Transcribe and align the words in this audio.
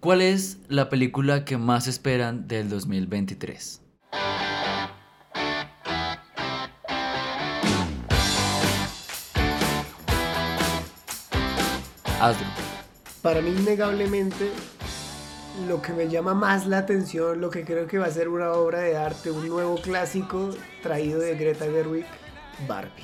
¿Cuál 0.00 0.22
es 0.22 0.58
la 0.68 0.88
película 0.90 1.44
que 1.44 1.58
más 1.58 1.88
esperan 1.88 2.46
del 2.46 2.68
2023? 2.68 3.80
Hazlo. 12.20 12.46
Para 13.22 13.40
mí, 13.42 13.50
innegablemente, 13.50 14.52
lo 15.66 15.82
que 15.82 15.92
me 15.92 16.08
llama 16.08 16.32
más 16.32 16.68
la 16.68 16.78
atención, 16.78 17.40
lo 17.40 17.50
que 17.50 17.64
creo 17.64 17.88
que 17.88 17.98
va 17.98 18.06
a 18.06 18.10
ser 18.12 18.28
una 18.28 18.52
obra 18.52 18.78
de 18.78 18.96
arte, 18.96 19.32
un 19.32 19.48
nuevo 19.48 19.82
clásico 19.82 20.50
traído 20.80 21.18
de 21.18 21.34
Greta 21.34 21.64
Gerwig, 21.64 22.06
Barbie. 22.68 23.02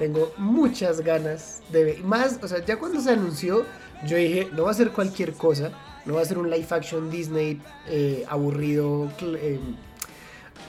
Tengo 0.00 0.32
muchas 0.38 1.02
ganas 1.02 1.62
de 1.70 1.84
ver. 1.84 2.02
Más, 2.02 2.40
o 2.42 2.48
sea, 2.48 2.64
ya 2.64 2.80
cuando 2.80 3.00
se 3.00 3.10
anunció, 3.12 3.64
yo 4.06 4.16
dije, 4.16 4.48
no 4.52 4.64
va 4.64 4.72
a 4.72 4.74
ser 4.74 4.90
cualquier 4.90 5.32
cosa, 5.34 5.70
no 6.04 6.14
va 6.14 6.22
a 6.22 6.24
ser 6.24 6.38
un 6.38 6.50
live 6.50 6.66
action 6.70 7.10
Disney 7.10 7.60
eh, 7.88 8.24
aburrido, 8.28 9.10
eh, 9.20 9.60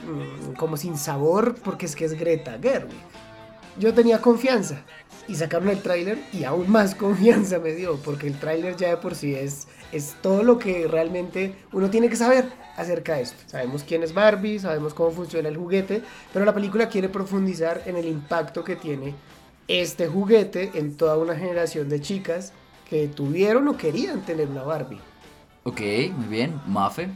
mm, 0.05 0.53
como 0.53 0.77
sin 0.77 0.97
sabor, 0.97 1.55
porque 1.63 1.85
es 1.85 1.95
que 1.95 2.05
es 2.05 2.13
Greta 2.13 2.57
Gerwig. 2.61 2.93
Yo 3.79 3.93
tenía 3.93 4.21
confianza 4.21 4.83
y 5.27 5.35
sacaron 5.35 5.69
el 5.69 5.81
tráiler 5.81 6.19
y 6.31 6.43
aún 6.43 6.69
más 6.69 6.93
confianza 6.95 7.57
me 7.59 7.73
dio, 7.73 7.97
porque 7.97 8.27
el 8.27 8.39
tráiler 8.39 8.75
ya 8.75 8.89
de 8.89 8.97
por 8.97 9.15
sí 9.15 9.33
es, 9.33 9.67
es 9.91 10.15
todo 10.21 10.43
lo 10.43 10.59
que 10.59 10.88
realmente 10.88 11.55
uno 11.71 11.89
tiene 11.89 12.09
que 12.09 12.15
saber 12.15 12.45
acerca 12.77 13.15
de 13.15 13.23
esto. 13.23 13.38
Sabemos 13.47 13.83
quién 13.83 14.03
es 14.03 14.13
Barbie, 14.13 14.59
sabemos 14.59 14.93
cómo 14.93 15.09
funciona 15.11 15.49
el 15.49 15.57
juguete, 15.57 16.03
pero 16.31 16.45
la 16.45 16.53
película 16.53 16.88
quiere 16.88 17.09
profundizar 17.09 17.81
en 17.88 17.97
el 17.97 18.05
impacto 18.05 18.63
que 18.63 18.75
tiene 18.75 19.15
este 19.67 20.07
juguete 20.07 20.71
en 20.75 20.97
toda 20.97 21.17
una 21.17 21.35
generación 21.35 21.89
de 21.89 22.02
chicas 22.02 22.53
que 22.89 23.07
tuvieron 23.07 23.67
o 23.67 23.77
querían 23.77 24.21
tener 24.21 24.47
una 24.47 24.63
Barbie. 24.63 24.99
Ok, 25.63 25.81
muy 26.15 26.27
bien. 26.27 26.59
Mafe. 26.67 27.09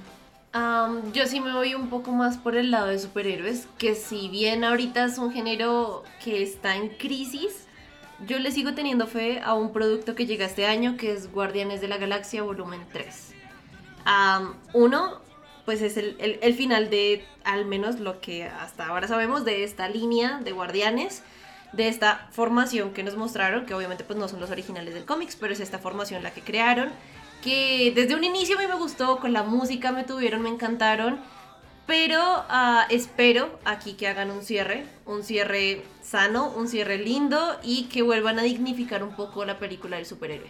yo 1.14 1.28
sí 1.28 1.39
me 1.39 1.53
voy 1.53 1.75
un 1.75 1.89
poco 1.89 2.11
más 2.11 2.38
por 2.38 2.55
el 2.55 2.72
lado 2.72 2.88
de 2.88 3.00
superhéroes, 3.00 3.67
que 3.77 3.95
si 3.95 4.30
bien 4.30 4.64
ahorita 4.64 5.05
es 5.05 5.17
un 5.17 5.31
género 5.31 6.03
que 6.23 6.42
está 6.42 6.75
en 6.75 6.89
crisis, 6.89 7.67
yo 8.25 8.39
le 8.39 8.52
sigo 8.52 8.73
teniendo 8.73 9.05
fe 9.05 9.42
a 9.42 9.53
un 9.53 9.72
producto 9.72 10.16
que 10.16 10.25
llega 10.25 10.45
este 10.45 10.66
año, 10.66 10.97
que 10.97 11.11
es 11.11 11.31
Guardianes 11.31 11.81
de 11.81 11.88
la 11.88 11.97
Galaxia 11.97 12.42
Volumen 12.42 12.81
3. 12.92 13.33
uno, 14.73 15.22
pues 15.66 15.81
es 15.81 15.97
el, 15.97 16.16
el, 16.20 16.53
final 16.53 16.89
de 16.89 17.25
al 17.44 17.66
menos 17.66 17.99
lo 17.99 18.22
que 18.22 18.45
hasta 18.45 18.88
ahora 18.88 19.08
sabemos 19.08 19.44
de 19.45 19.64
esta 19.64 19.89
línea 19.89 20.39
de 20.39 20.53
Guardianes, 20.53 21.22
de 21.73 21.88
esta 21.88 22.28
formación 22.32 22.94
que 22.94 23.04
nos 23.04 23.16
mostraron, 23.16 23.66
que 23.66 23.73
obviamente 23.73 24.04
pues 24.04 24.18
no 24.18 24.28
son 24.28 24.40
los 24.40 24.50
originales 24.50 24.94
del 24.94 25.06
cómics, 25.06 25.36
pero 25.36 25.54
es 25.54 25.60
esta 25.60 25.80
formación 25.80 26.23
la 26.23 26.32
que 26.32 26.42
crearon, 26.42 26.92
que 27.42 27.92
desde 27.96 28.16
un 28.16 28.23
inicio 28.23 28.58
a 28.58 28.62
mí 28.62 28.68
me 28.68 28.76
gustó, 28.76 29.20
con 29.20 29.34
la 29.34 29.44
música 29.44 29.92
me 29.92 30.04
tuvieron, 30.04 30.42
me 30.42 30.50
encantaron 30.50 31.20
pero 31.88 32.20
ah, 32.22 32.86
espero 32.90 33.58
aquí 33.64 33.94
que 33.94 34.10
hagan 34.10 34.30
un 34.30 34.44
cierre, 34.44 34.86
un 35.06 35.23
cierre 35.23 35.84
sano, 36.04 36.50
un 36.50 36.68
cierre 36.68 36.98
lindo 36.98 37.58
y 37.64 37.86
que 37.86 38.02
vuelvan 38.02 38.38
a 38.40 38.44
dignificar 38.44 39.04
un 39.04 39.16
poco 39.16 39.45
la 39.45 39.58
película 39.58 39.95
del 39.95 40.06
superhéroe. 40.06 40.50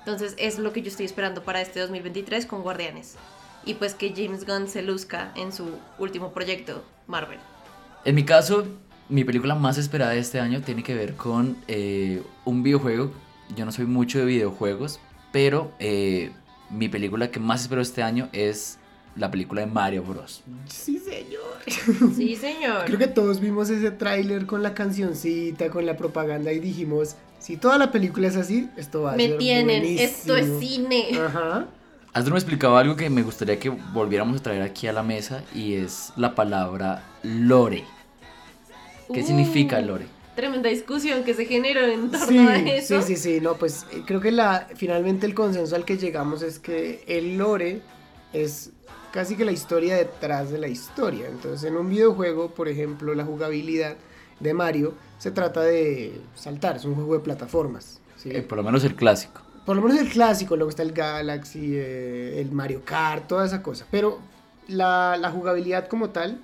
Entonces 0.00 0.34
es 0.36 0.58
lo 0.58 0.74
que 0.74 0.82
yo 0.82 0.88
estoy 0.88 1.06
esperando 1.06 1.42
para 1.42 1.62
este 1.62 1.80
2023 1.80 2.44
con 2.44 2.62
Guardianes. 2.62 3.16
Y 3.64 3.74
pues 3.74 3.94
que 3.94 4.12
James 4.14 4.46
Gunn 4.46 4.68
se 4.68 4.82
luzca 4.82 5.32
en 5.34 5.50
su 5.50 5.78
último 5.98 6.32
proyecto, 6.32 6.84
Marvel. 7.06 7.40
En 8.04 8.14
mi 8.14 8.24
caso, 8.24 8.66
mi 9.08 9.24
película 9.24 9.54
más 9.54 9.78
esperada 9.78 10.12
de 10.12 10.18
este 10.18 10.40
año 10.40 10.62
tiene 10.62 10.82
que 10.82 10.94
ver 10.94 11.14
con 11.14 11.56
eh, 11.68 12.22
un 12.44 12.62
videojuego. 12.62 13.10
Yo 13.56 13.64
no 13.64 13.72
soy 13.72 13.86
mucho 13.86 14.18
de 14.18 14.24
videojuegos, 14.24 15.00
pero 15.32 15.72
eh, 15.78 16.32
mi 16.70 16.88
película 16.88 17.30
que 17.30 17.40
más 17.40 17.62
espero 17.62 17.80
este 17.80 18.02
año 18.02 18.28
es 18.32 18.78
la 19.14 19.30
película 19.30 19.62
de 19.62 19.66
Mario 19.68 20.02
Bros. 20.02 20.42
Sí, 20.66 20.98
señor. 20.98 21.46
Sí, 22.14 22.36
señor. 22.36 22.84
Creo 22.84 22.98
que 22.98 23.06
todos 23.06 23.40
vimos 23.40 23.70
ese 23.70 23.90
tráiler 23.90 24.46
con 24.46 24.62
la 24.62 24.74
cancioncita, 24.74 25.70
con 25.70 25.86
la 25.86 25.96
propaganda 25.96 26.52
y 26.52 26.60
dijimos, 26.60 27.16
si 27.38 27.56
toda 27.56 27.78
la 27.78 27.90
película 27.90 28.28
es 28.28 28.36
así, 28.36 28.68
esto 28.76 29.02
va 29.02 29.14
a 29.14 29.16
me 29.16 29.28
ser 29.28 29.38
tienen, 29.38 29.84
esto 29.84 30.36
es 30.36 30.60
cine. 30.60 31.18
Ajá. 31.18 31.66
Astro 32.12 32.32
me 32.32 32.38
explicaba 32.38 32.80
algo 32.80 32.96
que 32.96 33.10
me 33.10 33.22
gustaría 33.22 33.58
que 33.58 33.68
volviéramos 33.68 34.40
a 34.40 34.42
traer 34.42 34.62
aquí 34.62 34.86
a 34.86 34.92
la 34.92 35.02
mesa 35.02 35.42
y 35.54 35.74
es 35.74 36.12
la 36.16 36.34
palabra 36.34 37.02
lore. 37.22 37.84
¿Qué 39.12 39.20
uh, 39.20 39.26
significa 39.26 39.80
lore? 39.80 40.06
Tremenda 40.34 40.68
discusión 40.68 41.24
que 41.24 41.34
se 41.34 41.46
generó 41.46 41.80
en 41.86 42.10
torno 42.10 42.48
a 42.48 42.56
eso. 42.56 43.00
Sí, 43.02 43.16
sí, 43.16 43.22
sí, 43.22 43.40
no, 43.40 43.54
pues 43.54 43.86
eh, 43.92 44.02
creo 44.06 44.20
que 44.20 44.32
la, 44.32 44.68
finalmente 44.74 45.26
el 45.26 45.34
consenso 45.34 45.74
al 45.76 45.84
que 45.84 45.96
llegamos 45.96 46.42
es 46.42 46.58
que 46.58 47.02
el 47.06 47.38
lore 47.38 47.80
es 48.32 48.72
casi 49.12 49.34
que 49.36 49.44
la 49.46 49.52
historia 49.52 49.96
detrás 49.96 50.50
de 50.50 50.58
la 50.58 50.68
historia. 50.68 51.26
Entonces, 51.28 51.64
en 51.64 51.76
un 51.76 51.88
videojuego, 51.88 52.50
por 52.50 52.68
ejemplo, 52.68 53.14
la 53.14 53.24
jugabilidad 53.24 53.96
de 54.40 54.52
Mario 54.52 54.94
se 55.18 55.30
trata 55.30 55.62
de 55.62 56.20
saltar, 56.34 56.76
es 56.76 56.84
un 56.84 56.94
juego 56.94 57.14
de 57.14 57.20
plataformas. 57.20 58.00
Eh, 58.24 58.42
por 58.42 58.58
lo 58.58 58.64
menos 58.64 58.84
el 58.84 58.94
clásico. 58.94 59.40
Por 59.64 59.76
lo 59.76 59.82
menos 59.82 59.98
el 59.98 60.08
clásico, 60.08 60.56
luego 60.56 60.70
está 60.70 60.82
el 60.82 60.92
Galaxy, 60.92 61.72
eh, 61.74 62.40
el 62.40 62.52
Mario 62.52 62.82
Kart, 62.84 63.26
toda 63.26 63.46
esa 63.46 63.62
cosa. 63.62 63.86
Pero 63.90 64.20
la, 64.68 65.30
jugabilidad 65.32 65.88
como 65.88 66.10
tal, 66.10 66.40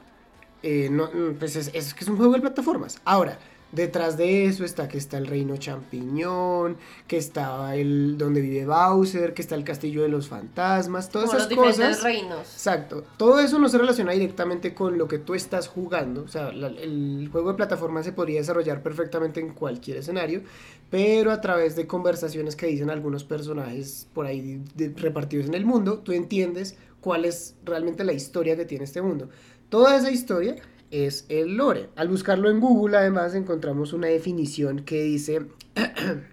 eh, 0.63 0.89
no, 0.91 1.11
pues 1.39 1.57
es, 1.57 1.71
es 1.73 1.95
que 1.95 2.05
es 2.05 2.11
un 2.11 2.17
juego 2.17 2.35
de 2.35 2.41
plataformas. 2.41 3.01
Ahora, 3.05 3.39
Detrás 3.73 4.19
de 4.19 4.45
eso 4.45 4.67
está 4.67 4.87
que 4.87 4.99
está 4.99 5.17
el 5.17 5.27
reino 5.27 5.57
champiñón, 5.57 6.77
que 7.09 7.17
está 7.17 7.75
el 7.75 8.19
donde 8.19 8.43
vive 8.43 8.67
Bowser, 8.67 9.33
que 9.33 9.41
está 9.41 9.55
el 9.55 9.65
castillo 9.65 10.03
de 10.03 10.11
los 10.11 10.29
fantasmas, 10.29 11.09
todas 11.09 11.31
esas 11.33 11.51
los 11.51 11.59
cosas. 11.59 12.03
reinos. 12.03 12.41
Exacto. 12.41 13.03
Todo 13.17 13.41
eso 13.41 13.59
no 13.59 13.71
se 13.71 13.79
relaciona 13.79 14.13
directamente 14.13 14.75
con 14.75 14.99
lo 14.99 15.09
que 15.09 15.19
tú 15.19 15.35
estás 15.35 15.69
jugando. 15.69 16.23
O 16.23 16.29
sea, 16.29 16.51
el 16.51 17.31
juego 17.33 17.53
de 17.53 17.57
plataforma 17.57 18.03
se 18.03 18.13
podría 18.13 18.41
desarrollar 18.41 18.83
perfectamente 18.83 19.41
en 19.41 19.55
cualquier 19.55 19.97
escenario, 19.97 20.43
pero 20.91 21.33
a 21.33 21.41
través 21.41 21.75
de 21.75 21.87
conversaciones 21.87 22.57
que 22.57 22.67
dicen 22.67 22.91
algunos 22.91 23.25
personajes 23.25 24.07
por 24.13 24.27
ahí 24.27 24.61
repartidos 24.97 25.47
en 25.47 25.55
el 25.55 25.65
mundo, 25.65 26.01
tú 26.01 26.13
entiendes 26.13 26.77
cuál 27.01 27.25
es 27.25 27.57
realmente 27.65 28.05
la 28.05 28.13
historia 28.13 28.55
que 28.55 28.67
tiene 28.67 28.85
este 28.85 29.01
mundo. 29.01 29.31
Toda 29.73 29.97
esa 29.97 30.11
historia 30.11 30.57
es 30.91 31.25
el 31.31 31.57
lore. 31.57 31.89
Al 31.97 32.09
buscarlo 32.09 32.51
en 32.51 32.61
Google 32.61 32.99
además 32.99 33.35
encontramos 33.35 33.95
una 33.95 34.09
definición 34.09 34.85
que 34.85 35.03
dice... 35.03 35.47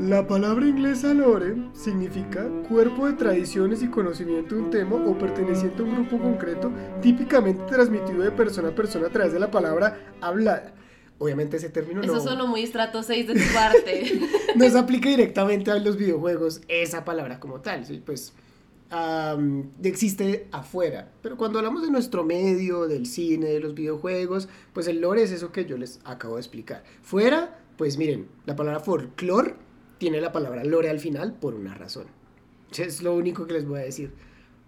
La 0.00 0.26
palabra 0.26 0.66
inglesa 0.66 1.14
lore 1.14 1.54
significa 1.72 2.48
cuerpo 2.68 3.06
de 3.06 3.12
tradiciones 3.12 3.80
y 3.80 3.86
conocimiento 3.86 4.56
de 4.56 4.62
un 4.62 4.70
tema 4.70 4.96
o 4.96 5.16
perteneciente 5.16 5.82
a 5.82 5.84
un 5.84 5.94
grupo 5.94 6.18
concreto, 6.18 6.72
típicamente 7.00 7.62
transmitido 7.68 8.24
de 8.24 8.32
persona 8.32 8.70
a 8.70 8.74
persona 8.74 9.06
a 9.06 9.10
través 9.10 9.32
de 9.32 9.38
la 9.38 9.52
palabra 9.52 10.16
hablada. 10.20 10.74
Obviamente 11.18 11.58
ese 11.58 11.68
término 11.68 12.00
Eso 12.00 12.12
no... 12.12 12.18
Eso 12.18 12.28
sonó 12.28 12.48
muy 12.48 12.64
estrato 12.64 13.04
6 13.04 13.28
de 13.28 13.34
tu 13.34 13.54
parte. 13.54 14.20
no 14.56 14.68
se 14.68 14.76
aplica 14.76 15.08
directamente 15.10 15.70
a 15.70 15.78
los 15.78 15.96
videojuegos 15.96 16.60
esa 16.66 17.04
palabra 17.04 17.38
como 17.38 17.60
tal, 17.60 17.86
¿sí? 17.86 18.02
Pues 18.04 18.32
existe 19.82 20.48
afuera. 20.52 21.10
Pero 21.22 21.36
cuando 21.36 21.58
hablamos 21.58 21.82
de 21.82 21.90
nuestro 21.90 22.24
medio, 22.24 22.86
del 22.86 23.06
cine, 23.06 23.46
de 23.46 23.60
los 23.60 23.74
videojuegos, 23.74 24.48
pues 24.72 24.86
el 24.88 25.00
lore 25.00 25.22
es 25.22 25.32
eso 25.32 25.52
que 25.52 25.64
yo 25.64 25.76
les 25.76 26.00
acabo 26.04 26.34
de 26.34 26.40
explicar. 26.40 26.84
Fuera, 27.02 27.58
pues 27.76 27.98
miren, 27.98 28.28
la 28.46 28.56
palabra 28.56 28.80
folclore 28.80 29.54
tiene 29.98 30.20
la 30.20 30.32
palabra 30.32 30.64
lore 30.64 30.90
al 30.90 31.00
final 31.00 31.34
por 31.34 31.54
una 31.54 31.74
razón. 31.74 32.06
Es 32.76 33.02
lo 33.02 33.14
único 33.14 33.46
que 33.46 33.54
les 33.54 33.66
voy 33.66 33.80
a 33.80 33.84
decir. 33.84 34.12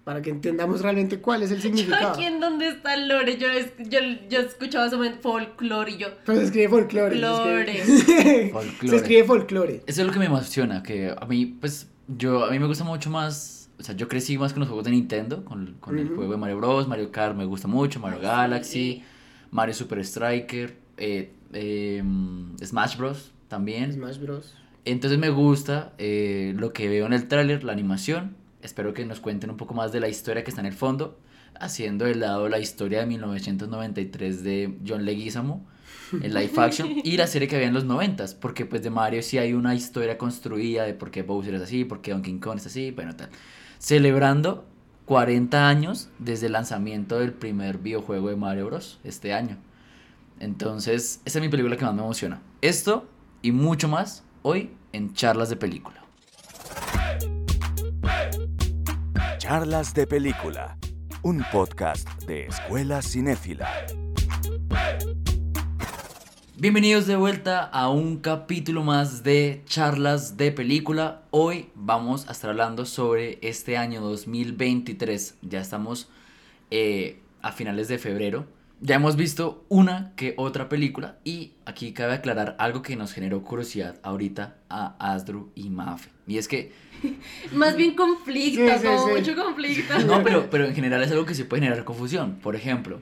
Para 0.05 0.23
que 0.23 0.31
entendamos 0.31 0.83
realmente 0.83 1.19
cuál 1.19 1.43
es 1.43 1.51
el 1.51 1.61
significado. 1.63 2.13
aquí 2.13 2.25
en 2.25 2.39
dónde 2.39 2.69
está 2.69 2.95
el 2.95 3.09
lore, 3.09 3.37
yo, 3.39 3.49
yo, 3.89 3.99
yo 4.31 4.41
escuchaba 4.41 4.89
solamente 4.89 5.21
folclore 5.21 5.91
y 5.93 5.97
yo. 5.97 6.09
Pero 6.25 6.39
se 6.39 6.45
escribe 6.45 6.69
folclore. 6.69 7.19
Se 7.19 7.97
escribe, 7.97 8.51
folclore. 8.53 8.89
se 8.89 8.97
escribe 8.97 9.25
folclore. 9.25 9.83
Eso 9.87 10.01
es 10.03 10.07
lo 10.07 10.13
que 10.13 10.21
me 10.21 10.27
emociona, 10.27 10.83
que 10.83 11.13
a 11.17 11.27
mí, 11.27 11.47
pues, 11.47 11.89
yo, 12.07 12.45
a 12.45 12.51
mí 12.51 12.59
me 12.61 12.67
gusta 12.67 12.85
mucho 12.85 13.11
más 13.11 13.66
o 13.79 13.83
sea, 13.83 13.95
yo 13.95 14.09
crecí 14.09 14.39
más 14.39 14.53
con 14.53 14.61
los 14.61 14.69
juegos 14.69 14.85
de 14.85 14.91
Nintendo, 14.93 15.45
con, 15.45 15.77
con 15.81 15.99
el 15.99 16.09
juego 16.09 16.33
de 16.33 16.39
Mario 16.39 16.57
Bros, 16.57 16.89
Mario 16.89 17.11
Kart 17.13 17.37
me 17.37 17.45
gusta 17.45 17.69
mucho, 17.69 18.01
Mario 18.01 18.21
Galaxy, 18.21 19.03
Mario 19.51 19.75
Super 19.75 19.99
Striker, 20.01 20.77
eh, 20.97 21.33
em, 21.53 22.57
Smash 22.59 22.97
Bros 22.97 23.33
también. 23.49 23.93
Smash 23.93 24.19
Bros. 24.19 24.55
Entonces 24.85 25.19
me 25.19 25.31
gusta 25.31 25.93
eh, 25.99 26.55
lo 26.57 26.73
que 26.73 26.89
veo 26.89 27.07
en 27.07 27.13
el 27.13 27.29
tráiler, 27.29 27.65
la 27.65 27.73
animación. 27.73 28.37
Espero 28.63 28.95
que 28.95 29.05
nos 29.05 29.21
cuenten 29.21 29.51
un 29.51 29.57
poco 29.57 29.75
más 29.75 29.93
de 29.93 30.01
la 30.01 30.09
historia 30.09 30.43
que 30.43 30.51
está 30.51 30.61
en 30.61 30.67
el 30.67 30.73
fondo, 30.73 31.19
haciendo 31.61 32.07
el 32.07 32.21
lado 32.21 32.49
la 32.49 32.59
historia 32.59 33.01
de 33.01 33.07
1993 33.07 34.43
de 34.43 34.79
John 34.87 35.05
Leguizamo 35.05 35.67
en 36.13 36.35
live 36.35 36.53
action 36.57 36.89
y 37.05 37.17
la 37.17 37.27
serie 37.27 37.49
que 37.49 37.57
había 37.57 37.69
en 37.69 37.75
los 37.75 37.85
90 37.85 38.25
porque 38.41 38.65
pues 38.65 38.83
de 38.83 38.91
Mario 38.91 39.23
sí 39.23 39.39
hay 39.39 39.55
una 39.55 39.75
historia 39.75 40.17
construida 40.17 40.85
de 40.85 40.95
por 40.95 41.11
qué 41.11 41.23
Bowser 41.23 41.55
es 41.55 41.63
así, 41.63 41.85
por 41.85 42.01
qué 42.01 42.13
Donkey 42.13 42.39
Kong 42.39 42.59
es 42.59 42.67
así, 42.67 42.93
bueno 42.93 43.17
tal 43.17 43.29
celebrando 43.79 44.67
40 45.07 45.69
años 45.69 46.09
desde 46.19 46.47
el 46.47 46.53
lanzamiento 46.53 47.19
del 47.19 47.33
primer 47.33 47.79
videojuego 47.79 48.29
de 48.29 48.37
Mario 48.37 48.67
Bros. 48.67 49.01
este 49.05 49.33
año. 49.33 49.57
Entonces, 50.41 51.21
esa 51.25 51.39
es 51.39 51.43
mi 51.43 51.49
película 51.49 51.77
que 51.77 51.85
más 51.85 51.95
me 51.95 52.03
emociona. 52.03 52.43
Esto 52.61 53.09
y 53.41 53.53
mucho 53.53 53.89
más 53.89 54.25
hoy 54.43 54.71
en 54.93 55.15
Charlas 55.15 55.49
de 55.49 55.57
Película. 55.57 56.05
Charlas 59.39 59.95
de 59.95 60.07
Película, 60.07 60.77
un 61.23 61.45
podcast 61.53 62.09
de 62.25 62.47
Escuela 62.47 63.01
Cinéfila. 63.01 63.69
Bienvenidos 66.59 67.07
de 67.07 67.17
vuelta 67.17 67.63
a 67.65 67.91
un 67.91 68.17
capítulo 68.19 68.83
más 68.83 69.23
de 69.23 69.63
Charlas 69.67 70.37
de 70.39 70.53
Película. 70.53 71.23
Hoy 71.31 71.69
vamos 71.75 72.29
a 72.29 72.33
estar 72.33 72.49
hablando 72.51 72.87
sobre 72.87 73.39
este 73.43 73.77
año 73.77 74.01
2023. 74.01 75.37
Ya 75.43 75.61
estamos 75.61 76.09
eh, 76.71 77.21
a 77.43 77.53
finales 77.53 77.89
de 77.89 77.99
febrero. 77.99 78.47
Ya 78.81 78.97
hemos 78.97 79.17
visto 79.17 79.65
una 79.69 80.13
que 80.17 80.35
otra 80.39 80.69
película 80.71 81.19
y 81.25 81.53
aquí 81.67 81.93
cabe 81.93 82.15
aclarar 82.15 82.57
algo 82.59 82.81
que 82.83 82.97
nos 82.97 83.13
generó 83.13 83.43
curiosidad 83.43 83.99
ahorita 84.03 84.57
a 84.71 84.97
Asdru 85.13 85.51
y 85.55 85.69
Mafe. 85.71 86.11
Y 86.27 86.39
es 86.39 86.49
que, 86.49 86.73
Más 87.53 87.77
bien 87.77 87.95
conflicto, 87.95 88.63
Sí, 88.67 88.79
sí, 88.81 88.87
como 88.87 89.07
sí. 89.09 89.13
mucho 89.13 89.37
conflicto. 89.37 89.99
no, 90.07 90.23
pero, 90.23 90.49
pero 90.51 90.65
en 90.65 90.75
general 90.75 91.03
es 91.03 91.11
algo 91.11 91.27
que 91.27 91.35
se 91.35 91.45
puede 91.45 91.63
generar 91.63 91.85
confusión. 91.85 92.37
Por 92.43 92.57
ejemplo, 92.57 93.01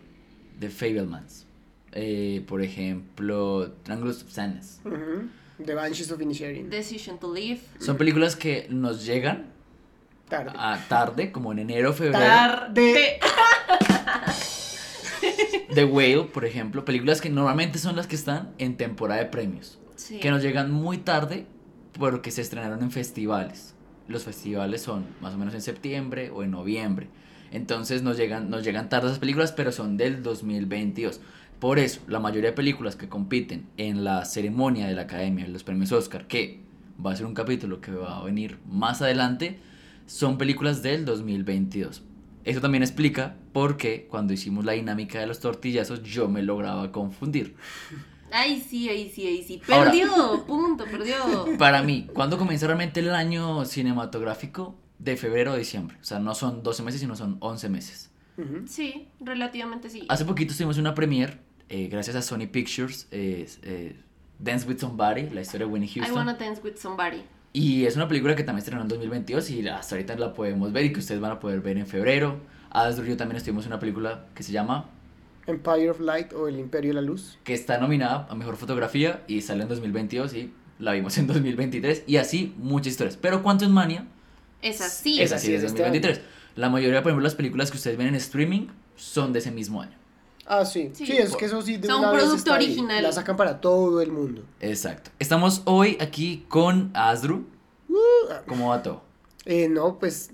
The 0.59 0.71
Fablemans. 0.71 1.47
Eh, 1.97 2.45
por 2.49 2.61
ejemplo, 2.61 3.71
Triangles 3.85 4.23
of 4.25 4.31
Sadness. 4.31 4.81
Ujú. 4.85 5.29
The 5.65 5.75
Banshees 5.75 6.11
of 6.11 6.21
Inisherin. 6.21 6.69
Decision 6.69 7.19
to 7.19 7.33
Live. 7.33 7.61
Son 7.79 7.97
películas 7.97 8.35
que 8.35 8.67
nos 8.69 9.07
llegan 9.07 9.47
Tarde. 10.29 10.51
a 10.57 10.85
tarde, 10.89 11.31
como 11.31 11.53
en 11.53 11.61
enero, 11.61 11.93
febrero. 11.93 12.19
Tarde. 12.19 13.21
The 15.75 15.85
Whale, 15.85 16.25
por 16.25 16.45
ejemplo, 16.45 16.85
películas 16.85 17.21
que 17.21 17.31
normalmente 17.31 17.79
son 17.79 17.97
las 17.97 18.07
que 18.07 18.17
están 18.17 18.53
en 18.59 18.77
temporada 18.77 19.21
de 19.21 19.27
premios. 19.27 19.79
Sí. 19.97 20.19
Que 20.19 20.31
nos 20.31 20.43
llegan 20.43 20.71
muy 20.71 20.99
tarde 20.99 21.47
porque 21.99 22.31
se 22.31 22.43
estrenaron 22.43 22.83
en 22.83 22.91
festivales. 22.91 23.75
Los 24.09 24.25
festivales 24.25 24.83
son 24.83 25.07
más 25.21 25.35
o 25.35 25.39
menos 25.39 25.55
en 25.55 25.63
septiembre 25.63 26.31
o 26.31 26.43
en 26.43 26.51
noviembre. 26.51 27.09
Entonces 27.53 28.03
nos 28.03 28.17
llegan, 28.17 28.51
nos 28.51 28.65
llegan 28.65 28.89
tarde 28.89 29.07
esas 29.07 29.19
películas, 29.21 29.53
pero 29.53 29.71
son 29.73 29.97
del 29.97 30.23
2022. 30.23 31.21
Por 31.61 31.79
eso, 31.79 32.01
la 32.09 32.21
mayoría 32.21 32.51
de 32.51 32.57
películas 32.57 32.97
que 32.97 33.09
compiten 33.09 33.69
en 33.77 34.05
la 34.05 34.25
ceremonia 34.25 34.87
de 34.87 34.95
la 34.95 35.03
Academia, 35.03 35.45
en 35.47 35.53
los 35.53 35.65
premios 35.65 35.93
Oscar, 35.93 36.27
que 36.27 36.61
va 37.05 37.13
a 37.13 37.17
ser 37.17 37.27
un 37.27 37.35
capítulo 37.35 37.81
que 37.81 37.91
va 37.93 38.19
a 38.19 38.25
venir 38.25 38.59
más 38.69 39.01
adelante, 39.03 39.59
son 40.07 40.37
películas 40.37 40.83
del 40.83 41.05
2022. 41.05 42.03
Eso 42.45 42.61
también 42.61 42.83
explica 42.83 43.37
por 43.55 43.79
qué 43.79 44.07
cuando 44.11 44.35
hicimos 44.35 44.67
la 44.67 44.73
dinámica 44.73 45.19
de 45.21 45.27
los 45.27 45.41
tortillazos 45.41 46.03
yo 46.03 46.29
me 46.29 46.43
lograba 46.43 46.93
confundir. 46.93 47.57
Ay, 48.31 48.61
sí, 48.61 48.89
ay, 48.89 49.11
sí, 49.15 49.27
ay, 49.27 49.43
sí. 49.43 49.63
Ahora- 49.73 49.91
Perdió, 49.93 50.45
punto, 50.47 50.85
perdió. 50.85 51.17
Para 51.57 51.83
mí, 51.83 52.09
¿cuándo 52.13 52.37
comienza 52.37 52.67
realmente 52.67 53.01
el 53.01 53.15
año 53.15 53.65
cinematográfico? 53.65 54.75
De 54.99 55.17
febrero 55.17 55.53
a 55.53 55.57
diciembre. 55.57 55.97
O 56.01 56.05
sea, 56.05 56.19
no 56.19 56.35
son 56.35 56.63
12 56.63 56.83
meses, 56.83 57.01
sino 57.01 57.17
son 57.17 57.37
11 57.41 57.69
meses. 57.69 58.11
Ujú. 58.37 58.67
Sí, 58.67 59.09
relativamente 59.21 59.89
sí. 59.91 60.07
Hace 60.09 60.25
poquito 60.25 60.55
tuvimos 60.55 60.79
una 60.79 60.95
premiere, 60.95 61.39
eh, 61.69 61.89
gracias 61.89 62.17
a 62.17 62.23
Sony 62.23 62.47
Pictures, 62.51 63.07
eh, 63.11 63.49
eh, 63.63 63.97
Dance 64.39 64.67
with 64.67 64.79
Somebody, 64.79 65.31
la 65.31 65.41
historia 65.41 65.67
de 65.67 65.73
Winnie 65.73 65.89
I 65.89 65.95
Houston. 65.95 66.17
wanna 66.17 66.35
dance 66.35 66.61
with 66.63 66.77
somebody. 66.77 67.23
Y 67.53 67.85
es 67.85 67.95
una 67.95 68.09
película 68.09 68.35
que 68.35 68.43
también 68.43 68.59
estrenó 68.65 68.83
en 68.83 68.89
2022 68.89 69.49
y 69.51 69.69
hasta 69.69 69.95
ahorita 69.95 70.17
la 70.17 70.33
podemos 70.35 70.73
ver 70.73 70.87
y 70.87 70.93
que 70.93 70.99
ustedes 70.99 71.21
van 71.21 71.31
a 71.31 71.39
poder 71.39 71.61
ver 71.61 71.79
en 71.79 71.87
febrero. 71.87 72.41
Adri 72.71 73.07
y 73.07 73.11
yo 73.11 73.17
también 73.17 73.37
estuvimos 73.37 73.65
en 73.67 73.73
una 73.73 73.79
película 73.79 74.27
que 74.35 74.43
se 74.43 74.51
llama, 74.51 74.91
Empire 75.47 75.91
of 75.91 76.01
Light 76.01 76.33
o 76.33 76.49
El 76.49 76.59
Imperio 76.59 76.91
de 76.91 76.95
la 76.95 77.03
Luz. 77.03 77.39
que 77.45 77.55
está 77.55 77.79
nominada 77.79 78.27
a 78.29 78.35
Mejor 78.35 78.57
Fotografía 78.57 79.23
y 79.29 79.41
sale 79.43 79.63
en 79.63 79.69
2022 79.69 80.35
y 80.35 80.53
la 80.81 80.93
vimos 80.93 81.17
en 81.19 81.29
2023 81.29 82.05
y 82.09 82.17
así 82.17 82.53
muchas 82.59 82.89
historias. 82.89 83.17
Pero 83.17 83.43
¿cuánto 83.45 83.65
es 83.65 83.71
Mania? 83.71 84.07
Es 84.63 84.81
así. 84.81 85.21
Es 85.23 85.31
así, 85.31 85.49
así 85.49 85.55
es 85.55 85.63
es 85.63 85.71
este 85.71 85.83
2023. 85.83 86.21
La 86.57 86.69
mayoría, 86.71 87.03
por 87.03 87.11
ejemplo, 87.11 87.25
las 87.25 87.35
películas 87.35 87.71
que 87.71 87.77
ustedes 87.77 87.97
ven 87.97 88.09
en 88.09 88.15
streaming 88.17 88.69
son 88.97 89.33
de 89.33 89.41
ese 89.41 89.51
mismo 89.51 89.83
año. 89.83 89.97
Ah, 90.47 90.65
sí. 90.65 90.91
Sí. 90.93 91.07
Sí, 91.07 91.17
es 91.17 91.35
que 91.37 91.47
eso 91.47 91.63
sí 91.63 91.79
de 91.79 91.89
Son 91.89 92.01
una 92.01 92.11
vez 92.11 92.21
producto 92.21 92.37
está 92.39 92.55
ahí. 92.57 92.67
original. 92.67 93.03
La 93.03 93.13
sacan 93.13 93.37
para 93.37 93.61
todo 93.61 94.01
el 94.03 94.13
mundo. 94.13 94.45
Exacto. 94.61 95.11
Estamos 95.19 95.63
hoy 95.65 95.97
aquí 96.01 96.45
con 96.49 96.91
Asdru. 96.95 97.47
¿Cómo 98.47 98.69
va 98.69 98.83
todo? 98.83 99.03
Eh, 99.47 99.69
no, 99.69 99.99
pues 99.99 100.31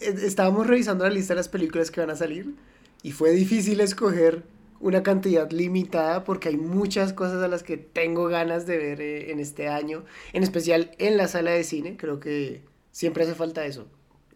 eh, 0.00 0.14
estábamos 0.24 0.66
revisando 0.66 1.04
la 1.04 1.10
lista 1.10 1.34
de 1.34 1.38
las 1.38 1.48
películas 1.48 1.90
que 1.90 2.00
van 2.00 2.10
a 2.10 2.16
salir 2.16 2.54
y 3.02 3.12
fue 3.12 3.30
difícil 3.30 3.80
escoger 3.80 4.42
una 4.80 5.02
cantidad 5.02 5.50
limitada 5.50 6.24
porque 6.24 6.48
hay 6.48 6.56
muchas 6.56 7.12
cosas 7.12 7.42
a 7.42 7.48
las 7.48 7.62
que 7.62 7.76
tengo 7.76 8.26
ganas 8.28 8.66
de 8.66 8.78
ver 8.78 9.00
eh, 9.00 9.30
en 9.30 9.38
este 9.40 9.68
año, 9.68 10.04
en 10.32 10.42
especial 10.42 10.90
en 10.98 11.16
la 11.16 11.28
sala 11.28 11.50
de 11.50 11.64
cine, 11.64 11.96
creo 11.98 12.18
que 12.18 12.62
siempre 12.90 13.24
hace 13.24 13.34
falta 13.34 13.64
eso, 13.66 13.86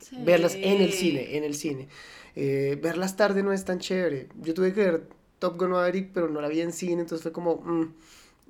Sí. 0.01 0.17
verlas 0.21 0.55
en 0.55 0.83
el 0.83 0.93
cine, 0.93 1.37
en 1.37 1.45
el 1.45 1.55
cine. 1.55 1.89
Eh, 2.37 2.79
verlas 2.83 3.17
tarde 3.17 3.43
no 3.43 3.53
es 3.53 3.65
tan 3.65 3.79
chévere. 3.79 4.29
Yo 4.41 4.55
tuve 4.55 4.73
que 4.73 4.81
ver 4.81 5.09
Top 5.39 5.59
Gun 5.59 5.71
Maverick, 5.71 6.11
pero 6.13 6.29
no 6.29 6.41
la 6.41 6.49
vi 6.49 6.61
en 6.61 6.73
cine, 6.73 7.03
entonces 7.03 7.23
fue 7.23 7.33
como, 7.33 7.57
mm, 7.57 7.95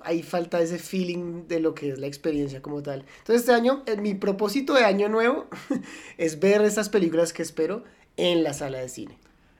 ahí 0.01 0.23
falta 0.23 0.61
ese 0.61 0.79
feeling 0.79 1.47
de 1.47 1.59
lo 1.59 1.75
que 1.75 1.89
es 1.89 1.99
la 1.99 2.07
experiencia 2.07 2.61
como 2.61 2.81
tal. 2.81 3.05
Entonces 3.19 3.41
este 3.41 3.53
año, 3.53 3.83
eh, 3.85 3.97
mi 3.97 4.13
propósito 4.13 4.73
de 4.73 4.85
año 4.85 5.09
nuevo 5.09 5.47
es 6.17 6.39
ver 6.39 6.61
estas 6.61 6.89
películas 6.89 7.33
que 7.33 7.41
espero 7.41 7.83
en 8.17 8.43
la 8.43 8.53
sala 8.53 8.79
de 8.79 8.89
cine. 8.89 9.17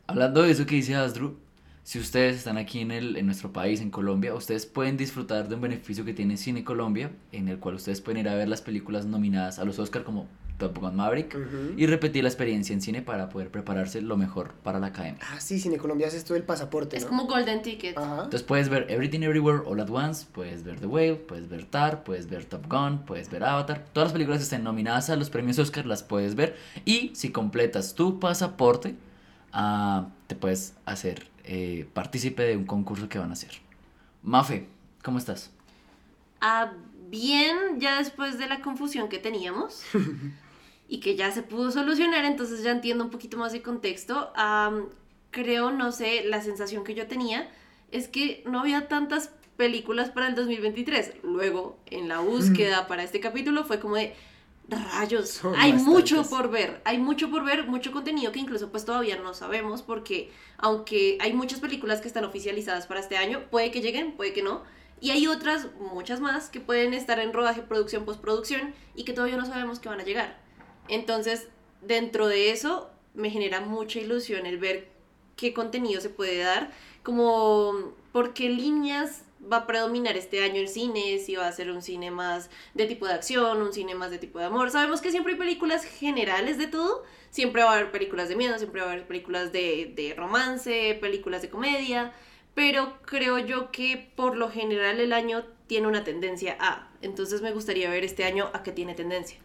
Hablando 0.08 0.44
de 0.44 0.52
eso 0.52 0.66
que 0.66 0.76
dice 0.76 0.96
Asdru, 0.96 1.38
si 1.86 2.00
ustedes 2.00 2.36
están 2.38 2.58
aquí 2.58 2.80
en, 2.80 2.90
el, 2.90 3.16
en 3.16 3.28
nuestro 3.28 3.54
país, 3.54 3.80
en 3.80 3.92
Colombia, 3.92 4.34
ustedes 4.34 4.66
pueden 4.66 4.98
disfrutar 4.98 5.48
de 5.48 5.54
un 5.54 5.62
beneficio 5.62 6.04
que 6.04 6.16
tiene 6.16 6.36
Cine 6.36 6.64
Colombia, 6.64 7.12
en 7.32 7.48
el 7.48 7.60
cual 7.60 7.76
ustedes 7.76 8.02
pueden 8.02 8.22
ir 8.22 8.28
a 8.28 8.34
ver 8.34 8.48
las 8.48 8.64
películas 8.64 9.06
nominadas 9.06 9.60
a 9.60 9.66
los 9.66 9.78
Oscar 9.78 10.04
como 10.04 10.26
Top 10.58 10.80
Gun 10.80 10.96
Maverick 10.96 11.38
y 11.78 11.86
repetir 11.86 12.24
la 12.24 12.30
experiencia 12.30 12.74
en 12.74 12.82
cine 12.82 13.04
para 13.04 13.30
poder 13.30 13.52
prepararse 13.52 14.02
lo 14.02 14.18
mejor 14.18 14.56
para 14.64 14.80
la 14.80 14.88
academia. 14.88 15.20
Ah, 15.32 15.40
sí, 15.40 15.60
Cine 15.60 15.78
Colombia 15.78 16.08
hace 16.08 16.18
esto 16.18 16.34
del 16.34 16.42
pasaporte, 16.42 16.98
Es 16.98 17.04
¿no? 17.04 17.10
como 17.10 17.28
Golden 17.28 17.62
Ticket. 17.62 17.96
Ajá. 17.96 18.16
Entonces 18.24 18.42
puedes 18.42 18.68
ver 18.68 18.88
Everything 18.90 19.20
Everywhere 19.22 19.60
All 19.68 19.80
at 19.80 19.90
Once, 19.92 20.26
puedes 20.32 20.64
ver 20.64 20.80
The 20.80 20.88
Whale, 20.88 21.18
puedes 21.18 21.48
ver 21.50 21.66
Tar, 21.66 22.04
puedes 22.04 22.28
ver 22.28 22.46
Top 22.46 22.66
Gun, 22.68 23.06
puedes 23.06 23.30
ver 23.30 23.44
Avatar. 23.44 23.86
Todas 23.94 24.08
las 24.08 24.14
películas 24.14 24.40
que 24.40 24.44
estén 24.46 24.64
nominadas 24.64 25.12
a 25.12 25.16
los 25.18 25.30
premios 25.30 25.60
Oscar 25.60 25.86
las 25.86 26.02
puedes 26.02 26.34
ver. 26.34 26.56
Y 26.84 27.12
si 27.14 27.30
completas 27.32 27.94
tu 27.94 28.20
pasaporte, 28.20 28.96
ah, 29.54 30.08
te 30.26 30.36
puedes 30.36 30.74
hacer 30.86 31.35
eh, 31.48 31.88
partícipe 31.94 32.44
de 32.44 32.58
un 32.58 32.66
concurso 32.66 33.10
que 33.10 33.20
van 33.20 33.30
a 33.30 33.34
hacer. 33.34 33.52
Mafe, 34.24 34.68
¿cómo 35.04 35.18
estás? 35.18 35.52
Ah, 36.42 36.74
bien, 37.10 37.80
ya 37.80 37.98
después 37.98 38.38
de 38.38 38.48
la 38.48 38.62
confusión 38.62 39.10
que 39.10 39.20
teníamos 39.20 39.84
y 40.88 41.00
que 41.00 41.16
ya 41.16 41.32
se 41.32 41.44
pudo 41.44 41.72
solucionar, 41.72 42.26
entonces 42.26 42.64
ya 42.64 42.72
entiendo 42.72 43.04
un 43.04 43.10
poquito 43.10 43.38
más 43.38 43.52
de 43.52 43.62
contexto. 43.62 44.32
Creo, 45.32 45.72
no 45.72 45.92
sé, 45.92 46.24
la 46.26 46.42
sensación 46.42 46.84
que 46.84 46.96
yo 46.96 47.08
tenía 47.08 47.50
es 47.92 48.08
que 48.08 48.44
no 48.46 48.62
había 48.62 48.88
tantas 48.88 49.32
películas 49.58 50.10
para 50.10 50.28
el 50.28 50.36
2023. 50.36 51.24
Luego, 51.24 51.78
en 51.88 52.08
la 52.08 52.20
búsqueda 52.20 52.88
para 52.88 53.04
este 53.04 53.20
capítulo 53.20 53.64
fue 53.66 53.80
como 53.80 53.96
de 53.96 54.16
rayos, 54.70 55.30
Son 55.30 55.56
hay 55.56 55.74
mucho 55.74 56.24
por 56.28 56.50
ver, 56.50 56.82
hay 56.86 56.98
mucho 56.98 57.30
por 57.30 57.44
ver, 57.44 57.68
mucho 57.68 57.92
contenido 57.92 58.32
que 58.32 58.40
incluso 58.40 58.72
pues 58.72 58.86
todavía 58.86 59.18
no 59.18 59.34
sabemos 59.34 59.82
porque 59.82 60.32
aunque 60.58 61.18
hay 61.22 61.34
muchas 61.34 61.60
películas 61.60 62.02
que 62.02 62.08
están 62.08 62.26
oficializadas 62.26 62.88
para 62.88 63.00
este 63.00 63.18
año, 63.18 63.44
puede 63.50 63.72
que 63.72 63.82
lleguen, 63.82 64.16
puede 64.16 64.34
que 64.34 64.42
no. 64.42 64.64
Y 65.02 65.12
hay 65.12 65.28
otras, 65.28 65.68
muchas 65.80 66.22
más, 66.22 66.50
que 66.50 66.62
pueden 66.62 66.94
estar 66.94 67.20
en 67.20 67.34
rodaje, 67.34 67.62
producción, 67.62 68.06
postproducción 68.06 68.74
y 68.96 69.04
que 69.04 69.14
todavía 69.14 69.38
no 69.38 69.46
sabemos 69.46 69.80
que 69.80 69.90
van 69.90 70.00
a 70.00 70.06
llegar. 70.06 70.40
Entonces, 70.88 71.50
dentro 71.82 72.28
de 72.28 72.52
eso, 72.52 72.90
me 73.14 73.30
genera 73.30 73.60
mucha 73.62 74.00
ilusión 74.00 74.46
el 74.46 74.58
ver 74.58 74.90
qué 75.36 75.54
contenido 75.54 76.00
se 76.00 76.10
puede 76.10 76.40
dar, 76.40 76.72
como 77.04 77.94
por 78.14 78.34
qué 78.34 78.50
líneas 78.50 79.25
va 79.52 79.58
a 79.58 79.68
predominar 79.68 80.18
este 80.18 80.44
año 80.44 80.60
el 80.62 80.68
cine, 80.68 81.20
si 81.20 81.36
va 81.36 81.48
a 81.48 81.52
ser 81.52 81.70
un 81.72 81.82
cine 81.82 82.12
más 82.12 82.50
de 82.74 82.86
tipo 82.88 83.06
de 83.08 83.14
acción, 83.14 83.62
un 83.62 83.74
cine 83.74 83.96
más 83.96 84.12
de 84.12 84.18
tipo 84.18 84.40
de 84.40 84.46
amor. 84.46 84.72
Sabemos 84.72 85.02
que 85.02 85.12
siempre 85.12 85.34
hay 85.34 85.40
películas 85.40 85.84
generales 85.86 86.58
de 86.58 86.68
todo, 86.68 87.04
siempre 87.32 87.64
va 87.64 87.72
a 87.72 87.76
haber 87.78 87.92
películas 87.92 88.30
de 88.30 88.36
miedo, 88.36 88.58
siempre 88.58 88.82
va 88.82 88.88
a 88.88 88.92
haber 88.94 89.08
películas 89.08 89.52
de, 89.52 89.94
de 89.96 90.14
romance, 90.16 90.98
películas 91.02 91.42
de 91.42 91.50
comedia, 91.50 92.14
pero 92.54 92.98
creo 93.06 93.38
yo 93.40 93.72
que 93.72 94.12
por 94.16 94.38
lo 94.38 94.50
general 94.50 95.00
el 95.00 95.14
año 95.14 95.44
tiene 95.68 95.88
una 95.88 96.04
tendencia 96.04 96.56
a. 96.60 96.90
Entonces 97.02 97.42
me 97.42 97.52
gustaría 97.52 97.90
ver 97.90 98.04
este 98.04 98.24
año 98.24 98.50
a 98.54 98.64
qué 98.64 98.72
tiene 98.72 98.94
tendencia. 98.96 99.38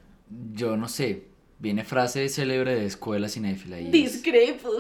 Yo 0.53 0.77
no 0.77 0.89
sé. 0.89 1.25
Viene 1.59 1.85
frase 1.85 2.27
célebre 2.31 2.75
de 2.75 2.87
escuela 2.87 3.29
cinéfila 3.29 3.79
y 3.81 3.87
es- 3.87 3.93
Discrepo. 3.93 4.71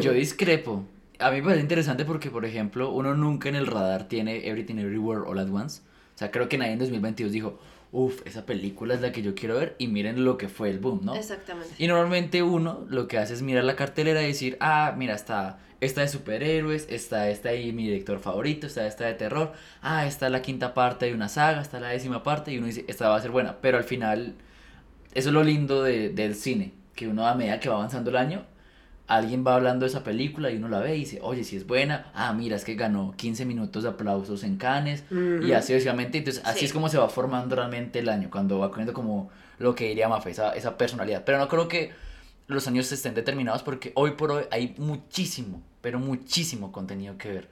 Yo 0.00 0.12
discrepo. 0.12 0.84
A 1.18 1.30
mí 1.30 1.36
me 1.38 1.42
parece 1.44 1.62
interesante 1.62 2.04
porque, 2.04 2.30
por 2.30 2.44
ejemplo, 2.44 2.90
uno 2.92 3.14
nunca 3.14 3.48
en 3.48 3.54
el 3.54 3.66
radar 3.66 4.08
tiene 4.08 4.46
Everything 4.48 4.76
Everywhere 4.78 5.22
All 5.26 5.38
at 5.38 5.48
Once. 5.50 5.82
O 6.14 6.18
sea, 6.18 6.30
creo 6.30 6.48
que 6.48 6.58
nadie 6.58 6.72
en 6.72 6.78
2022 6.78 7.32
dijo, 7.32 7.58
uff, 7.92 8.22
esa 8.26 8.44
película 8.46 8.94
es 8.94 9.00
la 9.00 9.12
que 9.12 9.22
yo 9.22 9.34
quiero 9.34 9.56
ver 9.56 9.76
y 9.78 9.86
miren 9.88 10.24
lo 10.24 10.36
que 10.38 10.48
fue 10.48 10.70
el 10.70 10.78
boom, 10.78 11.00
¿no? 11.04 11.14
Exactamente. 11.14 11.70
Y 11.78 11.86
normalmente 11.86 12.42
uno 12.42 12.84
lo 12.88 13.06
que 13.08 13.18
hace 13.18 13.34
es 13.34 13.42
mirar 13.42 13.64
la 13.64 13.76
cartelera 13.76 14.22
y 14.22 14.26
decir, 14.28 14.56
ah, 14.60 14.94
mira, 14.96 15.14
está 15.14 15.58
esta 15.80 16.00
de 16.02 16.08
superhéroes, 16.08 16.86
está 16.90 17.28
esta 17.28 17.48
ahí 17.50 17.72
mi 17.72 17.84
director 17.84 18.18
favorito, 18.20 18.66
está 18.66 18.86
esta 18.86 19.04
de 19.06 19.14
terror, 19.14 19.52
ah, 19.80 20.06
está 20.06 20.28
la 20.28 20.40
quinta 20.42 20.74
parte 20.74 21.06
de 21.06 21.14
una 21.14 21.28
saga, 21.28 21.60
está 21.60 21.80
la 21.80 21.88
décima 21.88 22.22
parte 22.22 22.52
y 22.52 22.58
uno 22.58 22.66
dice, 22.68 22.84
esta 22.88 23.08
va 23.08 23.16
a 23.16 23.20
ser 23.20 23.30
buena. 23.32 23.56
Pero 23.60 23.78
al 23.78 23.84
final, 23.84 24.34
eso 25.14 25.28
es 25.30 25.34
lo 25.34 25.42
lindo 25.42 25.82
de- 25.82 26.08
del 26.10 26.34
cine, 26.34 26.72
que 26.94 27.08
uno 27.08 27.26
a 27.26 27.34
medida 27.34 27.58
que 27.60 27.68
va 27.68 27.76
avanzando 27.76 28.10
el 28.10 28.16
año, 28.16 28.44
alguien 29.16 29.44
va 29.46 29.54
hablando 29.54 29.84
de 29.84 29.90
esa 29.90 30.02
película 30.04 30.50
y 30.50 30.56
uno 30.56 30.68
la 30.68 30.78
ve 30.80 30.96
y 30.96 31.00
dice, 31.00 31.18
oye, 31.22 31.44
si 31.44 31.56
es 31.56 31.66
buena, 31.66 32.10
ah, 32.14 32.32
mira, 32.32 32.56
es 32.56 32.64
que 32.64 32.74
ganó 32.74 33.14
15 33.16 33.44
minutos 33.44 33.82
de 33.82 33.88
aplausos 33.90 34.42
en 34.44 34.56
Cannes 34.56 35.04
y 35.10 35.52
así 35.52 35.68
sucesivamente. 35.72 36.18
Entonces, 36.18 36.42
así 36.44 36.60
Sí. 36.60 36.64
es 36.66 36.72
como 36.72 36.88
se 36.88 36.98
va 36.98 37.08
formando 37.08 37.54
realmente 37.56 37.98
el 37.98 38.08
año, 38.08 38.28
cuando 38.30 38.58
va 38.58 38.68
cogiendo 38.68 38.92
como 38.92 39.30
lo 39.58 39.74
que 39.74 39.88
diría 39.88 40.08
Mafe, 40.08 40.30
esa, 40.30 40.52
esa 40.54 40.76
personalidad. 40.76 41.24
Pero 41.24 41.38
no 41.38 41.48
creo 41.48 41.68
que 41.68 41.90
los 42.48 42.66
años 42.68 42.90
estén 42.92 43.14
determinados 43.14 43.62
porque 43.62 43.92
hoy 43.94 44.12
por 44.12 44.30
hoy 44.32 44.44
hay 44.50 44.74
muchísimo, 44.78 45.62
pero 45.80 45.98
muchísimo 45.98 46.72
contenido 46.72 47.16
que 47.18 47.28
ver. 47.32 47.48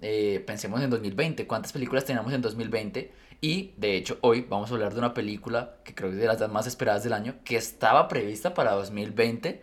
Eh, 0.00 0.42
pensemos 0.46 0.80
en 0.80 0.90
2020, 0.90 1.46
¿cuántas 1.46 1.72
películas 1.72 2.04
tenemos 2.04 2.32
en 2.32 2.40
2020? 2.40 3.12
Y 3.40 3.72
de 3.76 3.96
hecho 3.96 4.18
hoy 4.20 4.46
vamos 4.48 4.70
a 4.70 4.74
hablar 4.74 4.92
de 4.92 4.98
una 5.00 5.14
película 5.14 5.74
que 5.84 5.94
creo 5.94 6.10
que 6.10 6.16
es 6.16 6.20
de 6.22 6.26
las 6.26 6.50
más 6.50 6.66
esperadas 6.66 7.02
del 7.04 7.12
año, 7.12 7.34
que 7.44 7.56
estaba 7.56 8.08
prevista 8.08 8.54
para 8.54 8.72
2020 8.72 9.62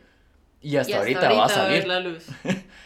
y 0.66 0.78
hasta, 0.78 0.92
Y 0.92 0.94
hasta 0.96 1.28
ahorita, 1.28 1.34
va 1.34 1.46
a 1.46 1.68
ver 1.68 1.84
salir. 1.84 1.88
la 1.88 2.00
luz. 2.10 2.26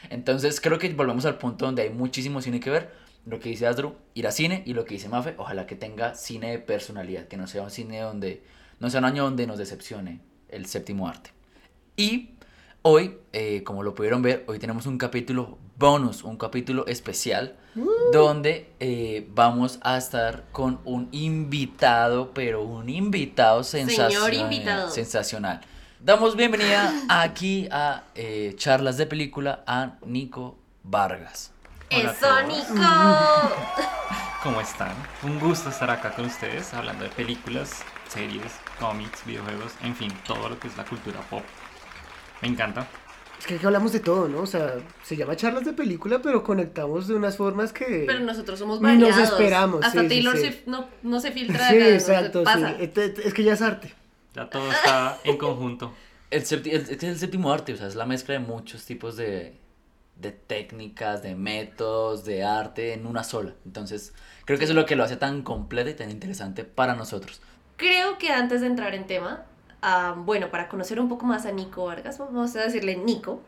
Entonces 0.10 0.60
creo 0.60 0.78
que 0.78 0.90
volvemos 0.90 1.26
al 1.26 1.38
punto 1.38 1.66
donde 1.66 1.84
hay 1.84 1.90
muchísimo 1.90 2.42
cine 2.42 2.60
que 2.60 2.70
ver. 2.70 2.92
Lo 3.26 3.40
que 3.40 3.48
dice 3.48 3.68
Asdru, 3.68 3.96
ir 4.16 4.28
a 4.28 4.32
cine 4.32 4.64
y 4.66 4.74
lo 4.74 4.84
que 4.84 4.96
dice 4.96 5.08
Mafe, 5.08 5.34
ojalá 5.38 5.66
que 5.66 5.76
tenga 5.76 6.14
cine 6.14 6.52
de 6.52 6.60
personalidad, 6.60 7.30
que 7.30 7.38
no 7.38 7.48
sea 7.48 7.62
un 7.62 7.70
cine 7.70 8.02
donde, 8.02 8.44
no 8.80 8.90
sea 8.90 9.00
un 9.00 9.06
año 9.06 9.24
donde 9.24 9.48
nos 9.48 9.58
decepcione 9.58 10.20
el 10.50 10.66
séptimo 10.66 11.08
arte. 11.08 11.32
Y 11.96 12.32
hoy, 12.82 13.18
eh, 13.32 13.64
como 13.64 13.82
lo 13.84 13.96
pudieron 13.96 14.22
ver, 14.22 14.44
hoy 14.48 14.60
tenemos 14.60 14.86
un 14.86 14.98
capítulo 14.98 15.58
bonus, 15.78 16.26
un 16.26 16.36
capítulo 16.38 16.86
especial, 16.86 17.56
donde 18.12 18.72
eh, 18.82 19.26
vamos 19.30 19.80
a 19.84 19.98
estar 19.98 20.44
con 20.52 20.82
un 20.84 21.08
invitado, 21.14 22.34
pero 22.34 22.62
un 22.62 22.90
invitado 22.90 23.64
sensacional. 23.64 24.34
invitado. 24.34 24.90
Sensacional. 24.90 25.62
Damos 26.02 26.36
bienvenida 26.38 26.94
aquí 27.10 27.68
a 27.72 28.04
eh, 28.16 28.54
charlas 28.56 28.98
de 28.98 29.06
película 29.06 29.64
a 29.68 29.98
Nico 30.06 30.58
Vargas. 30.84 31.52
Hola 31.92 32.12
¡Eso. 32.12 32.48
Nico! 32.48 32.84
¿Cómo 34.44 34.62
están? 34.62 34.94
Un 35.24 35.40
gusto 35.40 35.70
estar 35.70 35.90
acá 35.92 36.12
con 36.12 36.26
ustedes 36.26 36.74
hablando 36.74 37.04
de 37.04 37.10
películas, 37.10 37.82
series, 38.08 38.54
cómics, 38.80 39.26
videojuegos, 39.26 39.74
en 39.84 39.94
fin, 39.96 40.12
todo 40.26 40.48
lo 40.48 40.58
que 40.58 40.70
es 40.70 40.78
la 40.78 40.86
cultura 40.86 41.20
pop. 41.30 41.44
Me 42.42 42.48
encanta. 42.48 42.88
Es 43.38 43.46
que 43.46 43.56
aquí 43.56 43.66
hablamos 43.66 43.92
de 43.92 44.00
todo, 44.00 44.30
¿no? 44.30 44.40
O 44.42 44.48
sea, 44.48 44.76
se 45.04 45.18
llama 45.18 45.36
charlas 45.36 45.66
de 45.66 45.74
película, 45.74 46.22
pero 46.22 46.44
conectamos 46.44 47.08
de 47.08 47.16
unas 47.16 47.36
formas 47.36 47.74
que... 47.74 48.04
Pero 48.08 48.20
nosotros 48.22 48.58
somos 48.60 48.80
Ni 48.82 48.98
nos 48.98 49.10
variados. 49.10 49.30
esperamos, 49.34 49.86
Hasta 49.86 50.02
sí, 50.02 50.08
sí, 50.10 50.16
Taylor 50.16 50.36
sí. 50.38 50.42
Swift 50.44 50.60
no, 50.68 50.88
no 51.04 51.20
se 51.20 51.32
filtra 51.32 51.70
Sí, 51.70 51.76
acá, 51.76 51.78
no 51.78 51.86
se 51.86 51.96
exacto, 51.96 52.40
sí. 52.40 52.46
pasa. 52.46 52.72
Este- 52.80 53.28
Es 53.28 53.34
que 53.34 53.44
ya 53.44 53.54
es 53.54 53.62
arte. 53.62 53.94
Ya 54.36 54.50
todo 54.50 54.72
está 54.72 55.18
en 55.24 55.38
conjunto. 55.38 55.94
El, 56.32 56.44
septi- 56.44 56.72
el- 56.72 56.82
este 56.82 56.96
es 56.96 57.04
el 57.04 57.20
séptimo 57.20 57.52
arte, 57.52 57.74
o 57.74 57.78
sea, 57.78 57.88
es 57.88 57.96
la 57.96 58.06
mezcla 58.06 58.34
de 58.34 58.40
muchos 58.40 58.86
tipos 58.86 59.18
de, 59.18 59.58
de 60.16 60.32
técnicas, 60.32 61.24
de 61.24 61.36
métodos, 61.36 62.26
de 62.26 62.44
arte 62.44 62.94
en 62.94 63.08
una 63.08 63.24
sola. 63.24 63.54
Entonces, 63.66 64.14
creo 64.46 64.58
que 64.60 64.66
eso 64.66 64.74
es 64.74 64.78
lo 64.78 64.86
que 64.86 64.96
lo 64.96 65.04
hace 65.04 65.18
tan 65.18 65.42
completo 65.42 65.90
y 65.90 65.96
tan 65.96 66.12
interesante 66.12 66.64
para 66.64 66.94
nosotros. 66.96 67.42
Creo 67.78 68.18
que 68.18 68.30
antes 68.30 68.62
de 68.62 68.68
entrar 68.68 68.94
en 68.94 69.08
tema, 69.08 69.46
ah, 69.82 70.14
bueno, 70.18 70.52
para 70.52 70.68
conocer 70.70 71.00
un 71.00 71.10
poco 71.10 71.26
más 71.26 71.46
a 71.46 71.52
Nico 71.52 71.86
Vargas, 71.86 72.20
vamos 72.20 72.56
a 72.56 72.62
decirle 72.64 72.96
Nico. 72.98 73.42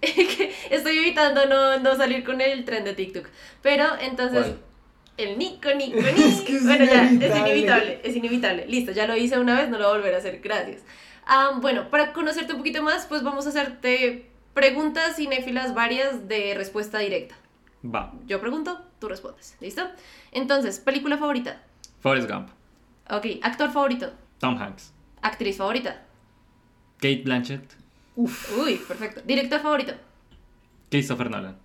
Estoy 0.70 0.98
evitando 0.98 1.46
no, 1.46 1.78
no 1.78 1.96
salir 1.96 2.24
con 2.24 2.40
el 2.40 2.64
tren 2.64 2.84
de 2.84 2.94
TikTok. 2.94 3.26
Pero 3.60 3.84
entonces, 4.00 4.46
¿Cuál? 4.46 4.58
El 5.22 5.38
Nico, 5.38 5.68
Nico, 5.74 5.96
Nico. 5.98 6.08
Es 6.18 6.40
que 6.42 6.56
es 6.56 6.64
bueno, 6.64 6.84
ya, 6.84 7.04
es 7.10 7.36
inevitable. 7.36 8.00
es 8.04 8.16
inevitable. 8.16 8.66
Listo, 8.66 8.92
ya 8.92 9.06
lo 9.06 9.16
hice 9.16 9.38
una 9.38 9.54
vez, 9.60 9.68
no 9.68 9.78
lo 9.78 9.84
voy 9.84 9.94
a 9.94 9.96
volver 9.98 10.14
a 10.14 10.18
hacer. 10.18 10.40
Gracias. 10.40 10.82
Ah, 11.26 11.58
bueno, 11.60 11.90
para 11.90 12.12
conocerte 12.12 12.52
un 12.52 12.58
poquito 12.58 12.82
más, 12.82 13.06
pues 13.06 13.22
vamos 13.22 13.46
a 13.46 13.50
hacerte 13.50 14.30
preguntas 14.54 15.16
cinéfilas 15.16 15.74
varias 15.74 16.26
de 16.28 16.54
respuesta 16.56 16.98
directa. 16.98 17.36
Va. 17.84 18.12
Yo 18.26 18.40
pregunto, 18.40 18.80
tú 18.98 19.08
respondes. 19.08 19.56
¿Listo? 19.60 19.82
Entonces, 20.32 20.80
película 20.80 21.16
favorita. 21.18 21.62
Forrest 22.00 22.30
Gump, 22.30 22.48
Ok, 23.10 23.26
actor 23.42 23.70
favorito. 23.72 24.12
Tom 24.38 24.56
Hanks, 24.60 24.92
Actriz 25.22 25.56
favorita. 25.58 26.02
Kate 26.96 27.22
Blanchett, 27.24 27.74
Uy, 28.16 28.76
perfecto. 28.86 29.20
Director 29.24 29.60
favorito. 29.60 29.92
Christopher 30.90 31.30
Nolan. 31.30 31.56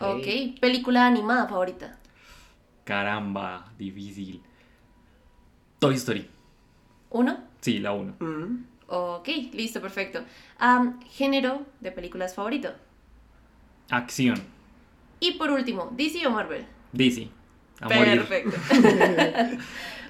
Ok. 0.00 0.60
Película 0.60 1.06
animada 1.06 1.48
favorita. 1.48 1.97
Caramba, 2.88 3.70
difícil. 3.76 4.40
Toy 5.78 5.96
Story. 5.96 6.26
Uno. 7.10 7.36
Sí, 7.60 7.80
la 7.80 7.92
1. 7.92 8.14
Mm. 8.18 8.64
Ok, 8.86 9.28
listo, 9.52 9.82
perfecto. 9.82 10.24
Am, 10.56 10.98
género 11.02 11.66
de 11.80 11.92
películas 11.92 12.34
favorito. 12.34 12.72
Acción. 13.90 14.42
Y 15.20 15.32
por 15.32 15.50
último, 15.50 15.92
DC 15.98 16.26
o 16.26 16.30
Marvel. 16.30 16.64
DC. 16.92 17.28
A. 17.82 17.88
Perfecto. 17.88 18.56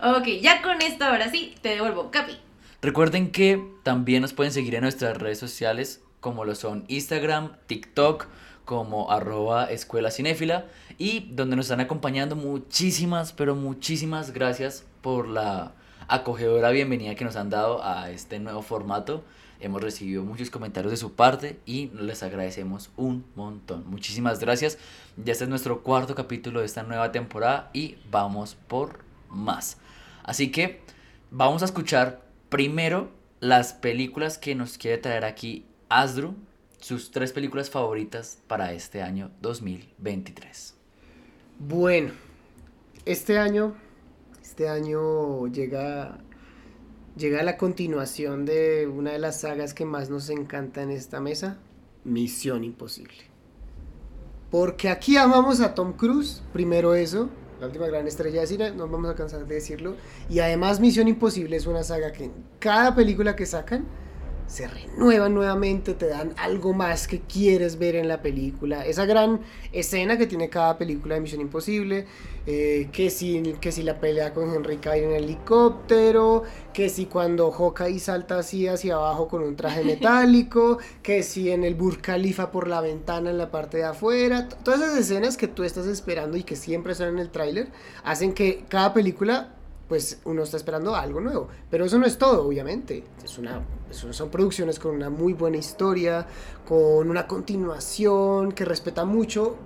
ok, 0.00 0.28
ya 0.40 0.62
con 0.62 0.80
esto 0.80 1.04
ahora 1.04 1.32
sí, 1.32 1.56
te 1.60 1.70
devuelvo. 1.70 2.12
Capi. 2.12 2.38
Recuerden 2.80 3.32
que 3.32 3.60
también 3.82 4.22
nos 4.22 4.34
pueden 4.34 4.52
seguir 4.52 4.76
en 4.76 4.82
nuestras 4.82 5.18
redes 5.18 5.40
sociales 5.40 6.00
como 6.20 6.44
lo 6.44 6.54
son 6.54 6.84
Instagram, 6.86 7.56
TikTok, 7.66 8.28
como 8.68 9.10
arroba 9.10 9.70
escuela 9.70 10.10
cinéfila 10.10 10.66
y 10.98 11.20
donde 11.30 11.56
nos 11.56 11.64
están 11.64 11.80
acompañando 11.80 12.36
muchísimas, 12.36 13.32
pero 13.32 13.54
muchísimas 13.54 14.34
gracias 14.34 14.84
por 15.00 15.26
la 15.26 15.72
acogedora 16.06 16.68
bienvenida 16.68 17.14
que 17.14 17.24
nos 17.24 17.36
han 17.36 17.48
dado 17.48 17.82
a 17.82 18.10
este 18.10 18.38
nuevo 18.38 18.60
formato. 18.60 19.24
Hemos 19.58 19.82
recibido 19.82 20.22
muchos 20.22 20.50
comentarios 20.50 20.90
de 20.90 20.98
su 20.98 21.14
parte 21.14 21.58
y 21.64 21.86
les 21.94 22.22
agradecemos 22.22 22.90
un 22.98 23.24
montón. 23.36 23.88
Muchísimas 23.88 24.38
gracias. 24.38 24.76
Ya 25.16 25.32
este 25.32 25.44
es 25.44 25.50
nuestro 25.50 25.82
cuarto 25.82 26.14
capítulo 26.14 26.60
de 26.60 26.66
esta 26.66 26.82
nueva 26.82 27.10
temporada 27.10 27.70
y 27.72 27.96
vamos 28.10 28.58
por 28.68 28.98
más. 29.30 29.78
Así 30.24 30.52
que 30.52 30.82
vamos 31.30 31.62
a 31.62 31.64
escuchar 31.64 32.20
primero 32.50 33.08
las 33.40 33.72
películas 33.72 34.36
que 34.36 34.54
nos 34.54 34.76
quiere 34.76 34.98
traer 34.98 35.24
aquí 35.24 35.64
Asdru, 35.88 36.34
sus 36.78 37.10
tres 37.10 37.32
películas 37.32 37.70
favoritas 37.70 38.38
para 38.46 38.72
este 38.72 39.02
año 39.02 39.30
2023. 39.40 40.74
Bueno, 41.58 42.12
este 43.04 43.38
año, 43.38 43.74
este 44.42 44.68
año 44.68 45.46
llega, 45.48 46.18
llega 47.16 47.42
la 47.42 47.56
continuación 47.56 48.44
de 48.44 48.86
una 48.86 49.12
de 49.12 49.18
las 49.18 49.40
sagas 49.40 49.74
que 49.74 49.84
más 49.84 50.08
nos 50.08 50.30
encanta 50.30 50.82
en 50.82 50.90
esta 50.90 51.20
mesa, 51.20 51.58
Misión 52.04 52.64
Imposible. 52.64 53.28
Porque 54.50 54.88
aquí 54.88 55.16
amamos 55.16 55.60
a 55.60 55.74
Tom 55.74 55.92
Cruise, 55.92 56.42
primero 56.52 56.94
eso, 56.94 57.28
la 57.60 57.66
última 57.66 57.88
gran 57.88 58.06
estrella 58.06 58.40
de 58.40 58.46
cine, 58.46 58.70
no 58.70 58.88
vamos 58.88 59.10
a 59.10 59.14
cansar 59.14 59.46
de 59.46 59.56
decirlo. 59.56 59.96
Y 60.30 60.38
además 60.38 60.80
Misión 60.80 61.08
Imposible 61.08 61.56
es 61.56 61.66
una 61.66 61.82
saga 61.82 62.12
que 62.12 62.24
en 62.24 62.32
cada 62.60 62.94
película 62.94 63.34
que 63.34 63.46
sacan 63.46 63.84
se 64.48 64.66
renuevan 64.66 65.34
nuevamente, 65.34 65.94
te 65.94 66.06
dan 66.06 66.32
algo 66.38 66.72
más 66.72 67.06
que 67.06 67.20
quieres 67.20 67.78
ver 67.78 67.94
en 67.96 68.08
la 68.08 68.22
película. 68.22 68.84
Esa 68.84 69.04
gran 69.04 69.40
escena 69.72 70.16
que 70.16 70.26
tiene 70.26 70.48
cada 70.48 70.78
película 70.78 71.14
de 71.14 71.20
Misión 71.20 71.42
Imposible, 71.42 72.06
eh, 72.46 72.88
que, 72.90 73.10
si, 73.10 73.42
que 73.60 73.70
si 73.70 73.82
la 73.82 74.00
pelea 74.00 74.32
con 74.32 74.52
Henry 74.54 74.78
Cavill 74.78 75.04
en 75.04 75.12
el 75.12 75.24
helicóptero, 75.24 76.44
que 76.72 76.88
si 76.88 77.04
cuando 77.04 77.50
Hawkeye 77.52 77.98
salta 77.98 78.38
así 78.38 78.66
hacia 78.66 78.94
abajo 78.94 79.28
con 79.28 79.42
un 79.42 79.54
traje 79.54 79.84
metálico, 79.84 80.78
que 81.02 81.22
si 81.22 81.50
en 81.50 81.62
el 81.62 81.74
Burj 81.74 82.00
Khalifa 82.00 82.50
por 82.50 82.68
la 82.68 82.80
ventana 82.80 83.28
en 83.28 83.36
la 83.36 83.50
parte 83.50 83.76
de 83.76 83.84
afuera, 83.84 84.48
todas 84.48 84.80
esas 84.80 84.98
escenas 84.98 85.36
que 85.36 85.46
tú 85.46 85.62
estás 85.62 85.86
esperando 85.86 86.38
y 86.38 86.42
que 86.42 86.56
siempre 86.56 86.92
están 86.92 87.08
en 87.08 87.18
el 87.18 87.30
tráiler, 87.30 87.68
hacen 88.02 88.32
que 88.32 88.64
cada 88.70 88.94
película 88.94 89.57
pues 89.88 90.20
uno 90.24 90.42
está 90.42 90.56
esperando 90.56 90.94
algo 90.94 91.20
nuevo. 91.20 91.48
Pero 91.70 91.86
eso 91.86 91.98
no 91.98 92.06
es 92.06 92.18
todo, 92.18 92.46
obviamente. 92.46 93.04
Es 93.24 93.38
una, 93.38 93.62
son 93.90 94.28
producciones 94.28 94.78
con 94.78 94.94
una 94.94 95.10
muy 95.10 95.32
buena 95.32 95.56
historia, 95.56 96.26
con 96.66 97.08
una 97.10 97.26
continuación 97.26 98.52
que 98.52 98.64
respeta 98.64 99.04
mucho 99.04 99.56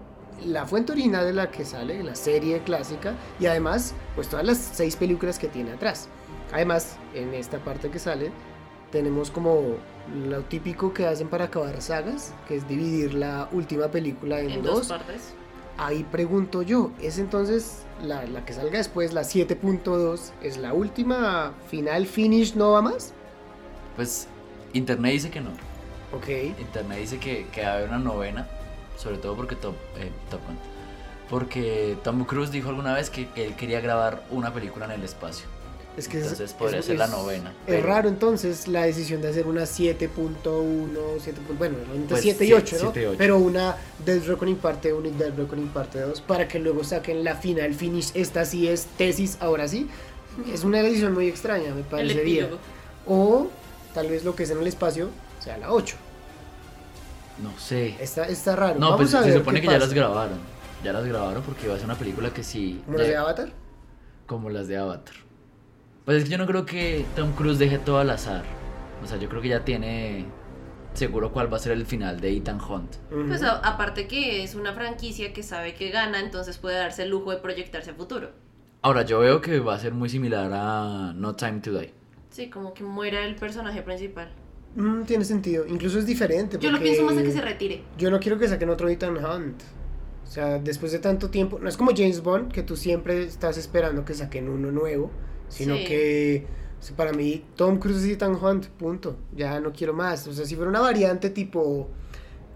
la 0.47 0.67
fuente 0.67 0.93
original 0.93 1.25
de 1.25 1.33
la 1.33 1.51
que 1.51 1.65
sale, 1.65 2.03
la 2.03 2.15
serie 2.15 2.61
clásica, 2.61 3.15
y 3.39 3.47
además, 3.47 3.95
pues 4.15 4.29
todas 4.29 4.45
las 4.45 4.59
seis 4.59 4.97
películas 4.97 5.39
que 5.39 5.49
tiene 5.49 5.73
atrás. 5.73 6.09
Además, 6.53 6.97
en 7.15 7.35
esta 7.35 7.59
parte 7.59 7.91
que 7.91 7.99
sale, 7.99 8.33
tenemos 8.91 9.31
como 9.31 9.77
lo 10.27 10.43
típico 10.43 10.93
que 10.93 11.07
hacen 11.07 11.29
para 11.29 11.47
acabar 11.47 11.81
sagas, 11.81 12.35
que 12.49 12.57
es 12.57 12.69
dividir 12.69 13.15
la 13.15 13.49
última 13.53 13.89
película 13.89 14.41
en, 14.41 14.51
En 14.51 14.63
dos. 14.63 14.89
dos 14.89 14.89
partes. 14.89 15.35
Ahí 15.79 16.05
pregunto 16.11 16.63
yo, 16.63 16.91
¿es 17.01 17.19
entonces 17.19 17.85
la, 18.03 18.25
la 18.27 18.45
que 18.45 18.53
salga 18.53 18.79
después, 18.79 19.13
la 19.13 19.23
7.2, 19.23 20.33
es 20.43 20.57
la 20.57 20.73
última 20.73 21.53
final 21.69 22.07
finish, 22.07 22.55
no 22.55 22.73
va 22.73 22.83
más? 22.83 23.13
Pues 23.97 24.29
Internet 24.73 25.13
dice 25.13 25.31
que 25.31 25.41
no. 25.41 25.51
Ok. 26.13 26.29
Internet 26.59 26.99
dice 26.99 27.19
que, 27.19 27.47
que 27.49 27.63
va 27.63 27.69
a 27.69 27.75
haber 27.75 27.89
una 27.89 27.99
novena, 27.99 28.47
sobre 28.97 29.19
todo 29.19 29.37
porque 29.37 29.57
Top, 29.57 29.75
eh, 29.99 30.11
Top 30.31 30.41
Gun. 30.47 30.57
Porque 31.31 31.97
Tom 32.05 32.25
Cruise 32.25 32.51
dijo 32.51 32.69
alguna 32.69 32.95
vez 32.95 33.09
que, 33.09 33.29
que 33.31 33.47
él 33.47 33.57
quería 33.57 33.81
grabar 33.81 34.23
una 34.31 34.53
película 34.53 34.85
en 34.85 34.93
el 34.93 35.03
espacio. 35.03 35.47
Es 35.97 36.09
que 36.09 36.19
es- 36.19 36.23
Entonces 36.25 36.53
podría 36.55 36.81
es- 36.81 36.87
ser 36.87 36.97
la 36.99 37.05
es- 37.05 37.11
novena. 37.11 37.51
Es 37.51 37.57
pero- 37.67 37.87
raro 37.87 38.09
entonces 38.09 38.67
la 38.67 38.85
decisión 38.85 39.21
de 39.21 39.29
hacer 39.29 39.47
una 39.47 39.67
7.1, 39.67 41.19
7. 41.21 41.41
bueno, 41.59 41.77
entre 41.95 42.09
Pues, 42.09 42.23
7 42.23 42.45
y 42.45 42.49
sí, 42.49 42.53
8, 42.55 42.77
¿no? 42.77 42.81
7 42.81 43.03
y 43.03 43.05
8. 43.07 43.19
Pero 43.19 43.39
una 43.39 43.77
Death 44.05 44.25
Reckoning 44.27 44.57
parte 44.57 44.93
1 44.93 45.09
y 45.09 45.11
Death 45.11 45.37
Reckoning 45.37 45.69
parte 45.69 46.01
2 46.01 46.21
para 46.23 46.49
que 46.49 46.59
luego 46.59 46.83
saquen 46.83 47.23
la 47.25 47.37
final 47.37 47.75
finish. 47.75 48.11
Esta 48.15 48.45
sí 48.47 48.69
es 48.69 48.87
tesis, 48.97 49.37
ahora 49.41 49.69
sí. 49.69 49.89
Es 50.53 50.65
una 50.65 50.83
decisión 50.83 51.13
muy 51.13 51.29
extraña, 51.29 51.75
me 51.75 51.83
parecería. 51.83 52.49
O 53.07 53.49
tal 53.93 54.09
vez 54.09 54.25
lo 54.25 54.35
que 54.35 54.45
es 54.45 54.51
en 54.51 54.59
el 54.61 54.67
espacio 54.67 55.11
sea 55.41 55.59
la 55.59 55.73
8. 55.73 55.97
No 57.43 57.51
sé. 57.59 57.97
Está, 58.01 58.27
está 58.29 58.57
raro. 58.57 58.75
No, 58.79 58.91
Vamos 58.93 59.11
pues 59.11 59.15
a 59.15 59.23
se 59.25 59.31
ver 59.31 59.39
supone 59.41 59.61
que 59.61 59.67
ya 59.67 59.79
las 59.79 59.93
grabaron. 59.93 60.39
Ya 60.83 60.93
las 60.93 61.05
grabaron 61.05 61.43
porque 61.43 61.69
va 61.69 61.75
a 61.75 61.77
ser 61.77 61.85
una 61.85 61.99
película 61.99 62.33
que 62.33 62.43
sí. 62.43 62.81
¿Como 62.87 62.97
las 62.99 63.07
de 63.09 63.17
Avatar? 63.17 63.53
como 64.27 64.49
las 64.49 64.67
de 64.69 64.79
Avatar. 64.79 65.15
Pues 66.05 66.19
es 66.19 66.25
que 66.25 66.31
yo 66.31 66.39
no 66.39 66.47
creo 66.47 66.67
que 66.67 67.05
Tom 67.15 67.33
Cruise 67.33 67.59
deje 67.59 67.79
todo 67.79 67.99
al 67.99 68.11
azar. 68.11 68.43
O 69.03 69.07
sea, 69.07 69.19
yo 69.19 69.29
creo 69.29 69.41
que 69.43 69.49
ya 69.49 69.65
tiene 69.65 70.25
seguro 70.95 71.33
cuál 71.33 71.53
va 71.53 71.57
a 71.57 71.61
ser 71.61 71.73
el 71.73 71.87
final 71.87 72.21
de 72.21 72.37
Ethan 72.37 72.61
Hunt. 72.61 72.97
Pues 73.29 73.43
a- 73.43 73.59
aparte 73.59 74.07
que 74.09 74.43
es 74.43 74.55
una 74.55 74.73
franquicia 74.75 75.33
que 75.33 75.43
sabe 75.43 75.75
que 75.75 75.91
gana, 75.91 76.21
entonces 76.21 76.59
puede 76.59 76.77
darse 76.77 77.05
el 77.05 77.11
lujo 77.11 77.31
de 77.31 77.39
proyectarse 77.39 77.91
a 77.91 77.95
futuro. 77.95 78.31
Ahora, 78.83 79.03
yo 79.03 79.21
veo 79.21 79.41
que 79.41 79.61
va 79.61 79.75
a 79.75 79.79
ser 79.79 79.93
muy 79.95 80.09
similar 80.09 80.51
a 80.53 81.13
No 81.15 81.35
Time 81.37 81.61
to 81.61 81.73
Die. 81.79 81.95
Sí, 82.31 82.51
como 82.51 82.75
que 82.75 82.83
muera 82.83 83.25
el 83.25 83.37
personaje 83.37 83.83
principal. 83.83 84.33
Mm, 84.75 85.03
tiene 85.03 85.25
sentido. 85.25 85.65
Incluso 85.67 85.99
es 85.99 86.07
diferente. 86.07 86.59
Yo 86.61 86.71
lo 86.73 86.81
pienso 86.81 87.05
más 87.05 87.17
a 87.17 87.23
que 87.23 87.31
se 87.31 87.41
retire. 87.41 87.83
Yo 87.97 88.11
no 88.11 88.19
quiero 88.19 88.39
que 88.39 88.49
saquen 88.49 88.71
otro 88.71 88.89
Ethan 88.89 89.17
Hunt. 89.25 89.63
O 90.25 90.27
sea, 90.27 90.59
después 90.59 90.93
de 90.93 90.99
tanto 90.99 91.31
tiempo, 91.31 91.59
no 91.61 91.69
es 91.69 91.77
como 91.77 91.93
James 91.95 92.23
Bond, 92.23 92.51
que 92.53 92.63
tú 92.63 92.75
siempre 92.77 93.23
estás 93.23 93.57
esperando 93.59 94.05
que 94.05 94.15
saquen 94.15 94.49
uno 94.49 94.73
nuevo, 94.73 95.11
sino 95.53 95.77
Sí. 95.77 95.85
que 95.85 96.47
o 96.81 96.83
sea, 96.83 96.97
para 96.97 97.13
mí 97.13 97.45
Tom 97.55 97.79
Cruise 97.79 97.99
es 98.03 98.11
Ethan 98.11 98.35
Hunt, 98.43 98.67
punto. 98.67 99.17
Ya 99.37 99.61
no 99.61 99.73
quiero 99.73 99.93
más. 99.95 100.27
O 100.27 100.33
sea, 100.33 100.45
si 100.47 100.57
fuera 100.57 100.69
una 100.69 100.81
variante 100.81 101.31
tipo 101.31 101.89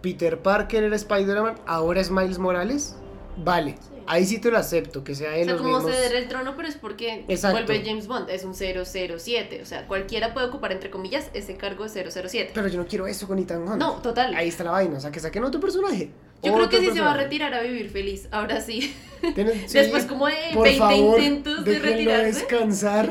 Peter 0.02 0.40
Parker 0.42 0.82
era 0.82 0.96
Spider-Man, 0.96 1.54
ahora 1.66 2.00
es 2.00 2.10
Miles 2.10 2.38
Morales, 2.38 2.96
vale. 3.44 3.76
Sí. 3.80 3.95
Ahí 4.08 4.24
sí 4.24 4.38
te 4.40 4.50
lo 4.50 4.58
acepto, 4.58 5.02
que 5.04 5.14
sea 5.14 5.30
O 5.30 5.34
en 5.34 5.44
sea, 5.44 5.52
los 5.54 5.62
como 5.62 5.76
mismos... 5.78 5.94
ceder 5.94 6.14
el 6.14 6.28
trono, 6.28 6.54
pero 6.56 6.68
es 6.68 6.76
porque 6.76 7.24
Exacto. 7.28 7.64
vuelve 7.64 7.82
James 7.84 8.06
Bond, 8.06 8.30
es 8.30 8.44
un 8.44 8.54
007. 8.54 9.60
O 9.62 9.66
sea, 9.66 9.86
cualquiera 9.86 10.32
puede 10.34 10.46
ocupar, 10.46 10.72
entre 10.72 10.90
comillas, 10.90 11.30
ese 11.34 11.56
cargo 11.56 11.86
de 11.88 12.10
007. 12.10 12.50
Pero 12.54 12.68
yo 12.68 12.78
no 12.78 12.86
quiero 12.86 13.06
eso 13.06 13.26
con 13.26 13.38
Ethan 13.38 13.62
Hunt. 13.68 13.76
No, 13.80 13.94
total. 14.02 14.34
Ahí 14.34 14.48
está 14.48 14.64
la 14.64 14.70
vaina, 14.72 14.96
o 14.96 15.00
sea, 15.00 15.10
que 15.10 15.20
saquen 15.20 15.44
otro 15.44 15.60
personaje. 15.60 16.10
Yo 16.42 16.52
creo 16.52 16.68
que 16.68 16.76
Otro 16.76 16.90
sí 16.90 16.94
se 16.96 17.00
va 17.00 17.12
a 17.12 17.14
personaje. 17.14 17.24
retirar 17.24 17.54
a 17.54 17.62
vivir 17.62 17.90
feliz. 17.90 18.28
Ahora 18.30 18.60
sí. 18.60 18.94
Después 19.72 20.04
como 20.04 20.26
de 20.26 20.34
por 20.54 20.64
20 20.64 20.78
favor, 20.78 21.20
intentos 21.20 21.64
de 21.64 21.78
retirarse. 21.78 22.26
descansar. 22.26 23.10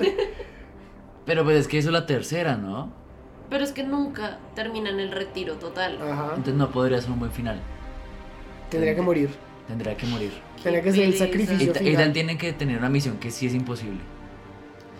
Pero 1.26 1.44
pues 1.44 1.58
es 1.58 1.68
que 1.68 1.80
eso 1.80 1.90
es 1.90 1.94
la 1.94 2.06
tercera, 2.06 2.56
¿no? 2.56 2.94
Pero 3.50 3.64
es 3.64 3.72
que 3.72 3.84
nunca 3.84 4.40
terminan 4.56 5.00
el 5.00 5.12
retiro 5.12 5.56
total. 5.56 5.98
Ajá. 6.02 6.30
Entonces 6.30 6.54
no 6.54 6.70
podría 6.72 7.02
ser 7.02 7.12
un 7.12 7.20
buen 7.20 7.32
final. 7.32 7.60
Tendría 8.70 8.96
que 8.96 9.02
morir. 9.02 9.30
Tendría 9.68 9.98
que 9.98 10.06
morir. 10.08 10.32
Tendría 10.62 10.84
que 10.84 10.92
ser 10.92 11.04
el 11.04 11.18
sacrificio. 11.18 11.74
Final. 11.74 11.94
Ethan 11.94 12.14
tiene 12.14 12.38
que 12.38 12.54
tener 12.54 12.78
una 12.78 12.90
misión 12.90 13.18
que 13.18 13.32
sí 13.32 13.48
es 13.48 13.54
imposible. 13.54 14.00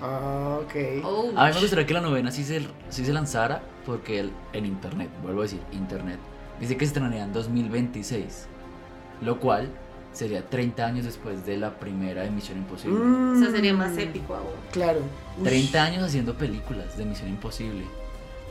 Ah, 0.02 0.60
ok. 0.64 0.74
Oh, 1.04 1.32
A 1.36 1.48
mí 1.48 1.54
me 1.54 1.60
gustaría 1.62 1.86
que 1.86 1.94
la 1.94 2.02
novena 2.02 2.32
sí 2.32 2.44
se, 2.44 2.62
sí 2.90 3.06
se 3.06 3.14
lanzara 3.14 3.62
porque 3.86 4.20
el- 4.20 4.32
en 4.54 4.66
internet, 4.66 5.10
vuelvo 5.24 5.42
a 5.42 5.44
decir, 5.44 5.62
internet, 5.72 6.20
dice 6.60 6.74
que 6.76 6.86
se 6.86 6.90
estrenaría 6.90 7.24
en 7.24 7.34
2026. 7.34 8.48
Lo 9.22 9.40
cual 9.40 9.70
sería 10.12 10.44
30 10.50 10.86
años 10.86 11.06
después 11.06 11.46
de 11.46 11.58
la 11.58 11.80
primera 11.80 12.26
emisión 12.26 12.58
Imposible. 12.58 12.98
O 13.00 13.40
sea, 13.40 13.52
sería 13.52 13.74
Mm, 13.74 13.78
más 13.78 13.98
épico 13.98 14.36
aún. 14.36 14.48
Claro. 14.72 15.00
Ush. 15.38 15.44
30 15.44 15.84
años 15.84 16.04
haciendo 16.04 16.34
películas 16.36 16.98
de 16.98 17.06
Misión 17.06 17.30
Imposible. 17.30 17.84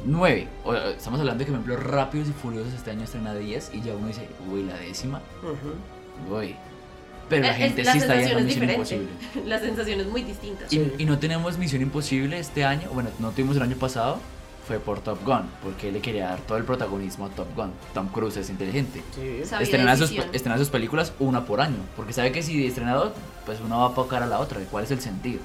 9. 0.06 0.48
estamos 0.96 1.20
hablando 1.20 1.40
de 1.40 1.46
que, 1.46 1.52
por 1.52 1.60
ejemplo, 1.60 1.76
Rápidos 1.90 2.28
y 2.28 2.32
Furiosos 2.32 2.74
este 2.74 2.90
año 2.90 3.04
estrena 3.04 3.34
10 3.34 3.70
y 3.72 3.80
ya 3.80 3.94
uno 3.94 4.08
dice, 4.08 4.28
uy, 4.50 4.64
la 4.64 4.76
décima, 4.76 5.20
Ujú. 5.42 5.54
Pero 7.28 7.42
la 7.42 7.52
Eh, 7.52 7.54
gente 7.54 7.82
es- 7.82 7.88
sí 7.90 7.98
está 7.98 8.14
yendo 8.20 8.38
a 8.38 8.40
Misión 8.40 8.46
diferente. 8.66 8.74
Imposible. 8.94 9.08
La 9.48 9.58
sensación 9.58 10.00
es 10.00 10.06
muy 10.06 10.22
distinta. 10.22 10.64
Y, 10.70 11.04
no 11.06 11.18
tenemos 11.18 11.56
Misión 11.58 11.82
Imposible 11.82 12.38
este 12.38 12.64
año, 12.64 12.90
bueno, 12.92 13.10
no 13.18 13.30
tuvimos 13.30 13.56
el 13.56 13.62
año 13.62 13.76
pasado, 13.76 14.18
fue 14.68 14.78
por 14.78 15.00
Top 15.00 15.24
Gun, 15.24 15.42
porque 15.62 15.88
él 15.88 15.94
le 15.94 16.00
quería 16.00 16.26
dar 16.26 16.40
todo 16.40 16.58
el 16.58 16.64
protagonismo 16.64 17.26
a 17.26 17.28
Top 17.30 17.48
Gun. 17.56 17.72
Tom 17.94 18.08
Cruise 18.08 18.36
es 18.36 18.50
inteligente. 18.50 19.02
Sí. 19.14 19.42
Estrena 19.60 19.96
sus, 19.96 20.10
estrena 20.32 20.58
sus 20.58 20.68
películas 20.68 21.12
una 21.18 21.44
por 21.46 21.60
año, 21.60 21.76
porque 21.96 22.12
sabe 22.12 22.30
que 22.32 22.42
si 22.42 22.66
estrena 22.66 22.94
dos, 22.94 23.12
pues 23.46 23.60
una 23.60 23.76
va 23.76 23.84
a 23.84 23.88
apocar 23.88 24.22
a 24.22 24.26
la 24.26 24.38
otra. 24.40 24.60
¿Cuál 24.70 24.84
es 24.84 24.90
el 24.90 25.00
sentido? 25.00 25.40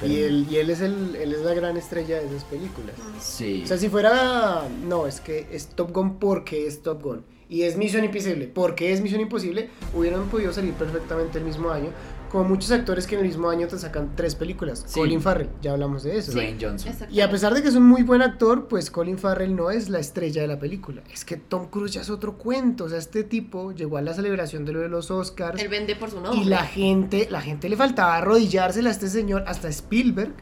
Pero- 0.00 0.12
Y 0.12 0.16
él, 0.22 0.46
y 0.50 0.56
él 0.56 0.70
es 0.70 0.80
el, 0.80 1.14
él 1.16 1.32
es 1.32 1.40
la 1.42 1.54
gran 1.54 1.76
estrella 1.76 2.18
de 2.20 2.26
esas 2.26 2.44
películas. 2.44 2.94
Sí. 3.20 3.62
O 3.64 3.66
sea, 3.68 3.76
si 3.78 3.88
fuera. 3.88 4.62
No, 4.84 5.06
es 5.06 5.20
que 5.20 5.48
es 5.52 5.68
Top 5.68 5.92
Gun 5.92 6.18
porque 6.18 6.66
es 6.66 6.82
Top 6.82 7.02
Gun. 7.02 7.24
Y 7.52 7.64
es 7.64 7.76
Misión 7.76 8.02
Imposible 8.02 8.48
porque 8.48 8.94
es 8.94 9.02
Misión 9.02 9.20
Imposible. 9.20 9.68
Hubieran 9.94 10.24
podido 10.30 10.54
salir 10.54 10.72
perfectamente 10.72 11.36
el 11.36 11.44
mismo 11.44 11.68
año. 11.70 11.90
Como 12.30 12.44
muchos 12.44 12.70
actores 12.70 13.06
que 13.06 13.14
en 13.14 13.20
el 13.20 13.26
mismo 13.26 13.50
año 13.50 13.68
te 13.68 13.78
sacan 13.78 14.16
tres 14.16 14.34
películas. 14.34 14.84
Sí. 14.86 14.98
Colin 14.98 15.20
Farrell, 15.20 15.50
ya 15.60 15.72
hablamos 15.72 16.02
de 16.02 16.16
eso. 16.16 16.32
Dwayne 16.32 16.56
Johnson. 16.58 16.90
Exacto. 16.90 17.14
Y 17.14 17.20
a 17.20 17.30
pesar 17.30 17.52
de 17.52 17.60
que 17.60 17.68
es 17.68 17.74
un 17.74 17.82
muy 17.82 18.04
buen 18.04 18.22
actor, 18.22 18.68
pues 18.68 18.90
Colin 18.90 19.18
Farrell 19.18 19.54
no 19.54 19.70
es 19.70 19.90
la 19.90 19.98
estrella 19.98 20.40
de 20.40 20.48
la 20.48 20.58
película. 20.58 21.02
Es 21.12 21.26
que 21.26 21.36
Tom 21.36 21.66
Cruise 21.66 21.92
ya 21.92 22.00
es 22.00 22.08
otro 22.08 22.38
cuento. 22.38 22.84
O 22.84 22.88
sea, 22.88 22.96
este 22.96 23.22
tipo 23.22 23.72
llegó 23.72 23.98
a 23.98 24.00
la 24.00 24.14
celebración 24.14 24.64
de 24.64 24.72
lo 24.72 24.80
de 24.80 24.88
los 24.88 25.10
Oscars. 25.10 25.60
Él 25.60 25.68
vende 25.68 25.94
por 25.94 26.10
su 26.10 26.22
nombre. 26.22 26.40
Y 26.40 26.46
la 26.46 26.64
gente, 26.64 27.28
la 27.30 27.42
gente 27.42 27.68
le 27.68 27.76
faltaba 27.76 28.16
arrodillársela 28.16 28.88
a 28.88 28.92
este 28.92 29.08
señor, 29.08 29.44
hasta 29.46 29.68
Spielberg. 29.68 30.32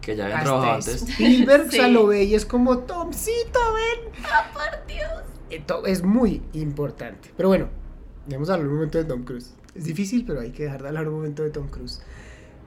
Que 0.00 0.16
ya 0.16 0.24
habían 0.24 0.44
trabajado 0.44 0.72
antes. 0.74 1.02
Spielberg, 1.08 1.68
o 1.68 1.70
sea, 1.70 1.86
Sí. 1.86 1.92
lo 1.92 2.06
ve 2.06 2.24
y 2.24 2.34
es 2.34 2.46
como, 2.46 2.78
Tomcito, 2.78 3.58
ven. 3.74 4.12
Por 4.52 4.86
Dios. 4.86 5.08
Esto 5.50 5.86
es 5.86 6.02
muy 6.02 6.42
importante. 6.52 7.30
Pero 7.36 7.48
bueno, 7.48 7.68
vamos 8.28 8.48
a 8.50 8.54
hablar 8.54 8.68
un 8.68 8.74
momento 8.74 8.98
de 8.98 9.04
Tom 9.04 9.24
Cruise. 9.24 9.54
Es 9.74 9.84
difícil, 9.84 10.24
pero 10.26 10.40
hay 10.40 10.50
que 10.50 10.64
dejar 10.64 10.82
de 10.82 10.88
hablar 10.88 11.08
un 11.08 11.14
momento 11.14 11.42
de 11.42 11.50
Tom 11.50 11.68
Cruise. 11.68 12.00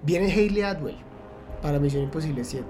Viene 0.03 0.31
Hayley 0.31 0.63
Atwell 0.63 0.97
para 1.61 1.79
Misión 1.79 2.03
Imposible 2.03 2.43
7. 2.43 2.65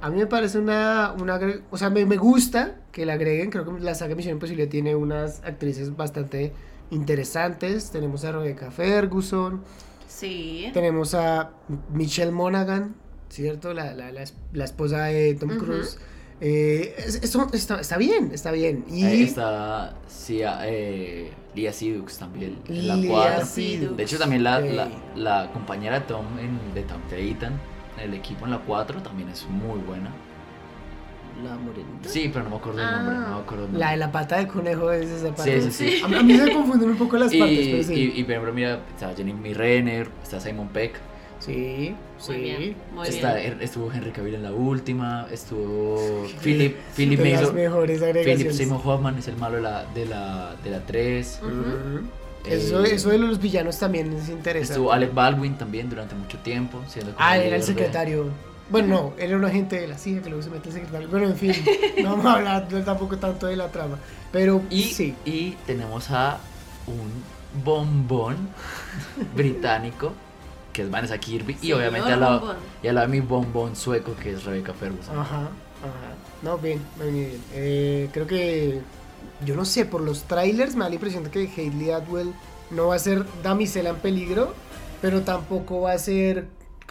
A 0.00 0.10
mí 0.10 0.18
me 0.18 0.26
parece 0.26 0.58
una... 0.58 1.14
una 1.20 1.40
o 1.70 1.76
sea, 1.76 1.90
me, 1.90 2.04
me 2.06 2.16
gusta 2.16 2.76
que 2.92 3.04
la 3.06 3.14
agreguen. 3.14 3.50
Creo 3.50 3.64
que 3.64 3.80
la 3.80 3.94
saga 3.94 4.14
Misión 4.14 4.34
Imposible 4.34 4.66
tiene 4.66 4.94
unas 4.94 5.42
actrices 5.44 5.96
bastante 5.96 6.52
interesantes. 6.90 7.90
Tenemos 7.90 8.24
a 8.24 8.32
Rebecca 8.32 8.70
Ferguson. 8.70 9.62
Sí. 10.08 10.70
Tenemos 10.72 11.14
a 11.14 11.50
Michelle 11.92 12.30
Monaghan, 12.32 12.94
¿cierto? 13.36 13.72
La, 13.74 13.94
la, 13.94 14.10
la, 14.12 14.22
es- 14.22 14.34
la 14.52 14.64
esposa 14.64 15.04
de 15.04 15.34
Tom. 15.34 15.56
Cruise. 15.58 15.98
Eh, 16.40 16.94
es- 16.98 17.16
eso 17.22 17.48
está, 17.52 17.80
está 17.80 17.96
bien, 17.96 18.30
está 18.32 18.50
bien. 18.50 18.84
Y 18.90 19.04
Ahí 19.04 19.22
está 19.22 19.94
sí, 20.06 20.40
eh, 20.42 21.30
Lia 21.54 21.72
Sidux 21.72 22.18
también. 22.18 22.58
En 22.68 22.88
la 22.88 22.96
Lea 22.96 23.10
4. 23.10 23.46
Seydoux. 23.46 23.96
De 23.96 24.02
hecho, 24.02 24.18
también 24.18 24.42
la, 24.44 24.60
la, 24.60 24.88
la 25.14 25.50
compañera 25.52 26.00
de 26.00 26.06
Tom 26.06 26.26
en, 26.38 26.74
de 26.74 26.82
Tom 26.82 27.00
de 27.10 27.30
Ethan, 27.30 27.58
en 27.98 28.10
el 28.10 28.14
equipo 28.14 28.44
en 28.44 28.50
la 28.52 28.58
4, 28.58 29.02
también 29.02 29.28
es 29.30 29.46
muy 29.48 29.78
buena. 29.80 30.10
La 31.44 31.54
morenita. 31.56 32.08
Sí, 32.08 32.30
pero 32.32 32.44
no 32.44 32.50
me 32.50 32.56
acuerdo 32.56 32.80
el 32.80 32.90
nombre. 32.90 33.14
Ah. 33.16 33.26
No 33.28 33.36
me 33.36 33.42
acuerdo 33.42 33.64
el 33.64 33.72
nombre. 33.72 33.78
La 33.80 33.90
de 33.90 33.96
la 33.98 34.12
pata 34.12 34.36
de 34.38 34.46
conejo 34.48 34.90
es 34.90 35.08
esa 35.10 35.34
parte. 35.34 35.60
Sí, 35.62 35.70
sí, 35.70 35.90
sí. 35.98 36.02
A, 36.02 36.22
mí- 36.22 36.36
se 36.38 36.50
confunden 36.52 36.90
un 36.90 36.96
poco 36.96 37.18
las 37.18 37.32
y, 37.32 37.38
partes, 37.38 37.66
pero 37.68 37.82
sí. 37.82 37.94
y, 38.14 38.20
y, 38.20 38.22
por 38.24 38.30
ejemplo, 38.32 38.52
mira, 38.54 38.80
está 38.94 39.14
Jenny 39.14 39.52
Renner, 39.52 40.08
está 40.22 40.40
Simon 40.40 40.68
Peck, 40.68 40.98
sí, 41.40 41.94
sí. 42.18 42.32
Muy 42.32 42.40
bien. 42.40 42.76
Muy 42.94 43.08
está, 43.08 43.34
bien. 43.34 43.58
estuvo 43.60 43.92
Henry 43.92 44.10
Cavill 44.10 44.34
en 44.36 44.42
la 44.42 44.52
última, 44.52 45.26
estuvo 45.30 46.26
Philip, 46.42 46.76
Philip 46.96 47.20
de 47.20 47.32
las 47.32 47.52
mejores 47.52 48.00
Philip. 48.02 48.50
Seymour 48.52 48.80
Hoffman 48.84 49.18
es 49.18 49.28
el 49.28 49.36
malo 49.36 49.56
de 49.56 49.62
la, 49.62 49.84
de 49.94 50.06
la, 50.06 50.56
de 50.62 50.70
la 50.70 50.80
3. 50.80 51.40
Ujú. 51.42 51.50
Ujú. 51.50 52.06
Eso, 52.46 52.84
Eh, 52.84 52.94
eso 52.94 53.08
de 53.10 53.18
los 53.18 53.40
villanos 53.40 53.76
también 53.78 54.12
es 54.12 54.28
interesante. 54.28 54.74
Estuvo 54.74 54.92
Alec 54.92 55.12
Baldwin 55.12 55.54
también 55.58 55.90
durante 55.90 56.14
mucho 56.14 56.38
tiempo. 56.38 56.80
Siendo 56.88 57.12
como 57.12 57.24
Ah, 57.26 57.36
era 57.36 57.56
el 57.56 57.60
de- 57.60 57.66
secretario. 57.66 58.26
Bueno, 58.68 58.88
no, 58.88 59.12
él 59.18 59.28
era 59.30 59.36
un 59.36 59.44
agente 59.44 59.80
de 59.80 59.86
la 59.86 59.96
CIA 59.98 60.22
que 60.22 60.28
luego 60.28 60.42
se 60.42 60.50
mete 60.50 60.68
el 60.68 60.74
secretario. 60.74 61.08
Pero 61.10 61.26
en 61.26 61.36
fin, 61.36 61.52
no 62.02 62.10
vamos 62.10 62.26
a 62.26 62.32
hablar 62.34 62.68
tampoco 62.84 63.16
tanto 63.18 63.46
de 63.46 63.56
la 63.56 63.68
trama. 63.70 63.98
Pero 64.32 64.62
Y, 64.70 64.82
sí. 64.84 65.14
y 65.24 65.50
tenemos 65.66 66.10
a 66.10 66.38
un 66.86 67.64
bombón 67.64 68.36
británico 69.34 70.12
que 70.76 70.82
es 70.82 70.90
Vanessa 70.90 71.18
Kirby. 71.18 71.56
y 71.62 71.72
obviamente 71.72 72.12
al 72.12 72.20
lado, 72.20 72.38
bombón. 72.40 72.56
y 72.82 72.88
al 72.88 72.94
lado 72.96 73.06
de 73.08 73.12
mi 73.12 73.20
bombón 73.26 73.74
sueco 73.76 74.14
que 74.22 74.32
es 74.32 74.44
Rebecca 74.44 74.74
Ferguson. 74.74 75.18
Ajá, 75.18 75.40
ajá. 75.40 75.48
No, 76.42 76.58
bien, 76.58 76.80
muy 76.98 77.10
bien. 77.10 77.40
Eh, 77.54 78.10
creo 78.12 78.26
que, 78.26 78.80
yo 79.44 79.56
no 79.56 79.64
sé, 79.64 79.86
por 79.86 80.02
los 80.02 80.24
trailers 80.24 80.74
me 80.76 80.82
da 80.84 80.88
la 80.90 80.94
impresión 80.96 81.24
de 81.24 81.30
que 81.30 81.50
Hayley 81.56 81.90
Atwell 81.90 82.32
no 82.70 82.88
va 82.88 82.96
a 82.96 82.98
ser 82.98 83.24
damisela 83.42 83.90
en 83.90 83.96
peligro, 83.96 84.54
pero 85.00 85.22
tampoco 85.22 85.80
va 85.82 85.92
a 85.92 85.98
ser 85.98 86.48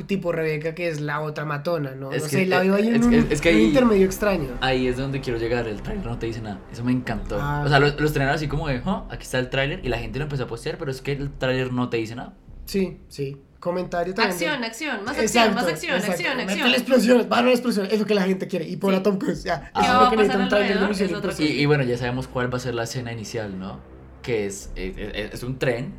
tipo 0.08 0.32
Rebeca, 0.34 0.76
que 0.76 0.90
es 0.90 1.00
la 1.00 1.22
otra 1.22 1.46
matona, 1.46 1.92
¿no? 1.96 2.12
Es 2.12 2.24
no 2.24 2.30
que- 2.30 2.36
sé, 2.36 2.46
la 2.48 2.60
veo 2.60 2.76
ahí 2.76 2.88
en 2.90 2.96
es 2.96 3.06
un, 3.06 3.12
que- 3.12 3.34
es 3.34 3.40
que 3.40 3.54
un 3.56 3.62
intermedio 3.62 4.06
extraño. 4.06 4.50
Ahí 4.62 4.88
es 4.88 4.98
donde 4.98 5.22
quiero 5.22 5.40
llegar. 5.40 5.68
El 5.70 5.82
trailer 5.82 6.06
no 6.06 6.18
te 6.20 6.26
dice 6.26 6.42
nada. 6.42 6.60
Eso 6.72 6.84
me 6.84 6.92
encantó. 6.92 7.38
Ah. 7.40 7.64
O 7.66 7.70
sea, 7.70 7.80
lo- 7.80 7.88
los 7.88 8.02
estrenaron 8.02 8.36
así 8.36 8.48
como 8.50 8.68
de, 8.68 8.82
"Oh, 8.86 9.06
aquí 9.10 9.24
está 9.24 9.40
el 9.40 9.50
tráiler. 9.50 9.80
Y 9.86 9.88
la 9.90 9.98
gente 10.00 10.20
lo 10.20 10.26
empezó 10.26 10.44
a 10.44 10.48
postear, 10.48 10.78
pero 10.78 10.92
es 10.92 11.02
que 11.02 11.14
el 11.14 11.30
tráiler 11.32 11.72
no 11.72 11.88
te 11.90 11.96
dice 11.98 12.14
nada. 12.16 12.34
Sí, 12.66 12.98
sí. 13.08 13.38
Comentario 13.60 14.14
también. 14.14 14.38
de- 14.38 14.46
Acción, 14.46 14.64
acción, 14.64 14.98
más 15.06 15.18
acción, 15.18 15.26
Exacto, 15.26 15.56
más 15.56 15.66
acción, 15.68 15.96
exacto. 15.96 16.12
acción, 16.14 16.40
acción. 16.40 16.68
explosiones, 16.70 17.30
van 17.30 17.48
a 17.48 17.52
explosiones, 17.52 17.94
es 17.94 18.00
lo 18.00 18.06
que 18.06 18.14
la 18.16 18.24
gente 18.24 18.48
quiere. 18.48 18.68
Y 18.68 18.76
por 18.78 18.94
Sí. 18.94 19.00
a 19.00 19.04
Tom 19.04 19.18
Cruise, 19.18 19.44
ya. 19.44 19.72
¿Qué 19.74 19.82
Eso 19.82 19.88
es 19.92 19.94
lo 19.94 20.00
a 20.06 20.10
que 20.12 20.16
necesita 20.18 20.44
un 20.44 20.50
trailer. 20.50 21.40
Y, 21.40 21.44
y 21.62 21.66
bueno, 21.66 21.84
ya 21.84 21.98
sabemos 21.98 22.28
cuál 22.28 22.54
va 22.54 22.58
a 22.58 22.60
ser 22.62 22.76
la 22.76 22.84
escena 22.84 23.12
inicial, 23.12 23.58
¿no? 23.60 23.80
Que 24.22 24.46
es, 24.46 24.70
es, 24.76 24.96
es- 24.98 25.34
es 25.34 25.44
un 25.44 25.58
tren 25.58 25.94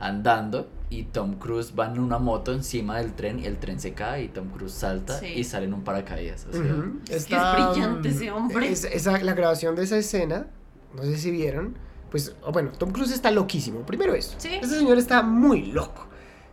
andando 0.00 0.70
y 0.90 1.04
Tom 1.04 1.34
Cruise 1.34 1.72
va 1.78 1.86
en 1.86 1.98
una 1.98 2.18
moto 2.18 2.52
encima 2.52 2.98
del 2.98 3.12
tren 3.14 3.38
y 3.40 3.46
el 3.46 3.58
tren 3.58 3.78
se 3.80 3.92
cae 3.94 4.24
y 4.24 4.28
Tom 4.28 4.48
Cruise 4.50 4.72
salta 4.72 5.18
Sí. 5.18 5.26
y 5.26 5.44
sale 5.44 5.66
en 5.66 5.74
un 5.74 5.82
paracaídas. 5.84 6.46
o 6.48 6.52
sea, 6.52 6.60
Ujú. 6.62 7.00
Es 7.10 7.26
que 7.26 7.36
es 7.36 7.42
brillante 7.52 8.08
ese 8.08 8.30
hombre. 8.30 8.70
es- 8.70 8.84
esa- 8.84 9.18
la 9.18 9.34
grabación 9.34 9.74
de 9.76 9.84
esa 9.84 9.96
escena, 9.98 10.46
no 10.94 11.02
sé 11.02 11.16
si 11.18 11.30
vieron, 11.30 11.76
pues, 12.10 12.34
o 12.42 12.52
bueno, 12.52 12.70
Tom 12.78 12.90
Cruise 12.90 13.12
está 13.12 13.30
loquísimo. 13.30 13.80
Primero 13.80 14.14
eso. 14.14 14.34
Sí. 14.38 14.48
Ese 14.62 14.78
señor 14.78 14.96
está 14.98 15.20
muy 15.22 15.66
loco 15.72 16.07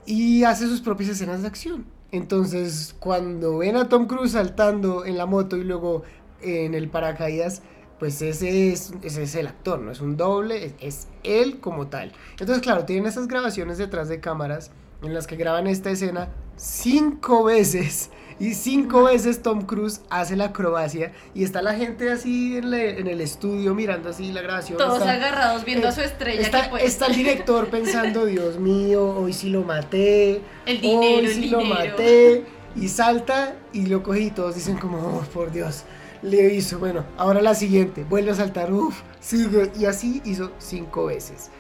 y 0.06 0.44
hace 0.44 0.68
sus 0.68 0.82
propias 0.82 1.10
escenas 1.10 1.42
de 1.42 1.48
acción. 1.48 1.86
Entonces, 2.12 2.96
cuando 3.00 3.58
ven 3.58 3.76
a 3.76 3.90
Tom 3.90 4.08
Cruise 4.08 4.32
saltando 4.32 5.06
en 5.06 5.18
la 5.18 5.26
moto 5.26 5.58
y 5.58 5.64
luego 5.64 6.04
en 6.42 6.74
el 6.74 6.90
paracaídas, 6.90 7.62
pues 8.00 8.22
ese 8.22 8.72
es, 8.72 8.94
ese 9.02 9.24
es 9.24 9.36
el 9.36 9.48
actor, 9.48 9.80
no 9.80 9.92
es 9.92 10.02
un 10.02 10.18
doble, 10.18 10.66
es, 10.66 10.74
es 10.80 11.08
él 11.24 11.60
como 11.60 11.88
tal. 11.88 12.12
Entonces, 12.32 12.62
claro, 12.62 12.86
tienen 12.86 13.06
esas 13.06 13.28
grabaciones 13.28 13.78
detrás 13.78 14.10
de 14.10 14.20
cámaras 14.20 14.72
en 15.02 15.14
las 15.14 15.28
que 15.28 15.36
graban 15.36 15.68
esta 15.68 15.90
escena 15.90 16.30
cinco 16.56 17.44
veces. 17.44 18.12
Y 18.38 18.54
cinco 18.54 19.04
veces 19.06 19.42
Tom 19.42 19.62
Cruise 19.62 20.02
hace 20.10 20.36
la 20.36 20.46
acrobacia 20.46 21.14
y 21.34 21.46
está 21.46 21.62
la 21.62 21.74
gente 21.74 22.12
así 22.12 22.58
en, 22.58 22.70
la- 22.72 22.84
en 22.84 23.08
el 23.08 23.22
estudio 23.22 23.74
mirando 23.74 24.10
así 24.10 24.32
la 24.34 24.42
grabación. 24.42 24.78
Todos 24.78 25.00
está- 25.00 25.14
agarrados 25.14 25.64
viendo 25.64 25.86
eh, 25.88 25.90
a 25.90 25.94
su 25.94 26.02
estrella 26.02 26.42
Está, 26.42 26.70
que 26.70 26.86
está 26.86 27.06
el 27.08 27.16
director 27.16 27.68
pensando, 27.68 28.26
Dios 28.26 28.60
mío, 28.60 29.06
hoy 29.18 29.32
sí 29.32 29.50
lo 29.50 29.64
maté. 29.64 30.42
El 30.66 30.82
dinero, 30.82 31.18
hoy 31.20 31.26
el 31.26 31.34
sí 31.34 31.50
lo 31.50 31.60
dinero. 31.60 31.76
maté. 31.92 32.44
Y 32.76 32.90
salta 32.90 33.56
y 33.72 33.86
lo 33.86 34.04
coge 34.04 34.20
y 34.20 34.32
todos 34.32 34.54
dicen 34.56 34.76
como, 34.78 34.98
oh, 34.98 35.22
por 35.34 35.50
Dios, 35.54 35.84
le 36.22 36.54
hizo. 36.54 36.78
Bueno, 36.78 37.06
ahora 37.16 37.42
la 37.42 37.56
siguiente, 37.56 38.04
vuelve 38.04 38.32
a 38.32 38.36
saltar, 38.36 38.74
uff, 38.74 39.02
sigue. 39.22 39.72
Y 39.80 39.86
así 39.86 40.22
hizo 40.26 40.52
cinco 40.60 41.06
veces. 41.06 41.52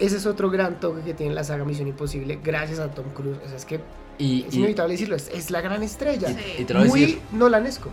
Ese 0.00 0.16
es 0.16 0.26
otro 0.26 0.50
gran 0.50 0.80
toque 0.80 1.02
que 1.02 1.14
tiene 1.14 1.32
la 1.32 1.44
saga 1.44 1.64
Misión 1.64 1.86
Imposible, 1.86 2.40
gracias 2.42 2.80
a 2.80 2.88
Tom 2.90 3.04
Cruise. 3.14 3.38
O 3.44 3.48
sea, 3.48 3.56
es 3.56 3.64
que 3.64 3.78
y, 4.18 4.44
es 4.48 4.54
y- 4.54 4.58
inevitable 4.58 4.92
decirlo, 4.94 5.16
es, 5.16 5.28
es 5.28 5.50
la 5.50 5.60
gran 5.60 5.82
estrella. 5.82 6.28
Sí. 6.28 6.62
y 6.62 6.64
te 6.64 6.74
lo 6.74 6.80
voy 6.80 6.88
a 6.88 6.90
Muy 6.90 7.00
decir, 7.00 7.20
nolanesco. 7.32 7.90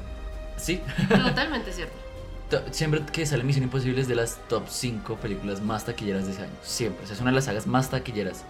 sí, 0.58 0.82
Totalmente 1.10 1.72
cierto. 1.72 1.94
to- 2.50 2.62
siempre 2.72 3.02
que 3.12 3.26
sale 3.26 3.44
Misión 3.44 3.64
Imposible 3.64 4.02
es 4.02 4.08
de 4.08 4.16
las 4.16 4.38
top 4.48 4.64
5 4.70 5.16
películas 5.18 5.62
más 5.62 5.86
taquilleras 5.86 6.26
de 6.26 6.32
ese 6.34 6.42
año. 6.44 6.52
Siempre, 6.64 7.04
o 7.04 7.08
sea, 7.08 7.16
es 7.16 7.22
una 7.22 7.32
de 7.32 7.36
las 7.36 7.46
sagas 7.46 7.68
más 7.68 7.90
taquilleras. 7.90 8.44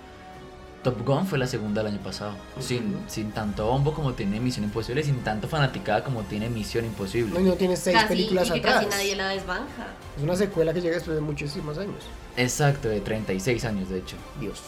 Top 0.83 1.03
Gun 1.03 1.25
fue 1.25 1.39
la 1.39 1.47
segunda 1.47 1.81
del 1.81 1.93
año 1.93 2.03
pasado. 2.03 2.35
Sin, 2.59 2.95
sin 3.07 3.31
tanto 3.31 3.65
bombo 3.65 3.91
como 3.95 4.13
tiene 4.13 4.39
Misión 4.39 4.65
Imposible, 4.65 5.01
sin 5.03 5.17
tanto 5.23 5.47
fanaticada 5.47 6.03
como 6.03 6.21
tiene 6.21 6.47
Misión 6.47 6.85
Imposible. 6.85 7.33
No, 7.33 7.39
y 7.39 7.43
no 7.43 7.53
tiene 7.55 7.75
seis 7.75 7.95
Casi, 7.97 8.07
películas 8.09 8.49
y 8.49 8.53
que 8.53 8.59
atrás. 8.59 8.75
casi 8.85 8.89
nadie 8.89 9.15
la 9.15 9.29
desbanja. 9.29 9.87
Es 10.15 10.21
una 10.21 10.35
secuela 10.35 10.73
que 10.75 10.81
llega 10.81 10.93
después 10.93 11.15
de 11.15 11.21
muchísimos 11.21 11.79
años. 11.79 12.03
Exacto, 12.37 12.87
de 12.87 13.01
36 13.01 13.65
años 13.65 13.89
de 13.89 13.97
hecho. 13.97 14.15
Dios. 14.39 14.61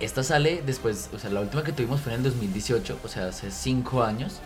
Esta 0.00 0.22
sale 0.22 0.62
después, 0.64 1.10
o 1.14 1.18
sea, 1.18 1.30
la 1.30 1.40
última 1.40 1.64
que 1.64 1.72
tuvimos 1.72 2.00
fue 2.00 2.12
en 2.12 2.18
el 2.18 2.24
2018, 2.24 2.98
o 3.02 3.08
sea, 3.08 3.28
hace 3.28 3.50
5 3.50 4.02
años. 4.02 4.40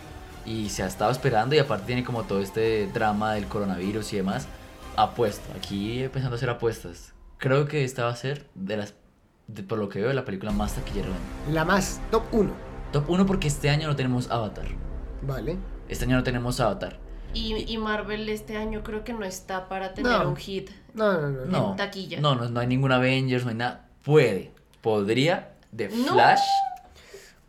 Y 0.45 0.69
se 0.69 0.81
ha 0.81 0.87
estado 0.87 1.11
esperando 1.11 1.53
y 1.55 1.59
aparte 1.59 1.85
tiene 1.85 2.03
como 2.03 2.23
todo 2.23 2.39
este 2.39 2.87
drama 2.87 3.33
del 3.33 3.45
coronavirus 3.45 4.13
y 4.13 4.17
demás. 4.17 4.47
Apuesto, 4.95 5.43
aquí 5.55 6.01
empezando 6.03 6.35
a 6.35 6.37
hacer 6.37 6.49
apuestas. 6.49 7.13
Creo 7.37 7.67
que 7.67 7.83
esta 7.83 8.05
va 8.05 8.11
a 8.11 8.15
ser, 8.15 8.47
de 8.55 8.77
las, 8.77 8.93
de- 9.47 9.61
por 9.63 9.77
lo 9.77 9.87
que 9.89 10.01
veo, 10.01 10.11
la 10.13 10.25
película 10.25 10.51
más 10.51 10.73
taquillera 10.73 11.07
del 11.07 11.15
año. 11.15 11.53
La 11.53 11.65
más, 11.65 12.01
top 12.09 12.23
1. 12.31 12.51
Top 12.91 13.09
1 13.09 13.25
porque 13.25 13.47
este 13.47 13.69
año 13.69 13.87
no 13.87 13.95
tenemos 13.95 14.31
Avatar. 14.31 14.65
Vale. 15.21 15.57
Este 15.89 16.05
año 16.05 16.15
no 16.17 16.23
tenemos 16.23 16.59
Avatar. 16.59 16.97
Y, 17.33 17.71
y 17.71 17.77
Marvel 17.77 18.27
este 18.27 18.57
año 18.57 18.83
creo 18.83 19.03
que 19.03 19.13
no 19.13 19.23
está 19.23 19.69
para 19.69 19.93
tener 19.93 20.11
No. 20.11 20.29
un 20.29 20.35
hit. 20.37 20.69
No, 20.93 21.13
no, 21.13 21.29
no. 21.29 21.45
no. 21.45 21.45
No, 21.69 21.75
taquilla. 21.75 22.19
no, 22.19 22.35
no, 22.35 22.49
no 22.49 22.59
hay 22.59 22.67
ningún 22.67 22.91
Avengers, 22.91 23.43
no 23.43 23.51
hay 23.51 23.57
nada. 23.57 23.87
Puede, 24.03 24.51
podría, 24.81 25.53
de 25.71 25.89
No. 25.89 26.13
Flash. 26.13 26.41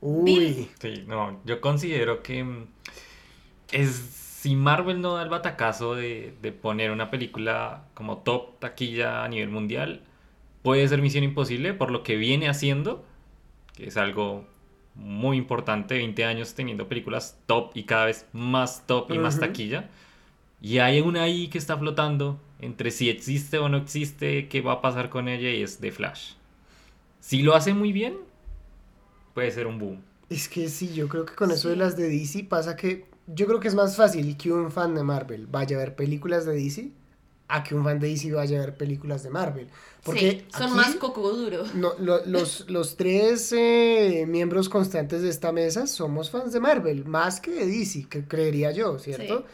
Uy. 0.00 0.68
Sí, 0.80 1.04
no, 1.06 1.40
yo 1.44 1.60
considero 1.60 2.22
que 2.22 2.42
mm, 2.42 2.66
es 3.72 3.88
si 4.42 4.56
Marvel 4.56 5.00
no 5.00 5.14
da 5.14 5.22
el 5.22 5.28
batacazo 5.28 5.94
de, 5.94 6.34
de 6.42 6.50
poner 6.50 6.90
una 6.90 7.10
película 7.10 7.84
como 7.94 8.18
top 8.18 8.58
taquilla 8.58 9.22
a 9.24 9.28
nivel 9.28 9.50
mundial, 9.50 10.02
puede 10.62 10.86
ser 10.88 11.00
Misión 11.00 11.22
Imposible 11.22 11.74
por 11.74 11.92
lo 11.92 12.02
que 12.02 12.16
viene 12.16 12.48
haciendo, 12.48 13.04
que 13.76 13.86
es 13.86 13.96
algo 13.96 14.44
muy 14.94 15.36
importante, 15.36 15.94
20 15.94 16.24
años 16.24 16.54
teniendo 16.54 16.88
películas 16.88 17.38
top 17.46 17.70
y 17.74 17.84
cada 17.84 18.06
vez 18.06 18.26
más 18.32 18.86
top 18.86 19.12
y 19.12 19.18
más 19.18 19.38
taquilla. 19.38 19.88
Y 20.60 20.78
hay 20.78 21.00
una 21.00 21.22
ahí 21.22 21.48
que 21.48 21.58
está 21.58 21.76
flotando 21.76 22.40
entre 22.60 22.90
si 22.90 23.10
existe 23.10 23.58
o 23.58 23.68
no 23.68 23.76
existe, 23.76 24.48
qué 24.48 24.60
va 24.60 24.74
a 24.74 24.82
pasar 24.82 25.08
con 25.08 25.28
ella 25.28 25.50
y 25.50 25.62
es 25.62 25.80
de 25.80 25.92
Flash. 25.92 26.34
Si 27.22 27.42
lo 27.42 27.54
hace 27.54 27.72
muy 27.74 27.92
bien, 27.92 28.14
puede 29.34 29.50
ser 29.50 29.66
un 29.66 29.78
boom. 29.78 30.02
Es 30.28 30.48
que 30.48 30.68
sí, 30.68 30.92
yo 30.94 31.08
creo 31.08 31.24
que 31.26 31.34
con 31.34 31.50
eso 31.50 31.68
de 31.68 31.76
las 31.76 31.96
de 31.96 32.08
DC 32.08 32.44
pasa 32.44 32.76
que 32.76 33.06
yo 33.26 33.46
creo 33.46 33.60
que 33.60 33.68
es 33.68 33.74
más 33.74 33.96
fácil 33.96 34.36
que 34.36 34.50
un 34.52 34.70
fan 34.72 34.94
de 34.94 35.02
Marvel 35.02 35.46
vaya 35.46 35.76
a 35.76 35.80
ver 35.80 35.94
películas 35.94 36.44
de 36.46 36.54
DC 36.54 36.90
a 37.48 37.62
que 37.62 37.74
un 37.74 37.84
fan 37.84 38.00
de 38.00 38.08
DC 38.08 38.32
vaya 38.32 38.58
a 38.58 38.60
ver 38.66 38.76
películas 38.76 39.22
de 39.22 39.30
Marvel. 39.30 39.68
Porque 40.02 40.30
sí, 40.30 40.46
son 40.50 40.64
aquí, 40.68 40.74
más 40.74 40.94
coco 40.96 41.30
duro. 41.32 41.64
no, 41.74 41.92
lo- 41.98 42.24
los, 42.26 42.68
los 42.70 42.96
tres 42.96 43.52
eh, 43.52 44.24
miembros 44.26 44.68
constantes 44.70 45.22
de 45.22 45.28
esta 45.28 45.52
mesa 45.52 45.86
somos 45.86 46.30
fans 46.30 46.52
de 46.52 46.60
Marvel, 46.60 47.04
más 47.04 47.40
que 47.40 47.50
de 47.52 47.66
DC, 47.66 48.08
que 48.08 48.24
creería 48.26 48.70
yo, 48.72 48.98
¿cierto? 48.98 49.40
Sí. 49.40 49.44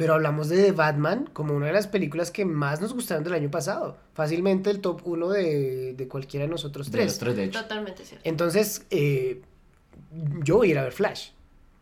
Pero 0.00 0.14
hablamos 0.14 0.48
de 0.48 0.62
The 0.64 0.72
Batman 0.72 1.28
como 1.32 1.54
una 1.54 1.66
de 1.66 1.72
las 1.72 1.86
películas 1.86 2.30
que 2.30 2.44
más 2.44 2.80
nos 2.80 2.92
gustaron 2.94 3.22
del 3.22 3.34
año 3.34 3.50
pasado. 3.50 3.96
Fácilmente 4.14 4.70
el 4.70 4.80
top 4.80 5.02
uno 5.04 5.28
de, 5.30 5.94
de 5.94 6.08
cualquiera 6.08 6.46
de 6.46 6.50
nosotros 6.50 6.86
De 6.90 6.92
tres. 6.92 7.06
los 7.06 7.18
tres, 7.18 7.36
de 7.36 7.44
hecho. 7.44 7.62
Totalmente 7.62 8.04
cierto. 8.04 8.28
Entonces, 8.28 8.86
eh, 8.90 9.42
yo 10.42 10.56
voy 10.56 10.68
a 10.68 10.70
ir 10.72 10.78
a 10.78 10.82
ver 10.84 10.92
Flash. 10.92 11.28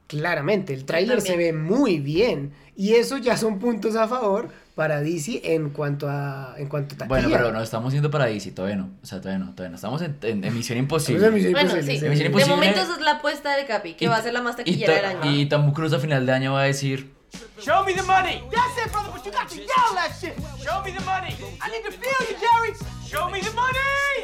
Claramente, 0.07 0.73
el 0.73 0.85
tráiler 0.87 1.21
se 1.21 1.37
ve 1.37 1.53
muy 1.53 1.99
bien. 1.99 2.53
Y 2.75 2.95
eso 2.95 3.19
ya 3.19 3.37
son 3.37 3.59
puntos 3.59 3.95
a 3.97 4.09
favor 4.09 4.49
para 4.75 5.01
DC 5.03 5.43
en 5.55 5.69
cuanto 5.71 6.09
a, 6.09 6.55
en 6.57 6.67
cuanto 6.69 6.95
a. 7.05 7.07
Bueno, 7.09 7.29
pero 7.31 7.53
no 7.53 7.61
estamos 7.61 7.93
yendo 7.93 8.11
para 8.11 8.25
DC, 8.27 8.53
todavía 8.53 8.77
no. 8.77 8.89
O 9.03 9.07
sea, 9.07 9.21
todavía 9.21 9.45
no, 9.45 9.51
todavía 9.53 9.71
no. 9.71 9.75
Estamos 9.75 10.01
en, 10.01 10.17
en, 10.23 10.45
en 10.45 10.55
Misión 10.55 10.79
Imposible. 10.79 11.27
en 11.27 11.35
Misión 11.35 11.53
Bueno, 11.53 11.71
Imposible, 11.71 11.99
sí. 11.99 12.09
Misión 12.09 12.19
De 12.19 12.25
Imposible. 12.27 12.55
momento 12.55 12.81
esa 12.81 12.95
es 12.95 13.01
la 13.03 13.11
apuesta 13.13 13.55
de 13.57 13.67
Capi, 13.67 13.95
que 13.95 14.05
Y- 14.07 14.09
va 14.09 14.17
a 14.17 14.23
ser 14.23 14.33
la 14.33 14.41
más 14.41 14.57
taquillera 14.57 14.95
del 14.95 15.05
año. 15.05 15.31
y 15.31 15.47
Tom 15.47 15.73
Cruise 15.73 15.93
a 15.93 15.99
final 15.99 16.25
de 16.25 16.33
año 16.33 16.53
va 16.55 16.63
a 16.63 16.65
decir, 16.65 17.11
Show 17.61 17.85
me 17.85 17.93
the 17.95 18.03
money. 18.03 18.43
That's 18.51 18.79
it, 18.79 18.93
brother, 18.93 19.11
but 19.13 19.25
you 19.27 19.33
got 19.33 19.49
to 19.49 19.57
yell 19.57 19.95
that 19.95 20.17
shit. 20.21 20.35
Show 20.63 20.83
me 20.83 20.93
the 20.93 21.05
money. 21.05 21.35
I 21.61 21.71
need 21.71 21.85
to 21.85 21.93
feel 21.93 22.21
you, 22.29 22.37
Jerry. 22.39 22.75
Show 23.07 23.29
me 23.31 23.41
the 23.41 23.53
money. 23.53 23.79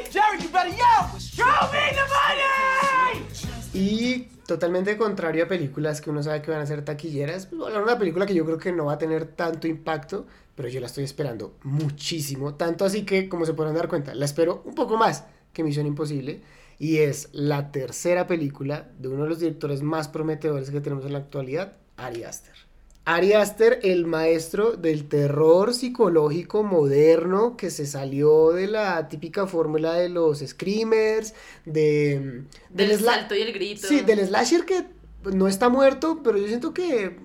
Jerry, 0.09 0.41
you 0.41 0.49
better 0.49 0.69
yell. 0.69 1.19
Show 1.19 1.69
me 1.71 1.93
the 1.93 2.05
money. 2.07 3.25
Y 3.73 4.29
totalmente 4.47 4.95
contrario 4.97 5.43
a 5.43 5.47
películas 5.47 5.99
que 5.99 6.09
uno 6.09 6.23
sabe 6.23 6.41
que 6.41 6.49
van 6.49 6.61
a 6.61 6.65
ser 6.65 6.85
taquilleras, 6.85 7.47
pues, 7.47 7.61
hablar 7.61 7.83
una 7.83 7.97
película 7.97 8.25
que 8.25 8.33
yo 8.33 8.45
creo 8.45 8.57
que 8.57 8.71
no 8.71 8.85
va 8.85 8.93
a 8.93 8.97
tener 8.97 9.25
tanto 9.25 9.67
impacto, 9.67 10.25
pero 10.55 10.69
yo 10.69 10.79
la 10.79 10.85
estoy 10.85 11.03
esperando 11.03 11.57
muchísimo. 11.63 12.55
Tanto 12.55 12.85
así 12.85 13.05
que, 13.05 13.27
como 13.27 13.45
se 13.45 13.53
podrán 13.53 13.75
dar 13.75 13.89
cuenta, 13.89 14.15
la 14.15 14.23
espero 14.23 14.61
un 14.65 14.75
poco 14.75 14.95
más 14.95 15.25
que 15.51 15.63
Misión 15.63 15.85
Imposible. 15.87 16.41
Y 16.79 16.97
es 16.99 17.29
la 17.33 17.71
tercera 17.71 18.27
película 18.27 18.89
de 18.97 19.07
uno 19.09 19.23
de 19.23 19.29
los 19.29 19.39
directores 19.39 19.81
más 19.81 20.07
prometedores 20.07 20.69
que 20.69 20.81
tenemos 20.81 21.05
en 21.05 21.13
la 21.13 21.19
actualidad, 21.19 21.77
Ari 21.97 22.23
Aster. 22.23 22.64
Ari 23.07 23.33
Aster, 23.33 23.79
el 23.83 24.05
maestro 24.07 24.71
del 24.77 25.07
terror 25.07 25.73
psicológico 25.75 26.63
moderno 26.63 27.55
que 27.55 27.69
se 27.69 27.85
salió 27.85 28.51
de 28.51 28.65
la 28.67 29.07
típica 29.09 29.45
fórmula 29.45 29.93
de 29.93 30.09
los 30.09 30.39
screamers, 30.39 31.35
de, 31.65 32.45
Del 32.69 32.91
sla- 32.99 33.05
salto 33.05 33.35
y 33.35 33.41
el 33.41 33.53
grito. 33.53 33.87
Sí, 33.87 34.01
del 34.01 34.25
slasher 34.25 34.65
que 34.65 34.85
no 35.33 35.47
está 35.47 35.69
muerto, 35.69 36.21
pero 36.23 36.37
yo 36.39 36.47
siento 36.47 36.73
que 36.73 37.17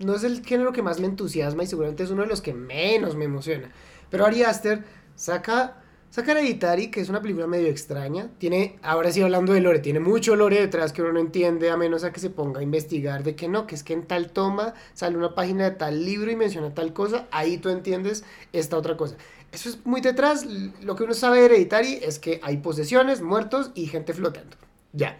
no 0.00 0.14
es 0.16 0.24
el 0.24 0.44
género 0.44 0.72
que 0.72 0.82
más 0.82 0.98
me 0.98 1.06
entusiasma 1.06 1.62
y 1.62 1.66
seguramente 1.68 2.02
es 2.02 2.10
uno 2.10 2.22
de 2.22 2.28
los 2.28 2.40
que 2.42 2.52
menos 2.54 3.14
me 3.14 3.24
emociona. 3.26 3.70
Pero 4.10 4.26
Ari 4.26 4.42
Aster 4.42 4.84
saca, 5.14 5.82
saca 6.10 6.32
Hereditary, 6.32 6.90
que 6.90 7.00
es 7.00 7.08
una 7.08 7.20
película 7.20 7.46
medio 7.46 7.68
extraña. 7.68 8.30
Tiene, 8.38 8.78
ahora 8.82 9.12
sí 9.12 9.20
hablando 9.22 9.52
de 9.52 9.60
lore, 9.60 9.78
tiene 9.80 10.00
mucho 10.00 10.36
lore 10.36 10.60
detrás 10.60 10.92
que 10.92 11.02
uno 11.02 11.12
no 11.12 11.20
entiende 11.20 11.70
a 11.70 11.76
menos 11.76 12.04
a 12.04 12.12
que 12.12 12.20
se 12.20 12.30
ponga 12.30 12.60
a 12.60 12.62
investigar 12.62 13.22
de 13.22 13.34
que 13.34 13.48
no, 13.48 13.66
que 13.66 13.74
es 13.74 13.82
que 13.82 13.92
en 13.92 14.06
tal 14.06 14.30
toma 14.30 14.74
sale 14.94 15.16
una 15.16 15.34
página 15.34 15.64
de 15.64 15.76
tal 15.76 16.04
libro 16.04 16.30
y 16.30 16.36
menciona 16.36 16.74
tal 16.74 16.92
cosa, 16.92 17.26
ahí 17.30 17.58
tú 17.58 17.68
entiendes 17.68 18.24
esta 18.52 18.76
otra 18.76 18.96
cosa. 18.96 19.16
Eso 19.52 19.70
es 19.70 19.84
muy 19.86 20.00
detrás, 20.00 20.46
lo 20.82 20.94
que 20.94 21.04
uno 21.04 21.14
sabe 21.14 21.38
de 21.38 21.46
Hereditary 21.46 22.00
es 22.02 22.18
que 22.18 22.40
hay 22.42 22.58
posesiones, 22.58 23.22
muertos 23.22 23.70
y 23.74 23.86
gente 23.86 24.12
flotando. 24.12 24.56
Ya. 24.92 25.18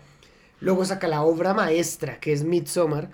Luego 0.61 0.85
saca 0.85 1.09
la 1.09 1.23
obra 1.23 1.55
maestra, 1.55 2.19
que 2.21 2.33
es 2.33 2.45
Midsommar. 2.45 3.11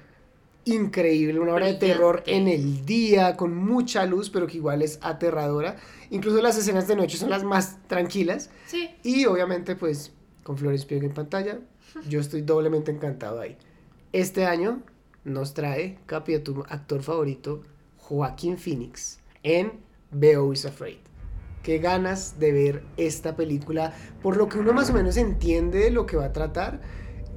Increíble, 0.66 1.38
una 1.40 1.52
obra 1.52 1.66
de 1.66 1.72
Brillante. 1.72 1.94
terror 1.94 2.22
en 2.26 2.48
el 2.48 2.86
día, 2.86 3.36
con 3.36 3.54
mucha 3.54 4.06
luz, 4.06 4.30
pero 4.30 4.46
que 4.46 4.56
igual 4.56 4.82
es 4.82 4.98
aterradora. 5.02 5.76
Incluso 6.10 6.40
las 6.40 6.56
escenas 6.56 6.88
de 6.88 6.96
noche 6.96 7.18
son 7.18 7.30
las 7.30 7.44
más 7.44 7.78
tranquilas. 7.86 8.50
Sí. 8.66 8.90
Y 9.02 9.26
obviamente, 9.26 9.76
pues, 9.76 10.12
con 10.42 10.56
Flores 10.56 10.84
Pugh 10.84 11.02
en 11.02 11.12
pantalla, 11.12 11.58
yo 12.08 12.20
estoy 12.20 12.42
doblemente 12.42 12.90
encantado 12.90 13.40
ahí. 13.40 13.56
Este 14.12 14.46
año 14.46 14.82
nos 15.24 15.54
trae, 15.54 15.98
Capi, 16.06 16.34
a 16.34 16.44
tu 16.44 16.64
actor 16.68 17.02
favorito, 17.02 17.62
Joaquín 17.96 18.58
Phoenix, 18.58 19.18
en 19.42 19.72
is 20.52 20.66
Afraid. 20.66 20.98
Qué 21.62 21.78
ganas 21.78 22.38
de 22.38 22.52
ver 22.52 22.82
esta 22.98 23.36
película, 23.36 23.94
por 24.22 24.36
lo 24.36 24.48
que 24.48 24.58
uno 24.58 24.72
más 24.72 24.90
o 24.90 24.92
menos 24.92 25.16
entiende 25.16 25.78
de 25.78 25.90
lo 25.90 26.04
que 26.04 26.16
va 26.16 26.26
a 26.26 26.32
tratar. 26.32 26.80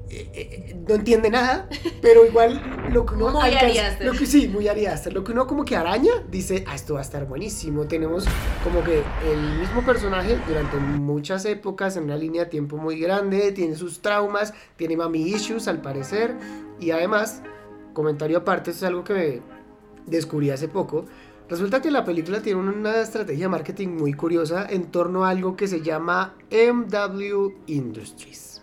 Eh, 0.09 0.29
eh, 0.33 0.75
no 0.87 0.95
entiende 0.95 1.29
nada, 1.29 1.67
pero 2.01 2.25
igual 2.25 2.61
lo 2.93 3.05
que 3.05 3.15
uno 3.15 3.31
Muy 3.31 3.41
alcanza- 3.49 3.99
lo 4.05 4.13
que 4.13 4.25
sí, 4.25 4.47
muy 4.47 4.67
Ari 4.67 4.85
Aster. 4.85 5.11
Lo 5.13 5.23
que 5.23 5.33
uno 5.33 5.45
como 5.47 5.65
que 5.65 5.75
araña, 5.75 6.11
dice, 6.31 6.63
ah, 6.67 6.75
esto 6.75 6.93
va 6.93 6.99
a 6.99 7.03
estar 7.03 7.25
buenísimo. 7.27 7.87
Tenemos 7.87 8.25
como 8.63 8.83
que 8.83 9.03
el 9.29 9.59
mismo 9.59 9.83
personaje 9.85 10.37
durante 10.47 10.77
muchas 10.77 11.43
épocas 11.45 11.97
en 11.97 12.03
una 12.05 12.15
línea 12.15 12.45
de 12.45 12.49
tiempo 12.49 12.77
muy 12.77 12.99
grande, 12.99 13.51
tiene 13.51 13.75
sus 13.75 13.99
traumas, 14.01 14.53
tiene 14.77 14.95
mami 14.95 15.21
issues 15.23 15.67
al 15.67 15.81
parecer, 15.81 16.35
y 16.79 16.91
además, 16.91 17.41
comentario 17.93 18.37
aparte, 18.37 18.71
esto 18.71 18.85
es 18.85 18.89
algo 18.89 19.03
que 19.03 19.13
me 19.13 19.41
descubrí 20.05 20.51
hace 20.51 20.69
poco. 20.69 21.05
Resulta 21.49 21.81
que 21.81 21.91
la 21.91 22.03
película 22.05 22.41
tiene 22.41 22.59
una 22.59 23.01
estrategia 23.01 23.45
de 23.45 23.49
marketing 23.49 23.87
muy 23.89 24.13
curiosa 24.13 24.67
en 24.69 24.85
torno 24.91 25.25
a 25.25 25.29
algo 25.29 25.55
que 25.55 25.67
se 25.67 25.81
llama 25.81 26.35
MW 26.51 27.51
Industries. 27.67 28.56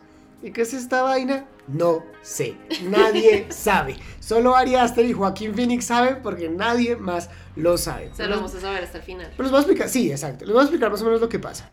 ¿Y 0.44 0.50
qué 0.50 0.60
es 0.60 0.74
esta 0.74 1.02
vaina? 1.02 1.46
No 1.66 2.04
sé. 2.20 2.54
Nadie 2.82 3.46
sabe. 3.48 3.96
Solo 4.20 4.54
Ari 4.54 4.74
Aster 4.74 5.06
y 5.06 5.14
Joaquín 5.14 5.54
Phoenix 5.54 5.86
saben 5.86 6.18
porque 6.22 6.50
nadie 6.50 6.96
más 6.96 7.30
lo 7.56 7.78
sabe. 7.78 8.10
Se 8.12 8.26
lo 8.26 8.36
vamos 8.36 8.54
a 8.54 8.60
saber 8.60 8.84
hasta 8.84 8.98
el 8.98 9.04
final. 9.04 9.30
Pero 9.30 9.44
les 9.44 9.50
voy 9.50 9.56
a 9.56 9.62
explicar, 9.62 9.88
sí, 9.88 10.10
exacto. 10.10 10.44
Les 10.44 10.52
voy 10.52 10.60
a 10.60 10.64
explicar 10.64 10.90
más 10.90 11.00
o 11.00 11.06
menos 11.06 11.22
lo 11.22 11.30
que 11.30 11.38
pasa. 11.38 11.70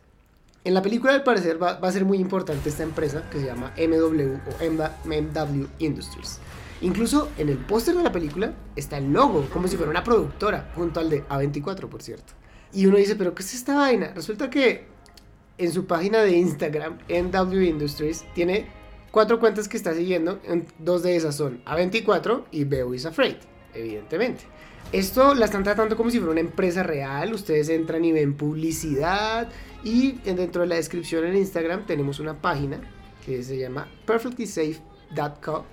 En 0.64 0.74
la 0.74 0.82
película, 0.82 1.14
al 1.14 1.24
parecer, 1.24 1.62
va, 1.62 1.80
va 1.80 1.90
a 1.90 1.92
ser 1.92 2.06
muy 2.06 2.20
importante 2.20 2.70
esta 2.70 2.84
empresa 2.84 3.26
que 3.30 3.42
se 3.42 3.46
llama 3.48 3.74
MW 3.78 4.36
o 4.36 5.10
MW 5.10 5.68
Industries. 5.80 6.40
Incluso 6.80 7.30
en 7.38 7.50
el 7.50 7.58
póster 7.58 7.94
de 7.96 8.04
la 8.04 8.12
película 8.14 8.54
está 8.78 9.00
el 9.00 9.12
logo, 9.12 9.50
como 9.52 9.68
si 9.68 9.76
fuera 9.76 9.92
una 9.92 10.06
productora, 10.06 10.72
junto 10.76 11.02
al 11.02 11.10
de 11.10 11.28
A24, 11.28 11.90
por 11.90 12.02
cierto. 12.02 12.32
Y 12.72 12.86
uno 12.86 12.96
dice, 12.96 13.18
¿pero 13.18 13.36
qué 13.36 13.44
es 13.44 13.54
esta 13.54 13.76
vaina? 13.76 14.14
Resulta 14.16 14.50
que 14.50 14.91
en 15.64 15.72
su 15.72 15.86
página 15.86 16.20
de 16.22 16.32
Instagram, 16.38 16.98
MW 17.10 17.62
Industries, 17.62 18.26
tiene 18.34 18.68
cuatro 19.12 19.40
cuentas 19.40 19.68
que 19.68 19.78
está 19.78 19.94
siguiendo. 19.94 20.40
en- 20.44 20.66
Dos 20.80 21.04
de 21.04 21.16
esas 21.16 21.36
son 21.36 21.62
A24 21.66 22.46
y 22.52 22.64
Beau 22.64 22.94
is 22.94 23.06
Afraid, 23.06 23.36
evidentemente. 23.74 24.44
Esto 24.92 25.34
la 25.36 25.46
están 25.46 25.64
tratando 25.64 25.96
como 25.96 26.10
si 26.10 26.18
fuera 26.18 26.32
una 26.32 26.42
empresa 26.42 26.84
real. 26.84 27.34
Ustedes 27.34 27.70
entran 27.70 28.04
y 28.04 28.12
ven 28.12 28.34
publicidad. 28.34 29.48
Y 29.84 30.20
en- 30.26 30.36
dentro 30.36 30.62
de 30.62 30.68
la 30.68 30.76
descripción 30.76 31.26
en 31.26 31.36
Instagram 31.38 31.86
tenemos 31.86 32.20
una 32.20 32.42
página 32.42 32.80
que 33.26 33.42
se 33.44 33.58
llama 33.58 33.88
perfectlysafe.co 34.06 35.66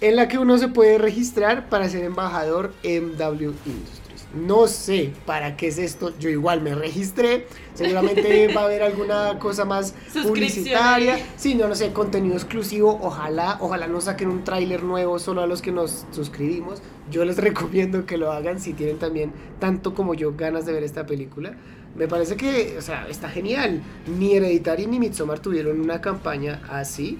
en 0.00 0.16
la 0.16 0.28
que 0.28 0.38
uno 0.38 0.58
se 0.58 0.68
puede 0.68 0.98
registrar 0.98 1.68
para 1.68 1.88
ser 1.88 2.04
embajador 2.04 2.72
MW 2.82 3.52
Industries. 3.66 4.03
No 4.34 4.66
sé 4.66 5.12
para 5.26 5.56
qué 5.56 5.68
es 5.68 5.78
esto, 5.78 6.12
yo 6.18 6.28
igual 6.28 6.60
me 6.60 6.74
registré, 6.74 7.46
seguramente 7.74 8.52
va 8.54 8.62
a 8.62 8.64
haber 8.64 8.82
alguna 8.82 9.38
cosa 9.38 9.64
más 9.64 9.94
publicitaria, 10.22 11.18
sí, 11.36 11.54
no, 11.54 11.68
no 11.68 11.74
sé, 11.74 11.92
contenido 11.92 12.34
exclusivo, 12.34 12.98
ojalá, 13.00 13.58
ojalá 13.60 13.86
no 13.86 14.00
saquen 14.00 14.28
un 14.28 14.42
tráiler 14.42 14.82
nuevo 14.82 15.18
solo 15.18 15.42
a 15.42 15.46
los 15.46 15.62
que 15.62 15.70
nos 15.70 16.04
suscribimos, 16.10 16.82
yo 17.10 17.24
les 17.24 17.36
recomiendo 17.36 18.06
que 18.06 18.16
lo 18.16 18.32
hagan 18.32 18.60
si 18.60 18.72
tienen 18.72 18.98
también 18.98 19.32
tanto 19.60 19.94
como 19.94 20.14
yo 20.14 20.34
ganas 20.36 20.66
de 20.66 20.72
ver 20.72 20.82
esta 20.82 21.06
película. 21.06 21.54
Me 21.96 22.08
parece 22.08 22.36
que, 22.36 22.76
o 22.76 22.82
sea, 22.82 23.06
está 23.08 23.28
genial. 23.28 23.82
Ni 24.18 24.34
Hereditary 24.34 24.86
ni 24.86 24.98
Midsommar 24.98 25.38
tuvieron 25.38 25.80
una 25.80 26.00
campaña 26.00 26.60
así. 26.68 27.18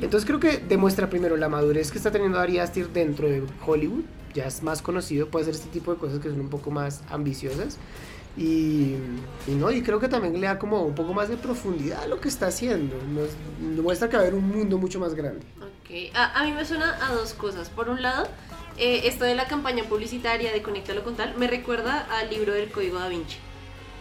Entonces 0.00 0.24
creo 0.24 0.38
que 0.38 0.58
demuestra 0.58 1.10
primero 1.10 1.36
la 1.36 1.48
madurez 1.48 1.90
que 1.90 1.98
está 1.98 2.12
teniendo 2.12 2.38
Ari 2.38 2.58
Aster 2.58 2.88
dentro 2.90 3.28
de 3.28 3.42
Hollywood. 3.66 4.04
Ya 4.34 4.46
es 4.46 4.62
más 4.62 4.82
conocido, 4.82 5.28
puede 5.28 5.44
hacer 5.44 5.54
este 5.54 5.68
tipo 5.70 5.92
de 5.92 5.98
cosas 5.98 6.20
que 6.20 6.28
son 6.28 6.40
un 6.40 6.48
poco 6.50 6.70
más 6.70 7.02
ambiciosas. 7.10 7.76
Y, 8.36 8.94
y 9.48 9.52
no, 9.56 9.70
y 9.70 9.82
creo 9.82 9.98
que 9.98 10.06
también 10.08 10.40
le 10.40 10.46
da 10.46 10.58
como 10.58 10.82
un 10.82 10.94
poco 10.94 11.12
más 11.12 11.28
de 11.28 11.36
profundidad 11.36 12.02
a 12.04 12.06
lo 12.06 12.20
que 12.20 12.28
está 12.28 12.46
haciendo. 12.46 12.94
Nos, 13.08 13.30
nos 13.60 13.82
muestra 13.82 14.08
que 14.08 14.16
va 14.16 14.22
a 14.22 14.26
haber 14.26 14.34
un 14.38 14.48
mundo 14.48 14.78
mucho 14.78 15.00
más 15.00 15.14
grande. 15.14 15.40
Ok, 15.58 16.14
a, 16.14 16.40
a 16.40 16.44
mí 16.44 16.52
me 16.52 16.64
suena 16.64 16.96
a 17.04 17.12
dos 17.14 17.32
cosas. 17.34 17.68
Por 17.68 17.88
un 17.88 18.00
lado, 18.00 18.28
eh, 18.76 19.02
esto 19.04 19.24
de 19.24 19.34
la 19.34 19.48
campaña 19.48 19.82
publicitaria 19.84 20.52
de 20.52 20.62
Conéctalo 20.62 21.02
con 21.02 21.16
tal 21.16 21.36
me 21.36 21.48
recuerda 21.48 22.06
al 22.16 22.30
libro 22.30 22.52
del 22.52 22.70
Código 22.70 22.98
da 23.00 23.08
Vinci. 23.08 23.38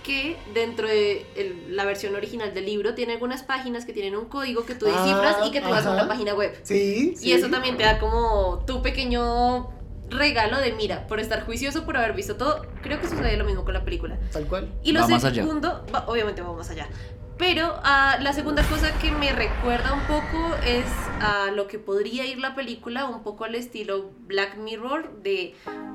Que 0.03 0.37
dentro 0.53 0.87
de 0.87 1.25
el- 1.35 1.75
la 1.75 1.83
versión 1.85 2.13
original 2.15 2.53
del 2.53 2.65
libro 2.65 2.93
tiene 2.93 3.13
algunas 3.13 3.41
páginas 3.43 3.85
que 3.85 3.91
tienen 3.93 4.15
un 4.15 4.25
código 4.25 4.65
que 4.65 4.75
tú 4.75 4.85
descifras 4.85 5.37
Ah, 5.41 5.45
y 5.47 5.51
que 5.51 5.61
tú 5.61 5.69
vas 5.69 5.85
a 5.85 5.93
ajá. 5.93 6.03
una 6.03 6.07
página 6.07 6.33
web. 6.35 6.55
Sí, 6.63 7.15
Y 7.21 7.31
eso 7.31 7.49
también 7.49 7.75
te 7.75 7.83
da 7.83 7.97
como 7.99 8.63
tu 8.67 8.81
pequeño 8.83 9.67
regalo 10.09 10.59
de 10.59 10.71
mira, 10.73 11.07
por 11.07 11.19
estar 11.19 11.45
juicioso, 11.45 11.85
por 11.85 11.97
haber 11.97 12.13
visto 12.13 12.35
todo. 12.35 12.65
Creo 12.81 12.99
que 12.99 13.07
sucede 13.07 13.35
lo 13.37 13.45
mismo 13.45 13.63
con 13.65 13.73
la 13.73 13.83
película. 13.83 14.17
Tal 14.31 14.45
cual. 14.45 14.69
Y 14.83 14.91
lo 14.91 15.01
Va 15.01 15.07
más 15.07 15.23
allá. 15.23 15.43
segundo, 15.43 15.85
va- 15.93 16.05
obviamente 16.07 16.41
va 16.41 16.53
más 16.53 16.69
allá. 16.69 16.87
Pero 17.37 17.75
ah, 17.83 18.17
la 18.19 18.33
segunda 18.33 18.63
cosa 18.63 18.91
que 18.99 19.11
me 19.11 19.31
recuerda 19.31 19.93
un 19.93 20.01
poco 20.07 20.55
es 20.65 20.85
a 21.21 21.51
lo 21.51 21.67
que 21.67 21.77
podría 21.77 22.25
ir 22.25 22.39
la 22.39 22.55
película, 22.55 23.05
un 23.05 23.21
poco 23.21 23.43
al 23.45 23.53
estilo 23.53 24.09
Black 24.21 24.57
Mirror, 24.57 25.21
de 25.21 25.53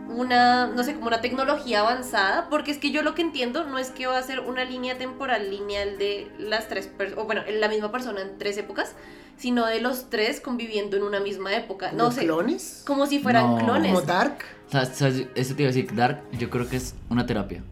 una, 0.08 0.66
no 0.68 0.84
sé, 0.84 0.94
como 0.94 1.08
una 1.08 1.20
tecnología 1.20 1.80
avanzada, 1.80 2.48
porque 2.48 2.70
es 2.70 2.78
que 2.78 2.92
yo 2.92 3.02
lo 3.02 3.14
que 3.16 3.22
entiendo 3.22 3.64
no 3.64 3.78
es 3.78 3.90
que 3.90 4.06
va 4.06 4.18
a 4.18 4.22
ser 4.22 4.38
una 4.38 4.64
línea 4.64 4.98
temporal 4.98 5.50
lineal 5.50 5.98
de 5.98 6.30
las 6.38 6.68
tres 6.68 6.86
personas, 6.86 7.24
o 7.24 7.26
bueno, 7.26 7.42
la 7.48 7.66
misma 7.68 7.90
persona 7.90 8.20
en 8.20 8.38
tres 8.38 8.56
épocas, 8.58 8.94
sino 9.36 9.66
de 9.66 9.80
los 9.80 10.08
tres 10.10 10.40
conviviendo 10.40 10.96
en 10.96 11.02
una 11.02 11.20
misma 11.20 11.54
época. 11.54 11.92
No 11.92 11.98
¿Como 12.04 12.10
sé, 12.12 12.20
¿Clones? 12.24 12.82
como 12.86 13.06
si 13.06 13.18
fueran 13.18 13.56
No. 13.56 13.58
clones. 13.58 13.92
¿Como 13.92 14.02
Dark? 14.06 14.38
¿Sabes? 14.70 14.88
¿Sabes? 14.94 15.26
Eso 15.34 15.54
te 15.54 15.62
iba 15.62 15.70
a 15.70 15.74
decir, 15.74 15.94
Dark, 15.94 16.22
yo 16.38 16.48
creo 16.50 16.68
que 16.68 16.76
es 16.76 16.94
una 17.10 17.26
terapia. 17.26 17.62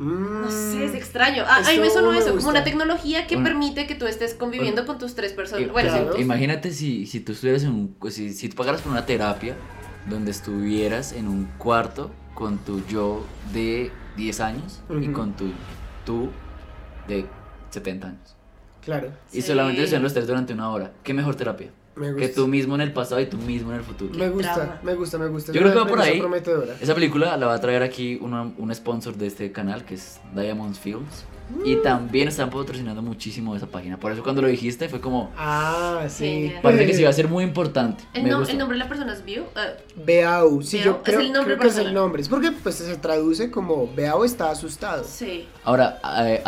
No 0.00 0.50
sé, 0.50 0.84
es 0.86 0.92
Mm. 0.92 0.96
extraño. 0.96 1.44
Ah, 1.46 1.58
a 1.64 1.70
mí 1.70 1.78
me 1.78 1.88
sonó 1.88 2.10
me 2.10 2.18
eso, 2.18 2.34
como 2.36 2.48
una 2.48 2.64
tecnología 2.64 3.26
que 3.28 3.36
Una- 3.36 3.44
permite 3.50 3.86
que 3.86 3.94
tú 3.94 4.06
estés 4.06 4.34
conviviendo 4.34 4.86
con 4.86 4.98
tus 4.98 5.14
tres 5.14 5.32
personas. 5.32 5.66
Eh, 5.66 5.70
Bueno, 5.72 5.90
pues, 5.90 6.02
claro. 6.02 6.20
Imagínate 6.20 6.72
si, 6.72 7.06
si 7.06 7.20
tú 7.20 7.32
estuvieras 7.32 7.62
en 7.62 7.70
un. 7.70 7.96
Si, 8.10 8.32
si 8.32 8.48
tú 8.48 8.56
pagaras 8.56 8.82
por 8.82 8.90
una 8.90 9.06
terapia 9.06 9.56
donde 10.06 10.32
estuvieras 10.32 11.12
en 11.12 11.28
un 11.28 11.44
cuarto 11.58 12.10
con 12.34 12.58
tu 12.58 12.84
yo 12.86 13.24
de 13.52 13.92
10 14.16 14.40
años 14.40 14.80
y 14.90 15.04
Ujú. 15.04 15.12
con 15.12 15.32
tu 15.34 15.52
tú 16.04 16.30
de 17.06 17.26
70 17.70 18.08
años. 18.08 18.36
Claro, 18.84 19.08
Y 19.32 19.36
Sí. 19.40 19.42
solamente 19.48 19.82
estén 19.84 20.02
los 20.02 20.12
tres 20.12 20.26
durante 20.26 20.52
una 20.52 20.70
hora. 20.70 20.92
¿Qué 21.02 21.14
mejor 21.14 21.34
terapia? 21.34 21.70
me 21.96 22.10
gusta. 22.12 22.26
Que 22.26 22.32
tú 22.32 22.48
mismo 22.48 22.74
en 22.74 22.80
el 22.80 22.92
pasado 22.92 23.20
y 23.20 23.26
tú 23.26 23.36
mismo 23.36 23.70
en 23.70 23.78
el 23.78 23.84
futuro. 23.84 24.12
Me 24.18 24.28
gusta, 24.28 24.80
me 24.82 24.94
gusta, 24.96 25.16
me 25.16 25.28
gusta. 25.28 25.52
Yo 25.52 25.60
Es 25.60 25.62
creo 25.62 25.72
que 25.74 25.78
va 25.78 25.86
por 25.86 26.00
ahí. 26.00 26.18
prometedora. 26.18 26.74
Esa 26.80 26.92
película 26.92 27.36
la 27.36 27.46
va 27.46 27.54
a 27.54 27.60
traer 27.60 27.84
aquí 27.84 28.18
una- 28.20 28.50
un 28.58 28.74
sponsor 28.74 29.14
de 29.16 29.28
este 29.28 29.52
canal 29.52 29.84
que 29.84 29.94
es 29.94 30.18
Diamond 30.34 30.74
Films. 30.74 31.24
Mm. 31.50 31.66
Y 31.66 31.76
también 31.82 32.26
están 32.26 32.48
patrocinando 32.50 33.00
muchísimo 33.02 33.54
esa 33.54 33.66
página. 33.66 34.00
Por 34.00 34.10
eso 34.10 34.22
cuando 34.24 34.40
lo 34.42 34.48
dijiste 34.48 34.88
fue 34.88 35.00
como. 35.00 35.30
Ah, 35.36 36.06
sí. 36.08 36.24
Genial. 36.24 36.62
Parece 36.62 36.86
que 36.86 36.94
sí 36.94 37.02
va 37.04 37.10
a 37.10 37.12
ser 37.12 37.28
muy 37.28 37.44
importante. 37.44 38.02
el, 38.14 38.24
nom- 38.24 38.56
nombre 38.56 38.76
de 38.78 38.82
la 38.82 38.88
persona 38.88 39.12
es 39.12 39.24
View. 39.24 39.44
Ah, 39.54 39.66
Beau, 39.94 40.62
sí, 40.62 40.78
Beau, 40.78 40.86
yo 40.86 40.96
es 40.96 41.02
creo, 41.04 41.20
el 41.20 41.32
nombre 41.32 41.54
creo 41.56 41.58
que 41.60 41.68
es 41.68 41.78
el 41.86 41.94
nombre. 41.94 42.22
Es 42.22 42.28
porque 42.28 42.50
pues 42.50 42.76
se 42.76 42.96
traduce 42.96 43.50
como 43.52 43.88
Beau 43.94 44.24
está 44.24 44.50
asustado. 44.50 45.04
sí. 45.04 45.46
Ahora, 45.62 46.00
eh, 46.26 46.42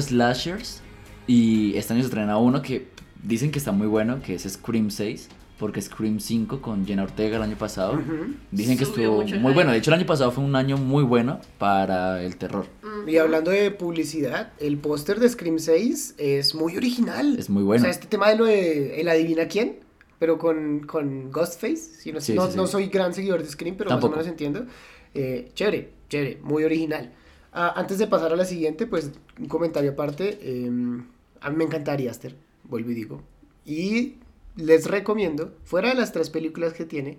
Slashers. 0.00 0.81
Y 1.26 1.76
este 1.76 1.92
año 1.94 2.02
se 2.02 2.08
estrena 2.08 2.36
uno 2.38 2.62
que 2.62 2.88
dicen 3.22 3.50
que 3.50 3.58
está 3.58 3.72
muy 3.72 3.86
bueno, 3.86 4.20
que 4.22 4.34
es 4.34 4.42
Scream 4.42 4.90
6. 4.90 5.28
Porque 5.58 5.80
Scream 5.80 6.18
5 6.18 6.60
con 6.60 6.84
Jenna 6.86 7.04
Ortega 7.04 7.36
el 7.36 7.42
año 7.42 7.56
pasado. 7.56 8.02
Dicen 8.50 8.76
que 8.76 8.84
Subió 8.84 9.22
estuvo 9.22 9.38
muy 9.40 9.52
hype. 9.52 9.54
bueno. 9.54 9.70
De 9.70 9.78
hecho, 9.78 9.90
el 9.90 9.98
año 10.00 10.06
pasado 10.06 10.32
fue 10.32 10.42
un 10.42 10.56
año 10.56 10.76
muy 10.76 11.04
bueno 11.04 11.40
para 11.58 12.20
el 12.24 12.36
terror. 12.36 12.66
Y 13.06 13.16
hablando 13.18 13.52
de 13.52 13.70
publicidad, 13.70 14.54
el 14.58 14.76
póster 14.78 15.20
de 15.20 15.28
Scream 15.28 15.60
6 15.60 16.16
es 16.18 16.56
muy 16.56 16.76
original. 16.76 17.36
Es 17.38 17.48
muy 17.48 17.62
bueno. 17.62 17.82
O 17.82 17.84
sea, 17.84 17.90
este 17.92 18.08
tema 18.08 18.28
de 18.30 18.36
lo 18.36 18.44
de 18.46 19.00
el 19.00 19.08
adivina 19.08 19.46
quién, 19.46 19.76
pero 20.18 20.36
con, 20.36 20.80
con 20.80 21.30
Ghostface. 21.30 21.76
si 21.76 22.10
no, 22.12 22.20
Sí, 22.20 22.34
no, 22.34 22.50
sí, 22.50 22.56
no 22.56 22.66
sí. 22.66 22.72
soy 22.72 22.86
gran 22.88 23.14
seguidor 23.14 23.40
de 23.40 23.48
Scream, 23.48 23.76
pero 23.76 23.88
Tampoco. 23.90 24.16
más 24.16 24.22
o 24.26 24.26
menos 24.26 24.32
entiendo. 24.32 24.66
Eh, 25.14 25.52
chévere, 25.54 25.92
chévere, 26.08 26.40
muy 26.42 26.64
original. 26.64 27.12
Ah, 27.52 27.74
antes 27.76 27.98
de 27.98 28.08
pasar 28.08 28.32
a 28.32 28.36
la 28.36 28.46
siguiente, 28.46 28.88
pues 28.88 29.12
un 29.38 29.46
comentario 29.46 29.92
aparte. 29.92 30.38
eh, 30.42 31.02
a 31.42 31.50
mí 31.50 31.56
me 31.56 31.64
encantaría 31.64 32.10
Aster, 32.10 32.36
vuelvo 32.64 32.90
y 32.90 32.94
digo. 32.94 33.22
Y 33.64 34.16
les 34.56 34.86
recomiendo, 34.86 35.54
fuera 35.64 35.88
de 35.90 35.94
las 35.94 36.12
tres 36.12 36.30
películas 36.30 36.72
que 36.72 36.84
tiene, 36.84 37.18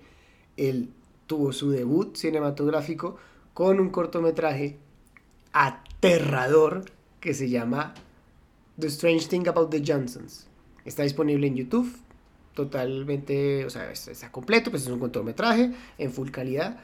él 0.58 0.90
tuvo 1.28 1.52
su 1.54 1.72
debut 1.72 2.16
cinematográfico 2.16 3.18
con 3.54 3.80
un 3.80 3.90
cortometraje 3.90 4.78
aterrador 5.52 6.86
que 7.20 7.34
se 7.34 7.50
llama 7.50 7.94
The 8.80 8.88
Strange 8.88 9.28
Thing 9.28 9.48
About 9.48 9.70
the 9.70 9.84
Johnsons. 9.86 10.48
Está 10.86 11.04
disponible 11.04 11.48
en 11.48 11.56
YouTube, 11.56 11.92
totalmente, 12.54 13.66
o 13.66 13.70
sea, 13.70 13.92
es- 13.92 14.08
está 14.08 14.32
completo, 14.32 14.70
pues 14.72 14.84
es 14.84 14.90
un 14.90 15.00
cortometraje 15.00 15.72
en 15.98 16.12
full 16.12 16.30
calidad. 16.30 16.80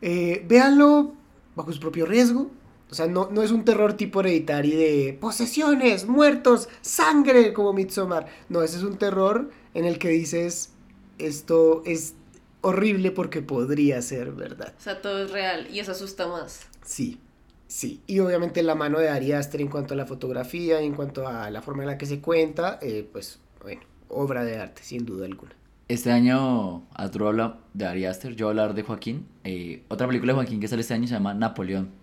Eh, 0.00 0.44
véanlo 0.48 1.12
bajo 1.54 1.72
su 1.72 1.80
propio 1.80 2.06
riesgo. 2.06 2.50
O 2.92 2.94
sea, 2.94 3.06
no, 3.06 3.30
no 3.30 3.42
es 3.42 3.50
un 3.52 3.64
terror 3.64 3.94
tipo 3.94 4.20
hereditario 4.20 4.76
de 4.76 5.16
posesiones, 5.18 6.06
muertos, 6.06 6.68
sangre 6.82 7.54
como 7.54 7.72
Midsommar. 7.72 8.26
No, 8.50 8.62
ese 8.62 8.76
es 8.76 8.82
un 8.82 8.98
terror 8.98 9.48
en 9.72 9.86
el 9.86 9.98
que 9.98 10.10
dices, 10.10 10.74
esto 11.16 11.82
es 11.86 12.16
horrible 12.60 13.10
porque 13.10 13.40
podría 13.40 14.02
ser 14.02 14.32
verdad. 14.32 14.74
O 14.78 14.82
sea, 14.82 15.00
todo 15.00 15.24
es 15.24 15.30
real 15.30 15.68
y 15.72 15.78
eso 15.78 15.92
asusta 15.92 16.28
más. 16.28 16.66
Sí, 16.84 17.18
sí. 17.66 18.02
Y 18.06 18.18
obviamente 18.18 18.62
la 18.62 18.74
mano 18.74 18.98
de 18.98 19.08
Ari 19.08 19.32
Aster 19.32 19.62
en 19.62 19.68
cuanto 19.68 19.94
a 19.94 19.96
la 19.96 20.04
fotografía, 20.04 20.82
en 20.82 20.92
cuanto 20.92 21.26
a 21.26 21.48
la 21.48 21.62
forma 21.62 21.84
en 21.84 21.88
la 21.88 21.96
que 21.96 22.04
se 22.04 22.20
cuenta, 22.20 22.78
eh, 22.82 23.08
pues 23.10 23.40
bueno, 23.62 23.80
obra 24.10 24.44
de 24.44 24.58
arte, 24.58 24.82
sin 24.82 25.06
duda 25.06 25.24
alguna. 25.24 25.52
Este 25.88 26.10
año 26.10 26.86
Arturo 26.92 27.28
habla 27.28 27.58
de 27.72 27.86
Ari 27.86 28.04
Aster, 28.04 28.36
yo 28.36 28.48
voy 28.48 28.50
a 28.50 28.60
hablar 28.64 28.74
de 28.74 28.82
Joaquín. 28.82 29.26
Eh, 29.44 29.82
otra 29.88 30.06
película 30.06 30.34
de 30.34 30.36
Joaquín 30.36 30.60
que 30.60 30.68
sale 30.68 30.82
este 30.82 30.92
año 30.92 31.06
se 31.06 31.14
llama 31.14 31.32
Napoleón. 31.32 32.01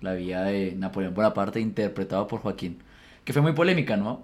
La 0.00 0.14
vida 0.14 0.44
de 0.44 0.74
Napoleón 0.76 1.14
Bonaparte 1.14 1.60
interpretado 1.60 2.26
por 2.26 2.40
Joaquín. 2.40 2.78
Que 3.24 3.32
fue 3.32 3.42
muy 3.42 3.52
polémica, 3.52 3.96
¿no? 3.96 4.22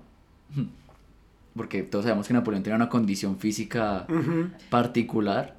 Porque 1.57 1.83
todos 1.83 2.05
sabemos 2.05 2.29
que 2.29 2.35
Napoleón 2.35 2.63
tenía 2.63 2.77
una 2.77 2.89
condición 2.89 3.39
física 3.39 4.07
particular 4.71 5.57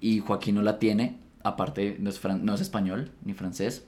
y 0.00 0.20
Joaquín 0.20 0.54
no 0.56 0.62
la 0.62 0.78
tiene. 0.78 1.18
Aparte, 1.42 1.96
no 1.98 2.10
es, 2.10 2.22
fran- 2.22 2.42
no 2.42 2.54
es 2.54 2.60
español 2.60 3.10
ni 3.24 3.34
francés. 3.34 3.84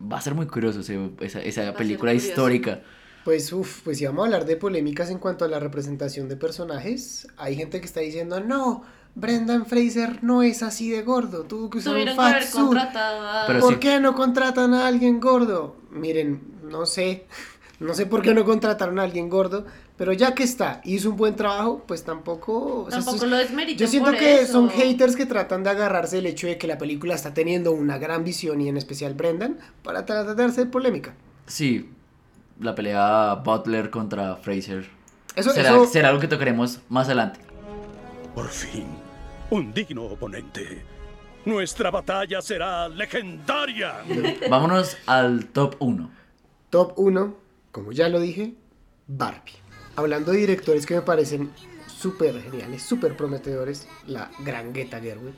Va 0.00 0.18
a 0.18 0.20
ser 0.20 0.34
muy 0.34 0.46
curioso 0.46 0.80
ese- 0.80 1.10
esa, 1.20 1.40
esa 1.42 1.74
película 1.74 2.12
curioso. 2.12 2.28
histórica. 2.28 2.80
Pues, 3.24 3.52
uff, 3.52 3.82
pues 3.82 3.98
si 3.98 4.06
vamos 4.06 4.22
a 4.22 4.26
hablar 4.26 4.46
de 4.46 4.56
polémicas 4.56 5.10
en 5.10 5.18
cuanto 5.18 5.44
a 5.44 5.48
la 5.48 5.58
representación 5.60 6.28
de 6.28 6.36
personajes, 6.36 7.26
hay 7.36 7.54
gente 7.56 7.80
que 7.80 7.86
está 7.86 8.00
diciendo, 8.00 8.40
no, 8.40 8.82
Brendan 9.14 9.66
Fraser 9.66 10.22
no 10.22 10.42
es 10.42 10.62
así 10.62 10.90
de 10.90 11.02
gordo, 11.02 11.42
tuvo 11.42 11.68
que 11.70 11.78
usar 11.78 11.94
un 11.94 12.00
Tuvieron 12.00 12.16
que 12.16 12.22
haber 12.22 12.42
fat 12.42 12.52
suit. 12.52 12.78
a... 12.78 13.60
¿Por 13.60 13.74
sí. 13.74 13.78
qué 13.80 14.00
no 14.00 14.14
contratan 14.14 14.72
a 14.74 14.86
alguien 14.86 15.20
gordo? 15.20 15.76
Miren, 15.90 16.40
no 16.62 16.86
sé, 16.86 17.26
no 17.80 17.94
sé 17.94 18.06
por 18.06 18.22
qué 18.22 18.34
no 18.34 18.44
contrataron 18.44 18.98
a 18.98 19.02
alguien 19.02 19.28
gordo, 19.28 19.66
pero 19.96 20.12
ya 20.14 20.34
que 20.34 20.44
está, 20.44 20.80
hizo 20.84 21.10
un 21.10 21.16
buen 21.16 21.36
trabajo, 21.36 21.82
pues 21.86 22.04
tampoco... 22.04 22.84
o 22.84 22.90
sea, 22.90 23.00
Tampoco 23.00 23.26
lo 23.26 23.36
Yo 23.76 23.86
siento 23.86 24.10
por 24.10 24.18
que 24.18 24.42
eso. 24.42 24.52
son 24.52 24.70
haters 24.70 25.14
que 25.16 25.26
tratan 25.26 25.62
de 25.62 25.70
agarrarse 25.70 26.18
el 26.18 26.26
hecho 26.26 26.46
de 26.46 26.56
que 26.56 26.66
la 26.66 26.78
película 26.78 27.14
está 27.14 27.34
teniendo 27.34 27.72
una 27.72 27.98
gran 27.98 28.24
visión 28.24 28.60
y 28.62 28.68
en 28.68 28.76
especial 28.78 29.12
Brendan 29.14 29.58
para 29.82 30.06
tratar 30.06 30.36
de 30.36 30.44
hacer 30.44 30.70
polémica. 30.70 31.14
Sí, 31.46 31.90
la 32.60 32.74
pelea 32.74 33.34
Butler 33.44 33.90
contra 33.90 34.36
Fraser. 34.36 34.88
Eso, 35.36 35.50
será, 35.50 35.70
eso- 35.70 35.86
será 35.86 36.08
algo 36.08 36.20
que 36.20 36.28
tocaremos 36.28 36.80
más 36.88 37.06
adelante. 37.08 37.40
Por 38.34 38.48
fin, 38.48 38.86
un 39.50 39.72
digno 39.72 40.04
oponente. 40.04 40.82
Nuestra 41.44 41.90
batalla 41.90 42.40
será 42.42 42.88
legendaria. 42.88 44.02
Vámonos 44.48 44.96
al 45.06 45.46
top 45.46 45.76
1. 45.78 46.10
Top 46.70 46.92
1, 46.96 47.36
como 47.72 47.92
ya 47.92 48.08
lo 48.08 48.20
dije, 48.20 48.54
Barbie. 49.08 49.54
Hablando 49.96 50.32
de 50.32 50.38
directores 50.38 50.86
que 50.86 50.94
me 50.94 51.02
parecen 51.02 51.50
súper 51.86 52.40
geniales, 52.42 52.82
súper 52.82 53.16
prometedores, 53.16 53.88
la 54.06 54.30
gran 54.44 54.72
Greta 54.72 55.00
Gerwig, 55.00 55.34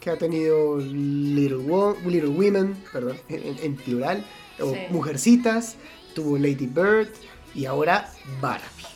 que 0.00 0.10
ha 0.10 0.18
tenido 0.18 0.78
Little, 0.78 1.56
Wo- 1.58 1.96
Little 2.04 2.28
Women, 2.28 2.76
perdón, 2.92 3.16
en, 3.28 3.56
en 3.62 3.76
plural, 3.76 4.24
o 4.60 4.72
Sí. 4.72 4.78
Mujercitas, 4.90 5.76
tuvo 6.14 6.36
Lady 6.36 6.66
Bird 6.66 7.08
y 7.54 7.64
ahora 7.64 8.10
Barbie. 8.40 8.86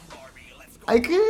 Hay 0.88 1.02
que, 1.02 1.20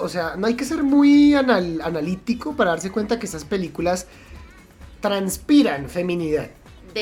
o 0.00 0.08
sea, 0.08 0.36
no 0.36 0.46
hay 0.46 0.54
que 0.54 0.64
ser 0.64 0.82
muy 0.84 1.34
anal- 1.34 1.80
analítico 1.82 2.54
para 2.56 2.70
darse 2.70 2.90
cuenta 2.92 3.18
que 3.18 3.26
estas 3.26 3.44
películas 3.44 4.06
transpiran 5.00 5.88
feminidad. 5.88 6.48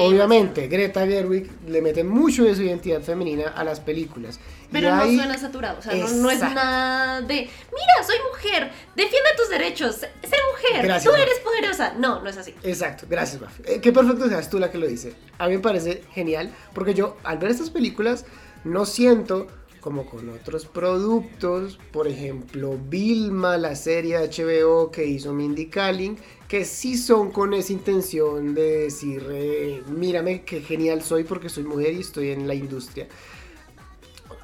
Obviamente, 0.00 0.68
Greta 0.68 1.06
Gerwig 1.06 1.50
le 1.66 1.80
mete 1.80 2.04
mucho 2.04 2.44
de 2.44 2.54
su 2.54 2.62
identidad 2.62 3.00
femenina 3.00 3.48
a 3.48 3.64
las 3.64 3.80
películas. 3.80 4.38
Y 4.68 4.72
Pero 4.72 4.94
no 4.94 5.02
hay- 5.02 5.16
suena 5.16 5.38
saturado, 5.38 5.78
o 5.78 5.82
sea, 5.82 5.94
no, 5.94 6.08
no 6.10 6.30
es 6.30 6.40
nada 6.40 7.22
de, 7.22 7.34
mira, 7.34 8.06
soy 8.06 8.16
mujer, 8.30 8.70
defiende 8.94 9.30
tus 9.38 9.48
derechos, 9.48 9.96
sé 9.96 10.08
mujer, 10.22 10.82
Gracias, 10.84 11.04
tú 11.04 11.18
eres 11.18 11.38
poderosa. 11.40 11.94
No, 11.98 12.20
no 12.22 12.28
es 12.28 12.36
así. 12.36 12.54
Exacto, 12.62 13.06
gracias, 13.08 13.40
Maf. 13.40 13.60
Eh, 13.64 13.80
qué 13.80 13.90
perfecto 13.92 14.28
seas 14.28 14.50
tú 14.50 14.58
la 14.58 14.70
que 14.70 14.76
lo 14.76 14.86
dice. 14.86 15.14
A 15.38 15.46
mí 15.48 15.54
me 15.54 15.60
parece 15.60 16.02
genial, 16.12 16.52
porque 16.74 16.92
yo 16.92 17.16
al 17.24 17.38
ver 17.38 17.50
estas 17.50 17.70
películas 17.70 18.26
no 18.64 18.84
siento 18.84 19.46
como 19.88 20.04
con 20.04 20.28
otros 20.28 20.66
productos, 20.66 21.78
por 21.92 22.08
ejemplo, 22.08 22.78
Vilma, 22.90 23.56
la 23.56 23.74
serie 23.74 24.18
HBO 24.18 24.90
que 24.90 25.06
hizo 25.06 25.32
Mindy 25.32 25.68
Kaling, 25.68 26.18
que 26.46 26.66
sí 26.66 26.98
son 26.98 27.30
con 27.30 27.54
esa 27.54 27.72
intención 27.72 28.54
de 28.54 28.80
decir, 28.80 29.26
eh, 29.30 29.82
mírame 29.88 30.42
qué 30.42 30.60
genial 30.60 31.00
soy 31.00 31.24
porque 31.24 31.48
soy 31.48 31.64
mujer 31.64 31.94
y 31.94 32.00
estoy 32.00 32.32
en 32.32 32.46
la 32.46 32.54
industria. 32.54 33.08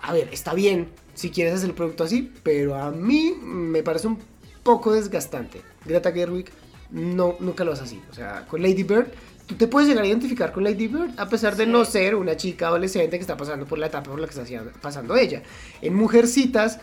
A 0.00 0.14
ver, 0.14 0.30
está 0.32 0.54
bien 0.54 0.88
si 1.12 1.28
quieres 1.28 1.52
hacer 1.52 1.68
el 1.68 1.76
producto 1.76 2.04
así, 2.04 2.32
pero 2.42 2.76
a 2.76 2.90
mí 2.90 3.36
me 3.38 3.82
parece 3.82 4.06
un 4.06 4.18
poco 4.62 4.94
desgastante. 4.94 5.60
Greta 5.84 6.10
Gerwig 6.10 6.46
no, 6.90 7.36
nunca 7.38 7.64
lo 7.64 7.72
hace 7.72 7.84
así. 7.84 8.00
O 8.10 8.14
sea, 8.14 8.46
con 8.48 8.62
Lady 8.62 8.82
Bird, 8.82 9.08
tú 9.46 9.54
te 9.56 9.68
puedes 9.68 9.88
llegar 9.88 10.04
a 10.04 10.06
identificar 10.06 10.52
con 10.52 10.64
Lady 10.64 10.88
Bird 10.88 11.18
a 11.18 11.28
pesar 11.28 11.56
de 11.56 11.64
Sí. 11.64 11.70
no 11.70 11.84
ser 11.84 12.14
una 12.14 12.36
chica 12.36 12.68
adolescente 12.68 13.16
que 13.16 13.22
está 13.22 13.36
pasando 13.36 13.66
por 13.66 13.78
la 13.78 13.86
etapa 13.86 14.10
por 14.10 14.20
la 14.20 14.26
que 14.26 14.40
está 14.40 14.62
pasando 14.80 15.16
ella. 15.16 15.42
En 15.82 15.94
Mujercitas, 15.94 16.80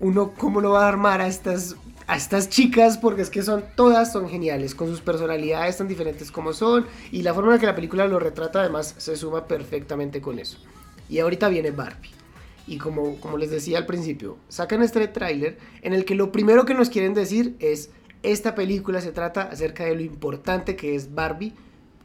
uno 0.00 0.32
cómo 0.36 0.60
lo 0.60 0.70
va 0.72 0.84
a 0.84 0.88
armar 0.88 1.20
a 1.20 1.26
estas 1.26 1.76
a 2.06 2.16
estas 2.16 2.48
chicas 2.48 2.96
porque 2.96 3.20
es 3.20 3.28
que 3.28 3.42
son 3.42 3.64
todas 3.76 4.12
son 4.12 4.30
geniales 4.30 4.74
con 4.74 4.88
sus 4.88 5.02
personalidades 5.02 5.76
tan 5.76 5.88
diferentes 5.88 6.30
como 6.32 6.54
son 6.54 6.86
y 7.12 7.20
la 7.22 7.34
forma 7.34 7.50
en 7.50 7.56
la 7.56 7.60
que 7.60 7.66
la 7.66 7.74
película 7.74 8.06
lo 8.06 8.18
retrata 8.18 8.60
además 8.60 8.94
se 8.96 9.16
suma 9.16 9.46
perfectamente 9.46 10.20
con 10.20 10.38
eso. 10.38 10.58
Y 11.10 11.18
ahorita 11.18 11.48
viene 11.48 11.70
Barbie. 11.70 12.10
Y 12.66 12.78
como, 12.78 13.18
como 13.20 13.38
les 13.38 13.50
decía 13.50 13.78
al 13.78 13.86
principio, 13.86 14.36
sacan 14.48 14.82
este 14.82 15.08
tráiler 15.08 15.58
en 15.82 15.94
el 15.94 16.04
que 16.04 16.14
lo 16.14 16.32
primero 16.32 16.64
que 16.64 16.74
nos 16.74 16.90
quieren 16.90 17.14
decir 17.14 17.56
es 17.60 17.90
esta 18.22 18.54
película 18.54 19.00
se 19.00 19.12
trata 19.12 19.42
acerca 19.42 19.84
de 19.84 19.94
lo 19.94 20.02
importante 20.02 20.76
que 20.76 20.94
es 20.94 21.14
Barbie 21.14 21.54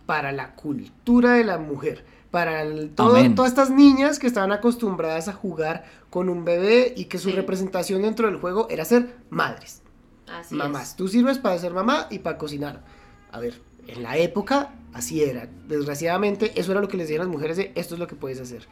para 0.06 0.32
la 0.32 0.56
cultura 0.56 1.34
de 1.34 1.44
la 1.44 1.58
mujer, 1.58 2.06
para 2.32 2.62
el- 2.64 2.90
todo- 2.92 3.16
Amén. 3.16 3.36
todas 3.36 3.52
estas 3.52 3.70
niñas 3.70 4.20
que 4.20 4.28
estaban 4.28 4.52
acostumbradas 4.52 5.28
a 5.28 5.34
jugar 5.34 5.86
con 6.10 6.30
un 6.30 6.44
bebé 6.46 6.94
y 6.96 7.06
que 7.06 7.18
su 7.20 7.30
Sí. 7.30 7.36
representación 7.36 8.02
dentro 8.02 8.28
del 8.28 8.38
juego 8.38 8.68
era 8.70 8.86
ser 8.86 9.16
madres, 9.30 9.82
Así 10.28 10.56
mamás. 10.56 10.90
es. 10.90 10.96
Tú 10.96 11.08
sirves 11.08 11.38
para 11.38 11.58
ser 11.58 11.74
mamá 11.74 12.08
y 12.10 12.20
para 12.20 12.38
cocinar. 12.38 12.84
A 13.32 13.40
ver, 13.40 13.60
en 13.88 14.04
la 14.04 14.18
época 14.18 14.74
así 14.94 15.24
era. 15.24 15.48
Desgraciadamente 15.68 16.52
eso 16.60 16.72
era 16.72 16.82
lo 16.82 16.88
que 16.88 16.98
les 16.98 17.08
decían 17.08 17.26
las 17.26 17.34
mujeres 17.34 17.58
de 17.58 17.72
esto 17.76 17.96
es 17.96 18.00
lo 18.00 18.08
que 18.08 18.16
puedes 18.16 18.40
hacer. 18.40 18.68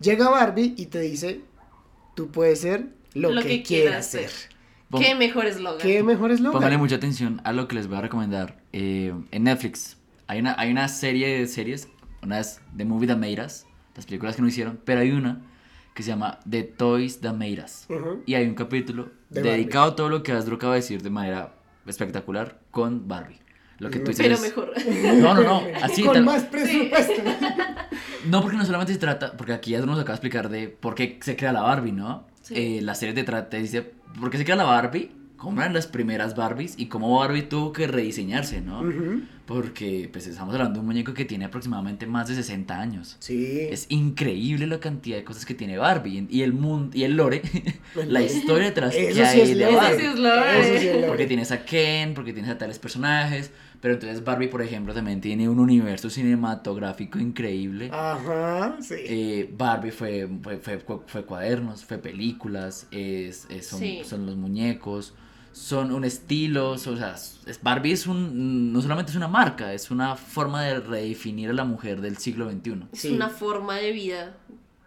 Llega 0.00 0.28
Barbie 0.28 0.74
y 0.76 0.86
te 0.86 1.00
dice, 1.00 1.40
tú 2.14 2.30
puedes 2.30 2.60
ser 2.60 2.88
lo, 3.14 3.30
Lo 3.30 3.42
que, 3.42 3.48
que 3.48 3.62
quieras 3.62 4.06
ser. 4.10 4.30
Qué 4.98 5.14
mejor 5.14 5.46
eslogan. 5.46 5.78
¿Qué 5.80 6.02
mejor 6.02 6.30
es 6.30 6.40
Póngale 6.40 6.78
mucha 6.78 6.96
atención 6.96 7.40
a 7.44 7.52
lo 7.52 7.66
que 7.68 7.74
les 7.76 7.88
voy 7.88 7.98
a 7.98 8.00
recomendar. 8.02 8.62
Eh, 8.72 9.12
en 9.30 9.42
Netflix 9.44 9.96
hay 10.26 10.40
una, 10.40 10.54
hay 10.58 10.70
una 10.70 10.88
serie 10.88 11.38
de 11.38 11.46
series, 11.46 11.88
una 12.22 12.40
es 12.40 12.60
The 12.76 12.84
Movie 12.84 13.08
That 13.08 13.16
Made 13.18 13.44
Us, 13.44 13.66
las 13.96 14.06
películas 14.06 14.36
que 14.36 14.42
no 14.42 14.48
hicieron, 14.48 14.80
pero 14.84 15.00
hay 15.00 15.10
una 15.12 15.42
que 15.94 16.02
se 16.02 16.10
llama 16.10 16.40
The 16.48 16.62
Toys 16.64 17.20
That 17.20 17.34
Made 17.34 17.62
Us. 17.64 17.86
Ujú. 17.88 18.22
Y 18.26 18.34
hay 18.34 18.46
un 18.46 18.54
capítulo 18.54 19.10
De 19.30 19.42
dedicado 19.42 19.92
a 19.92 19.96
todo 19.96 20.08
lo 20.08 20.22
que 20.22 20.32
Asdru 20.32 20.56
acaba 20.56 20.74
de 20.74 20.80
decir 20.80 21.02
de 21.02 21.10
manera 21.10 21.54
espectacular 21.86 22.58
con 22.70 23.06
Barbie. 23.06 23.38
Lo 23.78 23.90
que 23.90 23.98
tú 24.00 24.10
dices 24.12 24.26
Pero 24.26 24.40
mejor. 24.40 24.72
No, 25.16 25.34
no, 25.34 25.42
no, 25.42 25.62
así 25.82 26.02
Con 26.02 26.14
tal- 26.14 26.24
más 26.24 26.44
presupuesto. 26.44 27.14
No, 28.26 28.40
porque 28.40 28.56
no 28.56 28.64
solamente 28.64 28.94
se 28.94 28.98
trata, 28.98 29.36
porque 29.36 29.52
aquí 29.52 29.72
ya 29.72 29.80
nos 29.80 29.96
acaba 29.98 30.12
de 30.12 30.14
explicar 30.14 30.48
de 30.48 30.68
por 30.68 30.94
qué 30.94 31.18
se 31.20 31.36
crea 31.36 31.52
la 31.52 31.60
Barbie, 31.60 31.92
¿no? 31.92 32.26
Sí. 32.40 32.54
Eh, 32.56 32.80
la 32.80 32.94
serie 32.94 33.14
te 33.14 33.22
trata, 33.22 33.50
te 33.50 33.58
dice, 33.58 33.82
¿por 34.18 34.30
qué 34.30 34.38
se 34.38 34.44
crea 34.46 34.56
la 34.56 34.64
Barbie? 34.64 35.12
¿Cómo 35.44 35.60
eran 35.60 35.74
las 35.74 35.86
primeras 35.86 36.34
Barbies? 36.34 36.74
Y 36.78 36.86
cómo 36.86 37.18
Barbie 37.18 37.42
tuvo 37.42 37.72
que 37.72 37.86
rediseñarse, 37.86 38.62
¿no? 38.62 38.80
Ujú. 38.80 39.20
Porque, 39.44 40.08
pues, 40.10 40.26
estamos 40.26 40.54
hablando 40.54 40.74
de 40.74 40.80
un 40.80 40.86
muñeco 40.86 41.12
que 41.12 41.26
tiene 41.26 41.44
aproximadamente 41.44 42.06
más 42.06 42.28
de 42.28 42.34
60 42.34 42.80
años. 42.80 43.16
Sí. 43.18 43.58
Es 43.70 43.84
increíble 43.90 44.66
la 44.66 44.80
cantidad 44.80 45.18
de 45.18 45.24
cosas 45.24 45.44
que 45.44 45.52
tiene 45.52 45.76
Barbie 45.76 46.26
y 46.30 46.40
el 46.40 46.54
mundo 46.54 46.96
y 46.96 47.02
el 47.04 47.14
lore, 47.16 47.42
la 48.06 48.22
historia 48.22 48.64
detrás 48.64 48.94
que 48.94 49.12
sí 49.12 49.20
hay 49.20 49.40
es 49.42 49.56
de. 49.58 49.66
Barbie. 49.66 49.86
Eso 49.86 49.98
sí 50.00 50.06
es 50.06 50.18
lore. 50.18 50.60
Eso 50.60 50.80
sí 50.80 50.86
es 50.88 50.94
lore. 50.94 51.06
Porque 51.08 51.26
tienes 51.26 51.52
a 51.52 51.62
Ken, 51.66 52.14
porque 52.14 52.32
tienes 52.32 52.50
a 52.50 52.56
tales 52.56 52.78
personajes, 52.78 53.50
pero 53.82 53.92
entonces 53.94 54.24
Barbie, 54.24 54.48
por 54.48 54.62
ejemplo, 54.62 54.94
también 54.94 55.20
tiene 55.20 55.46
un 55.50 55.58
universo 55.58 56.08
cinematográfico 56.08 57.18
increíble. 57.18 57.90
Ajá, 57.92 58.78
sí. 58.80 58.94
Eh, 58.98 59.50
Barbie 59.54 59.90
fue, 59.90 60.26
fue, 60.42 60.56
fue, 60.56 60.78
fue 61.06 61.24
cuadernos, 61.26 61.84
fue 61.84 61.98
películas, 61.98 62.86
es, 62.90 63.46
es- 63.50 63.66
son, 63.66 63.80
Sí. 63.80 64.00
son 64.04 64.24
los 64.24 64.36
muñecos, 64.36 65.12
son 65.54 65.92
un 65.92 66.04
estilo, 66.04 66.76
son- 66.78 66.94
o 66.94 66.96
sea, 66.98 67.12
es- 67.14 67.60
Barbie 67.62 67.92
es 67.92 68.06
un, 68.08 68.72
no 68.72 68.82
solamente 68.82 69.10
es 69.12 69.16
una 69.16 69.28
marca, 69.28 69.72
es 69.72 69.90
una 69.90 70.16
forma 70.16 70.62
de 70.64 70.80
redefinir 70.80 71.48
a 71.50 71.52
la 71.52 71.64
mujer 71.64 72.00
del 72.00 72.16
siglo 72.18 72.50
XXI. 72.50 72.88
Es 72.92 73.00
Sí. 73.02 73.12
una 73.12 73.28
forma 73.30 73.76
de 73.76 73.92
vida. 73.92 74.34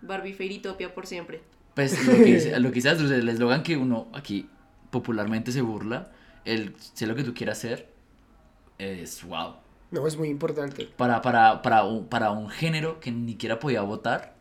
Barbie 0.02 0.34
Fairytopia 0.34 0.94
por 0.94 1.08
siempre. 1.08 1.42
Pues 1.74 2.06
lo 2.06 2.14
que 2.14 2.60
lo 2.60 2.72
que 2.72 2.90
Andrew, 2.90 3.12
el 3.14 3.30
eslogan 3.30 3.64
que 3.64 3.78
uno 3.78 4.08
aquí 4.14 4.50
popularmente 4.92 5.52
se 5.52 5.62
burla, 5.62 6.12
el 6.46 6.76
sé 6.94 7.08
lo 7.08 7.16
que 7.16 7.24
tú 7.24 7.34
quieras 7.34 7.58
hacer, 7.60 7.90
es 8.78 9.24
wow. 9.24 9.56
No, 9.92 10.06
es 10.06 10.18
muy 10.18 10.28
importante. 10.28 10.90
Para, 10.98 11.22
para, 11.22 11.62
para, 11.62 11.84
un, 11.84 12.08
para 12.08 12.32
un 12.32 12.50
género 12.50 13.00
que 13.00 13.10
ni 13.12 13.32
siquiera 13.34 13.58
podía 13.60 13.82
votar 13.84 14.36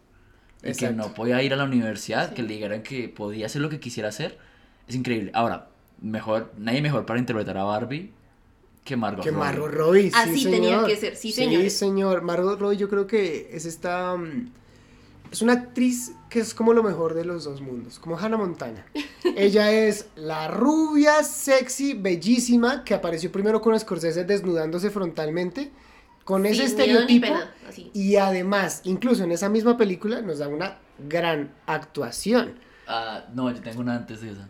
y 0.62 0.72
que 0.72 0.90
no 0.90 1.14
podía 1.14 1.40
ir 1.42 1.52
a 1.52 1.56
la 1.56 1.64
universidad, 1.64 2.32
que 2.32 2.42
le 2.42 2.48
dijeran 2.54 2.82
que 2.82 3.08
podía 3.08 3.46
hacer 3.46 3.62
lo 3.62 3.68
que 3.68 3.78
quisiera 3.80 4.08
hacer, 4.08 4.38
Es 4.88 4.94
increíble. 4.94 5.30
Ahora, 5.34 5.68
mejor, 6.00 6.52
nadie 6.58 6.82
mejor 6.82 7.06
para 7.06 7.18
interpretar 7.18 7.56
a 7.58 7.64
Barbie 7.64 8.12
que 8.84 8.96
Margot 8.96 9.24
Que 9.24 9.30
Robbie. 9.30 9.40
Margot 9.44 9.70
Robbie, 9.72 10.10
sí, 10.10 10.16
Así 10.16 10.44
tenía 10.44 10.80
señor. 10.80 10.86
que 10.86 10.96
ser, 10.96 11.16
sí, 11.16 11.32
señores. 11.32 11.76
señor. 11.76 12.22
Margot 12.22 12.58
Robbie 12.60 12.76
yo 12.76 12.88
creo 12.88 13.06
que 13.06 13.48
es 13.52 13.64
esta... 13.66 14.16
mm, 14.16 14.50
Es 15.32 15.42
una 15.42 15.54
actriz 15.54 16.12
que 16.30 16.38
es 16.40 16.54
como 16.54 16.72
lo 16.72 16.82
mejor 16.84 17.14
de 17.14 17.24
los 17.24 17.44
dos 17.44 17.60
mundos, 17.60 17.98
como 17.98 18.16
Hannah 18.18 18.36
Montana. 18.36 18.86
Ella 19.36 19.72
es 19.72 20.06
la 20.14 20.48
rubia, 20.48 21.22
sexy, 21.24 21.94
bellísima, 21.94 22.84
que 22.84 22.94
apareció 22.94 23.32
primero 23.32 23.60
con 23.60 23.78
Scorsese 23.78 24.24
desnudándose 24.24 24.90
frontalmente, 24.90 25.72
con 26.24 26.46
ese 26.46 26.64
estereotipo. 26.64 27.26
pena. 27.26 27.54
Y 27.92 28.16
además, 28.16 28.82
incluso 28.84 29.24
en 29.24 29.32
esa 29.32 29.48
misma 29.48 29.76
película, 29.76 30.20
nos 30.22 30.38
da 30.38 30.46
una 30.48 30.78
gran 31.08 31.52
actuación. 31.66 32.54
Ah, 32.86 33.24
no, 33.34 33.50
yo 33.50 33.60
tengo 33.60 33.80
una 33.80 33.96
antes 33.96 34.20
de 34.20 34.30
esa. 34.30 34.48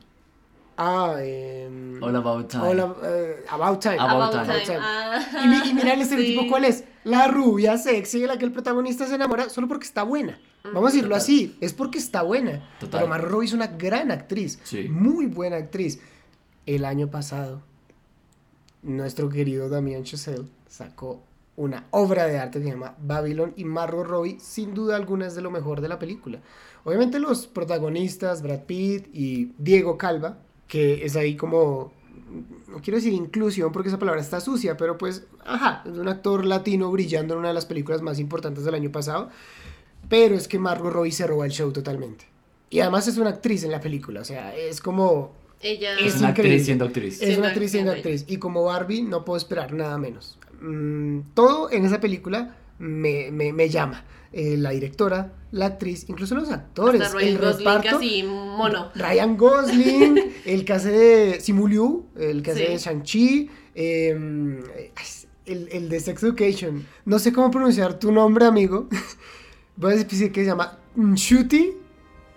Ah, 0.76 1.16
em, 1.20 2.02
All 2.02 2.14
About 2.16 2.48
Time. 2.48 2.64
All 2.64 2.80
Ab- 2.80 2.96
eh, 3.04 3.44
About 3.48 3.80
Time. 3.80 3.98
About 3.98 4.34
About 4.34 4.46
Time. 4.46 4.64
Time. 4.64 4.78
Ah, 4.80 5.20
Y, 5.64 5.70
y 5.70 5.74
mira 5.74 5.94
el 5.94 6.00
estereotipo 6.02 6.42
sí. 6.44 6.48
cuál 6.48 6.64
es. 6.64 6.84
La 7.04 7.28
rubia 7.28 7.78
sexy 7.78 8.20
de 8.20 8.26
la 8.26 8.36
que 8.36 8.44
el 8.44 8.52
protagonista 8.52 9.06
se 9.06 9.14
enamora 9.14 9.48
solo 9.48 9.68
porque 9.68 9.86
está 9.86 10.02
buena. 10.02 10.38
Vamos 10.64 10.82
a 10.84 10.86
decirlo 10.92 11.10
Total. 11.10 11.18
así, 11.22 11.56
es 11.60 11.72
porque 11.72 11.98
está 11.98 12.22
buena. 12.22 12.68
Total. 12.80 13.00
Pero 13.02 13.08
Margot 13.08 13.30
Robbie 13.30 13.46
es 13.46 13.52
una 13.52 13.68
gran 13.68 14.10
actriz, 14.10 14.58
Sí. 14.64 14.88
muy 14.88 15.26
buena 15.26 15.56
actriz. 15.56 16.00
El 16.66 16.84
año 16.84 17.08
pasado, 17.08 17.62
nuestro 18.82 19.28
querido 19.28 19.68
Damien 19.68 20.04
Chazelle 20.04 20.46
sacó 20.68 21.22
una 21.56 21.84
obra 21.90 22.26
de 22.26 22.38
arte 22.38 22.58
que 22.58 22.64
se 22.66 22.70
llama 22.72 22.94
Babylon 23.00 23.54
y 23.56 23.64
Margot 23.64 24.06
Robbie 24.06 24.38
sin 24.40 24.74
duda 24.74 24.96
alguna 24.96 25.26
es 25.28 25.34
de 25.34 25.42
lo 25.42 25.50
mejor 25.50 25.80
de 25.80 25.88
la 25.88 25.98
película. 25.98 26.40
Obviamente 26.84 27.18
los 27.18 27.46
protagonistas, 27.46 28.42
Brad 28.42 28.64
Pitt 28.64 29.08
y 29.12 29.52
Diego 29.58 29.96
Calva, 29.96 30.38
que 30.68 31.04
es 31.04 31.16
ahí 31.16 31.36
como, 31.36 31.92
no 32.68 32.80
quiero 32.82 32.96
decir 32.98 33.12
inclusión 33.12 33.72
porque 33.72 33.88
esa 33.88 33.98
palabra 33.98 34.20
está 34.20 34.40
sucia, 34.40 34.76
pero 34.76 34.98
pues, 34.98 35.24
ajá, 35.44 35.82
es 35.86 35.96
un 35.98 36.08
actor 36.08 36.44
latino 36.44 36.90
brillando 36.90 37.34
en 37.34 37.40
una 37.40 37.48
de 37.48 37.54
las 37.54 37.66
películas 37.66 38.02
más 38.02 38.18
importantes 38.18 38.64
del 38.64 38.74
año 38.74 38.90
pasado, 38.90 39.30
pero 40.08 40.34
es 40.34 40.48
que 40.48 40.58
Margot 40.58 40.92
Robbie 40.92 41.12
se 41.12 41.26
roba 41.26 41.46
el 41.46 41.52
show 41.52 41.72
totalmente. 41.72 42.24
Y 42.70 42.80
además 42.80 43.06
es 43.08 43.16
una 43.16 43.30
actriz 43.30 43.62
en 43.64 43.70
la 43.70 43.80
película, 43.80 44.20
o 44.20 44.24
sea, 44.24 44.54
es 44.56 44.80
como 44.80 45.32
Ella. 45.62 45.94
Es 45.98 46.14
Es 46.14 46.20
una 46.20 46.30
increíble. 46.30 46.52
actriz 46.54 46.64
siendo 46.66 46.84
actriz. 46.84 47.12
es 47.14 47.18
Siendo 47.20 47.38
una 47.40 47.48
actriz 47.48 47.70
siendo 47.70 47.90
actriz. 47.92 48.20
actriz. 48.22 48.36
Y 48.36 48.38
como 48.38 48.64
Barbie, 48.64 49.02
no 49.02 49.24
puedo 49.24 49.36
esperar 49.38 49.72
nada 49.72 49.96
menos. 49.98 50.38
Mm, 50.60 51.20
todo 51.34 51.70
en 51.70 51.84
esa 51.86 51.98
película 52.00 52.56
me, 52.78 53.30
me- 53.30 53.52
me 53.52 53.68
llama. 53.68 54.04
Eh, 54.38 54.58
la 54.58 54.68
directora, 54.70 55.32
la 55.50 55.64
actriz, 55.64 56.04
incluso 56.10 56.34
los 56.34 56.50
actores. 56.50 57.00
Hasta 57.00 57.16
Ryan 57.16 57.28
el 57.32 57.38
Gosling 57.38 57.58
reparto. 57.58 57.88
casi 57.90 58.22
mono. 58.22 58.90
Ryan 58.94 59.36
Gosling, 59.38 60.20
el 60.44 60.64
que 60.66 60.72
hace 60.74 60.90
de 60.90 61.40
Simu 61.40 61.66
Liu, 61.66 62.04
el 62.18 62.42
que 62.42 62.50
hace 62.50 62.66
Sí. 62.66 62.72
de 62.72 62.78
Shang-Chi, 62.78 63.50
eh, 63.74 64.62
el, 65.46 65.68
el 65.72 65.88
de 65.88 66.00
Sex 66.00 66.22
Education. 66.22 66.84
No 67.06 67.18
sé 67.18 67.32
cómo 67.32 67.50
pronunciar 67.50 67.98
tu 67.98 68.12
nombre, 68.12 68.44
amigo. 68.44 68.88
Voy 69.76 69.92
a 69.94 69.96
decir 69.96 70.30
que 70.32 70.40
se 70.42 70.46
llama 70.46 70.78
Nshuti 70.96 71.72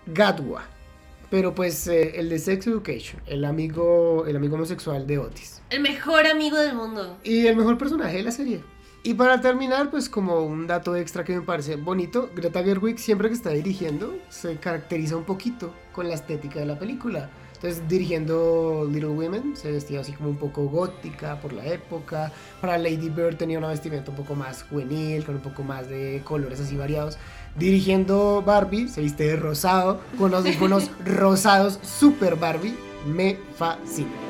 Gadwa. 0.06 0.64
Pero 1.30 1.54
pues 1.54 1.86
eh, 1.86 2.18
el 2.18 2.28
de 2.30 2.38
Sex 2.38 2.66
Education, 2.66 3.20
el 3.26 3.44
amigo, 3.44 4.24
el 4.26 4.36
amigo 4.36 4.54
homosexual 4.56 5.06
de 5.06 5.18
Otis. 5.18 5.60
El 5.68 5.80
mejor 5.80 6.26
amigo 6.26 6.56
del 6.56 6.74
mundo. 6.74 7.18
Y 7.24 7.46
el 7.46 7.56
mejor 7.56 7.76
personaje 7.78 8.16
de 8.16 8.22
la 8.22 8.32
serie. 8.32 8.60
Y 9.02 9.14
para 9.14 9.40
terminar, 9.40 9.90
pues 9.90 10.10
como 10.10 10.40
un 10.40 10.66
dato 10.66 10.94
extra 10.94 11.24
que 11.24 11.34
me 11.34 11.40
parece 11.40 11.76
bonito, 11.76 12.30
Greta 12.34 12.62
Gerwig 12.62 12.98
siempre 12.98 13.28
que 13.28 13.34
está 13.34 13.50
dirigiendo 13.50 14.14
se 14.28 14.56
caracteriza 14.56 15.16
un 15.16 15.24
poquito 15.24 15.72
con 15.92 16.08
la 16.08 16.14
estética 16.14 16.60
de 16.60 16.66
la 16.66 16.78
película. 16.78 17.30
Entonces 17.54 17.86
dirigiendo 17.88 18.86
Little 18.90 19.10
Women 19.10 19.56
se 19.56 19.70
vestía 19.72 20.00
así 20.00 20.12
como 20.12 20.30
un 20.30 20.36
poco 20.36 20.64
gótica 20.64 21.40
por 21.40 21.54
la 21.54 21.64
época. 21.66 22.30
Para 22.60 22.76
Lady 22.76 23.08
Bird 23.08 23.36
tenía 23.36 23.58
una 23.58 23.68
vestimenta 23.68 24.10
un 24.10 24.18
poco 24.18 24.34
más 24.34 24.64
juvenil, 24.64 25.24
con 25.24 25.36
un 25.36 25.42
poco 25.42 25.62
más 25.62 25.88
de 25.88 26.20
colores 26.24 26.60
así 26.60 26.76
variados. 26.76 27.16
Dirigiendo 27.56 28.42
Barbie 28.42 28.88
se 28.88 29.00
viste 29.00 29.24
de 29.24 29.36
rosado, 29.36 30.00
con 30.18 30.30
los 30.30 30.46
iconos 30.46 30.90
rosados, 31.04 31.80
super 31.82 32.36
Barbie. 32.36 32.74
Me 33.06 33.38
fascina. 33.56 34.29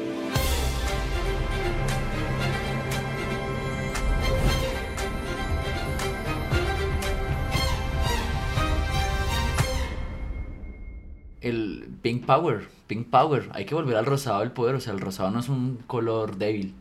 Pink 12.03 12.25
Power. 12.25 12.69
Pink 12.87 13.09
Power. 13.09 13.51
Hay 13.53 13.65
que 13.65 13.75
volver 13.75 13.97
al 13.97 14.07
rosado 14.07 14.41
del 14.41 14.53
poder. 14.53 14.75
O 14.75 14.81
sea, 14.81 14.93
el 14.93 15.01
rosado 15.01 15.31
no 15.31 15.41
es 15.41 15.49
un 15.49 15.79
color 15.87 16.37
débil. 16.37 16.75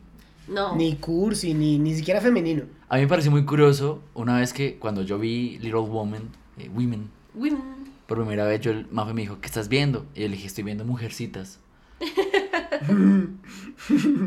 No. 0.48 0.74
Ni 0.76 0.96
cursi, 0.96 1.54
ni, 1.54 1.78
ni 1.78 1.94
siquiera 1.94 2.20
femenino. 2.20 2.64
A 2.88 2.96
mí 2.96 3.02
me 3.02 3.08
pareció 3.08 3.30
muy 3.30 3.44
curioso 3.44 4.02
una 4.14 4.38
vez 4.38 4.52
que 4.52 4.76
cuando 4.78 5.02
yo 5.02 5.18
vi 5.18 5.58
Little 5.58 5.80
Woman, 5.80 6.22
eh, 6.58 6.68
Women, 6.74 7.08
Women. 7.34 7.62
por 8.06 8.18
primera 8.18 8.44
vez, 8.46 8.60
yo, 8.60 8.72
el 8.72 8.88
Mafe 8.90 9.14
me 9.14 9.20
dijo, 9.22 9.40
¿qué 9.40 9.46
estás 9.46 9.68
viendo? 9.68 10.06
Y 10.14 10.22
yo 10.22 10.28
le 10.28 10.34
dije, 10.34 10.48
estoy 10.48 10.64
viendo 10.64 10.84
Mujercitas. 10.84 11.60
en 12.88 13.40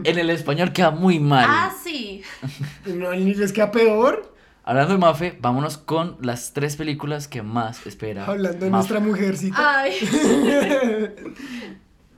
el 0.04 0.30
español 0.30 0.72
queda 0.72 0.91
muy 0.91 1.20
mal. 1.20 1.46
Ah, 1.48 1.74
sí. 1.84 2.22
No, 2.86 3.14
ni 3.14 3.34
les 3.34 3.52
queda 3.52 3.72
peor. 3.72 4.33
Hablando 4.66 4.93
de 4.93 4.99
Mafe, 4.99 5.38
vámonos 5.41 5.78
con 5.78 6.18
las 6.22 6.53
tres 6.53 6.78
películas 6.78 7.28
que 7.28 7.41
más 7.41 7.86
espera. 7.86 8.26
Hablando 8.26 8.64
de 8.64 8.72
Mafe. 8.72 8.93
nuestra 8.93 8.99
mujercita. 9.01 9.80
Ay. 9.82 9.93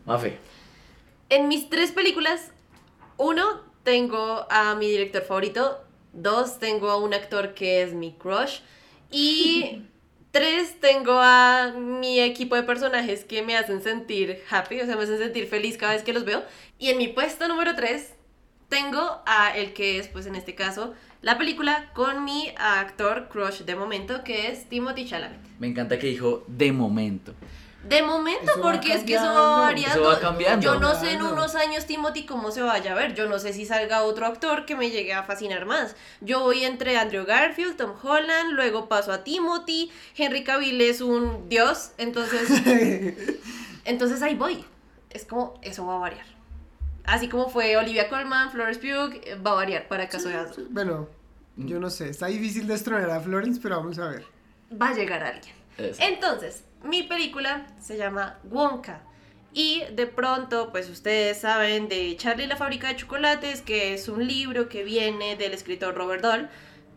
Mafe. 0.05 0.37
En 1.29 1.47
mis 1.47 1.69
tres 1.69 1.91
películas, 1.91 2.51
uno, 3.17 3.61
tengo 3.81 4.45
a 4.51 4.75
mi 4.75 4.87
director 4.87 5.23
favorito. 5.23 5.81
Dos, 6.13 6.59
tengo 6.59 6.91
a 6.91 6.97
un 6.97 7.15
actor 7.15 7.55
que 7.55 7.81
es 7.81 7.93
mi 7.93 8.13
crush. 8.13 8.59
Y 9.09 9.81
tres, 10.31 10.79
tengo 10.79 11.13
a 11.13 11.73
mi 11.75 12.19
equipo 12.19 12.55
de 12.55 12.61
personajes 12.61 13.25
que 13.25 13.41
me 13.41 13.57
hacen 13.57 13.81
sentir 13.81 14.43
happy, 14.51 14.81
o 14.81 14.85
sea, 14.85 14.95
me 14.95 15.03
hacen 15.03 15.17
sentir 15.17 15.47
feliz 15.47 15.77
cada 15.77 15.93
vez 15.93 16.03
que 16.03 16.13
los 16.13 16.25
veo. 16.25 16.43
Y 16.77 16.89
en 16.89 16.99
mi 16.99 17.07
puesto 17.07 17.47
número 17.47 17.73
tres, 17.73 18.13
tengo 18.69 19.23
a 19.25 19.57
el 19.57 19.73
que 19.73 19.97
es, 19.97 20.07
pues 20.09 20.27
en 20.27 20.35
este 20.35 20.53
caso, 20.53 20.93
la 21.21 21.37
película 21.37 21.89
con 21.93 22.23
mi 22.23 22.53
actor 22.57 23.27
crush 23.29 23.61
de 23.61 23.75
momento, 23.75 24.23
que 24.23 24.49
es 24.49 24.69
Timothy 24.69 25.05
Chalamet. 25.05 25.39
Me 25.59 25.67
encanta 25.67 25.97
que 25.97 26.07
dijo 26.07 26.43
de 26.47 26.71
momento. 26.71 27.33
De 27.87 28.01
momento, 28.01 28.51
Eso 28.51 28.61
porque 28.61 28.93
es 28.93 29.03
que 29.03 29.13
eso 29.13 29.25
va 29.25 29.59
variando. 29.59 30.01
Eso 30.01 30.09
va 30.09 30.19
cambiando. 30.19 30.63
Yo 30.65 30.79
no 30.79 30.99
sé 30.99 31.13
en 31.13 31.21
unos 31.21 31.53
años, 31.53 31.85
Timothy, 31.85 32.25
cómo 32.25 32.49
se 32.49 32.63
vaya 32.63 32.93
a 32.93 32.95
ver. 32.95 33.13
Yo 33.13 33.27
no 33.27 33.37
sé 33.37 33.53
si 33.53 33.65
salga 33.65 34.01
otro 34.01 34.25
actor 34.25 34.65
que 34.65 34.75
me 34.75 34.89
llegue 34.89 35.13
a 35.13 35.21
fascinar 35.21 35.67
más. 35.67 35.95
Yo 36.19 36.39
voy 36.39 36.63
entre 36.63 36.97
Andrew 36.97 37.25
Garfield, 37.25 37.77
Tom 37.77 37.93
Holland, 38.01 38.53
luego 38.53 38.89
paso 38.89 39.11
a 39.11 39.23
Timothy. 39.23 39.91
Henry 40.17 40.43
Cavill 40.43 40.81
es 40.81 41.01
un 41.01 41.47
dios, 41.47 41.91
entonces. 41.99 42.49
entonces 43.85 44.21
ahí 44.23 44.33
voy. 44.33 44.65
Es 45.11 45.25
como, 45.25 45.53
eso 45.61 45.85
va 45.85 45.97
a 45.97 45.99
variar. 45.99 46.34
Así 47.05 47.29
como 47.29 47.49
fue 47.49 47.77
Olivia 47.77 48.09
Colman, 48.09 48.51
Florence 48.51 48.79
Pugh, 48.79 49.21
eh, 49.23 49.35
va 49.35 49.51
a 49.51 49.55
variar 49.55 49.87
para 49.87 50.09
caso 50.09 50.29
de 50.29 50.35
Aslan. 50.35 50.67
Bueno, 50.71 51.07
yo 51.55 51.79
no 51.79 51.89
sé. 51.89 52.09
Está 52.09 52.27
difícil 52.27 52.67
destronar 52.67 53.09
a 53.09 53.19
Florence, 53.19 53.59
pero 53.61 53.77
vamos 53.77 53.99
a 53.99 54.09
ver. 54.09 54.25
Va 54.81 54.89
a 54.89 54.93
llegar 54.93 55.23
alguien. 55.23 55.55
Eso. 55.77 56.01
Entonces, 56.01 56.63
mi 56.83 57.03
película 57.03 57.67
se 57.81 57.97
llama 57.97 58.39
Wonka. 58.49 59.01
Y 59.53 59.83
de 59.93 60.05
pronto, 60.05 60.71
pues 60.71 60.89
ustedes 60.89 61.39
saben 61.39 61.87
de 61.87 62.15
Charlie 62.17 62.43
y 62.43 62.47
la 62.47 62.57
fábrica 62.57 62.89
de 62.89 62.97
chocolates, 62.97 63.61
que 63.61 63.93
es 63.93 64.09
un 64.09 64.27
libro 64.27 64.67
que 64.67 64.83
viene 64.83 65.37
del 65.37 65.53
escritor 65.53 65.95
Robert 65.95 66.21
Dahl. 66.21 66.49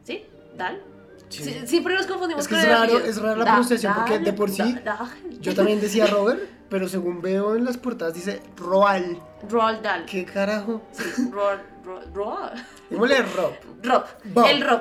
¿Sí? 0.02 0.24
¿Dahl? 0.56 0.82
Sí. 1.29 1.61
Siempre 1.66 1.95
nos 1.95 2.07
confundimos 2.07 2.43
Es 2.45 2.49
que 2.49 2.55
con 2.55 2.64
es 2.64 2.70
el 2.70 2.72
raro- 2.72 2.99
es 2.99 3.16
rara 3.20 3.37
la 3.37 3.45
Da- 3.45 3.51
pronunciación, 3.53 3.95
porque 3.95 4.12
Dahl, 4.14 4.24
de 4.24 4.33
por 4.33 4.51
sí- 4.51 4.62
Da- 4.62 4.81
Dahl. 4.97 5.41
Yo 5.41 5.55
también 5.55 5.81
decía 5.81 6.07
Robert, 6.07 6.41
pero 6.68 6.89
según 6.89 7.20
veo 7.20 7.55
en 7.57 7.64
las 7.64 7.76
portadas 7.76 8.14
dice 8.14 8.41
Roal. 8.57 9.20
Roald 9.49 9.83
Dahl. 9.83 10.05
¿Qué 10.07 10.24
carajo? 10.24 10.83
Sí, 10.93 11.05
Roald, 11.31 11.61
Roald. 12.14 12.59
Démosle 12.91 13.22
Rob. 13.22 13.53
Rob, 13.83 14.05
Bob. 14.24 14.47
el 14.51 14.61
Rob. 14.62 14.81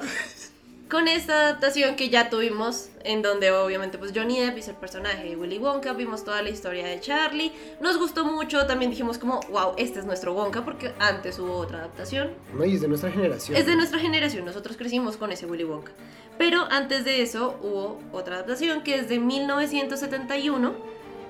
Con 0.89 1.09
esta 1.09 1.33
adaptación 1.33 1.97
que 1.97 2.07
ya 2.09 2.29
tuvimos, 2.29 2.87
en 3.03 3.21
donde 3.21 3.51
obviamente 3.51 3.97
pues 3.97 4.13
Johnny 4.15 4.39
Depp 4.39 4.57
hizo 4.57 4.71
el 4.71 4.77
personaje 4.77 5.25
de 5.27 5.35
Willy 5.35 5.57
Wonka, 5.57 5.91
vimos 5.91 6.23
toda 6.23 6.41
la 6.41 6.49
historia 6.49 6.87
de 6.87 7.01
Charlie, 7.01 7.51
nos 7.81 7.97
gustó 7.97 8.23
mucho, 8.23 8.65
también 8.67 8.89
dijimos 8.91 9.17
como, 9.17 9.41
wow, 9.51 9.73
este 9.77 9.99
es 9.99 10.05
nuestro 10.05 10.33
Wonka, 10.33 10.63
porque 10.63 10.93
antes 10.99 11.39
hubo 11.39 11.57
otra 11.57 11.79
adaptación. 11.79 12.31
No, 12.53 12.63
y 12.63 12.75
es 12.75 12.81
de 12.81 12.87
nuestra 12.87 13.11
generación. 13.11 13.57
Es 13.57 13.65
de 13.65 13.75
nuestra 13.75 13.99
generación, 13.99 14.45
nosotros 14.45 14.77
crecimos 14.77 15.17
con 15.17 15.33
ese 15.33 15.45
Willy 15.45 15.65
Wonka. 15.65 15.91
Pero 16.37 16.67
antes 16.69 17.03
de 17.03 17.21
eso 17.21 17.57
hubo 17.61 17.99
otra 18.11 18.35
adaptación 18.35 18.83
que 18.83 18.95
es 18.95 19.09
de 19.09 19.19
1971, 19.19 20.73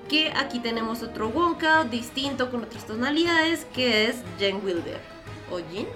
que 0.08 0.32
aquí 0.36 0.60
tenemos 0.60 1.02
otro 1.02 1.28
Wonka 1.28 1.84
distinto 1.84 2.50
con 2.50 2.64
otras 2.64 2.86
tonalidades, 2.86 3.66
que 3.74 4.06
es 4.06 4.16
Jen 4.38 4.60
Wilder. 4.64 4.98
¿O 5.50 5.60
Jean? 5.60 5.86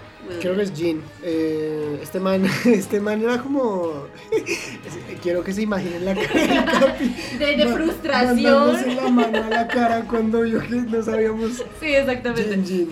Creo 0.40 0.56
que 0.56 0.62
es 0.62 0.72
Jean. 0.72 1.02
Eh, 1.22 1.98
este 2.02 2.20
man, 2.20 2.46
este 2.64 3.00
man 3.00 3.22
era 3.22 3.38
como. 3.38 4.06
Quiero 5.22 5.44
que 5.44 5.52
se 5.52 5.62
imaginen 5.62 6.04
la 6.06 6.14
cara 6.14 6.40
del 6.40 6.64
Capi. 6.80 7.16
De, 7.38 7.56
de 7.56 7.66
frustración. 7.68 8.96
la 8.96 9.08
mano 9.10 9.44
a 9.44 9.48
la 9.50 9.68
cara 9.68 10.04
cuando 10.08 10.42
vio 10.42 10.60
que 10.60 10.76
no 10.76 11.02
sabíamos. 11.02 11.62
Sí, 11.80 11.94
exactamente. 11.94 12.48
Jean, 12.48 12.64
Jean. 12.64 12.88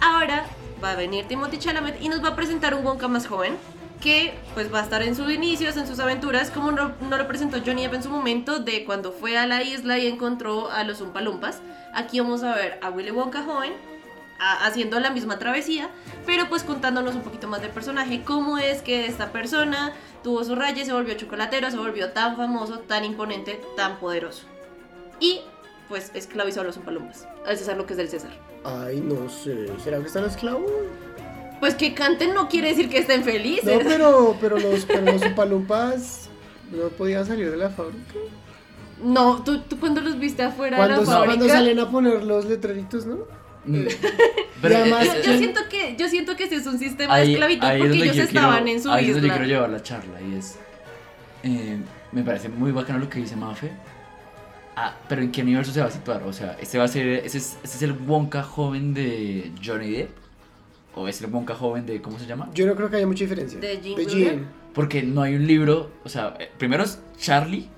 Ahora 0.00 0.46
va 0.82 0.92
a 0.92 0.96
venir 0.96 1.24
Timothy 1.26 1.58
Chalamet 1.58 2.00
y 2.00 2.08
nos 2.08 2.22
va 2.22 2.28
a 2.28 2.36
presentar 2.36 2.74
un 2.74 2.84
Wonka 2.84 3.08
más 3.08 3.26
joven 3.26 3.54
que 4.00 4.34
pues 4.54 4.72
va 4.72 4.80
a 4.80 4.82
estar 4.82 5.02
en 5.02 5.14
sus 5.14 5.30
inicios, 5.30 5.76
en 5.76 5.86
sus 5.86 5.98
aventuras, 5.98 6.50
como 6.50 6.72
no, 6.72 6.92
no 7.08 7.16
lo 7.16 7.26
presentó 7.26 7.58
Johnny 7.64 7.82
Depp 7.82 7.94
en 7.94 8.02
su 8.02 8.10
momento 8.10 8.58
de 8.58 8.84
cuando 8.84 9.12
fue 9.12 9.36
a 9.36 9.46
la 9.46 9.62
isla 9.62 9.98
y 9.98 10.06
encontró 10.06 10.70
a 10.70 10.84
los 10.84 11.00
Umpalumpas. 11.00 11.60
Aquí 11.94 12.20
vamos 12.20 12.42
a 12.42 12.54
ver 12.54 12.78
a 12.82 12.90
Willy 12.90 13.10
Wonka 13.10 13.42
joven 13.42 13.72
haciendo 14.38 15.00
la 15.00 15.10
misma 15.10 15.38
travesía, 15.38 15.88
pero 16.26 16.48
pues 16.48 16.62
contándonos 16.62 17.14
un 17.14 17.22
poquito 17.22 17.48
más 17.48 17.62
del 17.62 17.70
personaje, 17.70 18.22
cómo 18.22 18.58
es 18.58 18.82
que 18.82 19.06
esta 19.06 19.32
persona 19.32 19.94
tuvo 20.22 20.44
sus 20.44 20.58
rayas, 20.58 20.86
se 20.86 20.92
volvió 20.92 21.14
chocolatero, 21.14 21.70
se 21.70 21.76
volvió 21.76 22.10
tan 22.12 22.36
famoso, 22.36 22.80
tan 22.80 23.04
imponente, 23.04 23.60
tan 23.76 23.98
poderoso. 23.98 24.42
Y 25.20 25.40
pues 25.88 26.10
esclavizó 26.14 26.60
a 26.60 26.64
los 26.64 26.76
Umpalumpas, 26.76 27.26
al 27.46 27.56
César 27.56 27.76
lo 27.76 27.86
que 27.86 27.94
es 27.94 27.96
del 27.96 28.08
César. 28.08 28.32
Ay, 28.64 29.00
no 29.00 29.28
sé. 29.30 29.68
¿Será 29.82 30.00
que 30.00 30.06
están 30.06 30.24
esclavos? 30.24 30.70
Pues 31.66 31.74
que 31.74 31.94
canten 31.94 32.32
no 32.32 32.48
quiere 32.48 32.68
decir 32.68 32.88
que 32.88 32.98
estén 32.98 33.24
felices. 33.24 33.64
No, 33.64 33.80
pero, 33.88 34.36
pero 34.40 34.56
los, 34.60 34.84
pero 34.84 35.00
los 35.02 35.20
Upalumpas 35.26 36.28
no 36.70 36.88
podían 36.90 37.26
salir 37.26 37.50
de 37.50 37.56
la 37.56 37.70
fábrica. 37.70 38.14
No, 39.02 39.42
¿tú, 39.42 39.62
tú 39.62 39.80
cuando 39.80 40.00
los 40.00 40.16
viste 40.16 40.44
afuera 40.44 40.76
Cuando, 40.76 41.00
de 41.00 41.06
la 41.06 41.06
fábrica. 41.12 41.34
cuando 41.36 41.48
salen 41.52 41.80
a 41.80 41.90
poner 41.90 42.22
los 42.22 42.44
letreritos, 42.44 43.04
¿no? 43.04 43.16
Mm. 43.64 43.82
Además- 44.62 45.06
eh, 45.06 45.08
yo, 45.08 45.18
eh, 45.18 45.22
yo 45.32 45.38
siento 45.38 45.60
que 45.68 45.96
yo 45.98 46.08
siento 46.08 46.36
que 46.36 46.44
ese 46.44 46.54
es 46.54 46.66
un 46.68 46.78
sistema 46.78 47.14
ahí- 47.14 47.26
de 47.26 47.32
esclavitud 47.32 47.64
ahí 47.64 47.74
es 47.74 47.78
porque 47.80 47.88
donde 47.98 48.04
ellos 48.14 48.28
estaban 48.28 48.62
quiero- 48.62 48.76
en 48.76 48.82
su 48.84 48.90
ahí 48.92 49.06
es 49.08 49.12
donde 49.14 49.20
yo 49.28 49.34
isla. 49.34 49.44
quiero 49.44 49.54
llevar 49.54 49.70
la 49.70 49.82
charla 49.82 50.20
y 50.22 50.34
es 50.36 50.56
eh, 51.42 51.78
me 52.12 52.22
parece 52.22 52.48
muy 52.48 52.70
bacano 52.70 53.00
lo 53.00 53.10
que 53.10 53.18
dice 53.18 53.34
Mafe 53.34 53.72
ah, 54.76 54.94
pero 55.08 55.20
en 55.20 55.32
qué 55.32 55.42
universo 55.42 55.72
se 55.72 55.80
va 55.80 55.86
a 55.86 55.90
situar 55.90 56.22
o 56.22 56.32
sea 56.32 56.56
este 56.60 56.78
va 56.78 56.84
a 56.84 56.88
ser 56.88 57.08
ese 57.08 57.38
es, 57.38 57.58
ese 57.64 57.76
es 57.76 57.82
el 57.82 57.92
Wonka 57.92 58.44
joven 58.44 58.94
de 58.94 59.50
Johnny 59.64 59.90
Depp 59.90 60.25
o 60.96 61.06
es 61.06 61.20
el 61.22 61.30
Wonka 61.30 61.54
joven 61.54 61.86
de 61.86 62.02
cómo 62.02 62.18
se 62.18 62.26
llama 62.26 62.50
Yo 62.54 62.66
no 62.66 62.74
creo 62.74 62.90
que 62.90 62.96
haya 62.96 63.06
mucha 63.06 63.22
diferencia. 63.24 63.60
¿De 63.60 63.80
Jean 63.80 63.96
De 63.96 64.04
Gruden? 64.04 64.24
Jean. 64.24 64.48
porque 64.74 65.02
no 65.04 65.22
hay 65.22 65.36
un 65.36 65.46
libro 65.46 65.90
o 66.04 66.08
sea 66.08 66.34
eh, 66.40 66.50
primero 66.58 66.82
es 66.82 66.98
Charlie 67.18 67.68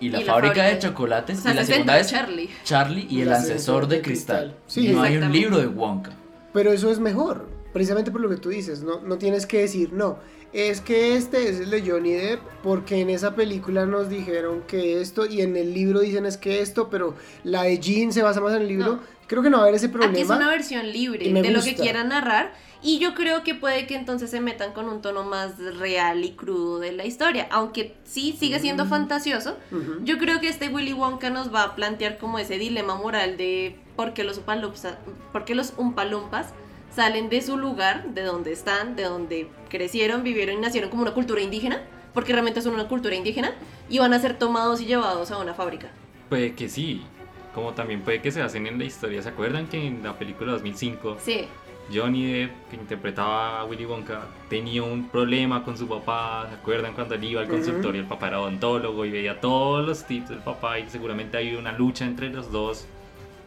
y 0.00 0.08
la, 0.08 0.20
Y 0.20 0.24
la 0.24 0.32
fábrica, 0.32 0.54
fábrica 0.54 0.74
de 0.74 0.78
chocolates 0.78 1.38
O 1.40 1.42
sea, 1.42 1.52
y 1.52 1.54
la 1.56 1.64
se 1.66 1.72
segunda 1.72 1.98
es 2.00 2.08
Charlie. 2.08 2.48
Charlie 2.64 3.06
y 3.10 3.20
el 3.20 3.32
ascensor 3.32 3.86
de 3.86 4.00
cristal, 4.00 4.56
Sí, 4.66 4.88
no 4.88 5.02
hay 5.02 5.18
un 5.18 5.30
libro 5.30 5.58
de 5.58 5.66
Wonka 5.66 6.12
Pero 6.54 6.72
eso 6.72 6.90
es 6.90 6.98
mejor, 6.98 7.46
precisamente 7.74 8.10
por 8.10 8.22
lo 8.22 8.30
que 8.30 8.36
tú 8.36 8.48
dices, 8.48 8.82
no, 8.82 9.00
no 9.00 9.18
tienes 9.18 9.44
que 9.46 9.58
decir, 9.58 9.92
no, 9.92 10.18
es 10.52 10.80
que 10.80 11.16
este 11.16 11.48
es 11.48 11.60
el 11.60 11.70
de 11.70 11.88
Johnny 11.88 12.12
Depp, 12.12 12.40
porque 12.62 13.00
en 13.00 13.10
esa 13.10 13.36
película 13.36 13.86
nos 13.86 14.08
dijeron 14.08 14.62
que 14.66 15.00
esto, 15.00 15.26
y 15.26 15.42
en 15.42 15.56
el 15.56 15.72
libro 15.74 16.00
dicen 16.00 16.26
es 16.26 16.36
que 16.36 16.60
esto, 16.60 16.88
pero 16.90 17.14
la 17.44 17.62
de 17.64 17.78
Jean 17.78 18.12
se 18.12 18.22
basa 18.22 18.40
más 18.40 18.54
en 18.54 18.62
el 18.62 18.68
libro, 18.68 18.96
No. 18.96 19.00
Creo 19.30 19.44
que 19.44 19.50
no 19.50 19.58
va 19.58 19.62
a 19.62 19.66
haber 19.66 19.76
ese 19.76 19.86
Aquí 19.86 19.94
es 19.94 20.26
problema. 20.26 20.36
una 20.36 20.48
versión 20.48 20.90
libre 20.90 21.32
de 21.32 21.50
lo 21.52 21.62
que 21.62 21.76
quieran 21.76 22.08
narrar. 22.08 22.52
Y 22.82 22.98
yo 22.98 23.14
creo 23.14 23.44
que 23.44 23.54
puede 23.54 23.86
que 23.86 23.94
entonces 23.94 24.28
se 24.28 24.40
metan 24.40 24.72
con 24.72 24.88
un 24.88 25.00
tono 25.02 25.22
más 25.22 25.56
real 25.78 26.24
y 26.24 26.32
crudo 26.32 26.80
de 26.80 26.90
la 26.90 27.04
historia. 27.06 27.46
Aunque 27.52 27.94
sí 28.02 28.34
sigue 28.36 28.58
siendo 28.58 28.86
fantasioso, 28.86 29.56
Ujú. 29.70 30.00
yo 30.02 30.18
creo 30.18 30.40
que 30.40 30.48
este 30.48 30.68
Willy 30.68 30.94
Wonka 30.94 31.30
nos 31.30 31.54
va 31.54 31.62
a 31.62 31.76
plantear 31.76 32.18
como 32.18 32.40
ese 32.40 32.58
dilema 32.58 32.96
moral 32.96 33.36
de 33.36 33.76
por 33.94 34.14
qué 34.14 34.24
los 34.24 34.38
Umpalumpas, 34.38 34.94
por 35.30 35.44
qué 35.44 35.54
los 35.54 35.74
Umpalumpas 35.76 36.48
salen 36.92 37.28
de 37.28 37.40
su 37.40 37.56
lugar, 37.56 38.12
de 38.14 38.22
donde 38.22 38.50
están, 38.50 38.96
de 38.96 39.04
donde 39.04 39.48
crecieron, 39.68 40.24
vivieron 40.24 40.56
y 40.56 40.60
nacieron 40.60 40.90
como 40.90 41.02
una 41.02 41.14
cultura 41.14 41.40
indígena, 41.40 41.80
porque 42.14 42.32
realmente 42.32 42.62
son 42.62 42.74
una 42.74 42.88
cultura 42.88 43.14
indígena, 43.14 43.52
y 43.88 44.00
van 44.00 44.12
a 44.12 44.18
ser 44.18 44.36
tomados 44.36 44.80
y 44.80 44.86
llevados 44.86 45.30
a 45.30 45.38
una 45.38 45.54
fábrica. 45.54 45.88
Puede 46.28 46.54
que 46.56 46.68
sí. 46.68 47.02
Como 47.54 47.72
también 47.72 48.02
puede 48.02 48.20
que 48.22 48.30
se 48.30 48.42
hacen 48.42 48.66
en 48.66 48.78
la 48.78 48.84
historia. 48.84 49.22
¿Se 49.22 49.28
acuerdan 49.28 49.66
que 49.66 49.84
en 49.86 50.02
la 50.02 50.12
película 50.18 50.52
2005 50.52 51.18
Sí, 51.20 51.46
Johnny 51.92 52.32
Depp, 52.32 52.50
que 52.70 52.76
interpretaba 52.76 53.60
a 53.60 53.64
Willy 53.64 53.84
Wonka, 53.84 54.20
tenía 54.48 54.82
un 54.84 55.08
problema 55.08 55.64
con 55.64 55.76
su 55.76 55.88
papá. 55.88 56.46
¿Se 56.48 56.54
acuerdan 56.54 56.92
cuando 56.94 57.16
él 57.16 57.24
iba 57.24 57.40
al 57.40 57.48
consultorio? 57.48 58.00
El 58.02 58.06
papá 58.06 58.28
era 58.28 58.40
odontólogo 58.40 59.04
y 59.04 59.10
veía 59.10 59.40
todos 59.40 59.84
los 59.84 60.04
tips 60.06 60.28
del 60.28 60.38
papá 60.38 60.78
y 60.78 60.88
seguramente 60.88 61.36
hay 61.36 61.54
una 61.56 61.72
lucha 61.72 62.04
entre 62.04 62.30
los 62.30 62.52
dos. 62.52 62.86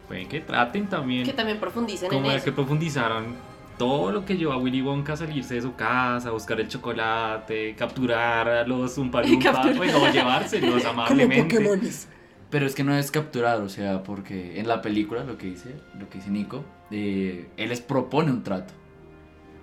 Pueden 0.08 0.28
que 0.28 0.40
traten 0.40 0.86
también 0.88 1.24
que 1.24 1.32
también 1.32 1.58
profundicen 1.58 2.06
en 2.12 2.18
como 2.18 2.28
de 2.28 2.36
eso. 2.36 2.44
que 2.44 2.52
profundizaron 2.52 3.36
todo 3.78 4.12
lo 4.12 4.26
que 4.26 4.36
llevó 4.36 4.52
a 4.52 4.58
Willy 4.58 4.82
Wonka 4.82 5.14
a 5.14 5.16
salirse 5.16 5.54
de 5.54 5.62
su 5.62 5.74
casa, 5.74 6.28
a 6.28 6.32
buscar 6.32 6.60
el 6.60 6.68
chocolate, 6.68 7.74
capturar 7.74 8.46
a 8.48 8.66
los 8.66 8.98
Umpalumpas, 8.98 9.42
Capturar. 9.54 9.76
bueno, 9.78 10.02
o 10.02 10.08
llevárselos 10.12 10.82
Como 10.84 11.02
amablemente. 11.02 11.56
Pokémones. 11.56 12.08
Pero 12.54 12.66
es 12.66 12.76
que 12.76 12.84
no 12.84 12.94
es 12.96 13.10
capturar, 13.10 13.60
o 13.62 13.68
sea, 13.68 14.04
porque 14.04 14.60
en 14.60 14.68
la 14.68 14.80
película 14.80 15.24
lo 15.24 15.36
que 15.36 15.48
dice, 15.48 15.74
lo 15.98 16.08
que 16.08 16.18
dice 16.18 16.30
Nico, 16.30 16.64
eh, 16.92 17.48
él 17.56 17.68
les 17.70 17.80
propone 17.80 18.30
un 18.30 18.44
trato. 18.44 18.72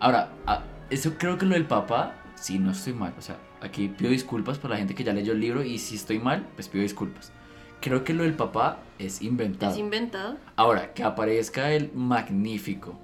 Ahora, 0.01 0.33
a- 0.45 0.63
eso 0.89 1.13
creo 1.17 1.37
que 1.37 1.45
lo 1.45 1.53
del 1.53 1.65
papá, 1.67 2.15
sí, 2.35 2.59
no 2.59 2.71
estoy 2.71 2.91
mal. 2.91 3.13
O 3.17 3.21
sea, 3.21 3.37
aquí 3.61 3.87
pido 3.87 4.11
disculpas 4.11 4.57
por 4.57 4.71
la 4.71 4.75
gente 4.75 4.93
que 4.93 5.05
ya 5.05 5.13
leyó 5.13 5.31
el 5.31 5.39
libro 5.39 5.63
y 5.63 5.77
si 5.77 5.95
estoy 5.95 6.19
mal, 6.19 6.45
pues 6.55 6.67
pido 6.67 6.81
disculpas. 6.83 7.31
Creo 7.79 8.03
que 8.03 8.13
lo 8.13 8.23
del 8.23 8.33
papá 8.33 8.79
es 8.99 9.21
inventado. 9.21 9.71
Es 9.71 9.79
inventado. 9.79 10.35
Ahora, 10.57 10.93
que 10.93 11.03
aparezca 11.05 11.71
el 11.71 11.93
magnífico 11.93 12.99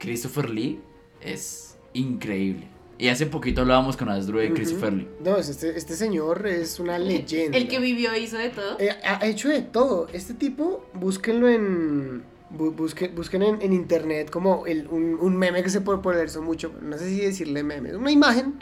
Christopher 0.00 0.50
Lee 0.50 0.80
es 1.20 1.78
increíble. 1.92 2.66
Y 3.02 3.08
hace 3.08 3.26
poquito 3.26 3.62
hablábamos 3.62 3.96
con 3.96 4.08
Asdru 4.08 4.38
de. 4.38 4.52
Christopher 4.52 4.92
Lee. 4.92 5.08
No, 5.24 5.36
es 5.36 5.48
este, 5.48 5.76
este 5.76 5.94
señor 5.96 6.46
es 6.46 6.78
una 6.78 6.98
leyenda. 7.00 7.58
El 7.58 7.66
que 7.66 7.80
vivió 7.80 8.14
hizo 8.16 8.38
de 8.38 8.50
todo. 8.50 8.78
Eh, 8.78 8.90
ha 9.04 9.26
hecho 9.26 9.48
de 9.48 9.60
todo. 9.62 10.06
Este 10.12 10.34
tipo, 10.34 10.86
búsquenlo 10.94 11.48
en. 11.48 12.22
bu- 12.56 12.72
busquen, 12.74 13.12
busquen 13.16 13.42
en, 13.42 13.60
en 13.60 13.72
internet 13.72 14.30
como 14.30 14.66
el, 14.66 14.86
un, 14.86 15.18
un 15.20 15.36
meme 15.36 15.64
que 15.64 15.70
se 15.70 15.80
puede 15.80 15.98
poner 15.98 16.30
son 16.30 16.44
mucho. 16.44 16.72
No 16.80 16.96
sé 16.96 17.08
si 17.08 17.20
decirle 17.20 17.64
meme. 17.64 17.96
Una 17.96 18.12
imagen 18.12 18.54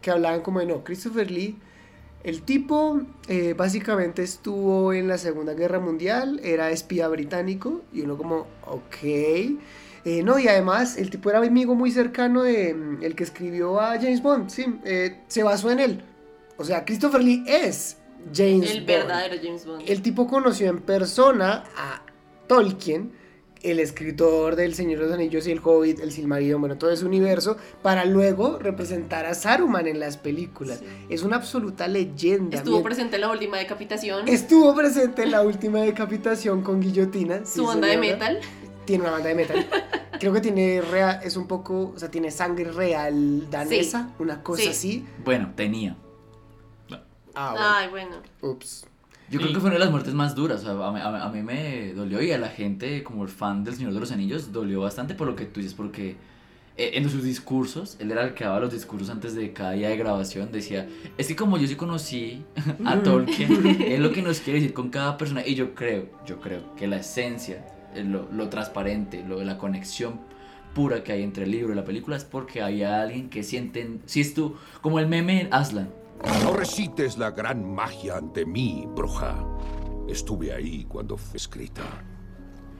que 0.00 0.12
hablaban 0.12 0.42
como 0.42 0.60
de 0.60 0.66
no, 0.66 0.84
Christopher 0.84 1.28
Lee. 1.30 1.56
El 2.22 2.42
tipo 2.42 3.00
eh, 3.28 3.54
básicamente 3.56 4.22
estuvo 4.22 4.92
en 4.92 5.08
la 5.08 5.18
Segunda 5.18 5.54
Guerra 5.54 5.80
Mundial, 5.80 6.40
era 6.44 6.70
espía 6.70 7.08
británico 7.08 7.82
y 7.92 8.02
uno 8.02 8.16
como, 8.16 8.46
ok. 8.66 9.58
Eh, 10.04 10.22
no, 10.22 10.38
y 10.38 10.48
además 10.48 10.96
el 10.96 11.10
tipo 11.10 11.30
era 11.30 11.38
amigo 11.40 11.74
muy 11.74 11.90
cercano 11.90 12.42
de 12.42 12.74
mm, 12.74 13.02
el 13.02 13.14
que 13.14 13.24
escribió 13.24 13.80
a 13.80 13.94
James 13.96 14.22
Bond, 14.22 14.50
sí, 14.50 14.66
eh, 14.84 15.20
se 15.28 15.42
basó 15.42 15.70
en 15.70 15.80
él. 15.80 16.02
O 16.56 16.64
sea, 16.64 16.84
Christopher 16.84 17.22
Lee 17.22 17.44
es 17.46 17.98
James 18.34 18.70
el 18.70 18.78
Bond. 18.78 18.86
verdadero 18.86 19.36
James 19.42 19.64
Bond. 19.66 19.82
El 19.86 20.02
tipo 20.02 20.26
conoció 20.26 20.68
en 20.68 20.80
persona 20.80 21.64
a 21.76 22.02
Tolkien, 22.46 23.12
el 23.62 23.80
escritor 23.80 24.54
del 24.54 24.74
Señor 24.74 25.00
de 25.00 25.06
los 25.06 25.14
Anillos 25.14 25.46
y 25.48 25.50
el 25.50 25.60
Hobbit, 25.62 25.98
el 25.98 26.12
Silmarillion, 26.12 26.60
bueno, 26.60 26.78
todo 26.78 26.92
ese 26.92 27.04
universo, 27.04 27.56
para 27.82 28.04
luego 28.04 28.58
representar 28.58 29.26
a 29.26 29.34
Saruman 29.34 29.88
en 29.88 29.98
las 29.98 30.16
películas. 30.16 30.78
Sí. 30.78 30.86
Es 31.10 31.22
una 31.24 31.36
absoluta 31.36 31.88
leyenda. 31.88 32.56
Estuvo 32.56 32.82
presente 32.84 33.16
en 33.16 33.22
la 33.22 33.30
última 33.30 33.58
decapitación. 33.58 34.28
Estuvo 34.28 34.74
presente 34.76 35.24
en 35.24 35.32
la 35.32 35.42
última 35.42 35.80
decapitación 35.80 36.62
con 36.62 36.80
guillotina. 36.80 37.40
sí, 37.44 37.56
su 37.56 37.66
banda 37.66 37.88
de 37.88 37.94
señora. 37.94 38.12
metal. 38.12 38.40
Tiene 38.88 39.02
una 39.04 39.12
banda 39.12 39.28
de 39.28 39.34
metal. 39.34 39.66
Creo 40.18 40.32
que 40.32 40.40
tiene 40.40 40.80
rea- 40.80 41.20
es 41.22 41.36
un 41.36 41.46
poco, 41.46 41.92
o 41.94 41.98
sea, 41.98 42.10
tiene 42.10 42.30
sangre 42.30 42.72
real 42.72 43.48
danesa, 43.50 44.14
una 44.18 44.42
cosa 44.42 44.62
Sí. 44.62 44.68
así. 44.70 45.06
Bueno, 45.24 45.52
tenía. 45.54 45.94
Ah, 47.34 47.50
bueno. 47.52 47.66
Ay, 47.68 47.88
bueno. 47.90 48.16
Ups. 48.40 48.86
Yo 49.30 49.38
creo 49.38 49.48
Sí. 49.48 49.54
que 49.54 49.60
fue 49.60 49.68
una 49.68 49.74
de 49.78 49.84
las 49.84 49.90
muertes 49.90 50.14
más 50.14 50.34
duras. 50.34 50.60
o 50.60 50.64
sea, 50.64 50.86
a, 50.88 50.90
mí, 50.90 51.00
a 51.00 51.22
a 51.24 51.28
mí 51.30 51.42
me 51.42 51.92
dolió 51.92 52.22
y 52.22 52.32
a 52.32 52.38
la 52.38 52.48
gente, 52.48 53.04
como 53.04 53.22
el 53.24 53.28
fan 53.28 53.62
del 53.62 53.74
Señor 53.76 53.92
de 53.92 54.00
los 54.00 54.10
Anillos, 54.10 54.52
dolió 54.52 54.80
bastante 54.80 55.14
por 55.14 55.26
lo 55.26 55.36
que 55.36 55.44
tú 55.44 55.60
dices, 55.60 55.74
porque 55.74 56.16
eh, 56.78 56.92
en 56.94 57.08
sus 57.10 57.22
discursos, 57.22 57.96
él 58.00 58.10
era 58.10 58.22
el 58.24 58.32
que 58.32 58.44
daba 58.44 58.58
los 58.60 58.72
discursos 58.72 59.10
antes 59.10 59.34
de 59.34 59.52
cada 59.52 59.72
día 59.72 59.90
de 59.90 59.96
grabación, 59.98 60.50
decía, 60.50 60.88
es 61.18 61.28
que 61.28 61.36
como 61.36 61.58
yo 61.58 61.66
sí 61.68 61.74
conocí 61.76 62.42
a 62.86 63.00
Tolkien, 63.02 63.66
es 63.82 64.00
lo 64.00 64.12
que 64.12 64.22
nos 64.22 64.40
quiere 64.40 64.60
decir 64.60 64.72
con 64.74 64.88
cada 64.88 65.18
persona. 65.18 65.46
Y 65.46 65.54
yo 65.54 65.74
creo, 65.74 66.06
yo 66.24 66.40
creo 66.40 66.74
que 66.76 66.86
la 66.86 66.96
esencia, 66.96 67.66
lo, 67.96 68.28
lo 68.30 68.48
transparente, 68.48 69.24
lo, 69.26 69.42
la 69.42 69.58
conexión 69.58 70.20
pura 70.74 71.02
que 71.02 71.12
hay 71.12 71.22
entre 71.22 71.44
el 71.44 71.50
libro 71.50 71.72
y 71.72 71.76
la 71.76 71.84
película 71.84 72.16
es 72.16 72.24
porque 72.24 72.62
había 72.62 73.00
alguien 73.02 73.30
que 73.30 73.42
sienten, 73.42 74.02
si 74.06 74.20
es 74.20 74.34
tú, 74.34 74.56
como 74.80 74.98
el 74.98 75.06
meme 75.08 75.40
en 75.42 75.54
Aslan. 75.54 75.90
No 76.42 76.52
recites 76.52 77.16
la 77.18 77.30
gran 77.30 77.64
magia 77.74 78.16
ante 78.16 78.44
mí, 78.44 78.84
bruja. 78.94 79.36
Estuve 80.08 80.52
ahí 80.52 80.84
cuando 80.88 81.16
fue 81.16 81.36
escrita. 81.36 81.82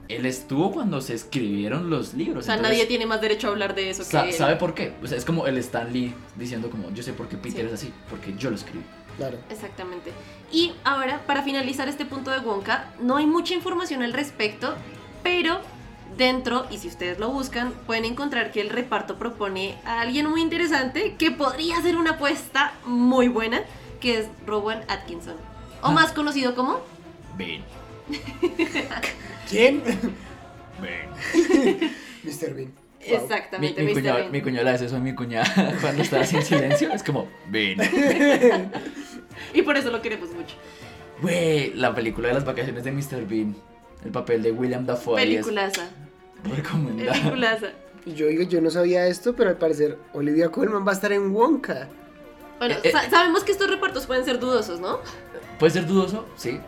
Él 0.07 0.25
estuvo 0.25 0.71
cuando 0.71 1.01
se 1.01 1.13
escribieron 1.13 1.89
los 1.91 2.15
libros. 2.15 2.43
O 2.43 2.45
sea, 2.45 2.55
entonces- 2.55 2.77
nadie 2.77 2.87
tiene 2.87 3.05
más 3.05 3.21
derecho 3.21 3.47
a 3.47 3.51
hablar 3.51 3.75
de 3.75 3.91
eso 3.91 4.03
Sa- 4.03 4.23
que 4.23 4.29
él. 4.29 4.35
¿Sabe 4.35 4.55
por 4.55 4.73
qué? 4.73 4.93
O 5.03 5.07
sea, 5.07 5.17
es 5.17 5.23
como 5.25 5.45
el 5.45 5.57
Stan 5.59 5.91
Lee 5.93 6.13
diciendo 6.35 6.69
como, 6.71 6.89
yo 6.91 7.03
sé 7.03 7.13
por 7.13 7.27
qué 7.27 7.37
Peter 7.37 7.61
Sí. 7.61 7.67
es 7.67 7.73
así, 7.73 7.93
porque 8.09 8.33
yo 8.35 8.49
lo 8.49 8.55
escribí. 8.55 8.83
Claro. 9.17 9.37
Exactamente. 9.51 10.11
Y 10.51 10.71
ahora, 10.83 11.21
para 11.27 11.43
finalizar 11.43 11.87
este 11.87 12.05
punto 12.05 12.31
de 12.31 12.39
Wonka, 12.39 12.91
no 13.01 13.17
hay 13.17 13.27
mucha 13.27 13.53
información 13.53 14.01
al 14.01 14.13
respecto, 14.13 14.73
pero 15.23 15.59
Dentro, 16.17 16.65
y 16.69 16.79
si 16.79 16.89
ustedes 16.89 17.17
lo 17.17 17.29
buscan, 17.29 17.71
pueden 17.85 18.03
encontrar 18.03 18.51
que 18.51 18.59
el 18.59 18.69
reparto 18.71 19.17
propone 19.17 19.75
a 19.85 20.01
alguien 20.01 20.27
muy 20.29 20.41
interesante 20.41 21.15
que 21.17 21.31
podría 21.31 21.81
ser 21.81 21.95
una 21.95 22.11
apuesta 22.11 22.73
muy 22.83 23.29
buena, 23.29 23.61
que 24.01 24.17
es 24.19 24.27
Rowan 24.45 24.83
Atkinson. 24.89 25.35
O 25.81 25.87
Ah. 25.87 25.91
más 25.91 26.11
conocido 26.11 26.55
como 26.55 26.81
Ven. 27.37 27.61
¿Quién? 29.49 29.81
Ven. 30.81 31.09
Mr. 32.23 32.53
Bean. 32.53 32.73
Wow. 32.73 33.07
Mi, 33.07 33.15
Exactamente, 33.15 33.81
mi 33.81 33.87
Mr. 33.87 33.93
cuñada, 33.93 34.17
Bean. 34.19 34.31
mi 34.31 34.41
cuñada 34.41 34.63
le 34.65 34.69
hace 34.71 34.85
eso 34.87 34.95
a 34.97 34.99
mi 34.99 35.15
cuñada 35.15 35.77
cuando 35.79 36.01
está 36.01 36.19
así 36.21 36.35
en 36.35 36.43
silencio. 36.43 36.91
Es 36.91 37.03
como, 37.03 37.27
ven. 37.47 37.77
Y 39.53 39.61
por 39.61 39.77
eso 39.77 39.89
lo 39.89 40.01
queremos 40.01 40.29
mucho. 40.31 40.55
Güey, 41.21 41.73
la 41.75 41.95
película 41.95 42.27
de 42.27 42.33
las 42.33 42.43
vacaciones 42.45 42.83
de 42.83 42.91
Mr. 42.91 43.25
Bean. 43.25 43.55
El 44.03 44.11
papel 44.11 44.41
de 44.43 44.51
William 44.51 44.85
Dafoe 44.85 45.15
Peliculaza. 45.17 45.87
recomendado. 46.43 47.11
Peliculaza. 47.11 47.67
Y 48.05 48.13
Yo 48.13 48.27
digo, 48.27 48.43
yo 48.43 48.61
no 48.61 48.69
sabía 48.69 49.07
esto, 49.07 49.35
pero 49.35 49.49
al 49.49 49.57
parecer 49.57 49.97
Olivia 50.13 50.49
Colman 50.49 50.85
va 50.87 50.91
a 50.91 50.95
estar 50.95 51.11
en 51.11 51.31
Wonka. 51.35 51.87
Bueno, 52.59 52.75
Eh, 52.75 52.79
eh, 52.85 52.91
sa- 52.91 53.09
sabemos 53.09 53.43
que 53.43 53.51
estos 53.51 53.69
repartos 53.69 54.05
pueden 54.05 54.25
ser 54.25 54.39
dudosos, 54.39 54.79
¿no? 54.79 54.99
Puede 55.59 55.71
ser 55.73 55.85
dudoso, 55.85 56.25
sí, 56.37 56.59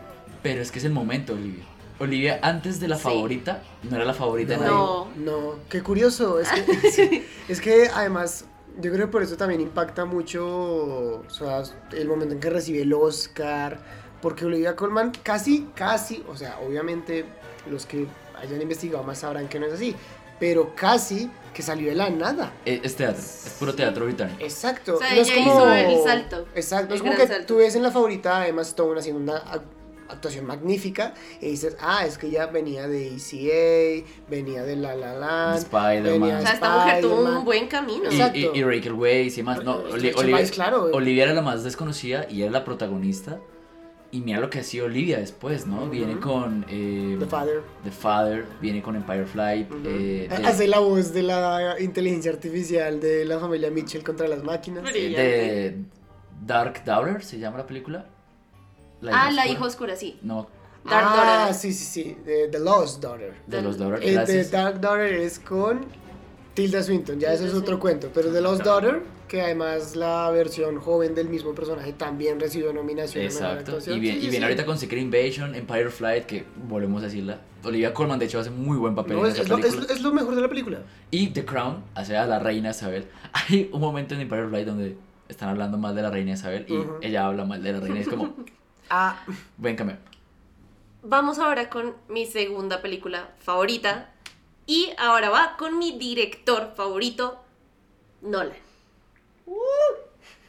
pero 0.42 0.60
es 0.60 0.70
que 0.70 0.78
es 0.78 0.84
el 0.84 0.92
momento, 0.92 1.32
Olivia. 1.34 1.64
Olivia, 1.98 2.38
antes 2.42 2.80
de 2.80 2.88
la 2.88 2.96
Sí. 2.96 3.02
favorita, 3.04 3.62
no 3.88 3.96
era 3.96 4.04
la 4.04 4.14
favorita 4.14 4.54
de 4.54 4.58
nadie. 4.60 4.70
No. 4.72 5.08
No, 5.16 5.54
qué 5.68 5.82
curioso. 5.82 6.40
Es 6.40 6.48
que, 6.50 7.26
es 7.48 7.60
que 7.60 7.88
además, 7.94 8.44
yo 8.80 8.92
creo 8.92 9.06
que 9.06 9.12
por 9.12 9.22
eso 9.22 9.36
también 9.36 9.60
impacta 9.60 10.04
mucho 10.04 10.44
o 10.46 11.30
sea, 11.30 11.62
el 11.92 12.08
momento 12.08 12.34
en 12.34 12.40
que 12.40 12.50
recibe 12.50 12.82
el 12.82 12.92
Oscar. 12.92 13.78
Porque 14.22 14.44
Olivia 14.46 14.74
Colman 14.76 15.12
casi, 15.22 15.66
casi, 15.74 16.24
o 16.28 16.36
sea, 16.36 16.58
obviamente 16.66 17.24
los 17.70 17.84
que 17.84 18.06
hayan 18.40 18.62
investigado 18.62 19.02
más 19.04 19.18
sabrán 19.18 19.48
que 19.48 19.58
no 19.60 19.66
es 19.66 19.74
así. 19.74 19.94
Pero 20.40 20.74
casi 20.74 21.30
que 21.54 21.62
salió 21.62 21.88
de 21.90 21.94
la 21.94 22.08
nada. 22.10 22.52
Eh, 22.64 22.80
Es 22.82 22.96
teatro, 22.96 23.20
es 23.20 23.56
puro 23.58 23.74
teatro 23.74 24.04
británico. 24.06 24.38
Exacto. 24.42 24.94
O 24.94 24.98
sea, 24.98 25.14
no 25.14 25.20
es 25.20 25.28
ella 25.28 25.44
como... 25.44 25.52
hizo 25.52 25.72
el 25.72 26.02
salto, 26.04 26.46
Exacto. 26.54 26.94
el 26.94 26.96
es 26.96 27.02
como 27.02 27.14
que 27.16 27.26
salto. 27.28 27.46
tú 27.46 27.56
ves 27.56 27.74
en 27.76 27.82
la 27.82 27.90
favorita, 27.92 28.38
además, 28.42 28.68
Stone 28.68 28.98
haciendo 28.98 29.20
una 29.20 29.44
ac- 29.44 29.62
actuación 30.08 30.46
magnífica. 30.46 31.14
Y 31.40 31.46
dices, 31.46 31.76
ah, 31.80 32.04
es 32.06 32.18
que 32.18 32.26
ella 32.26 32.46
venía 32.46 32.88
de 32.88 33.08
ECA, 33.16 34.04
venía 34.28 34.62
de 34.64 34.76
La 34.76 34.94
La 34.96 35.14
Land. 35.14 35.58
Spider-Man. 35.58 36.36
O 36.38 36.42
sea, 36.42 36.52
esta 36.54 36.76
mujer 36.78 37.00
tuvo 37.02 37.22
un 37.38 37.44
buen 37.44 37.68
camino. 37.68 38.04
Y, 38.10 38.14
Exacto. 38.14 38.38
y, 38.38 38.50
y 38.58 38.64
Rachel 38.64 38.94
Weisz 38.94 39.38
y 39.38 39.42
más. 39.44 39.62
No, 39.62 39.76
Oli- 39.92 40.12
Weisz, 40.32 40.50
claro. 40.50 40.90
Olivia 40.92 41.24
era 41.24 41.34
la 41.34 41.42
más 41.42 41.62
desconocida 41.62 42.26
y 42.28 42.42
era 42.42 42.50
la 42.50 42.64
protagonista. 42.64 43.38
Y 44.12 44.20
mira 44.20 44.40
lo 44.40 44.50
que 44.50 44.58
ha 44.58 44.62
sido 44.62 44.84
Olivia 44.84 45.18
después, 45.18 45.66
¿no? 45.66 45.88
Viene 45.88 46.20
con 46.20 46.66
eh, 46.68 47.16
The 47.18 47.24
Father. 47.26 47.62
The 47.82 47.90
Father, 47.90 48.44
viene 48.60 48.82
con 48.82 48.94
Empire 48.94 49.24
Flight. 49.24 49.70
Eh, 49.86 50.28
de- 50.28 50.46
Hace 50.46 50.68
la 50.68 50.80
voz 50.80 51.14
de 51.14 51.22
la 51.22 51.76
inteligencia 51.80 52.30
artificial 52.30 53.00
de 53.00 53.24
la 53.24 53.38
familia 53.40 53.70
Mitchell 53.70 54.04
contra 54.04 54.28
las 54.28 54.44
máquinas. 54.44 54.84
Brillante. 54.84 55.22
de 55.22 55.76
Dark 56.44 56.84
Daughter, 56.84 57.24
¿se 57.24 57.38
llama 57.38 57.56
la 57.58 57.66
película? 57.66 58.04
ah, 59.04 59.30
la 59.30 59.42
oscura. 59.42 59.46
hija 59.46 59.64
oscura, 59.64 59.96
sí. 59.96 60.18
No, 60.22 60.46
Dark 60.84 61.06
ah, 61.08 61.16
Daughter. 61.46 61.54
sí, 61.54 61.72
sí, 61.72 61.84
sí. 61.84 62.16
The 62.24 62.58
Lost 62.58 63.02
Daughter. 63.02 63.34
de 63.46 63.62
los 63.62 63.78
Daughter. 63.78 64.00
Eh, 64.02 64.22
The. 64.26 64.44
Dark 64.44 64.78
Daughter 64.80 65.10
es 65.14 65.38
con 65.38 65.86
Tilda 66.52 66.82
Swinton, 66.82 67.18
ya 67.18 67.32
eso 67.32 67.46
es 67.46 67.54
otro 67.54 67.80
cuento. 67.80 68.10
Pero 68.12 68.30
The 68.30 68.42
Lost 68.42 68.62
Daughter, 68.62 69.02
que 69.32 69.40
además 69.40 69.96
la 69.96 70.30
versión 70.30 70.78
joven 70.78 71.14
del 71.14 71.26
mismo 71.30 71.54
personaje 71.54 71.94
también 71.94 72.38
recibió 72.38 72.70
nominación. 72.70 73.24
Exacto. 73.24 73.78
Y 73.90 73.98
viene, 73.98 74.20
Sí, 74.20 74.26
y 74.26 74.30
sí. 74.30 74.42
ahorita 74.42 74.66
con 74.66 74.76
Secret 74.76 75.00
Invasion, 75.00 75.54
Empire 75.54 75.88
Flight, 75.88 76.26
que 76.26 76.44
volvemos 76.68 77.00
a 77.00 77.06
decirla. 77.06 77.40
Olivia 77.64 77.94
Colman, 77.94 78.18
de 78.18 78.26
hecho, 78.26 78.40
hace 78.40 78.50
muy 78.50 78.76
buen 78.76 78.94
papel 78.94 79.14
No, 79.16 79.20
en 79.24 79.28
es, 79.28 79.32
esa 79.32 79.42
es 79.44 79.48
lo, 79.48 79.56
película. 79.56 79.84
es- 79.86 79.90
es 79.90 80.02
lo 80.02 80.12
mejor 80.12 80.34
de 80.34 80.42
la 80.42 80.48
película. 80.50 80.82
Y 81.10 81.28
The 81.28 81.46
Crown, 81.46 81.82
hace 81.94 82.14
a 82.14 82.26
la 82.26 82.40
reina 82.40 82.72
Isabel. 82.72 83.06
Hay 83.32 83.70
un 83.72 83.80
momento 83.80 84.14
en 84.14 84.20
Empire 84.20 84.48
Flight 84.48 84.66
donde 84.66 84.98
están 85.30 85.48
hablando 85.48 85.78
mal 85.78 85.94
de 85.94 86.02
la 86.02 86.10
reina 86.10 86.32
Isabel 86.32 86.66
y 86.68 87.06
ella 87.06 87.26
habla 87.26 87.46
mal 87.46 87.62
de 87.62 87.72
la 87.72 87.80
reina. 87.80 88.00
Es 88.00 88.08
como, 88.08 88.34
Ah, 88.90 89.24
ven 89.56 89.76
cameo. 89.76 89.96
Vamos 91.02 91.38
ahora 91.38 91.70
con 91.70 91.94
mi 92.10 92.26
segunda 92.26 92.82
película 92.82 93.30
favorita. 93.38 94.10
Y 94.66 94.90
ahora 94.98 95.30
va 95.30 95.56
con 95.58 95.78
mi 95.78 95.98
director 95.98 96.74
favorito, 96.76 97.42
Nolan. 98.20 98.56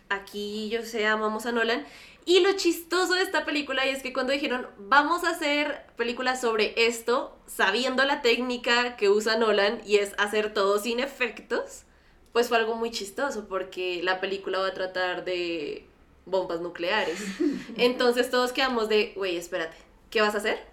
Aquí 0.09 0.69
yo 0.69 0.83
sé, 0.83 1.05
amamos 1.07 1.45
a 1.45 1.51
Nolan. 1.51 1.85
Y 2.25 2.39
lo 2.39 2.53
chistoso 2.53 3.15
de 3.15 3.21
esta 3.21 3.43
película 3.43 3.85
y 3.85 3.89
es 3.89 4.01
que 4.01 4.13
cuando 4.13 4.31
dijeron, 4.31 4.67
vamos 4.77 5.25
a 5.25 5.31
hacer 5.31 5.85
películas 5.97 6.39
sobre 6.39 6.73
esto, 6.87 7.37
sabiendo 7.47 8.05
la 8.05 8.21
técnica 8.21 8.95
que 8.95 9.09
usa 9.09 9.37
Nolan 9.37 9.81
y 9.85 9.97
es 9.97 10.13
hacer 10.17 10.53
todo 10.53 10.79
sin 10.79 10.99
efectos, 11.01 11.83
pues 12.31 12.47
fue 12.47 12.57
algo 12.57 12.75
muy 12.75 12.91
chistoso 12.91 13.47
porque 13.49 14.01
la 14.03 14.21
película 14.21 14.59
va 14.59 14.67
a 14.67 14.73
tratar 14.73 15.25
de 15.25 15.85
bombas 16.25 16.61
nucleares. 16.61 17.19
Entonces 17.77 18.29
todos 18.29 18.53
quedamos 18.53 18.87
de, 18.87 19.11
güey, 19.15 19.35
espérate, 19.35 19.75
¿qué 20.09 20.21
vas 20.21 20.35
a 20.35 20.37
hacer? 20.37 20.63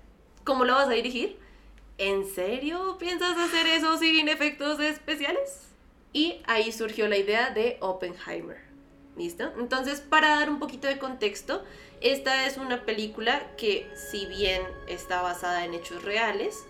¿Cómo 0.45 0.65
lo 0.65 0.75
vas 0.75 0.89
a 0.89 0.93
dirigir? 0.93 1.37
¿En 1.99 2.27
serio 2.33 2.97
piensas 2.99 3.37
hacer 3.37 3.67
eso 3.67 3.99
sin 3.99 4.29
efectos 4.29 4.79
especiales? 4.79 5.70
Y 6.13 6.43
ahí 6.47 6.73
surgió 6.73 7.09
la 7.09 7.17
idea 7.17 7.51
de 7.51 7.79
Oppenheimer. 7.81 8.59
¿Listo? 9.17 9.53
Entonces, 9.59 10.01
para 10.01 10.31
dar 10.31 10.49
un 10.49 10.59
poquito 10.59 10.89
de 10.89 10.99
contexto, 10.99 11.63
esta 12.01 12.47
es 12.47 12.57
una 12.57 12.85
película 12.85 13.43
que, 13.57 13.91
si 13.95 14.27
bien 14.27 14.63
está 14.87 15.21
basada 15.21 15.65
en 15.65 15.75
hechos 15.75 16.03
reales, 16.05 16.65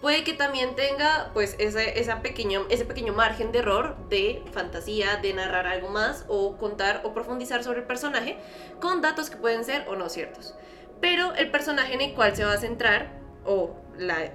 puede 0.00 0.24
que 0.24 0.32
también 0.32 0.76
tenga 0.76 1.30
pues 1.34 1.56
ese, 1.58 1.98
esa 1.98 2.22
pequeño, 2.22 2.66
ese 2.70 2.84
pequeño 2.84 3.12
margen 3.12 3.52
de 3.52 3.58
error 3.58 3.96
de 4.08 4.42
fantasía, 4.52 5.16
de 5.16 5.32
narrar 5.34 5.66
algo 5.66 5.88
más 5.88 6.24
o 6.28 6.56
contar 6.56 7.02
o 7.04 7.12
profundizar 7.12 7.64
sobre 7.64 7.80
el 7.80 7.86
personaje 7.86 8.38
con 8.80 9.02
datos 9.02 9.28
que 9.28 9.36
pueden 9.36 9.64
ser 9.64 9.88
o 9.88 9.96
no 9.96 10.08
ciertos. 10.08 10.54
Pero 11.00 11.34
el 11.34 11.50
personaje 11.50 11.94
en 11.94 12.02
el 12.02 12.14
cual 12.14 12.36
se 12.36 12.44
va 12.44 12.52
a 12.52 12.58
centrar, 12.58 13.18
o 13.44 13.74
la 13.98 14.32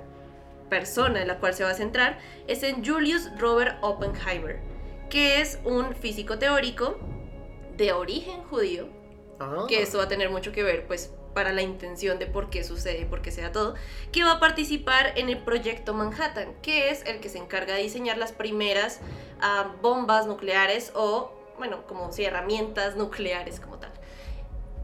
persona 0.69 1.21
en 1.21 1.27
la 1.27 1.39
cual 1.39 1.53
se 1.53 1.63
va 1.63 1.71
a 1.71 1.75
centrar, 1.75 2.19
es 2.47 2.63
en 2.63 2.85
Julius 2.85 3.29
Robert 3.37 3.77
Oppenheimer, 3.81 4.59
que 5.09 5.41
es 5.41 5.59
un 5.63 5.95
físico 5.95 6.37
teórico 6.37 6.97
de 7.77 7.93
origen 7.93 8.43
judío, 8.43 8.87
ah. 9.39 9.65
que 9.67 9.81
eso 9.81 9.97
va 9.97 10.05
a 10.05 10.07
tener 10.07 10.29
mucho 10.29 10.51
que 10.51 10.63
ver, 10.63 10.87
pues, 10.87 11.13
para 11.33 11.51
la 11.51 11.61
intención 11.61 12.17
de 12.17 12.25
por 12.25 12.49
qué 12.49 12.63
sucede 12.63 13.01
y 13.01 13.05
por 13.05 13.21
qué 13.21 13.29
sea 13.29 13.51
todo, 13.51 13.75
que 14.11 14.23
va 14.23 14.33
a 14.33 14.39
participar 14.39 15.13
en 15.17 15.29
el 15.29 15.37
proyecto 15.37 15.93
Manhattan, 15.93 16.55
que 16.61 16.89
es 16.89 17.05
el 17.05 17.19
que 17.19 17.29
se 17.29 17.37
encarga 17.37 17.75
de 17.75 17.83
diseñar 17.83 18.17
las 18.17 18.31
primeras 18.31 19.01
ah, 19.41 19.75
bombas 19.81 20.25
nucleares 20.25 20.91
o, 20.95 21.31
bueno, 21.57 21.85
como 21.87 22.11
si 22.11 22.23
herramientas 22.23 22.95
nucleares 22.95 23.59
como 23.59 23.77
tal. 23.77 23.91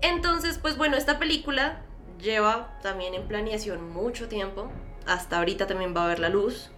Entonces, 0.01 0.57
pues 0.57 0.77
bueno, 0.77 0.97
esta 0.97 1.19
película 1.19 1.83
lleva 2.19 2.77
también 2.81 3.13
en 3.13 3.27
planeación 3.27 3.89
mucho 3.89 4.27
tiempo, 4.27 4.69
hasta 5.05 5.37
ahorita 5.39 5.67
también 5.67 5.95
va 5.95 6.05
a 6.05 6.07
ver 6.07 6.19
la 6.19 6.29
luz. 6.29 6.69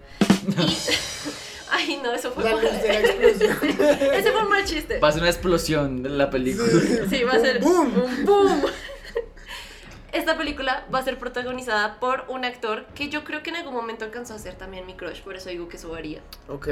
Y... 0.48 0.56
Ay, 1.72 2.00
no, 2.04 2.14
eso 2.14 2.32
fue 2.32 2.44
La 2.44 2.52
mal. 2.52 2.62
luz 2.64 2.72
de 2.82 2.88
la 2.88 3.00
explosión. 3.00 3.58
Ese 4.14 4.32
fue 4.32 4.44
un 4.44 4.50
mal 4.50 4.64
chiste. 4.66 4.98
Pasa 5.00 5.18
una 5.18 5.30
explosión 5.30 6.06
en 6.06 6.18
la 6.18 6.30
película. 6.30 6.68
Sí, 7.10 7.24
va 7.24 7.34
a 7.34 7.40
ser 7.40 7.60
¡Boom! 7.62 7.94
un 8.04 8.26
boom. 8.26 8.62
Esta 10.12 10.38
película 10.38 10.86
va 10.94 11.00
a 11.00 11.04
ser 11.04 11.18
protagonizada 11.18 12.00
por 12.00 12.26
un 12.28 12.46
actor 12.46 12.86
que 12.94 13.10
yo 13.10 13.24
creo 13.24 13.42
que 13.42 13.50
en 13.50 13.56
algún 13.56 13.74
momento 13.74 14.06
alcanzó 14.06 14.36
a 14.36 14.40
ser 14.40 14.54
también 14.54 14.86
mi 14.86 14.94
crush, 14.94 15.22
por 15.22 15.36
eso 15.36 15.50
digo 15.50 15.68
que 15.68 15.78
eso 15.78 15.90
varía. 15.90 16.22
Ok. 16.48 16.68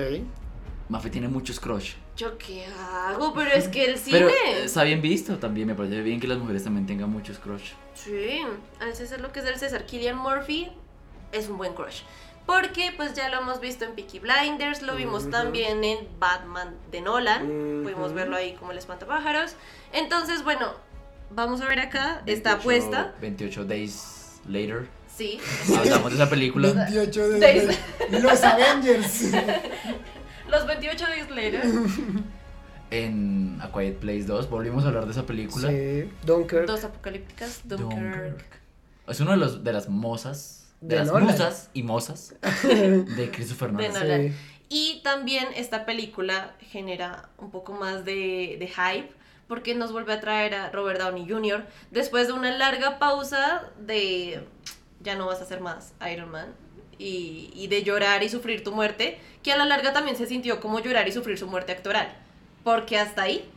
Mafe 0.90 1.10
tiene 1.10 1.28
muchos 1.28 1.60
crush. 1.60 1.94
¿Yo 2.18 2.38
qué 2.38 2.66
hago? 2.68 3.34
Pero 3.34 3.50
es 3.52 3.68
que 3.70 3.86
el 3.86 3.98
cine. 3.98 4.20
Pero 4.20 4.30
eh, 4.30 4.66
está 4.66 4.84
bien 4.84 5.02
visto 5.02 5.38
también, 5.40 5.66
me 5.68 5.74
parece 5.74 6.02
bien 6.02 6.20
que 6.20 6.28
las 6.28 6.38
mujeres 6.38 6.64
también 6.66 6.86
tengan 6.86 7.10
muchos 7.10 7.40
crush. 7.40 7.72
Sí, 7.96 8.42
al 8.80 8.94
César 8.94 9.22
lo 9.22 9.32
que 9.32 9.40
es 9.40 9.46
del 9.46 9.58
César. 9.58 9.86
Killian 9.88 10.18
Murphy 10.18 10.70
es 11.32 11.48
un 11.50 11.58
buen 11.58 11.74
crush. 11.74 12.02
Porque 12.46 12.92
pues 12.98 13.14
ya 13.14 13.30
lo 13.30 13.40
hemos 13.40 13.60
visto 13.62 13.86
en 13.86 13.94
Peaky 13.94 14.20
Blinders, 14.20 14.82
lo 14.82 14.96
vimos 14.96 15.30
también 15.30 15.84
en 15.84 16.00
Batman 16.20 16.76
de 16.92 17.02
Nolan, 17.02 17.82
pudimos 17.84 18.14
verlo 18.14 18.36
ahí 18.36 18.54
como 18.56 18.72
el 18.72 18.78
espantapájaros. 18.78 19.56
Entonces, 19.94 20.44
bueno, 20.44 20.74
vamos 21.30 21.62
a 21.62 21.68
ver 21.68 21.80
acá, 21.80 22.24
está 22.26 22.56
28 22.56 22.64
puesta. 22.64 23.16
28 23.22 23.66
days 23.66 24.40
later. 24.48 24.88
Sí, 25.16 25.40
Hablamos 25.78 26.10
de 26.12 26.16
esa 26.16 26.30
película. 26.30 26.72
28 26.74 27.30
de, 27.30 27.40
Days. 27.40 27.68
de- 28.10 28.20
Los 28.22 28.44
Avengers. 28.44 29.24
los 30.50 30.66
28 30.66 31.06
days 31.06 31.30
later. 31.30 31.62
En 32.90 33.60
A 33.62 33.72
Quiet 33.72 34.00
Place 34.00 34.24
2 34.24 34.50
volvimos 34.50 34.84
a 34.84 34.88
hablar 34.90 35.06
de 35.06 35.12
esa 35.12 35.26
película. 35.26 35.70
Sí. 35.70 36.10
Dunkirk. 36.26 36.66
Dos 36.66 36.84
apocalípticas, 36.84 37.62
Dunkirk. 37.64 37.92
Dunkirk. 38.02 38.46
Es 39.08 39.20
uno 39.22 39.32
de 39.32 39.38
los 39.38 39.64
de 39.64 39.74
las 39.74 39.88
mozas, 39.90 40.61
de, 40.82 40.96
De 40.96 40.96
las 40.98 41.08
Nolan. 41.08 41.24
musas 41.28 41.70
y 41.74 41.84
mozas 41.84 42.36
de 42.64 43.30
Christopher 43.32 43.72
De 43.72 43.90
Nolan. 43.90 44.30
Sí. 44.30 44.36
Y 44.70 45.02
también 45.04 45.48
esta 45.56 45.86
película 45.86 46.54
genera 46.72 47.30
un 47.38 47.52
poco 47.52 47.74
más 47.74 48.06
de, 48.06 48.56
de 48.60 48.68
hype 48.68 49.10
porque 49.48 49.76
nos 49.76 49.92
vuelve 49.92 50.14
a 50.14 50.22
traer 50.22 50.56
a 50.56 50.70
Robert 50.70 51.00
Downey 51.00 51.28
Jr. 51.30 51.66
después 51.92 52.28
de 52.28 52.34
una 52.34 52.58
larga 52.58 52.98
pausa 53.00 53.64
de 53.80 54.44
ya 55.02 55.16
no 55.16 55.26
vas 55.28 55.40
a 55.40 55.44
hacer 55.44 55.60
más 55.60 55.94
Iron 56.12 56.32
Man 56.32 56.54
y, 56.98 57.52
y 57.54 57.68
de 57.68 57.84
llorar 57.84 58.24
y 58.24 58.30
sufrir 58.30 58.64
tu 58.64 58.72
muerte, 58.72 59.20
que 59.44 59.52
a 59.52 59.58
la 59.58 59.66
larga 59.66 59.92
también 59.92 60.16
se 60.16 60.26
sintió 60.28 60.60
como 60.62 60.80
llorar 60.80 61.08
y 61.08 61.12
sufrir 61.12 61.38
su 61.38 61.48
muerte 61.48 61.72
actoral. 61.74 62.16
Porque 62.64 62.98
hasta 62.98 63.24
ahí, 63.24 63.50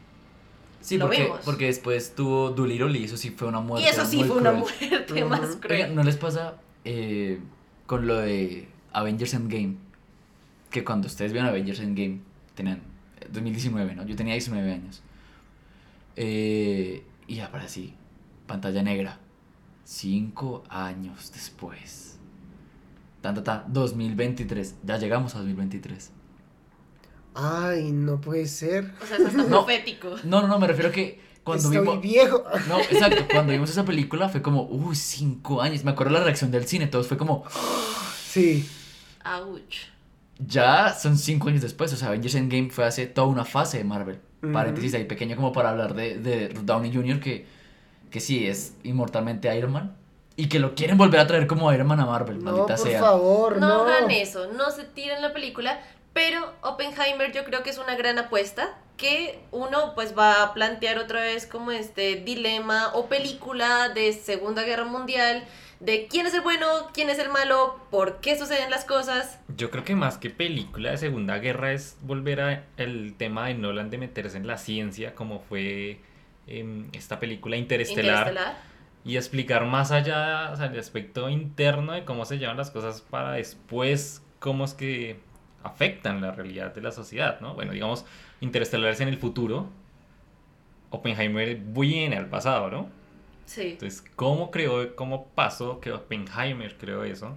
Sí, 0.81 0.99
Lo 0.99 1.07
porque, 1.07 1.23
vimos. 1.23 1.41
porque 1.45 1.67
después 1.67 2.15
tuvo 2.15 2.51
Doolittle 2.51 2.99
y 2.99 3.05
eso 3.05 3.17
sí 3.17 3.31
fue 3.31 3.49
una 3.49 3.61
muerte 3.61 3.87
y 3.87 3.91
eso 3.91 4.05
sí 4.05 4.17
muy 4.19 4.29
fue 4.29 4.37
una 4.39 4.53
muerte 4.53 5.25
más 5.25 5.57
cruel. 5.57 5.81
Oigan, 5.83 5.95
¿no 5.95 6.03
les 6.03 6.17
pasa 6.17 6.55
eh, 6.85 7.41
con 7.87 8.07
lo 8.07 8.17
de 8.17 8.69
Avengers 8.93 9.35
Endgame? 9.35 9.77
Que 10.71 10.85
cuando 10.85 11.07
ustedes 11.07 11.33
vieron 11.33 11.49
Avengers 11.49 11.81
Endgame, 11.81 12.21
tenían 12.55 12.79
eh, 13.21 13.29
2019, 13.33 13.95
¿no? 13.95 14.05
Yo 14.07 14.17
tenía 14.17 14.35
19 14.35 14.73
años. 14.73 15.03
Eh, 16.17 17.05
y 17.27 17.41
ahora 17.41 17.69
sí, 17.69 17.95
pantalla 18.47 18.83
negra. 18.83 19.19
Cinco 19.85 20.65
años 20.69 21.31
después. 21.33 22.19
Tan, 23.21 23.43
tan, 23.43 23.73
2023. 23.73 24.77
Ya 24.85 24.99
llegamos 24.99 25.35
a 25.35 25.39
2023. 25.39 26.11
Ay, 27.35 27.91
no 27.93 28.21
puede 28.21 28.47
ser. 28.47 28.93
O 29.03 29.07
sea, 29.07 29.17
es 29.17 29.27
hasta 29.27 29.43
No. 29.43 29.49
profético. 29.65 30.17
No, 30.25 30.41
no, 30.43 30.49
no, 30.49 30.59
me 30.59 30.67
refiero 30.67 30.91
que 30.93 31.21
cuando 31.45 31.65
Estoy 31.69 31.79
vimos... 31.79 32.01
viejo. 32.01 32.43
No, 32.69 32.81
exacto, 32.91 33.25
cuando 33.33 33.53
vimos 33.53 33.71
esa 33.71 33.85
película 33.85 34.29
fue 34.29 34.43
como, 34.43 34.63
uy, 34.65 34.97
cinco 34.97 35.61
años. 35.63 35.85
Me 35.85 35.91
acuerdo 35.93 36.13
la 36.15 36.25
reacción 36.25 36.51
del 36.51 36.67
cine, 36.67 36.87
todos 36.87 37.07
fue 37.07 37.17
como, 37.17 37.45
Sí. 38.27 38.69
Ouch. 39.25 39.77
ya 40.39 40.93
son 40.95 41.17
cinco 41.17 41.49
años 41.49 41.63
después. 41.63 41.93
O 41.93 41.97
sea, 41.97 42.09
Avengers 42.09 42.35
Endgame 42.35 42.71
fue 42.71 42.85
hace 42.85 43.07
toda 43.07 43.27
una 43.29 43.45
fase 43.45 43.79
de 43.79 43.85
Marvel. 43.85 44.19
Paréntesis 44.53 44.93
ahí 44.95 45.05
pequeño 45.05 45.37
como 45.37 45.53
para 45.53 45.71
hablar 45.71 45.95
de, 45.95 46.19
de 46.19 46.49
Downey 46.49 46.93
Jr., 46.95 47.19
que, 47.19 47.47
que 48.11 48.21
sí 48.21 48.47
es 48.47 48.75
inmortalmente 48.83 49.55
Iron 49.57 49.73
Man. 49.73 49.97
Y 50.37 50.49
que 50.49 50.59
lo 50.59 50.75
quieren 50.75 50.99
volver 50.99 51.21
a 51.21 51.27
traer 51.27 51.47
como 51.47 51.73
Iron 51.73 51.87
Man 51.87 52.01
a 52.01 52.07
Marvel, 52.07 52.43
No, 52.45 52.53
maldita 52.53 52.77
por 52.77 52.87
sea. 52.89 53.01
favor, 53.01 53.59
No, 53.59 53.69
no. 53.87 53.91
hagan 53.93 54.11
eso, 54.11 54.53
no 54.53 54.71
se 54.71 54.85
tiren 54.85 55.23
la 55.23 55.33
película, 55.33 55.81
pero 56.13 56.53
Oppenheimer 56.63 57.33
yo 57.33 57.45
creo 57.45 57.63
que 57.63 57.71
es 57.71 57.79
una 57.79 57.95
gran 57.97 58.19
apuesta 58.19 58.77
que 58.97 59.41
uno 59.51 59.95
pues 59.95 60.17
va 60.17 60.43
a 60.43 60.55
plantear 60.55 60.99
otra 60.99 61.21
vez 61.21 61.47
como 61.47 61.71
este 61.73 62.17
dilema 62.17 62.93
o 62.95 63.09
película 63.09 63.89
de 63.89 64.13
Segunda 64.13 64.63
Guerra 64.63 64.85
Mundial 64.85 65.45
de 65.81 66.07
quién 66.09 66.27
es 66.27 66.35
el 66.35 66.41
bueno, 66.41 66.67
quién 66.93 67.11
es 67.11 67.19
el 67.19 67.29
malo, 67.29 67.79
por 67.91 68.21
qué 68.21 68.39
suceden 68.39 68.71
las 68.71 68.85
cosas. 68.85 69.41
Yo 69.57 69.71
creo 69.71 69.85
que 69.85 69.95
más 69.95 70.19
que 70.19 70.31
película 70.31 70.91
de 70.91 70.97
Segunda 70.97 71.39
Guerra 71.39 71.73
es 71.73 71.99
volver 72.03 72.41
a 72.41 72.65
el 72.77 73.15
tema 73.17 73.49
de 73.49 73.55
Nolan 73.55 73.91
de 73.91 73.99
meterse 73.99 74.37
en 74.37 74.47
la 74.47 74.57
ciencia, 74.57 75.15
como 75.15 75.41
fue 75.41 76.01
em, 76.47 76.89
esta 76.93 77.21
película 77.21 77.57
Interestelar, 77.57 78.29
Interestelar. 78.29 78.57
y 79.05 79.17
explicar 79.17 79.67
más 79.67 79.91
allá, 79.91 80.51
o 80.53 80.57
sea, 80.57 80.67
el 80.67 80.79
aspecto 80.79 81.29
interno 81.29 81.93
de 81.93 82.05
cómo 82.05 82.25
se 82.25 82.39
llevan 82.39 82.57
las 82.57 82.71
cosas 82.71 83.03
para 83.03 83.33
después, 83.33 84.23
cómo 84.39 84.65
es 84.65 84.75
que 84.75 85.19
afectan 85.63 86.21
la 86.21 86.31
realidad 86.31 86.75
de 86.75 86.83
la 86.83 86.93
sociedad, 86.93 87.41
¿no? 87.41 87.55
Bueno, 87.55 87.73
digamos, 87.73 88.05
Interestelar 88.45 88.93
es 88.93 89.01
en 89.01 89.09
el 89.09 89.17
futuro, 89.19 89.69
Oppenheimer 90.91 91.57
viene 91.57 92.17
al 92.17 92.27
pasado, 92.29 92.71
¿no? 92.71 92.89
Sí. 93.47 93.71
Entonces, 93.73 94.05
¿cómo 94.17 94.51
creó, 94.51 94.95
cómo 94.97 95.27
pasó 95.35 95.81
que 95.81 95.93
Oppenheimer 95.93 96.77
creó 96.79 97.05
eso? 97.05 97.37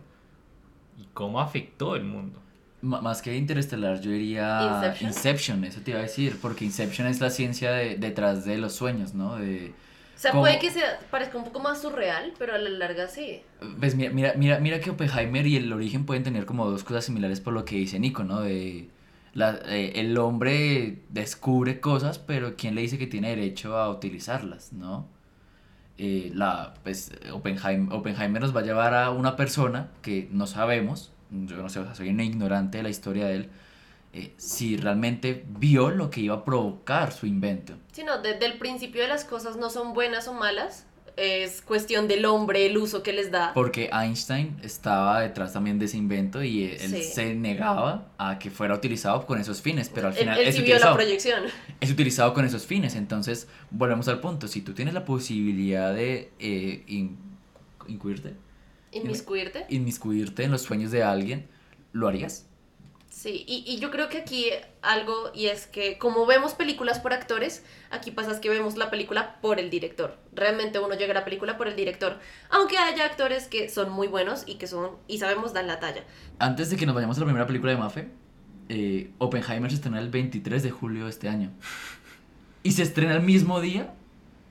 ¿Y 0.97 1.05
cómo 1.13 1.39
afectó 1.41 1.95
el 1.95 2.03
mundo? 2.03 2.39
M- 2.83 3.01
más 3.01 3.21
que 3.21 3.35
Interestelar, 3.35 3.99
yo 4.01 4.11
diría 4.11 4.59
Inception. 4.81 5.09
Inception, 5.09 5.63
eso 5.65 5.81
te 5.81 5.91
iba 5.91 5.99
a 5.99 6.03
decir, 6.03 6.37
porque 6.41 6.65
Inception 6.65 7.07
es 7.07 7.19
la 7.19 7.29
ciencia 7.29 7.71
de- 7.71 7.95
detrás 7.95 8.45
de 8.45 8.57
los 8.57 8.73
sueños, 8.73 9.13
¿no? 9.15 9.35
De, 9.37 9.73
O 10.15 10.19
sea, 10.19 10.31
¿Cómo? 10.31 10.43
puede 10.43 10.59
que 10.59 10.69
sea, 10.71 10.99
parezca 11.11 11.37
un 11.37 11.43
poco 11.43 11.59
más 11.59 11.81
surreal, 11.81 12.33
pero 12.39 12.53
a 12.53 12.57
la 12.57 12.69
larga 12.69 13.07
sí. 13.07 13.41
Pues 13.79 13.95
mira, 13.95 14.11
mira, 14.11 14.33
mira, 14.37 14.59
mira 14.59 14.79
que 14.79 14.91
Oppenheimer 14.91 15.45
y 15.47 15.57
el 15.57 15.71
origen 15.73 16.05
pueden 16.05 16.23
tener 16.23 16.45
como 16.45 16.69
dos 16.69 16.83
cosas 16.83 17.05
similares 17.05 17.39
por 17.41 17.53
lo 17.53 17.65
que 17.65 17.75
dice 17.75 17.99
Nico, 17.99 18.23
¿no? 18.23 18.41
De 18.41 18.89
la, 19.37 19.59
eh, 19.67 19.93
el 20.01 20.17
hombre 20.17 21.03
descubre 21.09 21.79
cosas, 21.79 22.17
pero 22.17 22.55
¿quién 22.55 22.73
le 22.73 22.81
dice 22.81 22.97
que 22.97 23.05
tiene 23.05 23.29
derecho 23.29 23.77
a 23.77 23.87
utilizarlas, 23.91 24.73
¿no? 24.73 25.05
Eh, 25.99 26.31
la, 26.33 26.73
pues, 26.83 27.11
Oppenheim- 27.31 27.91
Oppenheimer 27.91 28.41
nos 28.41 28.55
va 28.55 28.61
a 28.61 28.63
llevar 28.63 28.95
a 28.95 29.11
una 29.11 29.35
persona 29.35 29.89
que 30.01 30.27
no 30.31 30.47
sabemos, 30.47 31.11
yo 31.29 31.57
no 31.57 31.69
sé, 31.69 31.79
o 31.79 31.85
sea, 31.85 31.93
soy 31.93 32.09
un 32.09 32.19
ignorante 32.19 32.77
de 32.77 32.83
la 32.83 32.89
historia 32.89 33.27
de 33.27 33.35
él, 33.35 33.49
eh, 34.13 34.33
si 34.37 34.75
realmente 34.77 35.45
vio 35.59 35.91
lo 35.91 36.09
que 36.09 36.21
iba 36.21 36.33
a 36.33 36.43
provocar 36.43 37.11
su 37.11 37.27
invento. 37.27 37.73
Sí, 37.91 38.03
no, 38.03 38.19
desde 38.23 38.47
el 38.47 38.57
principio 38.57 39.03
de 39.03 39.07
las 39.07 39.23
cosas 39.23 39.55
no 39.57 39.69
son 39.69 39.93
buenas 39.93 40.27
o 40.27 40.33
malas, 40.33 40.87
es 41.17 41.61
cuestión 41.61 42.07
del 42.07 42.25
hombre, 42.25 42.65
el 42.67 42.77
uso 42.77 43.03
que 43.03 43.11
les 43.11 43.31
da. 43.31 43.51
Porque 43.53 43.89
Einstein 43.91 44.57
estaba 44.63 45.19
detrás 45.21 45.51
también 45.53 45.79
de 45.79 45.85
ese 45.85 45.97
invento 45.97 46.43
y 46.43 46.63
él 46.65 46.79
Sí. 46.79 47.03
se 47.03 47.33
negaba 47.35 48.11
a 48.17 48.39
que 48.39 48.49
fuera 48.51 48.75
utilizado 48.75 49.25
con 49.25 49.39
esos 49.39 49.61
fines, 49.61 49.89
pero 49.93 50.07
al 50.07 50.13
final 50.13 50.39
él 50.39 50.47
es, 50.47 50.55
sí 50.55 50.61
vio 50.61 50.75
la 50.79 50.91
utilizado, 50.93 50.95
proyección. 50.95 51.43
es 51.81 51.91
utilizado 51.91 52.33
con 52.33 52.45
esos 52.45 52.65
fines. 52.65 52.95
Entonces, 52.95 53.47
volvemos 53.71 54.07
al 54.07 54.19
punto. 54.21 54.47
Si 54.47 54.61
tú 54.61 54.73
tienes 54.73 54.93
la 54.93 55.03
posibilidad 55.05 55.93
de 55.93 56.31
eh, 56.39 56.83
in- 56.87 57.17
incuirte, 57.87 58.33
Inmiscuirte. 58.91 59.65
inmiscuirte 59.69 60.43
en 60.43 60.51
los 60.51 60.61
sueños 60.61 60.91
de 60.91 61.03
alguien, 61.03 61.47
¿lo 61.93 62.07
harías? 62.07 62.46
Sí, 63.17 63.43
y, 63.47 63.63
y 63.65 63.79
yo 63.79 63.89
creo 63.89 64.09
que 64.09 64.19
aquí 64.19 64.51
algo, 64.83 65.31
y 65.33 65.47
es 65.47 65.65
que 65.65 65.97
como 65.97 66.27
vemos 66.27 66.53
películas 66.53 66.99
por 66.99 67.13
actores, 67.13 67.63
aquí 67.89 68.11
pasa 68.11 68.31
es 68.31 68.39
que 68.39 68.47
vemos 68.47 68.77
la 68.77 68.91
película 68.91 69.41
por 69.41 69.59
el 69.59 69.71
director. 69.71 70.15
Realmente 70.33 70.77
uno 70.77 70.93
llega 70.93 71.13
a 71.13 71.15
la 71.15 71.25
película 71.25 71.57
por 71.57 71.67
el 71.67 71.75
director. 71.75 72.19
Aunque 72.51 72.77
haya 72.77 73.05
actores 73.05 73.47
que 73.47 73.69
son 73.69 73.91
muy 73.91 74.07
buenos 74.07 74.43
y 74.45 74.59
que 74.59 74.67
son, 74.67 74.91
y 75.07 75.17
sabemos, 75.17 75.51
dan 75.51 75.65
la 75.65 75.79
talla. 75.79 76.03
Antes 76.37 76.69
de 76.69 76.77
que 76.77 76.85
nos 76.85 76.93
vayamos 76.93 77.17
a 77.17 77.21
la 77.21 77.25
primera 77.25 77.47
película 77.47 77.71
de 77.71 77.79
Mafe, 77.79 78.07
eh, 78.69 79.09
Oppenheimer 79.17 79.71
se 79.71 79.77
estrena 79.77 79.99
el 79.99 80.11
23 80.11 80.61
de 80.61 80.69
julio 80.69 81.05
de 81.05 81.09
este 81.09 81.27
año. 81.27 81.49
Y 82.61 82.73
se 82.73 82.83
estrena 82.83 83.15
el 83.15 83.23
mismo 83.23 83.61
día 83.61 83.95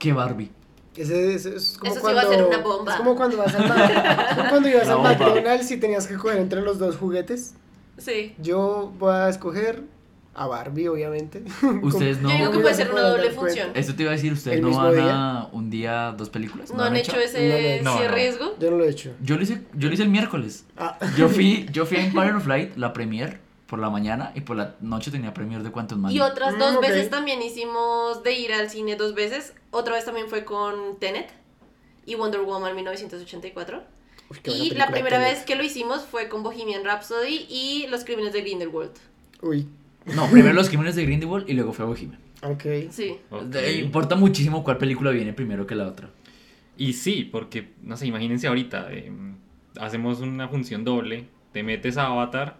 que 0.01 0.12
Barbie. 0.12 0.51
Ese, 0.97 1.35
ese 1.35 1.55
es 1.55 1.79
como 1.79 1.93
Eso 1.93 2.01
sí 2.01 2.03
cuando, 2.03 2.21
va 2.21 2.29
a 2.29 2.35
ser 2.35 2.45
una 2.45 2.59
bomba. 2.59 2.93
Es 2.95 2.99
como 2.99 3.14
cuando 3.14 3.37
vas 3.37 3.55
al. 3.55 5.03
McDonald's 5.03 5.71
y 5.71 5.77
tenías 5.77 6.09
que 6.09 6.17
coger 6.17 6.39
entre 6.39 6.62
los 6.62 6.81
dos 6.81 6.97
juguetes. 6.97 7.55
Sí. 7.99 8.35
Yo 8.39 8.93
voy 8.99 9.15
a 9.15 9.29
escoger 9.29 9.83
a 10.35 10.47
Barbie, 10.47 10.89
obviamente. 10.89 11.43
Ustedes 11.83 12.21
no... 12.21 12.29
Yo 12.29 12.37
digo 12.37 12.53
que 12.53 12.59
puede 12.59 12.75
ser 12.75 12.91
una 12.93 13.01
doble 13.03 13.31
función. 13.31 13.71
Esto 13.75 13.95
te 13.95 14.03
iba 14.03 14.13
a 14.13 14.15
decir, 14.15 14.33
¿ustedes 14.33 14.59
¿El 14.59 14.65
no 14.65 14.77
van 14.77 14.93
día? 14.95 15.39
a 15.41 15.47
un 15.53 15.71
día 15.71 16.15
dos 16.17 16.29
películas? 16.29 16.73
¿No 16.75 16.83
han 16.83 16.95
hecho 16.97 17.17
ese. 17.17 17.81
No, 17.83 17.97
ese 17.97 18.09
no. 18.09 18.15
riesgo? 18.15 18.55
Yo 18.59 18.71
no 18.71 18.77
lo 18.77 18.85
he 18.85 18.91
hecho. 18.91 19.13
Yo 19.23 19.37
lo 19.37 19.43
hice, 19.43 19.63
yo 19.75 19.89
lo 19.89 19.95
hice 19.95 20.03
el 20.03 20.11
miércoles. 20.11 20.67
Ah. 20.77 20.99
Yo 21.17 21.29
fui, 21.31 21.67
yo 21.73 21.87
fui 21.87 21.97
a 21.97 22.05
Empire 22.05 22.35
of 22.35 22.47
Light, 22.47 22.77
la 22.77 22.93
premier, 22.93 23.41
por 23.67 23.79
la 23.79 23.89
mañana 23.89 24.33
y 24.35 24.43
por 24.43 24.57
la 24.57 24.75
noche 24.81 25.11
tenía 25.11 25.33
premier 25.33 25.63
de 25.63 25.71
Quantum 25.71 26.01
Mania. 26.01 26.17
Y 26.17 26.21
otras 26.21 26.55
Mm, 26.55 26.59
dos 26.59 26.81
veces 26.81 27.09
también 27.09 27.41
hicimos 27.41 28.23
de 28.23 28.33
ir 28.35 28.53
al 28.53 28.69
cine 28.69 28.97
dos 28.97 29.15
veces. 29.15 29.55
Otra 29.71 29.95
vez 29.95 30.05
también 30.05 30.29
fue 30.29 30.45
con 30.45 30.99
Tenet 31.01 31.31
y 32.05 32.15
Wonder 32.15 32.43
Woman 32.43 32.77
1984. 32.77 33.83
Uy, 34.31 34.39
Y 34.53 34.70
la 34.70 34.89
primera 34.89 35.18
vez 35.18 35.45
que 35.45 35.55
lo 35.55 35.62
hicimos 35.62 36.05
fue 36.05 36.29
con 36.29 36.43
Bohemian 36.43 36.85
Rhapsody 36.85 37.47
y 37.49 37.87
Los 37.91 38.05
Crímenes 38.05 38.33
de 38.33 38.41
Grindelwald. 38.43 38.93
Uy, 39.43 39.68
No, 40.14 40.27
primero 40.31 40.55
los 40.55 40.68
crímenes 40.68 40.97
de 40.97 41.05
Grindelwald 41.05 41.49
y 41.49 41.53
luego 41.55 41.72
fue 41.72 41.85
Bohemian. 41.85 42.18
ok. 42.43 42.91
Sí. 42.91 43.16
Ok. 43.31 43.43
De- 43.45 43.79
importa 43.79 44.14
muchísimo 44.16 44.62
cuál 44.64 44.79
película 44.79 45.11
viene 45.11 45.33
primero 45.33 45.66
que 45.66 45.74
la 45.74 45.87
otra. 45.87 46.11
Y 46.77 46.93
sí, 46.95 47.29
porque, 47.31 47.70
no 47.83 47.97
sé, 47.97 48.07
imagínense 48.07 48.47
ahorita, 48.49 48.89
eh, 48.93 49.11
hacemos 49.81 50.20
una 50.20 50.49
función 50.49 50.85
doble, 50.85 51.27
te 51.53 51.62
metes 51.62 51.97
a 51.97 52.07
Avatar 52.07 52.57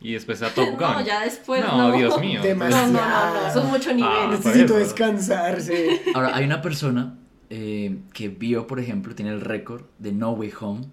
y 0.00 0.12
después 0.12 0.42
a 0.42 0.54
Top 0.54 0.68
Gun. 0.78 0.78
No, 0.92 1.00
ya 1.04 1.20
después 1.24 1.60
No, 1.64 1.76
no. 1.90 1.92
Dios 1.96 2.20
mío. 2.20 2.40
No, 2.44 2.54
no, 2.68 2.86
no, 2.92 3.42
no, 3.46 3.52
son 3.52 3.66
mucho 3.68 3.92
niveles. 3.92 4.16
Ah, 4.20 4.28
Necesito 4.30 4.74
por 4.74 4.76
eso. 4.82 4.88
descansar, 4.90 5.60
sí. 5.60 5.72
Ahora, 6.14 6.36
hay 6.36 6.44
una 6.44 6.60
persona 6.62 7.18
eh, 7.50 7.98
que 8.12 8.28
vio, 8.28 8.66
por 8.66 8.78
ejemplo, 8.80 9.14
tiene 9.14 9.30
el 9.32 9.40
récord 9.40 9.82
de 9.98 10.12
No 10.12 10.32
Way 10.32 10.52
Home. 10.60 10.86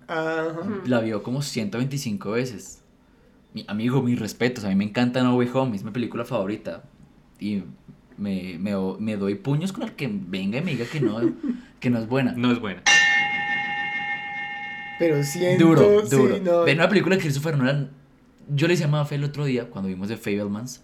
La 0.85 0.99
vio 1.01 1.21
como 1.23 1.41
125 1.41 2.31
veces. 2.31 2.81
Mi 3.53 3.65
amigo, 3.67 4.01
mis 4.01 4.19
respetos, 4.19 4.63
a 4.65 4.69
mí 4.69 4.75
me 4.75 4.83
encanta 4.85 5.23
No 5.23 5.35
Way 5.35 5.49
Home, 5.53 5.75
es 5.75 5.83
mi 5.83 5.91
película 5.91 6.25
favorita. 6.25 6.83
Y 7.39 7.63
me, 8.17 8.57
me, 8.59 8.75
me 8.99 9.17
doy 9.17 9.35
puños 9.35 9.71
con 9.73 9.83
el 9.83 9.91
que 9.93 10.09
venga 10.11 10.57
y 10.59 10.61
me 10.61 10.71
diga 10.71 10.85
que 10.85 11.01
no, 11.01 11.19
que 11.79 11.89
no 11.89 11.99
es 11.99 12.07
buena. 12.07 12.33
No 12.35 12.51
es 12.51 12.59
buena. 12.59 12.81
Pero 14.97 15.21
siento, 15.23 15.65
Duro, 15.65 16.05
sí, 16.05 16.15
duro. 16.15 16.37
no. 16.41 16.63
Ven 16.63 16.77
una 16.77 16.87
película 16.87 17.15
de 17.17 17.21
Christopher 17.21 17.57
Nolan. 17.57 17.89
Yo 18.47 18.67
le 18.67 18.73
decía 18.73 18.85
a 18.85 18.89
Mafe 18.89 19.15
el 19.15 19.23
otro 19.23 19.43
día, 19.45 19.69
cuando 19.69 19.89
vimos 19.89 20.07
The 20.07 20.17
Fablemans, 20.17 20.83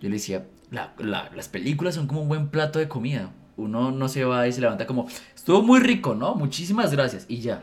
yo 0.00 0.08
le 0.08 0.14
decía, 0.14 0.46
la- 0.70 0.94
la- 0.98 1.30
las 1.34 1.48
películas 1.48 1.94
son 1.94 2.06
como 2.06 2.22
un 2.22 2.28
buen 2.28 2.48
plato 2.48 2.78
de 2.78 2.88
comida. 2.88 3.32
Uno 3.60 3.90
no 3.90 4.08
se 4.08 4.24
va 4.24 4.46
y 4.48 4.52
se 4.52 4.60
levanta 4.60 4.86
como, 4.86 5.08
estuvo 5.34 5.62
muy 5.62 5.80
rico, 5.80 6.14
¿no? 6.14 6.34
Muchísimas 6.34 6.92
gracias. 6.92 7.26
Y 7.28 7.40
ya. 7.40 7.62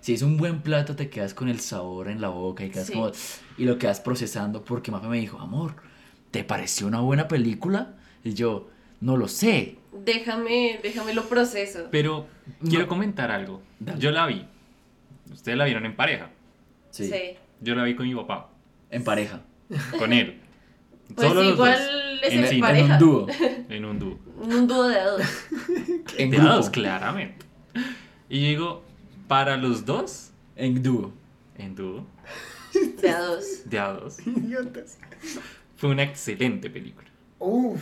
Si 0.00 0.12
es 0.14 0.22
un 0.22 0.36
buen 0.36 0.62
plato, 0.62 0.96
te 0.96 1.08
quedas 1.10 1.32
con 1.32 1.48
el 1.48 1.60
sabor 1.60 2.08
en 2.08 2.20
la 2.20 2.28
boca 2.28 2.64
y 2.64 2.70
quedas 2.70 2.88
Sí. 2.88 2.92
como, 2.92 3.12
y 3.56 3.64
lo 3.64 3.78
quedas 3.78 4.00
procesando 4.00 4.64
porque 4.64 4.90
Mafe 4.90 5.06
me 5.06 5.18
dijo, 5.18 5.38
amor, 5.38 5.74
¿te 6.32 6.42
pareció 6.44 6.86
una 6.88 7.00
buena 7.00 7.28
película? 7.28 7.94
Y 8.24 8.34
yo, 8.34 8.68
no 9.00 9.16
lo 9.16 9.28
sé. 9.28 9.78
Déjame, 10.04 10.80
déjame 10.82 11.14
lo 11.14 11.24
proceso. 11.24 11.86
Pero 11.90 12.26
quiero 12.68 12.84
No. 12.84 12.88
comentar 12.88 13.30
algo. 13.30 13.62
Dale. 13.78 14.00
Yo 14.00 14.10
la 14.10 14.26
vi. 14.26 14.44
Ustedes 15.32 15.56
la 15.56 15.64
vieron 15.66 15.86
en 15.86 15.94
pareja. 15.96 16.30
Sí. 16.90 17.06
Sí. 17.06 17.36
yo 17.60 17.74
la 17.74 17.84
vi 17.84 17.94
con 17.94 18.06
mi 18.06 18.14
papá, 18.14 18.50
En 18.90 19.04
pareja. 19.04 19.40
con 19.98 20.12
él. 20.12 20.40
Pues 21.14 21.28
Solo 21.28 21.42
los 21.42 21.52
igual 21.54 21.72
dos. 21.78 22.22
es 22.24 22.32
en, 22.32 22.40
en 22.44 22.48
cine, 22.48 22.60
pareja. 22.60 22.86
En 22.86 22.92
un 22.92 22.98
dúo. 22.98 23.26
en 23.68 23.84
un 23.84 23.98
dúo. 23.98 24.18
Un 24.42 24.66
dúo 24.66 24.88
de 24.88 25.02
dos. 25.02 25.22
En 26.18 26.30
De 26.30 26.36
grupo. 26.36 26.52
dos, 26.54 26.70
claramente. 26.70 27.44
Y 28.28 28.40
yo 28.42 28.46
digo, 28.48 28.82
para 29.28 29.56
los 29.56 29.84
dos, 29.86 30.30
En 30.56 30.82
dúo. 30.82 31.12
en 31.56 31.74
dúo, 31.74 32.06
De 33.00 33.08
a 33.10 33.20
dos. 33.20 33.44
de 33.66 33.78
a 33.78 33.92
dos, 33.92 34.26
Idiotas. 34.26 34.98
fue 35.76 35.90
una 35.90 36.02
excelente 36.02 36.68
película. 36.70 37.08
Uf. 37.38 37.80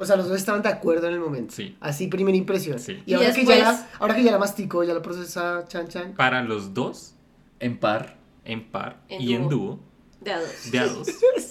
O 0.00 0.04
sea, 0.06 0.14
los 0.16 0.28
dos 0.28 0.36
estaban 0.36 0.62
de 0.62 0.68
acuerdo 0.68 1.08
en 1.08 1.14
el 1.14 1.20
momento. 1.20 1.52
Sí. 1.54 1.76
Así, 1.80 2.06
primera 2.06 2.36
impresión. 2.36 2.78
Sí. 2.78 3.02
Y, 3.04 3.10
Y 3.10 3.14
ahora, 3.14 3.32
que 3.32 3.44
ya 3.44 3.56
la, 3.58 3.88
ahora 3.98 4.14
que 4.14 4.22
ya 4.22 4.30
la 4.30 4.38
masticó, 4.38 4.84
ya 4.84 4.94
la 4.94 5.02
procesa 5.02 5.64
Chan 5.66 5.88
Chan. 5.88 6.12
Para 6.14 6.42
los 6.42 6.72
dos, 6.74 7.14
En 7.58 7.76
par. 7.78 8.16
en 8.44 8.64
par 8.70 9.00
En 9.08 9.20
y 9.22 9.34
en 9.34 9.48
dúo. 9.48 9.50
dúo, 9.50 9.80
De 10.20 10.32
a 10.32 10.40
dos. 10.40 10.70
de 10.70 10.78
a 10.78 10.86
dos, 10.86 11.08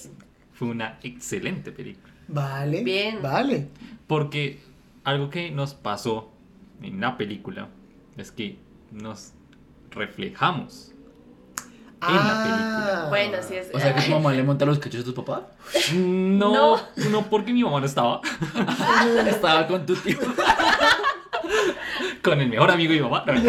fue 0.53 0.67
una 0.69 0.97
excelente 1.03 1.71
película. 1.73 2.13
Vale. 2.29 2.83
Bien. 2.83 3.21
Vale. 3.21 3.67
Porque 4.07 4.59
algo 5.03 5.29
que 5.29 5.51
nos 5.51 5.73
pasó 5.73 6.31
en 6.81 6.99
la 7.01 7.17
película 7.17 7.67
es 8.17 8.31
que 8.31 8.57
nos 8.91 9.33
reflejamos 9.91 10.91
en 12.01 12.15
la 12.15 12.43
película. 12.43 13.05
Bueno, 13.09 13.37
sí 13.41 13.55
es. 13.55 13.69
O 13.73 13.79
sea 13.79 13.93
que 13.95 14.01
tu 14.01 14.11
mamá 14.17 14.33
le 14.33 14.43
monta 14.43 14.65
los 14.65 14.79
cachos 14.79 15.01
a 15.01 15.03
tu 15.03 15.13
papá. 15.13 15.47
No, 15.93 16.77
no, 17.11 17.21
porque 17.29 17.51
mi 17.53 17.63
mamá 17.63 17.79
no 17.79 17.85
estaba. 17.85 18.21
Estaba 19.27 19.67
con 19.67 19.85
tu 19.85 19.95
tío. 19.95 20.17
Con 22.23 22.39
el 22.41 22.49
mejor 22.49 22.71
amigo 22.71 22.91
de 22.93 22.99
mi 23.01 23.03
mamá. 23.09 23.23
No, 23.25 23.41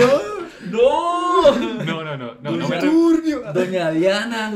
¡No! 0.71 1.85
no, 1.85 2.05
no, 2.05 2.17
no. 2.17 2.35
No, 2.41 2.51
no, 2.53 2.69
me 2.69 2.81
re- 2.81 2.89
Turbio. 2.89 3.53
Doña 3.53 3.91
Diana. 3.91 4.53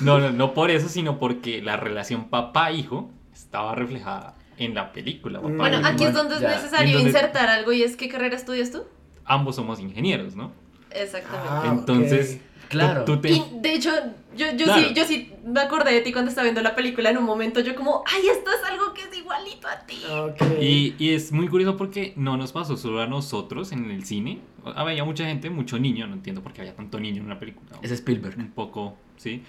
no, 0.00 0.18
no, 0.18 0.30
no 0.30 0.54
por 0.54 0.70
eso, 0.70 0.88
sino 0.88 1.18
porque 1.18 1.60
la 1.62 1.76
relación 1.76 2.28
papá-hijo 2.28 3.10
estaba 3.32 3.74
reflejada 3.74 4.34
en 4.58 4.74
la 4.74 4.92
película. 4.92 5.40
papá 5.40 5.54
Bueno, 5.54 5.80
aquí 5.86 6.04
es 6.04 6.12
donde 6.14 6.36
es 6.36 6.40
Ya. 6.40 6.48
necesario 6.56 6.86
¿Y 6.86 6.90
en 6.92 6.96
dónde- 7.04 7.10
insertar 7.10 7.48
algo 7.48 7.72
y 7.72 7.82
es 7.82 7.96
¿qué 7.96 8.08
carrera 8.08 8.36
estudias 8.36 8.70
tú? 8.70 8.84
Ambos 9.24 9.56
somos 9.56 9.80
ingenieros, 9.80 10.36
¿no? 10.36 10.52
Exactamente. 10.90 11.48
Ah, 11.50 11.74
Entonces, 11.78 12.36
ok. 12.36 12.42
Claro. 12.68 13.04
tú, 13.04 13.14
tú 13.16 13.20
te... 13.22 13.30
Y 13.30 13.42
de 13.60 13.74
hecho, 13.74 13.90
yo, 14.36 14.46
yo, 14.56 14.64
Claro. 14.64 14.88
sí, 14.88 14.94
yo 14.94 15.04
sí 15.04 15.32
me 15.44 15.60
acordé 15.60 15.92
de 15.92 16.00
ti 16.00 16.10
cuando 16.12 16.30
estaba 16.30 16.44
viendo 16.44 16.62
la 16.62 16.74
película 16.74 17.10
en 17.10 17.18
un 17.18 17.24
momento. 17.24 17.60
Yo 17.60 17.76
como, 17.76 18.02
ay, 18.12 18.22
esto 18.28 18.50
es 18.50 18.68
algo 18.70 18.92
que 18.92 19.02
es 19.02 19.16
igualito 19.16 19.68
a 19.68 19.86
ti. 19.86 19.98
Ok. 20.10 20.60
Y, 20.60 20.94
y 20.98 21.10
es 21.10 21.30
muy 21.30 21.46
curioso 21.48 21.76
porque 21.76 22.12
no 22.16 22.36
nos 22.36 22.50
pasó 22.52 22.76
solo 22.76 23.00
a 23.02 23.06
nosotros 23.06 23.70
en 23.72 23.88
el 23.90 24.04
cine. 24.04 24.40
Había 24.64 25.04
mucha 25.04 25.24
gente, 25.26 25.48
mucho 25.48 25.78
niño, 25.78 26.08
no 26.08 26.14
entiendo 26.14 26.42
por 26.42 26.52
qué 26.52 26.62
había 26.62 26.74
tanto 26.74 26.98
niño 26.98 27.18
en 27.20 27.26
una 27.26 27.38
película. 27.38 27.70
Es 27.82 27.92
Spielberg. 27.92 28.36
Un 28.38 28.50
poco, 28.50 28.96
¿sí? 29.16 29.44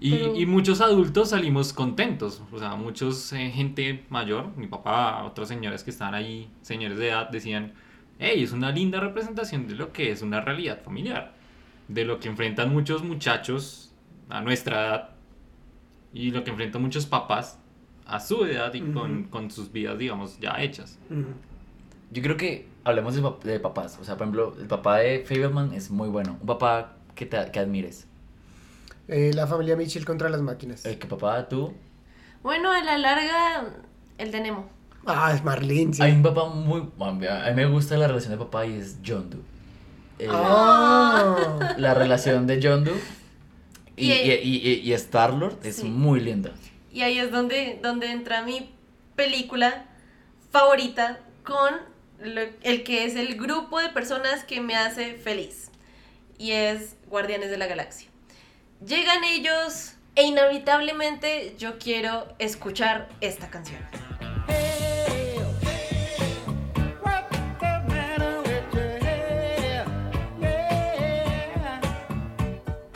Y, 0.00 0.10
Pero- 0.12 0.36
y 0.36 0.46
muchos 0.46 0.80
adultos 0.80 1.30
salimos 1.30 1.72
contentos. 1.72 2.42
O 2.52 2.58
sea, 2.58 2.76
muchos 2.76 3.32
eh, 3.32 3.50
gente 3.50 4.04
mayor, 4.10 4.56
mi 4.56 4.66
papá, 4.66 5.24
otras 5.24 5.48
señoras 5.48 5.82
que 5.84 5.90
estaban 5.90 6.14
ahí, 6.14 6.48
señores 6.62 6.98
de 6.98 7.08
edad, 7.08 7.28
decían, 7.30 7.72
hey, 8.18 8.42
es 8.42 8.52
una 8.52 8.70
linda 8.70 9.00
representación 9.00 9.66
de 9.66 9.74
lo 9.74 9.92
que 9.92 10.10
es 10.12 10.22
una 10.22 10.40
realidad 10.40 10.80
familiar. 10.84 11.34
De 11.88 12.04
lo 12.04 12.20
que 12.20 12.28
enfrentan 12.28 12.70
muchos 12.72 13.02
muchachos 13.02 13.92
a 14.28 14.40
nuestra 14.40 14.86
edad 14.86 15.10
y 16.12 16.30
lo 16.30 16.44
que 16.44 16.50
enfrentan 16.50 16.82
muchos 16.82 17.06
papás 17.06 17.58
a 18.06 18.20
su 18.20 18.44
edad 18.44 18.72
y 18.74 18.80
con, 18.80 19.20
Ujú. 19.22 19.30
con 19.30 19.50
sus 19.50 19.72
vidas, 19.72 19.98
digamos, 19.98 20.38
ya 20.38 20.62
hechas. 20.62 20.98
Mm. 21.10 21.22
Yo 22.14 22.22
creo 22.22 22.36
que 22.36 22.68
hablemos 22.84 23.14
de, 23.14 23.22
pap- 23.22 23.40
de 23.42 23.58
papás. 23.60 23.98
O 24.00 24.04
sea, 24.04 24.16
por 24.16 24.26
ejemplo, 24.26 24.54
el 24.60 24.66
papá 24.66 24.98
de 24.98 25.24
Fableman 25.26 25.72
es 25.74 25.90
muy 25.90 26.08
bueno. 26.08 26.38
Un 26.40 26.46
papá 26.46 26.94
que, 27.14 27.26
te, 27.26 27.50
que 27.50 27.58
admires. 27.58 28.06
Eh, 29.08 29.32
la 29.34 29.46
familia 29.46 29.74
Mitchell 29.76 30.04
contra 30.04 30.28
las 30.28 30.40
máquinas. 30.42 30.84
El 30.84 30.98
que 30.98 31.06
papá, 31.06 31.48
tú. 31.48 31.74
Bueno, 32.42 32.70
a 32.70 32.82
la 32.82 32.98
larga, 32.98 33.64
el 34.18 34.30
de 34.30 34.40
Nemo. 34.40 34.68
Ah, 35.06 35.32
es 35.34 35.42
Marlene, 35.42 35.94
sí. 35.94 36.02
Hay 36.02 36.12
un 36.12 36.22
papá 36.22 36.44
muy. 36.48 36.88
A 37.00 37.12
mí 37.12 37.54
me 37.54 37.66
gusta 37.66 37.96
la 37.96 38.06
relación 38.08 38.32
de 38.32 38.38
papá 38.38 38.66
y 38.66 38.76
es 38.78 38.98
John 39.06 39.30
Doe. 39.30 39.40
Eh, 40.18 40.28
Ah. 40.30 41.74
La 41.78 41.94
relación 41.94 42.46
de 42.46 42.60
John 42.62 42.84
Doe 42.84 43.00
y, 43.96 44.12
Y- 44.12 44.32
y, 44.32 44.56
y, 44.56 44.72
y 44.90 44.92
Star-Lord 44.92 45.58
es 45.64 45.76
Sí. 45.76 45.84
muy 45.88 46.20
linda. 46.20 46.50
Y 46.92 47.02
ahí 47.02 47.18
es 47.18 47.30
donde, 47.30 47.78
donde 47.82 48.10
entra 48.10 48.42
mi 48.42 48.70
película 49.16 49.86
favorita 50.50 51.20
con 51.44 51.74
lo- 52.20 52.42
el 52.62 52.82
que 52.84 53.04
es 53.04 53.16
el 53.16 53.36
grupo 53.36 53.78
de 53.80 53.88
personas 53.88 54.44
que 54.44 54.60
me 54.60 54.76
hace 54.76 55.14
feliz. 55.14 55.70
Y 56.38 56.50
es 56.52 56.96
Guardianes 57.08 57.50
de 57.50 57.56
la 57.58 57.66
Galaxia. 57.66 58.07
Llegan 58.84 59.24
ellos 59.24 59.94
e 60.14 60.22
inevitablemente 60.22 61.56
yo 61.58 61.78
quiero 61.78 62.28
escuchar 62.38 63.08
esta 63.20 63.50
canción. 63.50 63.80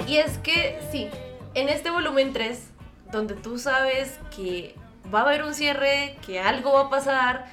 Y 0.06 0.18
es 0.18 0.38
que 0.38 0.78
sí, 0.92 1.08
en 1.54 1.68
este 1.68 1.90
volumen 1.90 2.32
3, 2.32 2.68
donde 3.10 3.34
tú 3.34 3.58
sabes 3.58 4.20
que 4.36 4.76
va 5.12 5.20
a 5.20 5.22
haber 5.22 5.42
un 5.42 5.54
cierre, 5.54 6.16
que 6.24 6.38
algo 6.38 6.74
va 6.74 6.82
a 6.82 6.90
pasar 6.90 7.46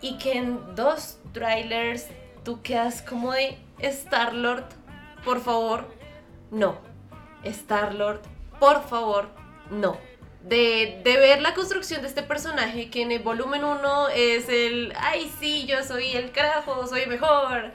y 0.00 0.18
que 0.18 0.34
en 0.36 0.76
dos 0.76 1.18
trailers 1.32 2.06
tú 2.44 2.62
quedas 2.62 3.02
como 3.02 3.32
de 3.32 3.58
Star-Lord, 3.80 4.66
por 5.24 5.40
favor, 5.40 5.92
no. 6.52 6.91
Star-Lord, 7.44 8.20
por 8.60 8.82
favor, 8.88 9.28
no. 9.70 9.96
De, 10.44 11.00
de 11.04 11.16
ver 11.18 11.40
la 11.40 11.54
construcción 11.54 12.02
de 12.02 12.08
este 12.08 12.22
personaje 12.22 12.90
que 12.90 13.02
en 13.02 13.12
el 13.12 13.22
volumen 13.22 13.62
1 13.62 14.08
es 14.08 14.48
el, 14.48 14.92
ay 14.98 15.30
sí, 15.38 15.66
yo 15.66 15.84
soy 15.84 16.12
el 16.16 16.32
carajo, 16.32 16.86
soy 16.88 17.06
mejor. 17.06 17.70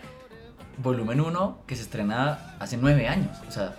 Volumen 0.77 1.21
1 1.21 1.63
que 1.65 1.75
se 1.75 1.83
estrena 1.83 2.55
hace 2.59 2.75
nueve 2.77 3.07
años. 3.07 3.37
O 3.47 3.51
sea, 3.51 3.73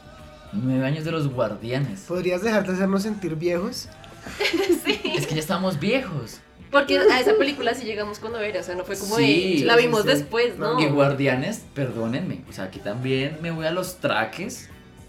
nueve 0.52 0.86
años 0.86 1.04
de 1.04 1.12
los 1.12 1.28
guardianes. 1.28 2.00
¿Podrías 2.08 2.42
dejar 2.42 2.66
de 2.66 2.72
hacernos 2.72 3.02
sentir 3.02 3.36
viejos? 3.36 3.88
sí. 4.84 5.00
Es 5.16 5.26
que 5.26 5.34
ya 5.34 5.40
estamos 5.40 5.78
viejos. 5.78 6.40
Porque 6.70 6.98
a 6.98 7.20
esa 7.20 7.34
película 7.34 7.74
sí 7.74 7.84
llegamos 7.86 8.18
cuando 8.18 8.40
era, 8.40 8.60
o 8.60 8.62
sea, 8.62 8.74
no 8.74 8.84
fue 8.84 8.98
como 8.98 9.16
Sí, 9.16 9.60
de, 9.60 9.64
la 9.66 9.76
sí, 9.76 9.82
vimos 9.84 10.02
sí. 10.02 10.08
después, 10.08 10.58
¿no? 10.58 10.78
Y 10.78 10.86
guardianes, 10.86 11.64
perdónenme. 11.74 12.42
O 12.48 12.52
sea, 12.52 12.64
aquí 12.64 12.78
también 12.78 13.38
me 13.40 13.50
voy 13.50 13.66
a 13.66 13.70
los 13.70 13.96
traques, 14.00 14.68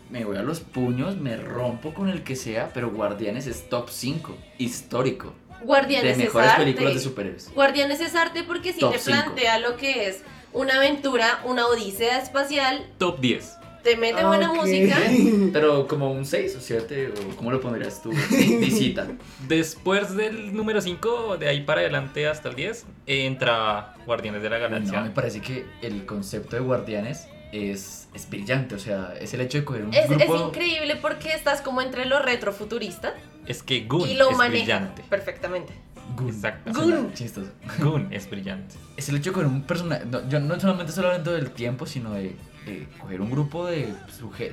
me 0.10 0.26
voy 0.26 0.38
a 0.38 0.42
los 0.42 0.60
puños, 0.62 1.18
me 1.18 1.38
rompo 1.38 1.94
con 1.94 2.10
el 2.10 2.24
que 2.24 2.36
sea, 2.36 2.72
pero 2.74 2.90
Guardianes 2.92 3.48
es 3.48 3.70
top 3.70 3.90
5, 3.90 4.36
histórico. 4.58 5.34
Guardianes 5.64 6.04
de 6.18 6.24
es 6.24 6.30
mejores 6.30 6.50
arte. 6.50 6.64
películas 6.64 6.94
de 6.96 7.00
superhéroes. 7.00 7.52
Guardianes 7.54 8.00
es 8.00 8.16
arte 8.16 8.44
porque 8.44 8.74
sí 8.74 8.80
Top 8.80 8.94
te 8.94 9.00
cinco. 9.00 9.18
plantea 9.24 9.60
lo 9.60 9.76
que 9.78 10.08
es 10.08 10.22
una 10.54 10.76
aventura, 10.78 11.42
una 11.46 11.68
odisea 11.68 12.18
espacial, 12.20 12.86
Top 12.98 13.20
10. 13.20 13.58
te 13.84 13.98
mete 13.98 14.24
buena 14.24 14.52
música. 14.54 14.98
Pero 15.54 15.86
como 15.88 16.12
un 16.12 16.26
6 16.26 16.56
o 16.56 16.62
7, 16.62 17.14
o 17.32 17.36
¿cómo 17.36 17.52
lo 17.52 17.60
pondrías 17.62 18.02
tú? 18.02 18.10
Visita. 18.32 19.06
Después 19.48 20.16
del 20.16 20.56
número 20.56 20.80
5, 20.82 21.38
de 21.38 21.50
ahí 21.50 21.62
para 21.62 21.82
adelante 21.82 22.28
hasta 22.28 22.50
el 22.50 22.56
10, 22.56 22.86
entra 23.06 23.94
Guardianes 24.06 24.42
de 24.42 24.50
la 24.50 24.58
Galaxia. 24.60 25.00
No, 25.00 25.06
me 25.06 25.12
parece 25.12 25.42
que 25.42 25.66
el 25.82 26.06
concepto 26.06 26.56
de 26.56 26.62
Guardianes 26.62 27.28
es, 27.52 28.08
es 28.14 28.30
brillante. 28.30 28.76
O 28.76 28.80
sea, 28.80 29.14
es 29.20 29.34
el 29.34 29.42
hecho 29.42 29.58
de 29.60 29.66
coger 29.66 29.84
un 29.86 29.94
Es, 29.94 30.10
es 30.10 30.18
grupo. 30.18 30.48
increíble 30.48 30.96
porque 30.98 31.34
estás 31.34 31.62
como 31.62 31.82
entre 31.82 32.06
lo 32.06 32.20
retrofuturista 32.20 33.14
Es 33.48 33.64
que 33.64 33.82
Gun 33.86 34.08
y 34.10 34.14
lo 34.16 34.30
es 34.32 34.38
maneja 34.38 34.64
brillante. 34.64 35.04
perfectamente. 35.10 35.74
Gun. 36.16 36.30
Exacto. 36.30 36.72
Gun. 36.74 37.14
Chistoso. 37.14 37.50
Gun 37.80 38.08
es 38.12 38.30
brillante. 38.30 38.76
Es 38.98 39.10
el 39.10 39.18
hecho 39.18 39.30
de 39.30 39.34
coger 39.36 39.48
un 39.48 39.62
personaje. 39.64 40.06
No, 40.06 40.28
yo 40.28 40.40
no 40.40 40.60
solamente 40.60 40.90
estoy 40.90 41.06
hablando 41.06 41.34
del 41.34 41.52
tiempo, 41.52 41.86
sino 41.86 42.12
de, 42.14 42.36
de 42.66 42.88
coger 43.00 43.22
un 43.22 43.30
grupo 43.30 43.68
de, 43.68 43.94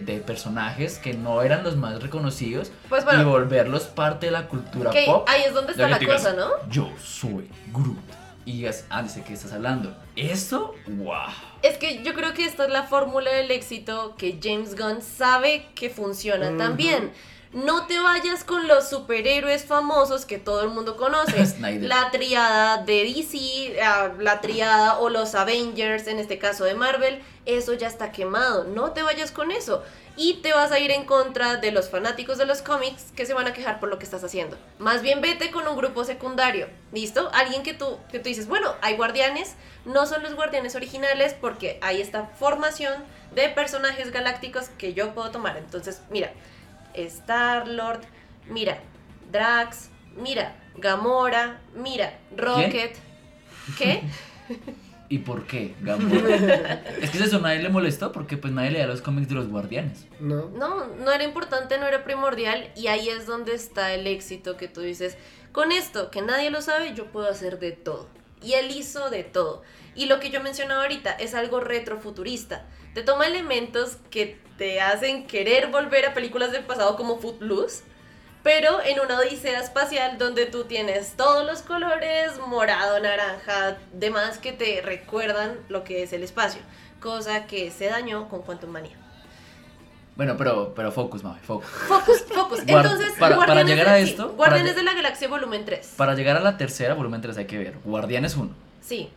de 0.04 0.18
personajes 0.20 0.98
que 0.98 1.14
no 1.14 1.40
eran 1.42 1.64
los 1.64 1.76
más 1.76 2.02
reconocidos 2.02 2.70
Pues 2.90 3.04
y 3.18 3.24
volverlos 3.24 3.84
parte 3.84 4.26
de 4.26 4.32
la 4.32 4.48
cultura 4.48 4.90
pop. 5.06 5.24
ahí 5.28 5.42
es 5.46 5.54
donde 5.54 5.72
está 5.72 5.88
la 5.88 5.98
digas, 5.98 6.22
cosa, 6.22 6.34
¿no? 6.34 6.48
Yo 6.70 6.90
soy 7.02 7.48
Groot. 7.72 7.96
Y 8.46 8.52
digas, 8.52 8.86
ah, 8.90 9.02
dice 9.02 9.22
que 9.24 9.34
estás 9.34 9.52
hablando. 9.52 9.94
Eso, 10.14 10.74
wow. 10.86 11.26
Es 11.62 11.78
que 11.78 12.04
yo 12.04 12.14
creo 12.14 12.32
que 12.32 12.44
esta 12.44 12.64
es 12.64 12.70
la 12.70 12.84
fórmula 12.84 13.32
del 13.32 13.50
éxito 13.50 14.14
que 14.16 14.38
James 14.40 14.76
Gunn 14.76 15.02
sabe 15.02 15.66
que 15.74 15.90
funciona 15.90 16.56
también. 16.56 17.10
No 17.52 17.86
te 17.86 17.98
vayas 17.98 18.44
con 18.44 18.68
los 18.68 18.88
superhéroes 18.88 19.64
famosos 19.64 20.26
que 20.26 20.38
todo 20.38 20.62
el 20.62 20.70
mundo 20.70 20.96
conoce. 20.96 21.46
Snyder. 21.46 21.88
La 21.88 22.10
triada 22.10 22.78
de 22.78 23.04
DC, 23.04 23.80
ah, 23.82 24.12
la 24.18 24.40
triada 24.40 24.98
o 24.98 25.08
los 25.08 25.34
Avengers, 25.34 26.06
en 26.06 26.18
este 26.18 26.38
caso 26.38 26.64
de 26.64 26.74
Marvel, 26.74 27.22
eso 27.46 27.72
ya 27.74 27.86
está 27.86 28.12
quemado. 28.12 28.64
No 28.64 28.92
te 28.92 29.02
vayas 29.02 29.30
con 29.30 29.50
eso. 29.50 29.82
Y 30.18 30.34
te 30.40 30.52
vas 30.54 30.72
a 30.72 30.78
ir 30.78 30.90
en 30.90 31.04
contra 31.04 31.56
de 31.56 31.72
los 31.72 31.90
fanáticos 31.90 32.38
de 32.38 32.46
los 32.46 32.62
cómics 32.62 33.12
que 33.14 33.26
se 33.26 33.34
van 33.34 33.46
a 33.46 33.52
quejar 33.52 33.80
por 33.80 33.90
lo 33.90 33.98
que 33.98 34.04
estás 34.04 34.24
haciendo. 34.24 34.56
Más 34.78 35.02
bien 35.02 35.20
vete 35.20 35.50
con 35.50 35.68
un 35.68 35.76
grupo 35.76 36.04
secundario. 36.04 36.68
¿Listo? 36.92 37.30
Alguien 37.34 37.62
que 37.62 37.74
tú, 37.74 37.98
que 38.10 38.18
tú 38.18 38.28
dices, 38.28 38.48
bueno, 38.48 38.74
hay 38.80 38.96
guardianes, 38.96 39.54
no 39.84 40.06
son 40.06 40.22
los 40.22 40.34
guardianes 40.34 40.74
originales 40.74 41.34
porque 41.38 41.78
hay 41.82 42.00
esta 42.00 42.24
formación 42.38 42.94
de 43.34 43.50
personajes 43.50 44.10
galácticos 44.10 44.70
que 44.78 44.94
yo 44.94 45.14
puedo 45.14 45.30
tomar. 45.30 45.58
Entonces, 45.58 46.00
mira, 46.08 46.32
Star-Lord, 46.96 48.00
mira, 48.48 48.78
Drax, 49.30 49.90
mira, 50.16 50.56
Gamora, 50.76 51.60
mira, 51.74 52.18
Rocket. 52.36 52.96
¿Qué? 53.78 54.02
¿Y 55.08 55.18
por 55.18 55.46
qué, 55.46 55.74
Gamora? 55.80 56.34
es 57.00 57.10
que 57.10 57.18
eso 57.18 57.36
a 57.36 57.40
nadie 57.40 57.62
le 57.62 57.68
molestó 57.68 58.10
porque 58.10 58.36
pues 58.36 58.52
nadie 58.52 58.72
leía 58.72 58.86
los 58.86 59.02
cómics 59.02 59.28
de 59.28 59.36
los 59.36 59.48
guardianes. 59.48 60.06
¿No? 60.18 60.48
No, 60.50 60.86
no 60.86 61.12
era 61.12 61.24
importante, 61.24 61.78
no 61.78 61.86
era 61.86 62.02
primordial 62.02 62.70
y 62.74 62.88
ahí 62.88 63.08
es 63.08 63.26
donde 63.26 63.54
está 63.54 63.94
el 63.94 64.06
éxito 64.06 64.56
que 64.56 64.68
tú 64.68 64.80
dices, 64.80 65.16
con 65.52 65.70
esto 65.70 66.10
que 66.10 66.22
nadie 66.22 66.50
lo 66.50 66.60
sabe, 66.60 66.94
yo 66.94 67.06
puedo 67.12 67.30
hacer 67.30 67.58
de 67.58 67.72
todo. 67.72 68.08
Y 68.42 68.54
él 68.54 68.70
hizo 68.70 69.08
de 69.10 69.24
todo. 69.24 69.62
Y 69.94 70.06
lo 70.06 70.20
que 70.20 70.30
yo 70.30 70.42
mencionaba 70.42 70.82
ahorita 70.82 71.12
es 71.12 71.34
algo 71.34 71.60
retrofuturista. 71.60 72.66
Te 72.96 73.02
toma 73.02 73.26
elementos 73.26 73.98
que 74.08 74.38
te 74.56 74.80
hacen 74.80 75.26
querer 75.26 75.66
volver 75.66 76.06
a 76.06 76.14
películas 76.14 76.50
del 76.50 76.64
pasado 76.64 76.96
como 76.96 77.18
Footloose, 77.18 77.84
pero 78.42 78.80
en 78.82 78.98
una 79.00 79.18
odisea 79.18 79.60
espacial 79.60 80.16
donde 80.16 80.46
tú 80.46 80.64
tienes 80.64 81.12
todos 81.14 81.44
los 81.44 81.60
colores, 81.60 82.32
morado, 82.46 82.98
naranja, 82.98 83.76
demás 83.92 84.38
que 84.38 84.52
te 84.52 84.80
recuerdan 84.80 85.58
lo 85.68 85.84
que 85.84 86.04
es 86.04 86.14
el 86.14 86.22
espacio, 86.22 86.62
cosa 86.98 87.46
que 87.46 87.70
se 87.70 87.84
dañó 87.90 88.30
con 88.30 88.40
Quantum 88.40 88.70
Manía. 88.70 88.96
Bueno, 90.16 90.36
pero, 90.38 90.72
pero 90.74 90.90
focus, 90.90 91.22
mami, 91.22 91.40
focus. 91.40 91.68
Focus, 91.68 92.22
focus. 92.34 92.60
Entonces, 92.66 93.12
para- 93.18 93.36
para 93.36 93.62
llegar 93.62 93.88
a 93.90 93.98
sí, 93.98 94.04
esto, 94.08 94.30
Guardianes 94.30 94.74
de 94.74 94.84
la 94.84 94.94
Galaxia 94.94 95.28
volumen 95.28 95.66
3. 95.66 95.92
Para 95.98 96.14
llegar 96.14 96.38
a 96.38 96.40
la 96.40 96.56
tercera, 96.56 96.94
volumen 96.94 97.20
3 97.20 97.36
hay 97.36 97.44
que 97.44 97.58
ver 97.58 97.74
Guardianes 97.84 98.36
1, 98.36 98.54
Sí. 98.80 99.10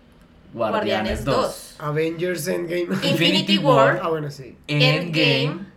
Guardianes 0.54 1.24
2, 1.26 1.76
Avengers 1.80 2.48
Endgame. 2.48 2.88
Infinity 3.04 3.58
War. 3.60 4.00
Ah, 4.04 4.10
bueno, 4.10 4.30
sí. 4.32 4.58
Endgame. 4.68 5.68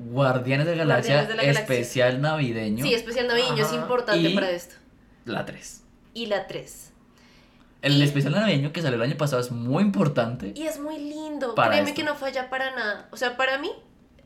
Guardianes 0.00 0.66
de 0.66 0.76
la 0.76 0.84
Galaxia, 0.84 1.14
Guardianes 1.16 1.28
de 1.28 1.34
la 1.36 1.42
Galaxia. 1.52 1.74
especial 1.76 2.20
navideño, 2.20 2.84
Sí, 2.84 2.94
especial 2.94 3.26
navideño 3.26 3.56
es 3.56 3.66
Ajá. 3.68 3.76
importante 3.76 4.28
Y- 4.28 4.34
para 4.34 4.50
esto. 4.50 4.76
la 5.24 5.44
3. 5.44 5.82
Y 6.14 6.26
la 6.26 6.46
3. 6.46 6.92
El 7.82 7.94
Y- 7.96 8.02
especial 8.02 8.32
navideño 8.34 8.72
que 8.72 8.80
salió 8.82 8.96
el 8.96 9.02
año 9.02 9.16
pasado 9.16 9.40
es 9.40 9.50
muy 9.50 9.82
importante. 9.82 10.52
Y 10.54 10.62
es 10.66 10.78
muy 10.80 10.98
lindo. 10.98 11.54
Para 11.54 11.70
Créeme 11.72 11.90
esto. 11.90 12.00
que 12.00 12.04
no 12.04 12.14
falla 12.14 12.48
para 12.50 12.74
nada. 12.74 13.08
O 13.12 13.16
sea, 13.16 13.36
para 13.36 13.58
mí 13.58 13.70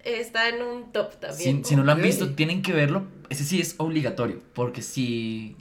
está 0.04 0.48
en 0.48 0.62
un 0.62 0.92
top 0.92 1.12
Si, 1.12 1.18
también. 1.20 1.64
si 1.64 1.76
no 1.76 1.84
lo 1.84 1.92
han 1.92 1.98
Ok. 1.98 2.04
visto, 2.04 2.34
tienen 2.34 2.60
que 2.62 2.72
verlo. 2.72 3.06
Ese 3.30 3.44
sí 3.44 3.60
es 3.60 3.74
obligatorio, 3.78 4.40
porque 4.54 4.82
sí, 4.82 5.56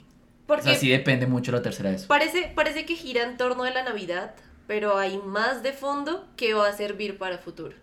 o 0.60 0.62
Porque 0.62 0.62
sea, 0.62 0.74
sí 0.76 0.88
depende 0.90 1.26
mucho 1.26 1.52
la 1.52 1.62
tercera 1.62 1.90
de 1.90 1.96
eso. 1.96 2.08
parece, 2.08 2.52
parece 2.54 2.84
que 2.86 2.94
gira 2.96 3.22
en 3.22 3.36
torno 3.36 3.64
de 3.64 3.72
la 3.72 3.82
Navidad, 3.82 4.34
pero 4.66 4.98
hay 4.98 5.18
más 5.18 5.62
de 5.62 5.72
fondo 5.72 6.26
que 6.36 6.54
va 6.54 6.68
a 6.68 6.72
servir 6.72 7.18
para 7.18 7.38
futuro. 7.38 7.76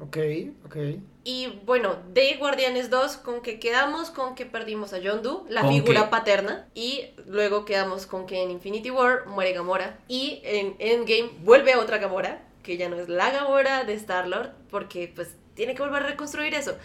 Ok, 0.00 0.18
ok. 0.66 0.76
Y 1.24 1.46
bueno, 1.64 1.96
de 2.12 2.36
Guardianes 2.36 2.90
2, 2.90 3.16
¿con 3.18 3.40
que 3.42 3.58
quedamos? 3.58 4.10
Con 4.10 4.34
que 4.34 4.44
perdimos 4.44 4.92
a 4.92 4.98
John 5.02 5.22
Doe, 5.22 5.44
la 5.48 5.62
¿Con 5.62 5.70
figura 5.72 6.04
qué? 6.04 6.08
paterna. 6.10 6.66
Y 6.74 7.06
luego 7.26 7.64
quedamos 7.64 8.06
con 8.06 8.26
que 8.26 8.42
en 8.42 8.50
Infinity 8.50 8.90
War 8.90 9.26
muere 9.26 9.52
Gamora. 9.52 9.98
Y 10.08 10.40
en 10.44 10.74
Endgame 10.80 11.30
vuelve 11.42 11.76
otra 11.76 11.98
Gamora, 11.98 12.42
que 12.62 12.76
ya 12.76 12.88
no 12.88 12.96
es 12.96 13.08
la 13.08 13.30
Gamora 13.30 13.84
de 13.84 13.94
Star-Lord, 13.94 14.50
porque 14.70 15.10
pues 15.14 15.36
tiene 15.54 15.74
que 15.74 15.82
volver 15.82 16.02
a 16.02 16.06
reconstruir 16.06 16.54
eso. 16.54 16.76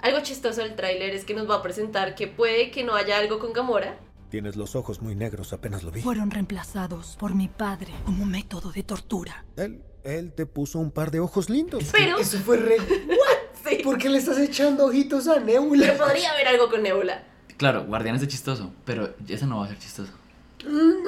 Algo 0.00 0.20
chistoso 0.20 0.60
del 0.62 0.76
tráiler 0.76 1.10
es 1.14 1.24
que 1.24 1.34
nos 1.34 1.50
va 1.50 1.56
a 1.56 1.62
presentar 1.62 2.14
que 2.14 2.28
puede 2.28 2.70
que 2.70 2.84
no 2.84 2.94
haya 2.94 3.18
algo 3.18 3.38
con 3.40 3.52
Gamora. 3.52 3.98
Tienes 4.30 4.56
los 4.56 4.76
ojos 4.76 5.00
muy 5.00 5.14
negros, 5.14 5.52
apenas 5.52 5.82
lo 5.82 5.90
vi. 5.90 6.02
Fueron 6.02 6.30
reemplazados 6.30 7.16
por 7.18 7.34
mi 7.34 7.48
padre 7.48 7.94
como 8.04 8.26
método 8.26 8.70
de 8.72 8.82
tortura. 8.82 9.44
Él, 9.56 9.82
él 10.04 10.32
te 10.34 10.44
puso 10.44 10.78
un 10.78 10.90
par 10.90 11.10
de 11.10 11.20
ojos 11.20 11.48
lindos. 11.48 11.84
Pero 11.92 12.18
Eso 12.18 12.38
fue 12.38 12.58
re. 12.58 12.76
sí, 13.68 13.76
¿Por 13.82 13.96
qué 13.98 14.08
le 14.10 14.18
estás 14.18 14.38
echando 14.38 14.84
ojitos 14.86 15.28
a 15.28 15.36
que 15.38 15.44
Nebula? 15.44 15.96
podría 15.96 16.30
haber 16.32 16.48
algo 16.48 16.68
con 16.68 16.82
Nebula. 16.82 17.24
Claro, 17.56 17.84
Guardianes 17.86 18.22
es 18.22 18.28
chistoso, 18.28 18.70
pero 18.84 19.14
ese 19.26 19.46
no 19.46 19.58
va 19.60 19.64
a 19.64 19.68
ser 19.68 19.78
chistoso. 19.78 20.12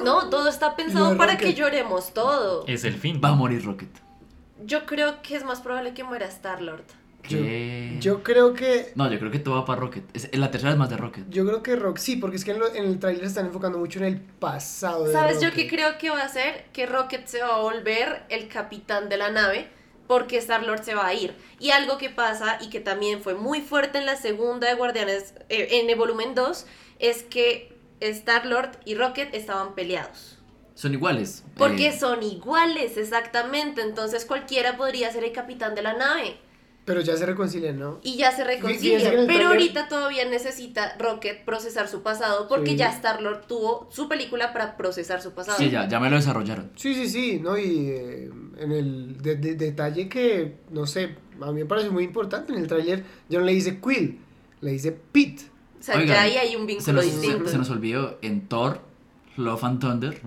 No, 0.03 0.29
todo 0.29 0.49
está 0.49 0.75
pensado 0.75 1.11
No, 1.11 1.17
para 1.17 1.33
Rocket. 1.33 1.47
que 1.49 1.53
lloremos 1.53 2.13
todo. 2.13 2.65
Es 2.67 2.83
el 2.85 2.95
fin. 2.95 3.21
Va 3.23 3.29
a 3.29 3.35
morir 3.35 3.63
Rocket. 3.63 3.89
Yo 4.65 4.85
creo 4.85 5.21
que 5.21 5.35
es 5.35 5.43
más 5.43 5.61
probable 5.61 5.93
que 5.93 6.03
muera 6.03 6.25
Star-Lord. 6.25 6.85
¿Qué? 7.21 7.97
Yo 7.99 8.23
creo 8.23 8.53
que. 8.53 8.91
No, 8.95 9.11
yo 9.11 9.19
creo 9.19 9.31
que 9.31 9.39
todo 9.39 9.55
va 9.55 9.65
para 9.65 9.79
Rocket. 9.79 10.03
Es- 10.15 10.35
la 10.37 10.49
tercera 10.51 10.71
es 10.73 10.77
más 10.77 10.89
de 10.89 10.97
Rocket. 10.97 11.25
Yo 11.29 11.45
creo 11.45 11.61
que 11.63 11.75
Rock, 11.75 11.97
sí, 11.97 12.15
porque 12.17 12.37
es 12.37 12.45
que 12.45 12.51
en, 12.51 12.59
lo- 12.59 12.73
en 12.73 12.85
el 12.85 12.99
trailer 12.99 13.23
están 13.25 13.45
enfocando 13.45 13.77
mucho 13.77 13.99
en 13.99 14.05
el 14.05 14.19
pasado 14.21 15.05
de 15.05 15.13
¿Sabes 15.13 15.39
yo 15.41 15.49
Rocket. 15.49 15.69
qué 15.69 15.75
creo 15.75 15.97
que 15.97 16.09
va 16.09 16.21
a 16.21 16.25
hacer? 16.25 16.65
Que 16.73 16.85
Rocket 16.85 17.25
se 17.27 17.41
va 17.41 17.55
a 17.55 17.59
volver 17.61 18.23
el 18.29 18.47
capitán 18.47 19.09
de 19.09 19.17
la 19.17 19.29
nave 19.31 19.67
porque 20.07 20.37
Star-Lord 20.37 20.83
se 20.83 20.93
va 20.95 21.07
a 21.07 21.13
ir. 21.13 21.33
Y 21.59 21.69
algo 21.71 21.97
que 21.97 22.09
pasa 22.09 22.57
y 22.61 22.69
que 22.69 22.79
también 22.81 23.21
fue 23.21 23.33
muy 23.35 23.61
fuerte 23.61 23.97
en 23.97 24.05
la 24.05 24.15
segunda 24.17 24.67
de 24.67 24.73
Guardianes, 24.75 25.35
eh, 25.49 25.67
en 25.79 25.89
el 25.89 25.95
volumen 25.95 26.35
2, 26.35 26.65
es 26.99 27.23
que 27.23 27.71
Star-Lord 28.01 28.71
y 28.83 28.95
Rocket 28.95 29.33
estaban 29.33 29.73
peleados. 29.73 30.37
Son 30.73 30.93
iguales. 30.93 31.43
Porque 31.55 31.87
Eh, 31.89 31.97
son 31.97 32.23
iguales, 32.23 32.97
exactamente. 32.97 33.81
Entonces 33.81 34.25
cualquiera 34.25 34.75
podría 34.75 35.11
ser 35.11 35.23
el 35.23 35.31
capitán 35.31 35.75
de 35.75 35.81
la 35.83 35.93
nave. 35.93 36.37
Pero 36.83 36.99
ya 37.01 37.15
se 37.15 37.25
reconcilian, 37.27 37.77
¿no? 37.79 37.99
Y 38.01 38.17
ya 38.17 38.31
se 38.31 38.43
reconcilian. 38.43 39.27
Pero 39.27 39.49
ahorita 39.49 39.87
todavía 39.87 40.25
necesita 40.27 40.95
Rocket 40.97 41.45
procesar 41.45 41.87
su 41.87 42.01
pasado 42.01 42.47
porque 42.47 42.71
Sí. 42.71 42.75
ya 42.77 42.89
Star-Lord 42.89 43.45
tuvo 43.47 43.87
su 43.91 44.09
película 44.09 44.51
para 44.51 44.77
procesar 44.77 45.21
su 45.21 45.31
pasado. 45.33 45.57
Sí, 45.59 45.69
ya, 45.69 45.87
ya 45.87 45.99
me 45.99 46.09
lo 46.09 46.15
desarrollaron. 46.15 46.71
Sí, 46.75 46.95
sí, 46.95 47.07
sí, 47.07 47.39
¿no? 47.39 47.55
Y 47.57 47.87
eh, 47.89 48.29
en 48.57 48.71
el 48.71 49.21
de- 49.21 49.35
de- 49.35 49.55
detalle 49.55 50.09
que, 50.09 50.57
no 50.71 50.87
sé, 50.87 51.15
a 51.39 51.51
mí 51.51 51.59
me 51.61 51.65
parece 51.65 51.89
muy 51.91 52.03
importante, 52.03 52.51
en 52.51 52.59
el 52.59 52.67
tráiler 52.67 53.03
ya 53.29 53.37
no 53.39 53.45
le 53.45 53.53
dice 53.53 53.79
Quill, 53.79 54.19
le 54.61 54.71
dice 54.71 54.91
Pete. 54.91 55.43
O 55.79 55.83
sea, 55.83 55.95
Oigan, 55.97 56.15
ya 56.15 56.21
ahí 56.23 56.35
hay 56.37 56.55
un 56.55 56.61
Se 56.63 56.67
vínculo 56.67 56.93
nos, 56.93 57.05
distinto. 57.05 57.45
se- 57.45 57.51
se 57.51 57.57
nos 57.59 57.69
olvidó, 57.69 58.17
en 58.23 58.47
Thor, 58.47 58.81
Love 59.37 59.63
and 59.63 59.79
Thunder, 59.79 60.21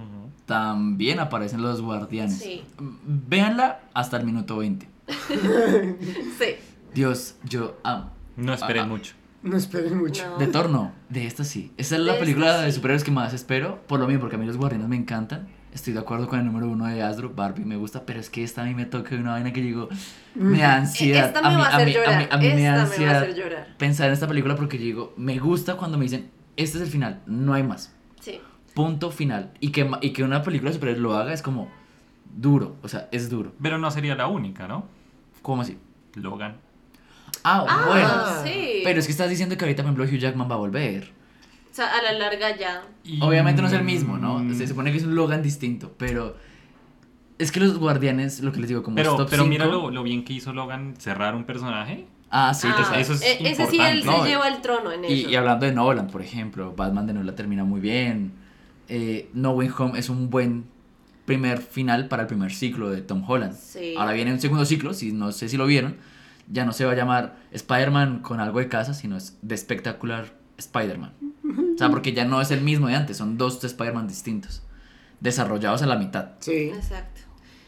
también 0.47 1.21
aparecen 1.21 1.63
los 1.63 1.81
guardianes. 1.81 2.39
Sí. 2.39 2.63
Mm, 2.79 2.95
Véanla 3.29 3.81
hasta 3.95 4.17
el 4.19 4.25
minuto 4.25 4.57
20. 4.59 4.89
Sí. 6.39 6.57
Dios, 6.95 7.37
yo 7.45 7.79
amo. 7.83 8.13
No 8.37 8.55
esperen 8.55 8.85
Ah, 8.85 8.87
mucho. 8.87 9.15
No 9.43 9.57
esperen 9.57 9.99
mucho. 9.99 10.27
No. 10.29 10.39
De 10.39 10.47
Thor 10.47 10.71
no, 10.71 10.93
de 11.09 11.27
esta 11.27 11.45
sí. 11.45 11.73
Esta 11.77 11.97
es 11.97 12.01
De 12.05 12.07
la 12.13 12.19
película 12.19 12.63
de 12.63 12.71
sí. 12.71 12.77
superhéroes 12.77 13.05
que 13.05 13.11
más 13.11 13.35
espero, 13.35 13.83
por 13.87 14.01
lo 14.01 14.07
mismo, 14.07 14.21
porque 14.23 14.37
a 14.37 14.39
mí 14.39 14.47
los 14.47 14.57
guardianes 14.57 14.89
me 14.89 14.97
encantan. 14.97 15.49
Estoy 15.73 15.93
de 15.93 15.99
acuerdo 15.99 16.29
con 16.29 16.39
el 16.39 16.47
número 16.47 16.69
uno 16.69 16.87
de 16.87 17.03
Asdru, 17.03 17.35
Barbie 17.35 17.65
me 17.65 17.77
gusta, 17.77 18.07
pero 18.07 18.21
es 18.21 18.31
que 18.31 18.45
esta 18.45 18.63
a 18.63 18.65
mí 18.65 18.75
me 18.75 18.87
toca 18.87 19.17
una 19.17 19.33
vaina 19.33 19.53
que 19.53 19.61
digo, 19.61 19.89
me 20.37 20.61
da 20.61 20.77
ansiedad. 20.77 21.27
Esta 21.27 21.43
me 21.43 21.49
mí, 21.49 21.55
va 21.57 21.67
a 21.67 21.75
hacer 21.75 21.87
mí, 21.89 21.93
llorar. 21.95 22.19
mí, 22.19 22.27
a 22.31 22.37
mí 22.39 22.49
me 22.55 22.63
da 22.63 22.69
Esta 22.69 22.71
me 22.71 22.77
va 22.77 22.79
a 22.79 22.83
ansiedad 22.85 23.23
hacer 23.23 23.35
llorar. 23.35 23.75
pensar 23.77 24.07
en 24.07 24.13
esta 24.13 24.29
película 24.29 24.55
porque 24.55 24.79
yo 24.79 24.85
digo, 24.85 25.15
me 25.17 25.39
gusta 25.39 25.77
cuando 25.77 25.99
me 25.99 26.05
dicen, 26.05 26.31
este 26.57 26.79
es 26.79 26.85
el 26.85 26.91
final, 26.91 27.23
no 27.27 27.55
hay 27.55 27.65
más. 27.65 27.93
Sí. 28.21 28.41
Punto 28.73 29.11
final. 29.11 29.53
Y 29.59 29.71
que, 29.73 29.91
y 30.01 30.13
que 30.13 30.23
una 30.23 30.43
película 30.45 30.71
de 30.71 30.75
superhéroes 30.75 31.03
lo 31.03 31.17
haga 31.17 31.33
es 31.33 31.43
como 31.43 31.69
duro, 32.37 32.77
o 32.83 32.89
sea, 32.89 33.09
es 33.13 33.31
duro. 33.31 33.53
Pero 33.63 33.79
no 33.79 33.91
sería 33.91 34.15
la 34.15 34.27
única, 34.29 34.67
¿no? 34.69 34.87
¿Cómo 35.43 35.63
así? 35.63 35.79
Logan. 36.15 36.57
Ah, 37.43 37.65
Ah, 37.69 37.85
bueno. 37.89 38.45
sí. 38.45 38.81
Pero 38.85 39.01
es 39.01 39.07
que 39.07 39.13
estás 39.13 39.29
diciendo 39.31 39.57
que 39.57 39.65
ahorita, 39.65 39.83
por 39.83 39.93
ejemplo, 39.93 40.05
Hugh 40.05 40.21
Jackman 40.21 40.51
va 40.51 40.55
a 40.55 40.59
volver. 40.59 41.13
O 41.71 41.75
sea, 41.75 41.93
a 41.99 42.03
la 42.03 42.13
larga 42.13 42.57
ya. 42.57 42.83
Y- 43.03 43.21
Obviamente 43.23 43.61
no 43.61 43.69
es 43.69 43.75
el 43.75 43.83
mismo, 43.85 44.17
¿no? 44.17 44.39
Mm. 44.39 44.55
Se 44.55 44.67
supone 44.67 44.93
que 44.93 44.99
es 44.99 45.05
un 45.05 45.15
Logan 45.15 45.43
distinto, 45.43 45.93
pero 45.99 46.37
es 47.39 47.51
que 47.51 47.59
los 47.61 47.77
guardianes, 47.79 48.41
lo 48.41 48.53
que 48.53 48.61
les 48.61 48.69
digo, 48.69 48.83
como 48.83 48.95
Pero, 48.97 49.17
top 49.17 49.29
pero 49.29 49.45
mira 49.45 49.65
cinco- 49.65 49.79
lo, 49.83 49.91
lo 49.91 50.03
bien 50.05 50.25
que 50.25 50.33
hizo 50.35 50.53
Logan 50.53 50.95
cerrar 50.99 51.35
un 51.35 51.45
personaje. 51.45 52.07
Ah, 52.31 52.55
sí, 52.55 52.69
Ah, 52.71 52.99
eso 52.99 53.13
es 53.15 53.23
e- 53.23 53.49
ese 53.49 53.67
sí 53.67 53.79
él 53.81 54.05
No, 54.05 54.23
se 54.23 54.29
lleva 54.29 54.49
el 54.49 54.61
trono 54.61 54.91
en 54.93 55.05
Y, 55.05 55.21
eso. 55.21 55.31
y 55.31 55.37
hablando 55.37 55.67
de 55.67 55.73
Nolan, 55.73 56.07
por 56.09 56.23
ejemplo, 56.23 56.73
Batman 56.77 57.07
de 57.07 57.13
Nolan 57.15 57.35
termina 57.37 57.65
muy 57.65 57.81
bien. 57.81 58.33
Eh, 58.89 59.29
no 59.35 59.51
Way 59.53 59.71
Home 59.79 59.99
es 59.99 60.09
un 60.09 60.31
buen 60.31 60.65
primer 61.25 61.59
final 61.59 62.09
para 62.09 62.23
el 62.23 62.29
primer 62.29 62.53
ciclo 62.53 62.91
de 62.91 63.03
Tom 63.03 63.25
Holland. 63.27 63.57
Sí. 63.57 63.95
Ahora 63.97 64.13
viene 64.13 64.33
un 64.33 64.41
segundo 64.41 64.65
ciclo, 64.65 64.95
si 64.95 65.13
no 65.13 65.33
sé 65.33 65.49
si 65.49 65.57
lo 65.57 65.67
vieron. 65.67 65.97
Ya 66.49 66.65
no 66.65 66.73
se 66.73 66.85
va 66.85 66.93
a 66.93 66.95
llamar 66.95 67.37
Spider-Man 67.53 68.21
con 68.21 68.41
algo 68.41 68.59
de 68.59 68.69
casa, 68.69 68.93
sino 68.93 69.17
es 69.17 69.39
The 69.47 69.57
Spectacular 69.57 70.35
Spider-Man. 70.59 71.13
O 71.75 71.79
sea, 71.79 71.91
porque 71.91 72.13
ya 72.13 72.25
no 72.25 72.41
es 72.41 72.51
el 72.51 72.61
mismo 72.61 72.89
de 72.89 72.95
antes, 72.95 73.17
son 73.17 73.39
dos 73.39 73.63
Spider-Man 73.65 74.07
distintos, 74.07 74.63
desarrollados 75.21 75.83
a 75.83 75.87
la 75.87 75.97
mitad. 75.97 76.33
Sí. 76.41 76.71
Exacto. 76.75 77.23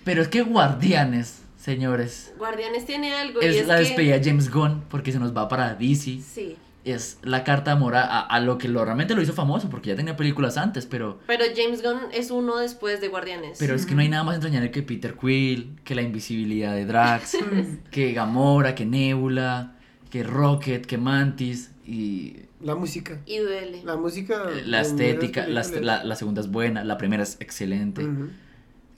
Pero 0.05 0.23
es 0.23 0.29
que 0.29 0.43
Guardianes, 0.43 1.43
señores, 1.57 2.33
Guardianes 2.39 2.87
tiene 2.87 3.13
algo 3.15 3.43
y 3.43 3.47
es 3.47 3.67
la 3.67 3.77
que... 3.77 3.81
despedida 3.81 4.19
de 4.19 4.25
James 4.25 4.51
Gunn 4.53 4.85
porque 4.89 5.11
se 5.11 5.19
nos 5.19 5.37
va 5.37 5.49
para 5.49 5.75
DC. 5.75 6.21
Sí. 6.21 6.57
Es 6.93 7.19
la 7.23 7.45
carta 7.45 7.73
de 7.73 7.77
amor 7.77 7.97
a, 7.97 8.21
a 8.21 8.41
lo 8.41 8.59
que 8.59 8.69
lo, 8.69 8.85
realmente 8.85 9.15
lo 9.15 9.23
hizo 9.23 9.33
famoso, 9.33 9.69
porque 9.69 9.89
ya 9.91 9.97
tenía 9.97 10.17
películas 10.17 10.57
antes, 10.57 10.87
pero, 10.87 11.19
Pero 11.27 11.45
James 11.55 11.83
Gunn 11.83 12.11
es 12.13 12.31
uno 12.31 12.57
después 12.59 13.01
de 13.01 13.09
Guardianes. 13.09 13.59
pero 13.59 13.75
es 13.75 13.87
que 13.87 13.95
no 13.95 14.03
hay 14.03 14.09
nada 14.09 14.25
más 14.25 14.37
entrañable 14.37 14.71
que 14.71 14.83
Peter 14.83 15.15
Quill, 15.21 15.77
que 15.85 15.95
la 15.95 16.03
invisibilidad 16.03 16.75
de 16.75 16.87
Drax, 16.87 17.39
que 17.91 18.13
Gamora, 18.13 18.75
que 18.75 18.87
Nebula, 18.87 19.75
que 20.11 20.23
Rocket, 20.23 20.87
que 20.87 20.99
Mantis, 20.99 21.73
y 21.85 22.37
La 22.61 22.75
música. 22.75 23.21
Y 23.27 23.39
duele. 23.39 23.83
La 23.85 23.97
música. 23.97 24.45
la 24.65 24.81
en 24.81 24.87
estética, 24.87 25.47
la, 25.47 25.63
la, 25.81 26.05
la 26.05 26.17
segunda 26.17 26.41
es 26.41 26.51
buena, 26.51 26.83
la 26.85 26.99
primera 26.99 27.23
es 27.23 27.37
excelente. 27.41 28.05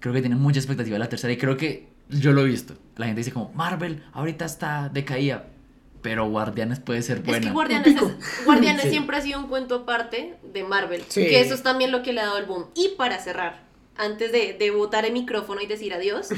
Creo 0.01 0.14
que 0.14 0.20
tiene 0.20 0.36
mucha 0.36 0.59
expectativa 0.61 0.97
la 0.99 1.09
tercera 1.09 1.32
y 1.32 1.36
creo 1.36 1.57
que 1.57 1.89
yo 2.09 2.32
lo 2.32 2.43
he 2.43 2.45
visto. 2.45 2.74
La 2.97 3.07
gente 3.07 3.20
dice 3.20 3.32
como, 3.32 3.53
Marvel 3.55 4.03
ahorita 4.12 4.45
está 4.45 4.89
decaída, 4.89 5.47
pero 6.03 6.28
Guardianes 6.28 6.80
puede 6.80 7.03
ser 7.03 7.18
Es 7.18 7.24
buena. 7.24 7.46
que 7.46 7.53
Guardianes, 7.53 7.96
es- 7.96 8.44
Guardianes 8.44 8.82
Sí. 8.84 8.90
siempre 8.90 9.16
ha 9.16 9.20
sido 9.20 9.40
un 9.40 9.49
cuento 9.49 9.74
aparte 9.76 10.36
de 10.42 10.64
Marvel. 10.64 11.03
Sí. 11.09 11.22
Que 11.26 11.40
eso 11.40 11.55
es 11.55 11.62
también 11.62 11.90
lo 11.92 12.03
que 12.03 12.12
le 12.12 12.20
ha 12.20 12.26
dado 12.26 12.38
el 12.38 12.46
boom. 12.46 12.66
Y 12.74 12.90
para 12.96 13.18
cerrar, 13.18 13.62
antes 13.96 14.30
de, 14.32 14.55
de 14.59 14.70
botar 14.70 15.05
el 15.05 15.12
micrófono 15.12 15.61
y 15.61 15.66
decir 15.66 15.92
adiós, 15.94 16.28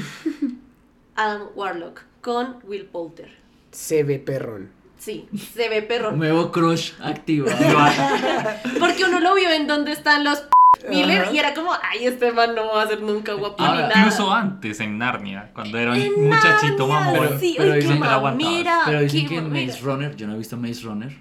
Adam 1.15 1.43
Warlock 1.55 2.01
con 2.21 2.57
Will 2.63 2.85
Poulter. 2.85 3.31
Se 3.71 4.03
ve 4.03 4.19
perrón. 4.19 4.69
Sí, 4.97 5.27
se 5.53 5.67
ve 5.67 5.81
perro. 5.81 6.11
Nuevo 6.11 6.51
crush 6.51 6.91
activado. 7.01 7.57
Porque 8.79 9.03
uno 9.05 9.19
lo 9.19 9.33
vio 9.33 9.49
en 9.49 9.65
donde 9.65 9.91
están 9.93 10.23
los 10.23 10.43
Miller 10.89 11.21
Ajá. 11.23 11.31
y 11.31 11.37
era 11.39 11.53
como, 11.53 11.71
ay, 11.73 12.05
este 12.07 12.31
man 12.31 12.55
no 12.55 12.67
va 12.73 12.83
a 12.83 12.87
ser 12.87 13.01
nunca 13.01 13.33
guapo 13.33 13.61
Ahora, 13.63 13.81
ni 13.83 13.89
nada. 13.89 13.99
Incluso 14.07 14.31
antes 14.33 14.79
en 14.79 14.97
Narnia, 14.97 15.51
cuando 15.53 15.77
era 15.77 15.91
un 15.93 16.27
muchachito 16.29 16.87
mamón. 16.87 17.39
sí, 17.39 17.55
pero 17.57 17.75
la 17.75 17.83
aguantabas. 18.15 18.35
mamera, 18.35 18.79
pero 18.85 19.01
dicen 19.01 19.27
que 19.27 19.37
en. 19.37 19.49
Maze 19.51 19.79
Runner, 19.81 20.15
yo 20.15 20.27
no 20.27 20.35
he 20.35 20.37
visto 20.37 20.57
Maze 20.57 20.81
Runner, 20.83 21.15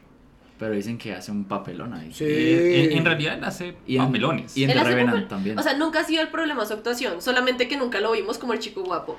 pero 0.58 0.72
dicen 0.74 0.98
que 0.98 1.14
hace 1.14 1.30
un 1.32 1.44
papelón 1.44 1.94
ahí. 1.94 2.12
Sí. 2.12 2.24
En, 2.26 2.98
en 2.98 3.04
realidad 3.04 3.34
él 3.38 3.44
hace 3.44 3.76
Y 3.86 3.96
en, 3.96 4.06
papelones. 4.06 4.56
y 4.56 4.64
en 4.64 4.72
The 4.72 4.84
Revenant 4.84 5.28
también. 5.28 5.58
O 5.58 5.62
sea, 5.62 5.74
nunca 5.74 6.00
ha 6.00 6.04
sido 6.04 6.22
el 6.22 6.28
problema 6.28 6.64
su 6.66 6.74
actuación, 6.74 7.20
solamente 7.22 7.68
que 7.68 7.76
nunca 7.76 8.00
lo 8.00 8.12
vimos 8.12 8.38
como 8.38 8.52
el 8.52 8.58
chico 8.60 8.82
guapo. 8.82 9.18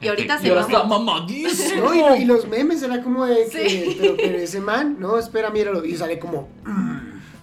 Y 0.00 0.06
ahorita 0.06 0.38
se 0.38 0.46
y 0.46 0.50
ahora 0.50 0.62
mamó. 0.68 0.76
está 0.76 0.88
mamadísimo. 0.88 1.82
No, 1.86 1.94
y, 1.94 1.98
lo- 1.98 2.16
y 2.16 2.24
los 2.24 2.46
memes 2.46 2.80
era 2.84 3.02
como 3.02 3.26
de 3.26 3.48
que, 3.50 3.68
Sí. 3.68 3.96
pero, 4.00 4.16
pero 4.16 4.38
ese 4.38 4.60
man, 4.60 4.96
no, 5.00 5.18
espera, 5.18 5.50
míralo, 5.50 5.84
y 5.84 5.96
sale 5.96 6.20
como 6.20 6.48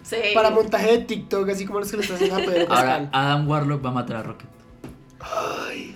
Sí. 0.06 0.18
para 0.36 0.52
montaje 0.52 0.86
de 0.92 0.98
TikTok, 1.00 1.50
así 1.50 1.66
como 1.66 1.80
los 1.80 1.90
que 1.90 1.98
le 1.98 2.04
están 2.04 2.18
haciendo 2.18 2.36
a 2.38 2.46
Pedro 2.46 2.72
Ahora. 2.74 3.10
Adam 3.12 3.48
Warlock 3.48 3.84
va 3.84 3.90
a 3.90 3.94
matar 3.94 4.18
a 4.18 4.24
Rocket. 4.24 4.48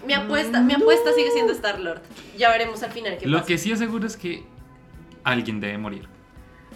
Mi 0.05 0.13
apuesta, 0.13 0.61
mi 0.61 0.73
apuesta 0.73 1.13
sigue 1.13 1.29
siendo 1.31 1.53
Star 1.53 1.79
Lord. 1.79 2.01
Ya 2.35 2.49
veremos 2.49 2.81
al 2.81 2.91
final 2.91 3.17
qué 3.19 3.27
Lo 3.27 3.37
pasa. 3.37 3.47
que 3.47 3.57
sí 3.59 3.71
es 3.71 3.77
seguro 3.77 4.07
es 4.07 4.17
que 4.17 4.43
alguien 5.23 5.59
debe 5.59 5.77
morir. 5.77 6.07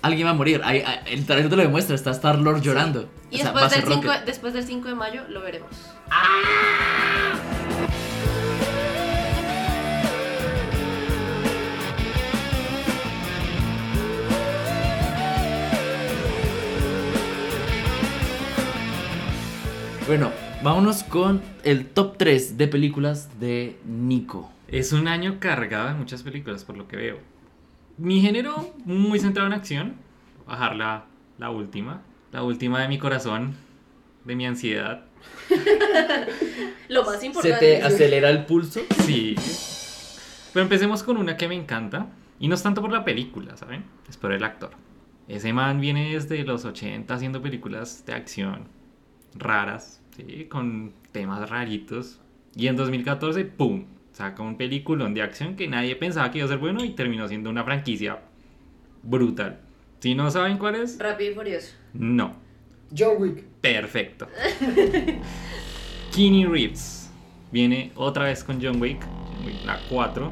Alguien 0.04 0.28
va 0.28 0.32
a 0.32 0.36
morir. 0.36 0.62
Ahí- 0.64 0.84
ahí- 0.86 1.00
el 1.08 1.26
trailer 1.26 1.50
te 1.50 1.56
lo 1.56 1.62
demuestra. 1.64 1.96
Está 1.96 2.12
Star 2.12 2.38
Lord 2.38 2.62
llorando. 2.62 3.10
Y 3.32 3.42
O 3.42 3.44
después, 3.46 3.72
del 3.72 3.82
5, 3.84 4.02
Rocket. 4.04 4.26
después 4.26 4.54
del 4.54 4.64
5 4.66 4.88
de 4.90 4.96
mayo 4.96 5.24
lo 5.30 5.42
veremos. 5.42 5.70
Bueno, 20.06 20.32
vámonos 20.62 21.02
con 21.04 21.42
el 21.64 21.86
top 21.88 22.18
3 22.18 22.58
de 22.58 22.68
películas 22.68 23.40
de 23.40 23.78
Nico. 23.86 24.52
Es 24.68 24.92
un 24.92 25.08
año 25.08 25.38
cargado 25.40 25.88
de 25.88 25.94
muchas 25.94 26.24
películas, 26.24 26.66
por 26.66 26.76
lo 26.76 26.90
que 26.90 26.98
veo. 26.98 27.20
Mi 27.98 28.20
género, 28.20 28.74
muy 28.84 29.20
centrado 29.20 29.48
en 29.48 29.54
acción. 29.54 29.96
Bajar 30.46 30.76
la, 30.76 31.06
la 31.38 31.52
última. 31.52 32.02
La 32.34 32.44
última 32.44 32.82
de 32.82 32.90
mi 32.90 32.98
corazón, 32.98 33.56
de 34.26 34.36
mi 34.36 34.46
ansiedad. 34.46 35.06
Lo 36.90 37.06
más 37.06 37.22
¿Se 37.22 37.28
importante. 37.28 37.60
te 37.78 37.84
acelera 37.84 38.30
el 38.30 38.46
pulso? 38.46 38.82
Sí. 39.06 39.36
Pero 40.52 40.64
empecemos 40.64 41.02
con 41.02 41.16
una 41.16 41.38
que 41.38 41.48
me 41.48 41.56
encanta. 41.56 42.08
Y 42.42 42.50
no 42.50 42.56
es 42.56 42.64
tanto 42.64 42.82
por 42.82 42.92
la 42.92 43.06
película, 43.06 43.56
¿saben? 43.56 43.86
Es 44.10 44.18
por 44.18 44.34
el 44.34 44.44
actor. 44.44 44.72
Ese 45.30 45.54
man 45.54 45.80
viene 45.80 46.14
desde 46.14 46.44
los 46.44 46.66
80 46.66 47.14
haciendo 47.14 47.42
películas 47.42 48.06
de 48.06 48.14
acción 48.14 48.83
raras, 49.36 50.02
¿sí? 50.16 50.46
Con 50.50 50.94
temas 51.12 51.50
raritos. 51.50 52.20
Y 52.56 52.68
en 52.68 52.76
2014, 52.76 53.46
¡pum! 53.46 53.86
Saca 54.12 54.44
un 54.44 54.58
peliculón 54.58 55.14
de 55.14 55.22
acción 55.24 55.56
que 55.56 55.68
nadie 55.68 55.96
pensaba 55.96 56.30
que 56.32 56.38
iba 56.40 56.46
a 56.46 56.50
ser 56.50 56.60
bueno 56.60 56.84
y 56.84 56.92
terminó 56.92 57.28
siendo 57.28 57.50
una 57.50 57.64
franquicia 57.64 58.20
brutal. 59.02 59.60
Si 60.00 60.14
no 60.16 60.30
saben 60.30 60.58
cuál 60.58 60.76
es, 60.76 61.00
Rápido 61.00 61.32
y 61.32 61.34
furioso. 61.36 61.76
no. 61.94 62.36
John 62.96 63.16
Wick. 63.20 63.44
Perfecto. 63.60 64.28
Keanu 66.16 66.52
Reeves 66.52 67.10
viene 67.52 67.92
otra 67.96 68.26
vez 68.26 68.44
con 68.44 68.62
John 68.62 68.80
Wick, 68.80 69.02
John 69.04 69.46
Wick 69.48 69.66
la 69.66 69.80
4. 69.90 70.32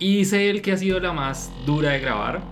Y 0.00 0.16
dice 0.18 0.50
él 0.50 0.62
que 0.62 0.72
ha 0.72 0.76
sido 0.76 0.98
la 0.98 1.12
más 1.12 1.52
dura 1.64 1.90
de 1.90 2.00
grabar, 2.00 2.42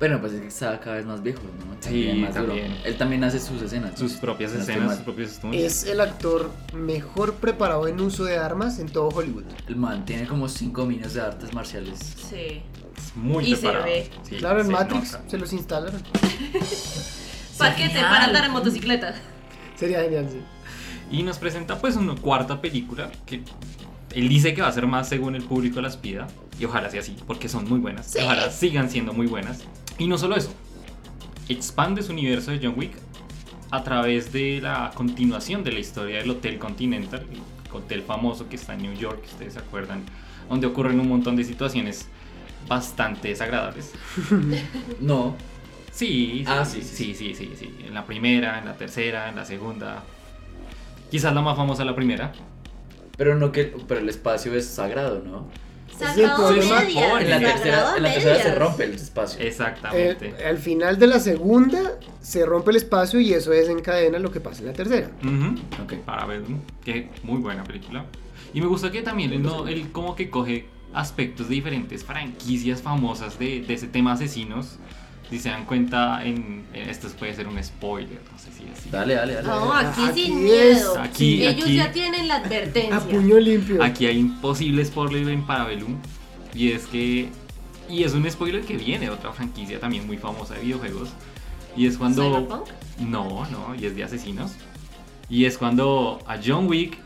Bueno, 0.00 0.18
pues 0.20 0.32
es 0.32 0.40
que 0.40 0.48
está 0.48 0.80
cada 0.80 0.96
vez 0.96 1.04
más 1.06 1.22
viejo, 1.22 1.42
¿no? 1.42 1.76
Sí, 1.80 2.10
más 2.20 2.34
duro. 2.34 2.46
también. 2.48 2.76
Él 2.84 2.96
también 2.96 3.22
hace 3.22 3.38
sus 3.38 3.60
escenas. 3.62 3.98
sus 3.98 4.14
propias 4.14 4.52
no 4.54 4.60
escenas, 4.60 4.94
sus 4.96 5.04
propios 5.04 5.30
stunts. 5.32 5.56
Es 5.58 5.84
el 5.84 6.00
actor 6.00 6.50
mejor 6.72 7.34
preparado 7.34 7.86
en 7.86 8.00
uso 8.00 8.24
de 8.24 8.38
armas 8.38 8.78
en 8.78 8.88
todo 8.88 9.08
Hollywood. 9.08 9.44
El 9.68 9.76
man 9.76 10.04
tiene 10.06 10.26
como 10.26 10.48
5 10.48 10.86
millones 10.86 11.12
de 11.14 11.20
artes 11.20 11.52
marciales. 11.52 11.98
Sí. 11.98 12.62
Es 12.96 13.14
muy 13.14 13.44
y 13.44 13.54
se 13.54 13.60
preparado. 13.60 13.84
ve. 13.84 14.10
Sí, 14.22 14.36
claro, 14.36 14.60
en 14.60 14.66
se 14.66 14.72
Matrix 14.72 15.12
nota. 15.12 15.24
se 15.30 15.38
los 15.38 15.52
instalaron. 15.52 16.02
Paquete 17.58 18.00
para 18.00 18.24
andar 18.24 18.44
en 18.46 18.52
motocicleta. 18.52 19.14
Sería 19.76 20.00
genial, 20.02 20.28
sí. 20.30 20.38
Y 21.10 21.22
nos 21.22 21.38
presenta 21.38 21.78
pues 21.78 21.96
una 21.96 22.14
cuarta 22.14 22.60
película 22.62 23.10
que 23.26 23.42
él 24.14 24.28
dice 24.28 24.54
que 24.54 24.62
va 24.62 24.68
a 24.68 24.72
ser 24.72 24.86
más 24.86 25.08
según 25.08 25.34
el 25.34 25.42
público 25.42 25.80
las 25.82 25.96
pida. 25.96 26.26
Y 26.58 26.64
ojalá 26.66 26.90
sea 26.90 27.00
así, 27.00 27.16
porque 27.26 27.48
son 27.48 27.68
muy 27.68 27.78
buenas. 27.78 28.06
Sí. 28.06 28.18
Ojalá 28.22 28.50
sigan 28.50 28.90
siendo 28.90 29.12
muy 29.12 29.26
buenas. 29.26 29.60
Y 30.00 30.06
no 30.06 30.16
solo 30.16 30.34
eso, 30.34 30.50
expande 31.50 32.02
su 32.02 32.12
universo 32.12 32.50
de 32.50 32.58
John 32.62 32.74
Wick 32.74 32.94
a 33.70 33.84
través 33.84 34.32
de 34.32 34.58
la 34.62 34.90
continuación 34.94 35.62
de 35.62 35.72
la 35.72 35.78
historia 35.78 36.18
del 36.18 36.30
Hotel 36.30 36.58
Continental, 36.58 37.26
el 37.30 37.76
hotel 37.76 38.02
famoso 38.02 38.48
que 38.48 38.56
está 38.56 38.72
en 38.72 38.80
New 38.80 38.94
York, 38.94 39.22
ustedes 39.26 39.52
se 39.52 39.58
acuerdan, 39.58 40.02
donde 40.48 40.66
ocurren 40.66 40.98
un 40.98 41.08
montón 41.08 41.36
de 41.36 41.44
situaciones 41.44 42.08
bastante 42.66 43.28
desagradables. 43.28 43.92
No. 45.00 45.36
Sí, 45.92 46.44
Ah, 46.46 46.64
sí, 46.64 46.80
sí, 46.80 47.14
sí, 47.14 47.34
sí, 47.34 47.34
sí, 47.34 47.50
sí. 47.58 47.74
En 47.86 47.92
la 47.92 48.06
primera, 48.06 48.58
en 48.58 48.64
la 48.64 48.76
tercera, 48.78 49.28
en 49.28 49.36
la 49.36 49.44
segunda. 49.44 50.02
Quizás 51.10 51.34
la 51.34 51.42
más 51.42 51.56
famosa 51.56 51.84
la 51.84 51.94
primera. 51.94 52.32
Pero 53.18 53.34
no 53.34 53.52
que. 53.52 53.64
Pero 53.86 54.00
el 54.00 54.08
espacio 54.08 54.54
es 54.54 54.66
sagrado, 54.66 55.20
¿no? 55.22 55.46
Es 56.02 56.16
el 56.18 56.30
problema. 56.34 57.20
En 57.20 57.30
la 57.30 57.38
tercera, 57.38 57.96
en 57.96 58.02
la 58.02 58.12
tercera 58.12 58.42
se 58.42 58.54
rompe 58.54 58.84
el 58.84 58.94
espacio. 58.94 59.40
Exactamente. 59.40 60.34
Eh, 60.38 60.46
al 60.46 60.58
final 60.58 60.98
de 60.98 61.06
la 61.06 61.20
segunda 61.20 61.98
se 62.20 62.44
rompe 62.46 62.70
el 62.70 62.76
espacio 62.76 63.20
y 63.20 63.32
eso 63.32 63.50
desencadena 63.50 64.18
lo 64.18 64.30
que 64.30 64.40
pasa 64.40 64.60
en 64.60 64.66
la 64.66 64.72
tercera. 64.72 65.10
Ujú. 65.22 65.82
Ok. 65.82 65.94
Para 66.04 66.26
ver, 66.26 66.42
que 66.84 67.10
muy 67.22 67.38
buena 67.38 67.64
película. 67.64 68.04
Y 68.52 68.60
me 68.60 68.66
gusta 68.66 68.90
que 68.90 69.02
también 69.02 69.32
él, 69.32 69.42
no, 69.42 69.68
él 69.68 69.90
como 69.92 70.16
que 70.16 70.28
coge 70.30 70.66
aspectos 70.92 71.48
de 71.48 71.54
diferentes 71.54 72.04
franquicias 72.04 72.82
famosas 72.82 73.38
de, 73.38 73.60
de 73.60 73.74
ese 73.74 73.86
tema 73.86 74.12
asesinos. 74.12 74.78
Si 75.28 75.38
se 75.38 75.48
dan 75.48 75.64
cuenta, 75.64 76.24
en, 76.24 76.66
en 76.72 76.88
esto 76.88 77.06
puede 77.16 77.32
ser 77.34 77.46
un 77.46 77.62
spoiler, 77.62 78.18
si 78.60 78.70
es. 78.86 78.90
Dale, 78.90 79.14
dale, 79.14 79.34
dale. 79.34 79.48
No, 79.48 79.72
aquí, 79.72 80.02
Aquí 80.04 80.22
sin 80.24 80.38
es- 80.38 80.42
miedo. 80.76 80.98
aquí- 81.00 81.42
Ellos 81.46 81.64
aquí- 81.64 81.76
ya 81.76 81.92
tienen 81.92 82.28
la 82.28 82.36
advertencia. 82.36 82.96
A 82.96 83.00
puño 83.00 83.38
limpio. 83.38 83.82
Aquí 83.82 84.06
hay 84.06 84.18
un 84.20 84.40
posible 84.40 84.84
spoiler 84.84 85.28
en 85.28 85.46
Parabellum. 85.46 85.96
Y 86.54 86.72
es 86.72 86.86
que. 86.86 87.28
Y 87.88 88.04
es 88.04 88.12
un 88.14 88.28
spoiler 88.30 88.62
que 88.62 88.76
viene 88.76 89.06
de 89.06 89.10
otra 89.10 89.32
franquicia 89.32 89.80
también 89.80 90.06
muy 90.06 90.16
famosa 90.16 90.54
de 90.54 90.60
videojuegos. 90.60 91.08
Y 91.76 91.86
es 91.86 91.96
cuando. 91.98 92.22
¿Cyberpunk? 92.22 92.68
No, 93.00 93.46
no, 93.50 93.74
y 93.80 93.86
es 93.86 93.96
de 93.96 94.04
asesinos. 94.04 94.52
Y 95.28 95.44
es 95.44 95.56
cuando 95.58 96.18
a 96.26 96.36
John 96.44 96.66
Wick, 96.68 96.98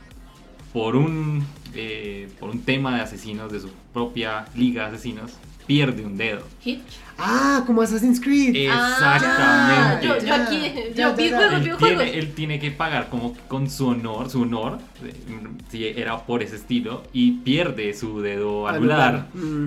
por 0.72 0.96
un, 0.96 1.46
eh, 1.74 2.28
por 2.40 2.50
un 2.50 2.62
tema 2.62 2.96
de 2.96 3.02
asesinos, 3.02 3.52
de 3.52 3.60
su 3.60 3.68
propia 3.92 4.46
liga 4.56 4.88
de 4.88 4.96
asesinos, 4.96 5.32
pierde 5.66 6.04
un 6.04 6.16
dedo. 6.16 6.46
Hitch. 6.64 6.82
Ah, 7.16 7.62
como 7.66 7.82
Assassin's 7.82 8.20
Creed. 8.20 8.68
Ah, 8.70 9.16
Exactamente. 9.16 10.06
yo, 10.06 10.26
yo 10.26 10.34
aquí, 10.34 10.72
yo 10.96 11.16
ya. 11.16 11.76
juegos, 11.76 11.76
él, 11.76 11.76
tiene, 11.78 12.18
él 12.18 12.32
tiene 12.34 12.58
que 12.58 12.70
pagar 12.72 13.08
como 13.08 13.36
con 13.48 13.70
su 13.70 13.86
honor, 13.88 14.28
su 14.30 14.42
honor, 14.42 14.78
si 15.68 15.86
era 15.86 16.18
por 16.18 16.42
ese 16.42 16.56
estilo, 16.56 17.04
y 17.12 17.32
pierde 17.32 17.94
su 17.94 18.20
dedo 18.20 18.66
anular. 18.66 19.28
Mm. 19.32 19.66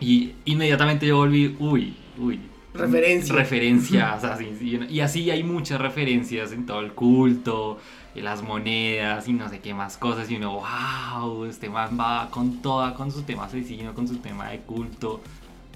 Y 0.00 0.32
inmediatamente 0.46 1.06
yo 1.06 1.16
volví, 1.16 1.54
uy, 1.58 1.94
uy. 2.18 2.40
Referencia. 2.74 3.34
Referencias, 3.34 4.24
así, 4.24 4.44
y, 4.60 4.94
y 4.94 5.00
así 5.00 5.30
hay 5.30 5.42
muchas 5.42 5.80
referencias 5.80 6.52
en 6.52 6.66
todo 6.66 6.80
el 6.80 6.92
culto, 6.92 7.78
en 8.16 8.24
las 8.24 8.42
monedas 8.42 9.28
y 9.28 9.32
no 9.32 9.48
sé 9.48 9.60
qué 9.60 9.74
más 9.74 9.96
cosas. 9.96 10.30
Y 10.30 10.36
uno, 10.36 10.60
wow, 10.60 11.44
este 11.44 11.68
man 11.68 11.98
va 11.98 12.28
con 12.30 12.62
toda, 12.62 12.94
con 12.94 13.12
su 13.12 13.22
tema 13.22 13.44
asesino, 13.44 13.94
con 13.94 14.08
su 14.08 14.16
tema 14.16 14.50
de 14.50 14.60
culto. 14.60 15.20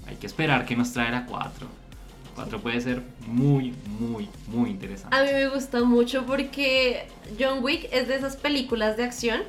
Hay 0.07 0.15
que 0.15 0.27
esperar 0.27 0.65
que 0.65 0.75
nos 0.75 0.91
traerá 0.91 1.25
cuatro. 1.25 1.67
4 2.35 2.59
puede 2.59 2.79
ser 2.79 3.03
muy, 3.27 3.73
muy, 3.99 4.29
muy 4.47 4.69
interesante. 4.69 5.15
A 5.15 5.23
mí 5.23 5.29
me 5.31 5.49
gusta 5.49 5.83
mucho 5.83 6.25
porque 6.25 7.07
John 7.39 7.63
Wick 7.63 7.89
es 7.91 8.07
de 8.07 8.15
esas 8.15 8.37
películas 8.37 8.97
de 8.97 9.03
acción 9.03 9.41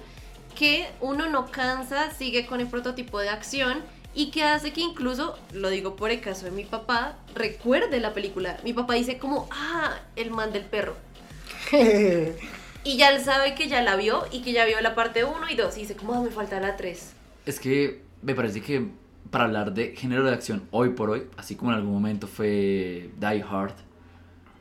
que 0.57 0.89
uno 1.01 1.29
no 1.29 1.51
cansa, 1.51 2.11
sigue 2.11 2.47
con 2.47 2.61
el 2.61 2.67
prototipo 2.67 3.21
de 3.21 3.29
acción 3.29 3.79
y 4.15 4.31
que 4.31 4.45
hace 4.45 4.73
que 4.73 4.83
incluso, 4.83 5.39
lo 5.53 5.71
digo 5.71 5.97
por 5.97 6.11
el 6.11 6.21
caso 6.21 6.45
de 6.45 6.51
mi 6.51 6.65
papá, 6.65 7.17
recuerde 7.35 8.01
la 8.01 8.13
película. 8.13 8.59
Mi 8.63 8.73
papá 8.73 8.95
dice 8.95 9.19
como, 9.19 9.49
ah, 9.51 9.95
el 10.17 10.31
man 10.31 10.53
del 10.53 10.65
perro. 10.65 10.97
Y 12.85 12.97
ya 12.97 13.11
él 13.11 13.23
sabe 13.23 13.55
que 13.55 13.69
ya 13.69 13.83
la 13.83 13.97
vio 13.97 14.25
y 14.33 14.43
que 14.43 14.53
ya 14.53 14.65
vio 14.65 14.81
la 14.81 14.95
parte 14.95 15.25
1 15.25 15.37
y 15.51 15.55
2 15.55 15.77
y 15.77 15.81
dice 15.81 15.95
como, 15.97 16.15
ah, 16.15 16.21
me 16.23 16.31
falta 16.31 16.59
la 16.61 16.77
3. 16.77 17.13
Es 17.47 17.61
que 17.61 18.03
me 18.23 18.35
parece 18.35 18.61
que 18.61 18.89
para 19.31 19.45
hablar 19.45 19.73
de 19.73 19.95
género 19.97 20.25
de 20.25 20.33
acción 20.33 20.63
hoy 20.73 20.91
por 20.91 21.11
hoy, 21.11 21.25
así 21.37 21.55
como 21.55 21.71
en 21.71 21.79
algún 21.79 21.93
momento 21.93 22.27
fue 22.27 23.11
Die 23.19 23.45
Hard, 23.49 23.75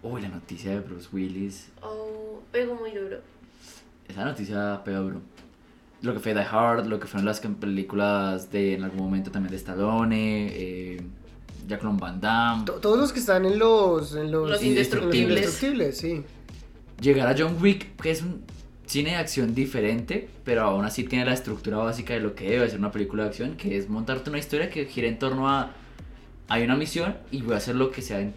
uy, 0.04 0.22
la 0.22 0.30
noticia 0.30 0.72
de 0.72 0.80
Bruce 0.80 1.10
Willis, 1.12 1.70
Oh, 1.82 2.42
pego 2.52 2.76
muy 2.76 2.92
duro. 2.92 3.18
esa 4.08 4.24
noticia 4.26 4.82
pega 4.86 5.00
duro. 5.00 5.22
Lo 6.02 6.14
que 6.14 6.20
fue 6.20 6.34
Die 6.34 6.42
Hard, 6.50 6.88
lo 6.88 7.00
que 7.00 7.08
fueron 7.08 7.26
las 7.26 7.40
películas 7.42 8.52
de 8.52 8.74
en 8.76 8.84
algún 8.84 9.00
momento 9.02 9.30
también 9.32 9.52
de 9.52 9.58
Stallone, 9.58 10.48
eh, 10.52 11.02
Jacqueline 11.68 11.98
Van 11.98 12.20
Damme. 12.20 12.66
To- 12.66 12.74
Todos 12.74 12.98
los 13.00 13.14
que 13.14 13.20
están 13.20 13.46
en 13.46 13.60
los, 13.60 14.16
en 14.16 14.32
los, 14.32 14.50
Los 14.50 14.62
en 14.62 14.68
indestructibles. 14.70 15.38
indestructibles, 15.40 15.98
sí. 15.98 16.24
Llegar 17.02 17.28
a 17.28 17.36
John 17.38 17.58
Wick, 17.60 18.00
que 18.02 18.12
es 18.12 18.22
un 18.22 18.44
cine 18.86 19.12
de 19.12 19.16
acción 19.18 19.56
diferente, 19.56 20.30
pero 20.46 20.62
aún 20.62 20.86
así 20.86 21.04
tiene 21.04 21.26
la 21.26 21.34
estructura 21.34 21.78
básica 21.78 22.14
de 22.14 22.20
lo 22.20 22.36
que 22.36 22.50
debe 22.50 22.70
ser 22.70 22.80
una 22.80 22.92
película 22.92 23.24
de 23.24 23.30
acción, 23.30 23.56
que 23.58 23.76
es 23.78 23.90
montarte 23.90 24.30
una 24.30 24.38
historia 24.40 24.70
que 24.70 24.86
gira 24.86 25.08
en 25.08 25.18
torno 25.18 25.50
a 25.50 25.72
hay 26.48 26.64
una 26.64 26.76
misión 26.76 27.16
y 27.32 27.42
voy 27.42 27.54
a 27.54 27.58
hacer 27.58 27.76
lo 27.76 27.92
que 27.92 28.02
sea 28.02 28.30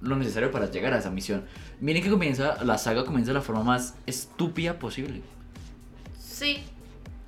lo 0.00 0.14
necesario 0.14 0.52
para 0.52 0.70
llegar 0.70 0.94
a 0.94 0.98
esa 0.98 1.10
misión. 1.10 1.44
Miren 1.80 2.04
que 2.04 2.10
comienza, 2.10 2.62
la 2.62 2.78
saga 2.78 3.04
comienza 3.04 3.30
de 3.30 3.34
la 3.34 3.42
forma 3.42 3.64
más 3.64 3.96
estúpida 4.06 4.78
posible. 4.78 5.22
Sí, 6.18 6.58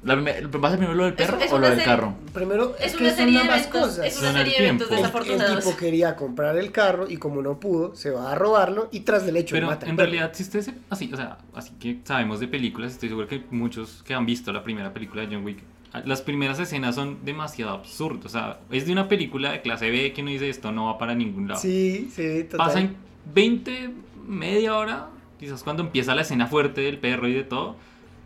La, 0.03 0.15
primer- 0.15 0.49
¿Vas 0.49 0.73
a 0.73 0.77
primero 0.79 0.95
lo 0.95 1.05
del 1.05 1.13
Es- 1.13 1.19
perro 1.19 1.39
es 1.41 1.53
o 1.53 1.57
una 1.57 1.69
lo 1.69 1.75
del 1.75 1.79
serie- 1.81 1.95
carro? 1.97 2.15
Primero, 2.33 2.75
es, 2.79 2.87
es, 2.87 2.93
que 2.97 3.03
una 3.03 3.11
son 3.11 3.19
serie 3.19 3.35
de 3.35 3.41
ambas 3.41 3.59
eventos, 3.61 3.81
cosas. 3.83 4.07
es 4.07 4.19
una 4.19 4.27
Son 4.29 4.37
serie 4.39 4.53
el 4.53 4.59
de 4.59 4.65
eventos 4.67 4.89
tiempo. 4.89 4.95
El 5.07 5.13
desafortunados. 5.13 5.65
tipo 5.65 5.77
quería 5.77 6.17
comprar 6.17 6.57
el 6.57 6.73
carro 6.73 7.11
y 7.11 7.17
como 7.19 7.43
no 7.43 7.61
pudo, 7.61 7.95
se 7.95 8.11
va 8.11 8.33
a 8.33 8.35
robarlo 8.35 8.89
y 8.93 9.01
tras 9.01 9.27
del 9.27 9.37
hecho 9.37 9.55
Pero 9.55 9.67
mata 9.67 9.87
en 9.87 9.99
realidad, 9.99 10.31
si 10.33 10.43
ustedes, 10.43 10.71
así, 10.89 11.11
o 11.13 11.17
sea, 11.17 11.37
así 11.55 11.73
que 11.79 11.99
sabemos 12.05 12.41
de 12.41 12.49
películas, 12.49 12.93
estoy 12.93 13.11
seguro 13.11 13.29
que 13.29 13.43
muchos 13.51 14.03
que 14.05 14.15
han 14.15 14.25
visto 14.25 14.53
la 14.55 14.63
primera 14.65 14.93
película 14.95 15.27
de 15.27 15.35
John 15.35 15.45
Wick, 15.45 15.59
las 16.07 16.23
primeras 16.23 16.59
escenas 16.61 16.95
son 16.95 17.19
demasiado 17.25 17.73
absurdas. 17.73 18.25
O 18.25 18.29
sea, 18.31 18.61
es 18.71 18.87
de 18.87 18.93
una 18.93 19.07
película 19.09 19.53
de 19.53 19.61
clase 19.61 19.91
B 19.91 20.13
que 20.15 20.23
uno 20.23 20.31
dice 20.31 20.49
esto 20.49 20.73
no 20.73 20.87
va 20.87 20.97
para 20.99 21.15
ningún 21.15 21.49
lado. 21.49 21.61
Sí, 21.61 22.09
sí, 22.15 22.45
total. 22.45 22.67
Pasan 22.69 22.97
20, 23.35 23.91
media 24.27 24.77
hora, 24.79 25.09
quizás 25.39 25.63
cuando 25.63 25.83
empieza 25.83 26.15
la 26.15 26.23
escena 26.23 26.47
fuerte 26.47 26.81
del 26.81 26.99
perro 26.99 27.29
y 27.29 27.35
de 27.35 27.43
todo, 27.45 27.77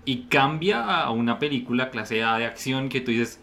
y 0.04 0.24
cambia 0.24 1.00
a 1.00 1.10
una 1.10 1.38
película 1.38 1.90
clase 1.90 2.22
A 2.22 2.38
de 2.38 2.46
acción 2.46 2.88
que 2.88 3.00
tú 3.00 3.10
dices, 3.10 3.40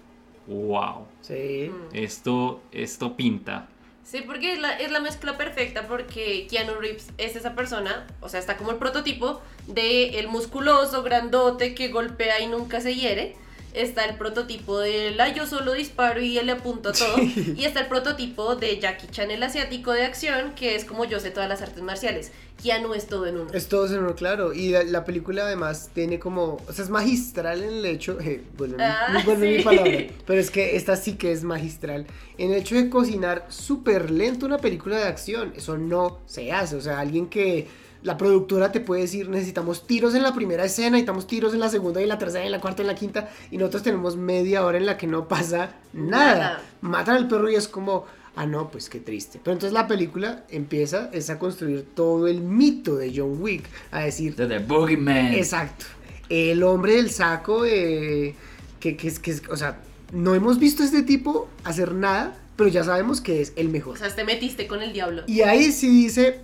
wow, 0.47 1.05
Sí. 1.21 1.69
Mm. 1.71 1.95
esto, 1.95 2.61
esto 2.71 3.15
pinta. 3.15 3.67
Sí, 4.03 4.23
porque 4.25 4.53
es 4.53 4.59
la, 4.59 4.77
es 4.77 4.91
la 4.91 4.99
mezcla 4.99 5.37
perfecta 5.37 5.87
porque 5.87 6.47
Keanu 6.49 6.73
Reeves 6.73 7.11
es 7.17 7.35
esa 7.35 7.55
persona, 7.55 8.07
o 8.19 8.29
sea, 8.29 8.39
está 8.39 8.57
como 8.57 8.71
el 8.71 8.77
prototipo 8.77 9.41
de 9.67 10.19
el 10.19 10.27
musculoso, 10.27 11.03
grandote 11.03 11.75
que 11.75 11.89
golpea 11.89 12.41
y 12.41 12.47
nunca 12.47 12.81
se 12.81 12.95
hiere. 12.95 13.35
Está 13.73 14.05
el 14.05 14.17
prototipo 14.17 14.79
de 14.79 15.11
la 15.11 15.33
yo 15.33 15.47
solo 15.47 15.73
disparo 15.73 16.19
y 16.21 16.33
le 16.41 16.51
apunto 16.51 16.89
a 16.89 16.91
todo. 16.91 17.15
Y 17.19 17.63
está 17.65 17.79
el 17.81 17.87
prototipo 17.87 18.55
de 18.55 18.79
Jackie 18.79 19.07
Chan, 19.07 19.31
el 19.31 19.41
asiático 19.43 19.91
de 19.93 20.03
acción, 20.05 20.53
que 20.55 20.75
es 20.75 20.83
como 20.85 21.05
yo 21.05 21.19
sé 21.19 21.31
todas 21.31 21.47
las 21.47 21.61
artes 21.61 21.81
marciales. 21.81 22.31
Keanu 22.61 22.93
es 22.93 23.07
todo 23.07 23.25
en 23.25 23.37
uno. 23.37 23.49
Es 23.53 23.67
todo 23.69 23.87
en 23.87 23.99
uno, 24.03 24.13
claro. 24.13 24.53
Y 24.53 24.69
la, 24.69 24.83
la 24.83 25.03
película 25.03 25.43
además 25.45 25.89
tiene 25.95 26.19
como. 26.19 26.57
O 26.67 26.73
sea, 26.73 26.83
es 26.83 26.91
magistral 26.91 27.63
en 27.63 27.69
el 27.77 27.85
hecho. 27.85 28.19
Eh, 28.19 28.43
mi- 28.59 28.73
Ah, 28.79 29.19
vuelve 29.25 29.47
mi 29.51 29.57
sí. 29.57 29.63
palabra. 29.63 29.91
Pero 30.27 30.39
es 30.39 30.51
que 30.51 30.75
esta 30.75 30.95
sí 30.95 31.13
que 31.13 31.31
es 31.31 31.43
magistral. 31.43 32.05
En 32.37 32.51
el 32.51 32.57
hecho 32.57 32.75
de 32.75 32.89
cocinar 32.89 33.45
súper 33.49 34.11
lento 34.11 34.45
una 34.45 34.57
película 34.59 34.97
de 34.97 35.03
acción. 35.05 35.53
Eso 35.55 35.77
no 35.77 36.19
se 36.27 36.51
hace. 36.51 36.75
O 36.75 36.81
sea, 36.81 36.99
alguien 36.99 37.27
que. 37.29 37.67
La 38.03 38.17
productora 38.17 38.71
te 38.71 38.79
puede 38.79 39.01
decir, 39.01 39.29
necesitamos 39.29 39.85
tiros 39.85 40.15
en 40.15 40.23
la 40.23 40.33
primera 40.33 40.65
escena, 40.65 40.91
necesitamos 40.91 41.27
tiros 41.27 41.53
en 41.53 41.59
la 41.59 41.69
segunda 41.69 41.99
y 41.99 42.03
en 42.03 42.09
la 42.09 42.17
tercera 42.17 42.43
y 42.43 42.47
en 42.47 42.51
la 42.51 42.59
cuarta 42.59 42.81
y 42.81 42.83
en 42.83 42.87
la 42.87 42.95
quinta. 42.95 43.29
Y 43.51 43.57
nosotros 43.57 43.83
tenemos 43.83 44.17
media 44.17 44.65
hora 44.65 44.77
en 44.77 44.85
la 44.85 44.97
que 44.97 45.07
no 45.07 45.27
pasa 45.27 45.75
nada. 45.93 46.35
Nada. 46.35 46.63
Matan 46.81 47.15
al 47.17 47.27
perro 47.27 47.49
y 47.49 47.55
es 47.55 47.67
como, 47.67 48.05
ah, 48.35 48.45
no, 48.45 48.71
pues 48.71 48.89
qué 48.89 48.99
triste. 48.99 49.39
Pero 49.43 49.53
entonces 49.53 49.73
la 49.73 49.87
película 49.87 50.45
empieza 50.49 51.09
es 51.13 51.29
a 51.29 51.37
construir 51.37 51.85
todo 51.93 52.27
el 52.27 52.41
mito 52.41 52.95
de 52.95 53.13
John 53.15 53.41
Wick, 53.41 53.65
a 53.91 54.01
decir, 54.01 54.35
De 54.35 54.47
The 54.47 54.59
Boogeyman. 54.59 55.33
exacto, 55.33 55.85
el 56.29 56.63
hombre 56.63 56.95
del 56.95 57.11
saco, 57.11 57.65
eh, 57.65 58.35
que, 58.79 58.97
que 58.97 59.07
es, 59.07 59.19
que 59.19 59.39
o 59.49 59.57
sea, 59.57 59.79
no 60.11 60.33
hemos 60.35 60.59
visto 60.59 60.83
a 60.83 60.85
este 60.85 61.03
tipo 61.03 61.49
hacer 61.63 61.93
nada, 61.93 62.37
pero 62.55 62.69
ya 62.69 62.83
sabemos 62.83 63.21
que 63.21 63.41
es 63.41 63.53
el 63.55 63.69
mejor. 63.69 63.95
O 63.95 63.97
sea, 63.97 64.13
te 64.13 64.23
metiste 64.23 64.67
con 64.67 64.81
el 64.81 64.93
diablo. 64.93 65.23
Y 65.27 65.41
ahí 65.41 65.71
sí 65.71 65.87
dice, 65.87 66.41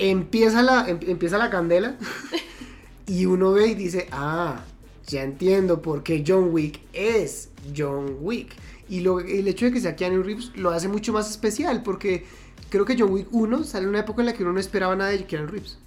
empieza 0.00 0.62
la, 0.62 0.88
em- 0.88 0.98
empieza 1.06 1.38
la 1.38 1.50
candela 1.50 1.96
y 3.06 3.26
uno 3.26 3.52
ve 3.52 3.68
y 3.68 3.74
dice, 3.74 4.08
ah, 4.12 4.62
ya 5.06 5.22
entiendo 5.22 5.82
por 5.82 6.02
qué 6.02 6.24
John 6.26 6.48
Wick 6.52 6.80
es 6.92 7.50
John 7.76 8.16
Wick. 8.20 8.52
Y 8.88 9.00
lo, 9.00 9.20
el 9.20 9.46
hecho 9.46 9.66
de 9.66 9.72
que 9.72 9.80
sea 9.80 9.94
Keanu 9.96 10.22
Reeves 10.22 10.50
lo 10.56 10.70
hace 10.70 10.88
mucho 10.88 11.12
más 11.12 11.30
especial 11.30 11.82
porque 11.82 12.24
creo 12.70 12.84
que 12.84 12.96
John 12.98 13.12
Wick 13.12 13.28
1 13.30 13.64
sale 13.64 13.84
en 13.84 13.90
una 13.90 14.00
época 14.00 14.22
en 14.22 14.26
la 14.26 14.32
que 14.32 14.42
uno 14.42 14.52
no 14.52 14.60
esperaba 14.60 14.96
nada 14.96 15.10
de 15.10 15.24
Keanu 15.26 15.46
Reeves. 15.46 15.78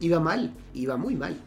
Iba 0.00 0.20
mal, 0.20 0.52
iba 0.74 0.96
muy 0.96 1.14
mal. 1.16 1.40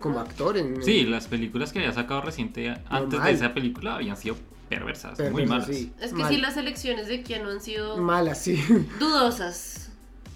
Como 0.00 0.20
actor 0.20 0.56
en... 0.56 0.82
Sí, 0.84 1.04
las 1.04 1.26
películas 1.26 1.72
que 1.72 1.80
había 1.80 1.92
sacado 1.92 2.20
reciente 2.22 2.68
antes 2.88 3.12
Normal. 3.14 3.24
de 3.26 3.32
esa 3.32 3.52
película 3.54 3.96
habían 3.96 4.16
sido 4.16 4.36
perversas, 4.68 5.18
muy 5.32 5.46
malas. 5.46 5.66
sí, 5.66 5.92
Es 6.00 6.12
que 6.12 6.18
mal. 6.20 6.32
sí, 6.32 6.40
las 6.40 6.56
elecciones 6.56 7.08
de 7.08 7.22
Keanu 7.22 7.50
han 7.50 7.60
sido 7.60 7.96
Malas, 7.96 8.40
sí. 8.42 8.62
dudosas. 9.00 9.87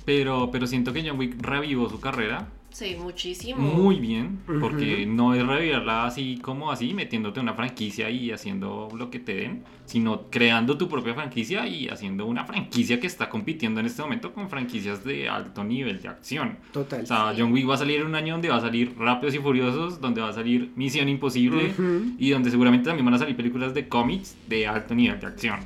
Pero, 0.04 0.50
pero 0.50 0.66
siento 0.66 0.92
que 0.92 1.06
John 1.08 1.18
Wick 1.18 1.40
revivó 1.40 1.88
su 1.88 2.00
carrera 2.00 2.48
Sí, 2.70 2.96
muchísimo. 2.98 3.60
muy 3.60 3.96
bien, 4.00 4.38
porque 4.46 5.04
no 5.04 5.34
es 5.34 5.46
revivirla 5.46 6.06
así 6.06 6.38
como 6.40 6.72
así, 6.72 6.94
metiéndote 6.94 7.38
una 7.38 7.52
franquicia 7.52 8.08
y 8.08 8.30
haciendo 8.30 8.88
lo 8.96 9.10
que 9.10 9.18
te 9.18 9.34
den, 9.34 9.62
sino 9.84 10.22
creando 10.30 10.78
tu 10.78 10.88
propia 10.88 11.12
franquicia 11.12 11.66
y 11.68 11.88
haciendo 11.88 12.24
una 12.24 12.46
franquicia 12.46 12.98
que 12.98 13.06
está 13.06 13.28
compitiendo 13.28 13.78
en 13.80 13.84
este 13.86 14.00
momento 14.00 14.32
con 14.32 14.48
franquicias 14.48 15.04
de 15.04 15.28
alto 15.28 15.62
nivel 15.62 16.00
de 16.00 16.08
acción. 16.08 16.56
Total. 16.72 17.02
O 17.02 17.06
sea, 17.06 17.34
John 17.36 17.52
Wick 17.52 17.68
va 17.68 17.74
a 17.74 17.78
salir 17.78 18.00
en 18.00 18.06
un 18.06 18.14
año 18.14 18.32
donde 18.32 18.48
va 18.48 18.56
a 18.56 18.60
salir 18.62 18.94
Rápidos 18.98 19.34
y 19.34 19.38
Furiosos, 19.38 20.00
donde 20.00 20.22
va 20.22 20.30
a 20.30 20.32
salir 20.32 20.72
Misión 20.74 21.10
Imposible 21.10 21.72
Ujú. 21.78 22.14
y 22.18 22.30
donde 22.30 22.50
seguramente 22.50 22.86
también 22.86 23.04
van 23.04 23.12
a 23.14 23.18
salir 23.18 23.36
películas 23.36 23.74
de 23.74 23.86
cómics 23.86 24.34
de 24.48 24.66
alto 24.66 24.94
nivel 24.94 25.20
de 25.20 25.26
acción. 25.26 25.60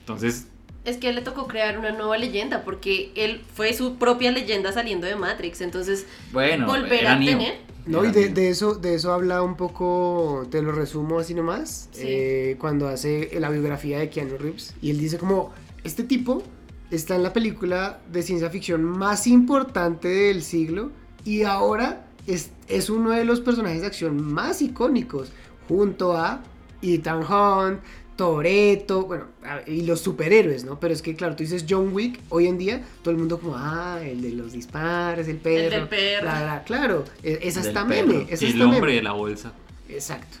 Entonces, 0.00 0.49
Es 0.84 0.96
que 0.96 1.12
le 1.12 1.20
tocó 1.20 1.46
crear 1.46 1.78
una 1.78 1.90
nueva 1.92 2.16
leyenda 2.16 2.62
porque 2.64 3.12
él 3.14 3.42
fue 3.54 3.74
su 3.74 3.96
propia 3.96 4.30
leyenda 4.30 4.72
saliendo 4.72 5.06
de 5.06 5.14
Matrix. 5.16 5.60
Entonces, 5.60 6.06
Bueno, 6.32 6.66
volver 6.66 7.06
a 7.06 7.16
Neo. 7.16 7.38
tener. 7.38 7.54
No, 7.86 8.04
y 8.04 8.10
de, 8.12 8.28
de 8.28 8.50
eso, 8.50 8.74
de 8.74 8.94
eso 8.94 9.12
habla 9.12 9.42
un 9.42 9.56
poco, 9.56 10.46
te 10.50 10.62
lo 10.62 10.70
resumo 10.72 11.18
así 11.18 11.34
nomás, 11.34 11.88
Sí. 11.92 12.02
eh, 12.06 12.56
cuando 12.60 12.88
hace 12.88 13.30
la 13.40 13.50
biografía 13.50 13.98
de 13.98 14.08
Keanu 14.10 14.36
Reeves. 14.38 14.74
Y 14.82 14.90
él 14.90 14.98
dice 14.98 15.18
como, 15.18 15.52
este 15.82 16.04
tipo 16.04 16.42
está 16.90 17.16
en 17.16 17.22
la 17.22 17.32
película 17.32 18.00
de 18.12 18.22
ciencia 18.22 18.50
ficción 18.50 18.84
más 18.84 19.26
importante 19.26 20.08
del 20.08 20.42
siglo 20.42 20.90
y 21.24 21.42
ahora 21.42 22.06
es, 22.26 22.50
es 22.68 22.90
uno 22.90 23.10
de 23.10 23.24
los 23.24 23.40
personajes 23.40 23.80
de 23.80 23.86
acción 23.86 24.20
más 24.20 24.60
icónicos, 24.62 25.30
junto 25.68 26.16
a 26.16 26.42
Ethan 26.82 27.20
Hunt, 27.24 27.80
Toreto, 28.20 29.06
bueno, 29.06 29.24
y 29.66 29.80
los 29.86 30.00
superhéroes, 30.02 30.62
¿no? 30.66 30.78
Pero 30.78 30.92
es 30.92 31.00
que, 31.00 31.16
claro, 31.16 31.36
tú 31.36 31.42
dices 31.42 31.64
John 31.66 31.88
Wick, 31.94 32.20
hoy 32.28 32.48
en 32.48 32.58
día 32.58 32.84
todo 33.02 33.12
el 33.12 33.16
mundo 33.16 33.40
como, 33.40 33.54
ah, 33.56 33.98
el 34.04 34.20
de 34.20 34.32
los 34.32 34.52
disparos, 34.52 35.26
el 35.26 35.38
perro. 35.38 35.74
del 35.74 35.88
perro. 35.88 36.24
bla, 36.24 36.42
bla, 36.42 36.64
claro, 36.64 37.06
e- 37.22 37.38
esa 37.44 37.60
está 37.62 37.86
meme, 37.86 38.26
esa 38.28 38.44
el 38.44 38.52
está 38.52 38.64
hombre 38.66 38.80
meme. 38.82 38.92
de 38.92 39.02
la 39.02 39.12
bolsa. 39.12 39.54
Exacto. 39.88 40.36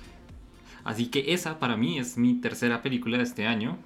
Así 0.84 1.06
que 1.06 1.32
esa 1.32 1.58
para 1.58 1.78
mí 1.78 1.98
es 1.98 2.18
mi 2.18 2.34
tercera 2.34 2.82
película 2.82 3.16
de 3.16 3.22
este 3.22 3.46
año. 3.46 3.78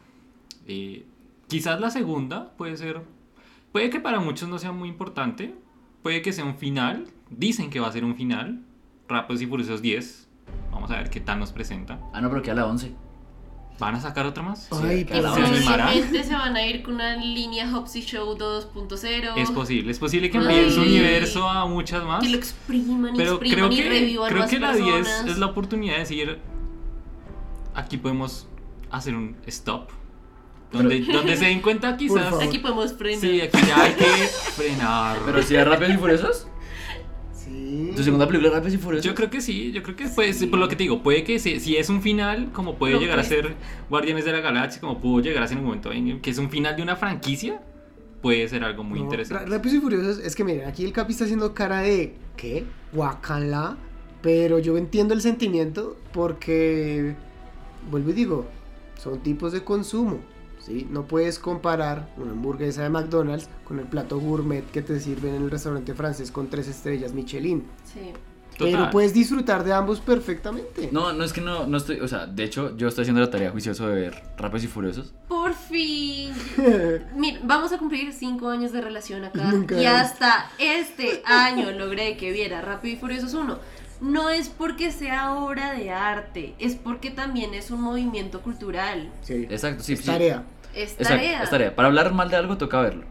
Eh, 0.66 1.04
quizás 1.46 1.80
la 1.80 1.90
segunda 1.92 2.50
puede 2.56 2.76
ser... 2.76 3.00
Puede 3.70 3.90
que 3.90 4.00
para 4.00 4.18
muchos 4.18 4.48
no 4.48 4.58
sea 4.58 4.72
muy 4.72 4.88
importante. 4.88 5.54
Puede 6.02 6.20
que 6.20 6.32
sea 6.32 6.44
un 6.44 6.56
final. 6.56 7.06
Dicen 7.30 7.70
que 7.70 7.78
va 7.78 7.86
a 7.86 7.92
ser 7.92 8.04
un 8.04 8.16
final. 8.16 8.60
Rápidos 9.08 9.40
y 9.40 9.46
Furiosos 9.46 9.82
10. 9.82 10.26
Vamos 10.72 10.90
a 10.90 10.96
ver 10.96 11.10
qué 11.10 11.20
tal 11.20 11.38
nos 11.38 11.52
presenta. 11.52 12.00
Ah, 12.12 12.20
no, 12.20 12.28
pero 12.28 12.42
queda 12.42 12.54
la 12.56 12.66
11. 12.66 12.92
¿Van 13.78 13.96
a 13.96 14.00
sacar 14.00 14.24
otra 14.24 14.42
más? 14.42 14.68
Ay, 14.70 15.04
¿Se 15.04 15.14
animarán? 15.16 16.12
se 16.12 16.32
van 16.32 16.54
a 16.54 16.64
ir 16.64 16.82
con 16.82 16.94
una 16.94 17.16
línea 17.16 17.68
Hopsy 17.76 18.02
Show 18.02 18.36
2.0. 18.36 19.32
Es 19.36 19.50
posible. 19.50 19.90
Es 19.90 19.98
posible 19.98 20.30
que 20.30 20.38
envíen 20.38 20.70
su 20.70 20.82
universo 20.82 21.48
a 21.48 21.66
muchas 21.66 22.04
más. 22.04 22.22
Que 22.22 22.30
lo 22.30 22.36
expriman 22.36 23.14
y 23.14 23.18
Pero 23.18 23.32
expriman 23.32 23.56
creo 23.56 23.72
y 23.72 23.76
que, 23.76 23.88
revivan 23.88 24.28
creo 24.28 24.40
más 24.42 24.50
que 24.50 24.58
la 24.60 24.72
personas. 24.72 25.24
10 25.24 25.32
es 25.34 25.38
la 25.38 25.46
oportunidad 25.46 25.94
de 25.94 25.98
decir, 26.00 26.38
aquí 27.74 27.96
podemos 27.96 28.46
hacer 28.92 29.16
un 29.16 29.36
stop, 29.46 29.90
Donde, 30.70 31.00
donde 31.00 31.36
se 31.36 31.46
den 31.46 31.60
cuenta 31.60 31.96
quizás... 31.96 32.32
Aquí 32.40 32.58
podemos 32.58 32.92
frenar. 32.92 33.20
Sí, 33.20 33.40
aquí 33.40 33.58
ya 33.66 33.82
hay 33.82 33.94
que 33.94 34.04
frenar. 34.04 35.18
Pero 35.26 35.42
si 35.42 35.56
es 35.56 35.66
Rápidos 35.66 35.94
y 35.94 35.96
Furiosos. 35.96 36.46
Sí. 37.74 37.92
¿Tu 37.96 38.02
segunda 38.04 38.26
película 38.26 38.50
Rápidos 38.50 38.74
y 38.74 38.78
Furiosos? 38.78 39.04
Yo 39.04 39.14
creo 39.14 39.30
que 39.30 39.40
sí, 39.40 39.72
yo 39.72 39.82
creo 39.82 39.96
que 39.96 40.06
pues, 40.06 40.44
por 40.46 40.58
lo 40.58 40.68
que 40.68 40.76
te 40.76 40.84
digo, 40.84 41.02
puede 41.02 41.24
que 41.24 41.38
si, 41.38 41.58
si 41.58 41.76
es 41.76 41.88
un 41.88 42.02
final, 42.02 42.50
como 42.52 42.76
puede 42.76 42.94
Lo 42.94 43.00
llegar 43.00 43.18
a 43.18 43.24
ser 43.24 43.54
Guardianes 43.90 44.24
de 44.24 44.32
la 44.32 44.40
Galaxia, 44.40 44.80
como 44.80 45.00
pudo 45.00 45.20
llegar 45.20 45.42
a 45.42 45.48
ser 45.48 45.58
en 45.58 45.64
un 45.64 45.66
momento 45.66 45.90
que 46.22 46.30
es 46.30 46.38
un 46.38 46.50
final 46.50 46.76
de 46.76 46.82
una 46.82 46.96
franquicia, 46.96 47.60
puede 48.22 48.48
ser 48.48 48.62
algo 48.64 48.84
muy 48.84 49.00
No, 49.00 49.06
interesante. 49.06 49.46
Rápidos 49.50 49.78
y 49.78 49.80
Furiosos, 49.80 50.18
es 50.18 50.36
que 50.36 50.44
miren, 50.44 50.68
aquí 50.68 50.84
el 50.84 50.92
Capi 50.92 51.12
está 51.12 51.24
haciendo 51.24 51.52
cara 51.54 51.80
de 51.80 52.14
¿qué? 52.36 52.64
Guacala. 52.92 53.76
Pero 54.22 54.58
yo 54.58 54.78
entiendo 54.78 55.12
el 55.12 55.20
sentimiento 55.20 55.98
porque, 56.12 57.14
vuelvo 57.90 58.10
y 58.10 58.12
digo, 58.14 58.46
son 58.96 59.22
tipos 59.22 59.52
de 59.52 59.62
consumo. 59.62 60.20
¿Sí? 60.64 60.86
No 60.90 61.06
puedes 61.06 61.38
comparar 61.38 62.08
una 62.16 62.32
hamburguesa 62.32 62.82
de 62.82 62.90
McDonald's 62.90 63.48
con 63.64 63.78
el 63.78 63.86
plato 63.86 64.18
gourmet 64.18 64.64
que 64.70 64.82
te 64.82 64.98
sirven 65.00 65.34
en 65.34 65.42
el 65.42 65.50
restaurante 65.50 65.94
francés 65.94 66.30
con 66.30 66.48
tres 66.48 66.68
estrellas 66.68 67.12
Michelin. 67.12 67.64
Sí. 67.84 68.12
Pero 68.58 68.90
puedes 68.90 69.12
disfrutar 69.12 69.64
de 69.64 69.72
ambos 69.72 70.00
perfectamente. 70.00 70.88
No, 70.92 71.12
no 71.12 71.24
es 71.24 71.32
que 71.32 71.40
no, 71.40 71.66
no 71.66 71.76
estoy, 71.76 72.00
o 72.00 72.08
sea, 72.08 72.26
de 72.26 72.44
hecho 72.44 72.76
yo 72.76 72.88
estoy 72.88 73.02
haciendo 73.02 73.20
la 73.20 73.30
tarea 73.30 73.50
juicioso 73.50 73.88
de 73.88 73.94
ver 73.94 74.22
Rápidos 74.36 74.64
y 74.64 74.68
Furiosos. 74.68 75.14
Por 75.28 75.54
fin. 75.54 76.32
Mira, 77.16 77.40
vamos 77.42 77.72
a 77.72 77.78
cumplir 77.78 78.12
cinco 78.12 78.48
años 78.48 78.72
de 78.72 78.80
relación 78.80 79.24
acá. 79.24 79.50
Nunca 79.50 79.80
y 79.80 79.86
hasta 79.86 80.50
este 80.58 81.22
año 81.24 81.72
logré 81.72 82.16
que 82.16 82.30
viera 82.32 82.60
Rápido 82.60 82.94
y 82.94 82.98
Furiosos 82.98 83.34
1. 83.34 83.58
No 84.04 84.28
es 84.30 84.48
porque 84.48 84.90
sea 84.92 85.34
obra 85.34 85.72
de 85.72 85.90
arte, 85.90 86.54
es 86.58 86.74
porque 86.76 87.10
también 87.10 87.54
es 87.54 87.70
un 87.70 87.80
movimiento 87.80 88.40
cultural. 88.42 89.10
Sí. 89.22 89.46
Exacto, 89.50 89.82
sí. 89.82 89.94
Es 89.94 90.00
sí. 90.00 90.06
tarea. 90.06 90.44
Es 90.74 90.92
Exacto, 90.92 91.08
tarea. 91.14 91.42
es 91.42 91.50
tarea. 91.50 91.74
Para 91.76 91.88
hablar 91.88 92.12
mal 92.12 92.28
de 92.30 92.36
algo 92.36 92.56
toca 92.58 92.80
verlo. 92.80 93.04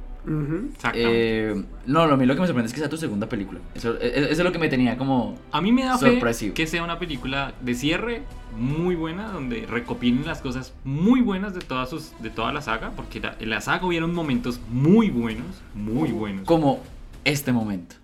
Eh, 0.93 1.63
no, 1.85 2.05
lo, 2.07 2.13
a 2.13 2.17
mí 2.17 2.25
lo 2.25 2.33
que 2.35 2.41
me 2.41 2.47
sorprende 2.47 2.67
es 2.67 2.73
que 2.73 2.79
sea 2.79 2.89
tu 2.89 2.97
segunda 2.97 3.27
película. 3.27 3.59
Eso, 3.75 3.95
e- 3.99 4.07
e- 4.07 4.19
eso 4.23 4.31
es 4.31 4.39
lo 4.39 4.51
que 4.51 4.59
me 4.59 4.69
tenía 4.69 4.97
como... 4.97 5.35
A 5.51 5.61
mí 5.61 5.71
me 5.71 5.83
da 5.83 5.97
Sorpresivo. 5.97 6.51
fe 6.51 6.53
que 6.53 6.67
sea 6.67 6.83
una 6.83 6.99
película 6.99 7.53
de 7.61 7.75
cierre 7.75 8.23
muy 8.57 8.95
buena, 8.95 9.29
donde 9.31 9.65
recopilen 9.65 10.25
las 10.25 10.41
cosas 10.41 10.73
muy 10.83 11.21
buenas 11.21 11.53
de, 11.53 11.59
todas 11.61 11.89
sus, 11.89 12.11
de 12.21 12.29
toda 12.29 12.53
la 12.53 12.61
saga, 12.61 12.91
porque 12.95 13.19
la, 13.19 13.35
en 13.39 13.49
la 13.49 13.61
saga 13.61 13.85
hubieron 13.85 14.13
momentos 14.13 14.59
muy 14.69 15.09
buenos, 15.09 15.61
muy 15.73 16.11
buenos. 16.11 16.45
Como 16.45 16.79
este 17.25 17.51
momento. 17.51 17.95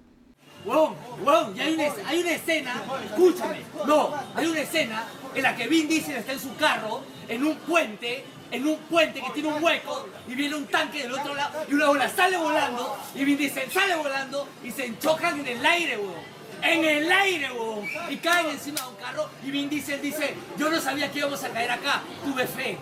Huevón, 0.66 0.96
huevón, 1.24 1.56
y 1.56 1.62
hay 1.62 1.74
una, 1.74 1.86
hay 2.06 2.20
una 2.20 2.32
escena, 2.32 2.84
escúchame, 3.06 3.62
no, 3.86 4.14
hay 4.36 4.46
una 4.46 4.60
escena 4.60 5.06
en 5.34 5.44
la 5.44 5.56
que 5.56 5.68
Vin 5.68 5.88
Diesel 5.88 6.18
está 6.18 6.34
en 6.34 6.40
su 6.40 6.54
carro, 6.58 7.02
en 7.30 7.46
un 7.46 7.56
puente, 7.56 8.26
en 8.52 8.68
un 8.68 8.78
puente 8.78 9.22
que 9.22 9.30
tiene 9.32 9.50
un 9.50 9.64
hueco, 9.64 10.08
y 10.28 10.36
viene 10.36 10.56
un 10.56 10.68
tanque 10.68 11.04
del 11.04 11.14
otro 11.14 11.34
lado, 11.34 11.66
y 11.70 11.74
una 11.74 11.90
ola 11.90 12.10
sale 12.10 12.36
volando, 12.36 12.98
y 13.16 13.24
Vin 13.24 13.38
Diesel 13.38 13.72
sale 13.72 13.96
volando, 13.96 14.50
y 14.62 14.72
se 14.72 14.86
enchocan 14.86 15.40
en 15.40 15.48
el 15.48 15.66
aire, 15.66 15.98
huevón. 15.98 16.40
En 16.62 16.84
el 16.84 17.10
aire, 17.10 17.52
huevón. 17.54 17.88
Y 18.10 18.18
caen 18.18 18.50
encima 18.50 18.82
de 18.82 18.88
un 18.90 18.96
carro, 18.96 19.30
y 19.46 19.52
Vin 19.52 19.70
Diesel 19.70 20.02
dice, 20.02 20.36
yo 20.58 20.70
no 20.70 20.82
sabía 20.82 21.10
que 21.10 21.20
íbamos 21.20 21.42
a 21.42 21.50
caer 21.50 21.72
acá, 21.72 22.02
tuve 22.26 22.46
fe. 22.46 22.78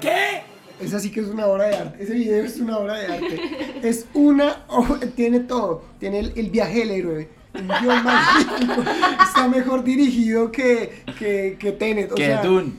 ¿Qué? 0.00 0.53
Esa 0.84 0.98
sí 1.00 1.10
que 1.10 1.20
es 1.20 1.26
una 1.28 1.46
obra 1.46 1.64
de 1.66 1.76
arte. 1.76 2.02
Ese 2.02 2.14
video 2.14 2.44
es 2.44 2.58
una 2.60 2.78
obra 2.78 2.94
de 2.94 3.06
arte. 3.06 3.40
Es 3.82 4.06
una. 4.14 4.64
o- 4.68 4.96
tiene 5.16 5.40
todo. 5.40 5.84
Tiene 5.98 6.18
el, 6.20 6.32
el 6.36 6.50
viaje 6.50 6.80
del 6.80 6.90
héroe. 6.90 7.28
Un 7.54 7.68
guion 7.68 8.04
magnífico. 8.04 8.82
Está 9.22 9.48
mejor 9.48 9.84
dirigido 9.84 10.50
que, 10.52 11.02
que, 11.18 11.56
que 11.58 11.72
Tenet. 11.72 12.10
O 12.12 12.14
que 12.16 12.26
sea, 12.26 12.42
Dune. 12.42 12.72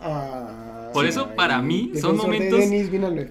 ah, 0.00 0.90
Por 0.92 1.04
sí, 1.04 1.10
eso, 1.10 1.26
ay, 1.30 1.36
para 1.36 1.62
mí, 1.62 1.92
son 2.00 2.16
de 2.16 2.22
momentos-. 2.22 2.64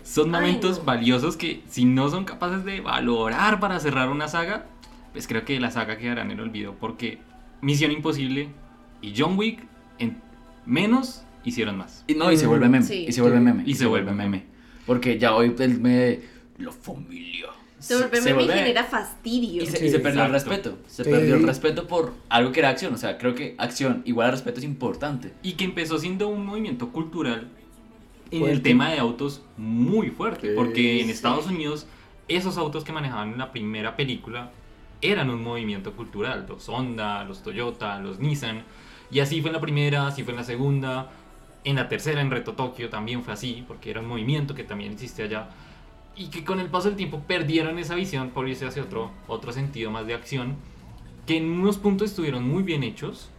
Son 0.04 0.26
Ay, 0.36 0.42
momentos 0.42 0.80
no. 0.80 0.86
valiosos 0.86 1.38
que 1.38 1.62
si 1.70 1.86
no 1.86 2.10
son 2.10 2.26
capaces 2.26 2.66
de 2.66 2.82
valorar 2.82 3.60
para 3.60 3.80
cerrar 3.80 4.10
una 4.10 4.28
saga, 4.28 4.66
pues 5.14 5.28
creo 5.28 5.46
que 5.46 5.60
la 5.60 5.72
saga 5.72 5.98
quedará 5.98 6.22
en 6.24 6.32
el 6.32 6.40
olvido, 6.40 6.76
porque 6.80 7.20
Misión 7.62 7.92
Imposible 7.92 8.50
y 9.02 9.14
John 9.18 9.38
Wick 9.38 9.64
en 10.00 10.22
menos 10.66 11.24
hicieron 11.44 11.78
más. 11.78 12.04
Y 12.08 12.16
no, 12.16 12.32
y 12.32 12.38
se 12.38 12.48
vuelve 12.48 12.68
meme. 12.70 12.86
Sí. 12.86 13.06
Y 13.08 13.12
se 13.12 13.22
vuelve 13.22 13.40
meme. 13.40 13.64
Y 13.66 13.76
se 13.76 13.86
vuelve 13.86 14.12
meme. 14.12 14.46
Porque 14.86 15.18
ya 15.20 15.34
hoy 15.36 15.54
el 15.60 15.80
me... 15.80 16.20
La 16.58 16.72
familia. 16.72 17.48
Se 17.80 17.96
vuelve 17.96 18.22
meme 18.22 18.44
y 18.44 18.48
genera 18.48 18.84
fastidio. 18.84 19.64
Y 19.64 19.66
se, 19.68 19.78
Sí, 19.78 19.86
y 19.86 19.90
se 19.90 20.00
perdió 20.00 20.26
el 20.26 20.32
respeto. 20.32 20.78
Se 20.88 21.04
Sí. 21.06 21.10
perdió 21.10 21.36
el 21.36 21.44
respeto 21.48 21.88
por 21.88 22.14
algo 22.28 22.52
que 22.52 22.60
era 22.60 22.70
acción. 22.70 22.94
O 22.94 22.98
sea, 22.98 23.18
creo 23.18 23.34
que 23.36 23.56
acción 23.58 24.02
igual 24.06 24.28
a 24.28 24.32
respeto 24.32 24.60
es 24.60 24.66
importante. 24.66 25.34
Y 25.44 25.54
que 25.54 25.64
empezó 25.64 25.98
siendo 25.98 26.28
un 26.28 26.46
movimiento 26.46 26.90
cultural 26.90 27.48
en 28.32 28.40
Fuerte. 28.40 28.56
el 28.58 28.62
tema 28.62 28.92
de 28.92 29.00
autos 29.00 29.42
muy 29.58 30.10
fuerte, 30.10 30.50
Sí, 30.50 30.54
porque 30.56 31.00
en 31.00 31.06
sí. 31.08 31.12
Estados 31.14 31.48
Unidos 31.48 31.88
esos 32.28 32.58
autos 32.58 32.84
que 32.84 32.92
manejaban 32.92 33.32
en 33.34 33.38
la 33.40 33.52
primera 33.52 33.96
película 33.96 34.52
eran 35.02 35.30
un 35.32 35.42
movimiento 35.42 35.94
cultural, 35.94 36.46
los 36.48 36.68
Honda, 36.70 37.24
los 37.24 37.42
Toyota, 37.42 37.98
los 38.00 38.20
Nissan, 38.20 38.64
y 39.10 39.22
así 39.22 39.42
fue 39.42 39.50
en 39.50 39.54
la 39.56 39.62
primera, 39.62 40.06
así 40.08 40.24
fue 40.24 40.34
en 40.34 40.38
la 40.38 40.44
segunda, 40.44 41.10
en 41.64 41.76
la 41.76 41.88
tercera, 41.90 42.22
en 42.22 42.32
Reto 42.32 42.54
Tokio 42.54 42.90
también 42.90 43.24
fue 43.24 43.34
así, 43.34 43.64
porque 43.68 43.90
era 43.92 44.00
un 44.00 44.08
movimiento 44.08 44.56
que 44.56 44.64
también 44.64 44.94
existe 44.94 45.24
allá, 45.24 45.50
y 46.16 46.28
que 46.30 46.44
con 46.44 46.60
el 46.60 46.68
paso 46.70 46.88
del 46.90 46.98
tiempo 46.98 47.22
perdieron 47.28 47.80
esa 47.80 47.96
visión 47.96 48.30
por 48.32 48.48
irse 48.48 48.66
hacia 48.66 48.84
otro, 48.84 49.12
otro 49.28 49.52
sentido 49.52 49.92
más 49.92 50.06
de 50.08 50.14
acción, 50.14 50.56
que 51.26 51.38
en 51.38 51.50
unos 51.50 51.78
puntos 51.78 52.10
estuvieron 52.10 52.44
muy 52.48 52.64
bien 52.64 52.84
hechos, 52.84 53.30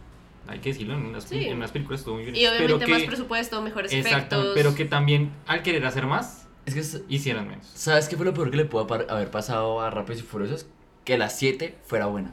hay 0.47 0.59
que 0.59 0.69
decirlo, 0.69 0.95
en 0.95 1.05
unas, 1.05 1.25
Sí. 1.25 1.45
en 1.45 1.57
unas 1.57 1.71
películas 1.71 2.01
estuvo 2.01 2.15
muy 2.15 2.23
bien 2.25 2.35
Y 2.35 2.39
hecho, 2.39 2.51
pero 2.57 2.65
obviamente 2.75 2.87
más 2.91 3.01
que- 3.01 3.07
presupuesto, 3.07 3.61
mejores 3.61 3.93
Exacto, 3.93 4.35
efectos. 4.37 4.51
pero 4.55 4.75
que 4.75 4.85
también 4.85 5.31
al 5.47 5.61
querer 5.61 5.85
hacer 5.85 6.07
más, 6.07 6.47
Es 6.65 6.73
que, 6.73 6.79
es- 6.79 7.03
hicieron 7.09 7.47
menos. 7.47 7.65
¿sabes 7.73 8.07
qué 8.07 8.15
fue 8.17 8.25
lo 8.25 8.33
peor 8.33 8.49
que 8.51 8.57
le 8.57 8.65
pudo 8.65 8.87
haber 9.09 9.29
pasado 9.31 9.81
a 9.81 9.89
Rápidos 9.89 10.21
y 10.21 10.23
Furiosos? 10.23 10.67
Que 11.05 11.17
la 11.17 11.29
7 11.29 11.77
fuera 11.85 12.05
buena. 12.07 12.31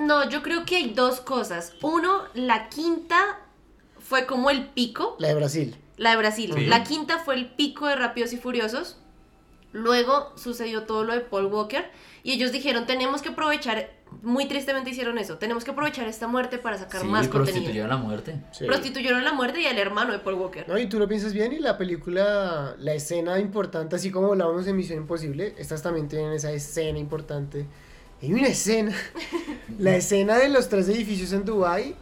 No, 0.00 0.28
yo 0.28 0.42
creo 0.42 0.64
que 0.66 0.76
hay 0.76 0.90
dos 0.94 1.20
cosas. 1.20 1.74
Uno, 1.82 2.22
la 2.34 2.68
quinta 2.68 3.38
fue 4.08 4.26
como 4.26 4.50
el 4.50 4.66
pico, 4.68 5.16
La 5.18 5.28
de 5.28 5.34
Brasil. 5.34 5.76
la 5.96 6.10
de 6.10 6.16
Brasil. 6.16 6.52
Sí. 6.56 6.66
La 6.66 6.84
quinta 6.84 7.18
fue 7.18 7.34
el 7.34 7.46
pico 7.46 7.86
de 7.86 7.96
Rápidos 7.96 8.32
y 8.32 8.36
Furiosos. 8.36 8.98
Luego 9.72 10.32
sucedió 10.36 10.84
todo 10.84 11.04
lo 11.04 11.12
de 11.12 11.20
Paul 11.20 11.46
Walker 11.46 11.90
y 12.22 12.32
ellos 12.32 12.50
dijeron, 12.50 12.86
tenemos 12.86 13.20
que 13.20 13.28
aprovechar, 13.30 13.90
muy 14.22 14.46
tristemente 14.46 14.88
hicieron 14.90 15.18
eso, 15.18 15.36
tenemos 15.36 15.64
que 15.64 15.72
aprovechar 15.72 16.08
esta 16.08 16.26
muerte 16.28 16.56
para 16.56 16.78
sacar 16.78 17.02
Sí, 17.02 17.06
más 17.06 17.28
contenido. 17.28 17.52
prostituyeron 17.52 17.88
la 17.90 17.96
muerte. 17.98 18.40
Prostituyeron 18.66 19.22
la 19.24 19.32
muerte 19.34 19.60
y 19.60 19.66
al 19.66 19.76
hermano 19.78 20.12
de 20.12 20.20
Paul 20.20 20.36
Walker. 20.36 20.66
No, 20.66 20.78
y 20.78 20.86
tú 20.88 20.98
lo 20.98 21.06
piensas 21.06 21.34
bien 21.34 21.52
y 21.52 21.58
la 21.58 21.76
película, 21.76 22.74
la 22.78 22.94
escena 22.94 23.38
importante, 23.38 23.96
así 23.96 24.10
como 24.10 24.28
hablábamos 24.32 24.66
en 24.66 24.76
Misión 24.76 24.98
Imposible, 25.00 25.54
estas 25.58 25.82
también 25.82 26.08
tienen 26.08 26.32
esa 26.32 26.52
escena 26.52 26.98
importante. 26.98 27.66
Hay 28.22 28.32
una 28.32 28.46
escena, 28.46 28.94
la 29.78 29.94
escena 29.96 30.38
de 30.38 30.48
los 30.48 30.70
tres 30.70 30.88
edificios 30.88 31.32
en 31.34 31.44
Dubai, 31.44 31.94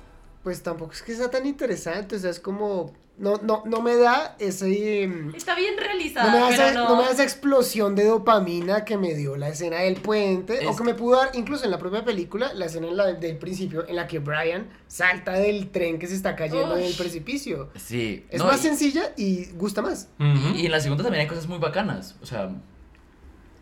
pues 0.44 0.62
tampoco 0.62 0.92
es 0.92 1.02
que 1.02 1.14
sea 1.16 1.30
tan 1.30 1.44
interesante, 1.46 2.14
o 2.16 2.18
sea, 2.20 2.30
es 2.30 2.38
como, 2.38 2.92
no, 3.16 3.36
no, 3.42 3.62
no 3.64 3.80
me 3.80 3.96
da 3.96 4.36
ese... 4.38 5.02
em, 5.04 5.34
Está 5.34 5.54
bien 5.54 5.74
No 5.74 5.82
realizada, 5.82 6.30
me, 6.32 6.38
da 6.38 6.48
pero 6.50 6.62
esa, 6.62 6.72
no. 6.74 6.88
no 6.90 6.96
me 6.96 7.04
da 7.04 7.10
esa 7.12 7.22
explosión 7.22 7.94
de 7.94 8.04
dopamina 8.04 8.84
que 8.84 8.98
me 8.98 9.14
dio 9.14 9.36
la 9.36 9.48
escena 9.48 9.78
del 9.78 9.96
puente, 9.96 10.66
o 10.66 10.76
que 10.76 10.84
me 10.84 10.92
pudo 10.94 11.16
dar 11.16 11.30
incluso 11.34 11.64
en 11.64 11.70
la 11.70 11.78
propia 11.78 12.04
película, 12.04 12.52
la 12.54 12.66
escena 12.66 12.88
en 12.88 12.96
la- 12.96 13.12
del 13.14 13.38
principio, 13.38 13.88
en 13.88 13.96
la 13.96 14.06
que 14.06 14.18
Brian 14.18 14.68
salta 14.86 15.32
del 15.32 15.70
tren 15.70 15.98
que 15.98 16.06
se 16.08 16.14
está 16.14 16.36
cayendo 16.36 16.74
Uy. 16.74 16.82
en 16.82 16.86
el 16.88 16.94
precipicio. 16.94 17.70
Sí. 17.76 18.26
Es 18.28 18.38
no, 18.40 18.44
más 18.46 18.60
y- 18.60 18.64
sencilla 18.68 19.12
y 19.16 19.46
gusta 19.54 19.80
más. 19.80 20.08
Y, 20.18 20.60
y 20.60 20.66
en 20.66 20.72
la 20.72 20.80
segunda 20.80 21.02
también 21.04 21.22
hay 21.22 21.28
cosas 21.28 21.46
muy 21.48 21.58
bacanas. 21.58 22.16
O 22.20 22.26
sea, 22.26 22.50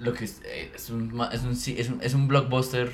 lo 0.01 0.13
que 0.15 0.25
es, 0.25 0.41
eh, 0.45 0.73
es, 0.75 0.91
un, 0.91 1.21
es, 1.31 1.43
un, 1.43 1.55
sí, 1.55 1.77
es, 1.79 1.89
un, 1.89 2.01
es 2.03 2.15
un 2.15 2.27
blockbuster 2.27 2.91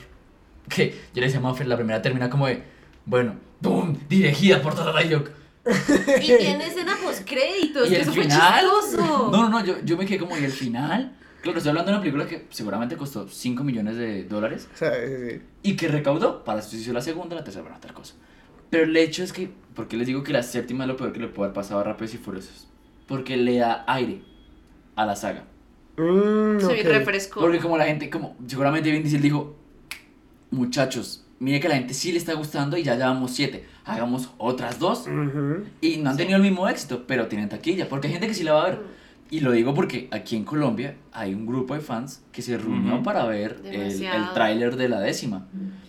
que 0.68 0.90
yo 1.14 1.20
le 1.20 1.22
decía 1.22 1.38
a 1.38 1.42
Maffer, 1.42 1.66
la 1.66 1.76
primera 1.76 2.02
termina 2.02 2.28
como 2.28 2.46
de, 2.48 2.62
bueno, 3.06 3.36
¡boom! 3.60 3.98
Dirigida 4.08 4.60
por 4.62 4.74
Tata 4.74 4.92
Rayok. 4.92 5.30
Y 6.20 6.26
tiene 6.26 6.66
escena 6.66 6.96
post 7.02 7.28
créditos, 7.28 7.86
Y 7.86 7.90
que 7.90 7.96
el 7.96 8.02
eso 8.02 8.12
fue 8.12 8.22
final. 8.22 8.60
chistoso. 8.60 9.30
No, 9.30 9.42
no, 9.42 9.48
no, 9.50 9.64
yo, 9.64 9.76
yo 9.84 9.96
me 9.96 10.06
quedé 10.06 10.18
como, 10.18 10.36
¿y 10.38 10.44
el 10.44 10.52
final? 10.52 11.14
Claro, 11.42 11.58
estoy 11.58 11.70
hablando 11.70 11.90
de 11.90 11.96
una 11.96 12.02
película 12.02 12.26
que 12.26 12.46
seguramente 12.50 12.96
costó 12.96 13.28
5 13.28 13.62
millones 13.62 13.96
de 13.96 14.24
dólares 14.24 14.68
O 14.74 14.76
sea, 14.76 14.90
eh, 14.96 15.40
y 15.62 15.76
que 15.76 15.86
recaudó 15.86 16.42
para 16.42 16.62
su 16.62 16.76
hizo 16.76 16.92
la 16.92 17.00
segunda, 17.00 17.36
la 17.36 17.44
tercera, 17.44 17.62
bueno, 17.62 17.76
otra 17.76 17.92
cosa. 17.94 18.14
Pero 18.70 18.84
el 18.84 18.96
hecho 18.96 19.22
es 19.22 19.32
que, 19.32 19.50
¿por 19.74 19.86
qué 19.88 19.96
les 19.96 20.06
digo 20.06 20.22
que 20.24 20.32
la 20.32 20.42
séptima 20.42 20.84
es 20.84 20.88
lo 20.88 20.96
peor 20.96 21.12
que 21.12 21.20
le 21.20 21.28
puede 21.28 21.46
haber 21.46 21.54
pasado 21.54 21.80
a 21.80 21.84
Rápidos 21.84 22.14
y 22.14 22.18
Furiosos? 22.18 22.68
Porque 23.06 23.36
le 23.36 23.58
da 23.58 23.84
aire 23.86 24.22
a 24.96 25.06
la 25.06 25.16
saga. 25.16 25.44
mm, 25.96 26.60
Soy 26.60 26.80
ok. 26.80 26.86
refresco. 26.86 27.40
Porque 27.40 27.58
como 27.60 27.78
la 27.78 27.86
gente, 27.86 28.10
como 28.10 28.36
seguramente 28.46 28.90
Vin 28.90 29.02
Diesel 29.02 29.22
dijo, 29.22 29.56
muchachos, 30.50 31.24
mire 31.40 31.60
que 31.60 31.68
la 31.68 31.76
gente 31.76 31.94
sí 31.94 32.12
le 32.12 32.18
está 32.18 32.34
gustando 32.34 32.76
y 32.76 32.82
ya 32.82 32.94
llevamos 32.94 33.32
siete, 33.32 33.66
hagamos 33.84 34.30
otras 34.38 34.78
dos. 34.78 35.06
Y 35.80 35.96
no 35.98 36.10
han 36.10 36.16
tenido 36.16 36.36
el 36.36 36.42
mismo 36.42 36.68
éxito, 36.68 37.04
pero 37.06 37.26
tienen 37.28 37.48
taquilla, 37.48 37.88
porque 37.88 38.06
hay 38.08 38.12
gente 38.14 38.26
que 38.28 38.34
sí 38.34 38.44
la 38.44 38.54
va 38.54 38.62
a 38.62 38.66
ver. 38.70 38.80
Y 39.30 39.40
lo 39.40 39.52
digo 39.52 39.74
porque 39.74 40.08
aquí 40.10 40.36
en 40.36 40.44
Colombia 40.44 40.96
hay 41.12 41.34
un 41.34 41.44
grupo 41.46 41.74
de 41.74 41.80
fans 41.80 42.22
que 42.32 42.40
se 42.40 42.56
reunió 42.56 43.02
para 43.02 43.26
ver 43.26 43.60
el, 43.64 43.72
Demasiado. 43.72 44.24
el 44.28 44.32
tráiler 44.32 44.76
de 44.76 44.88
la 44.88 45.00
décima. 45.00 45.46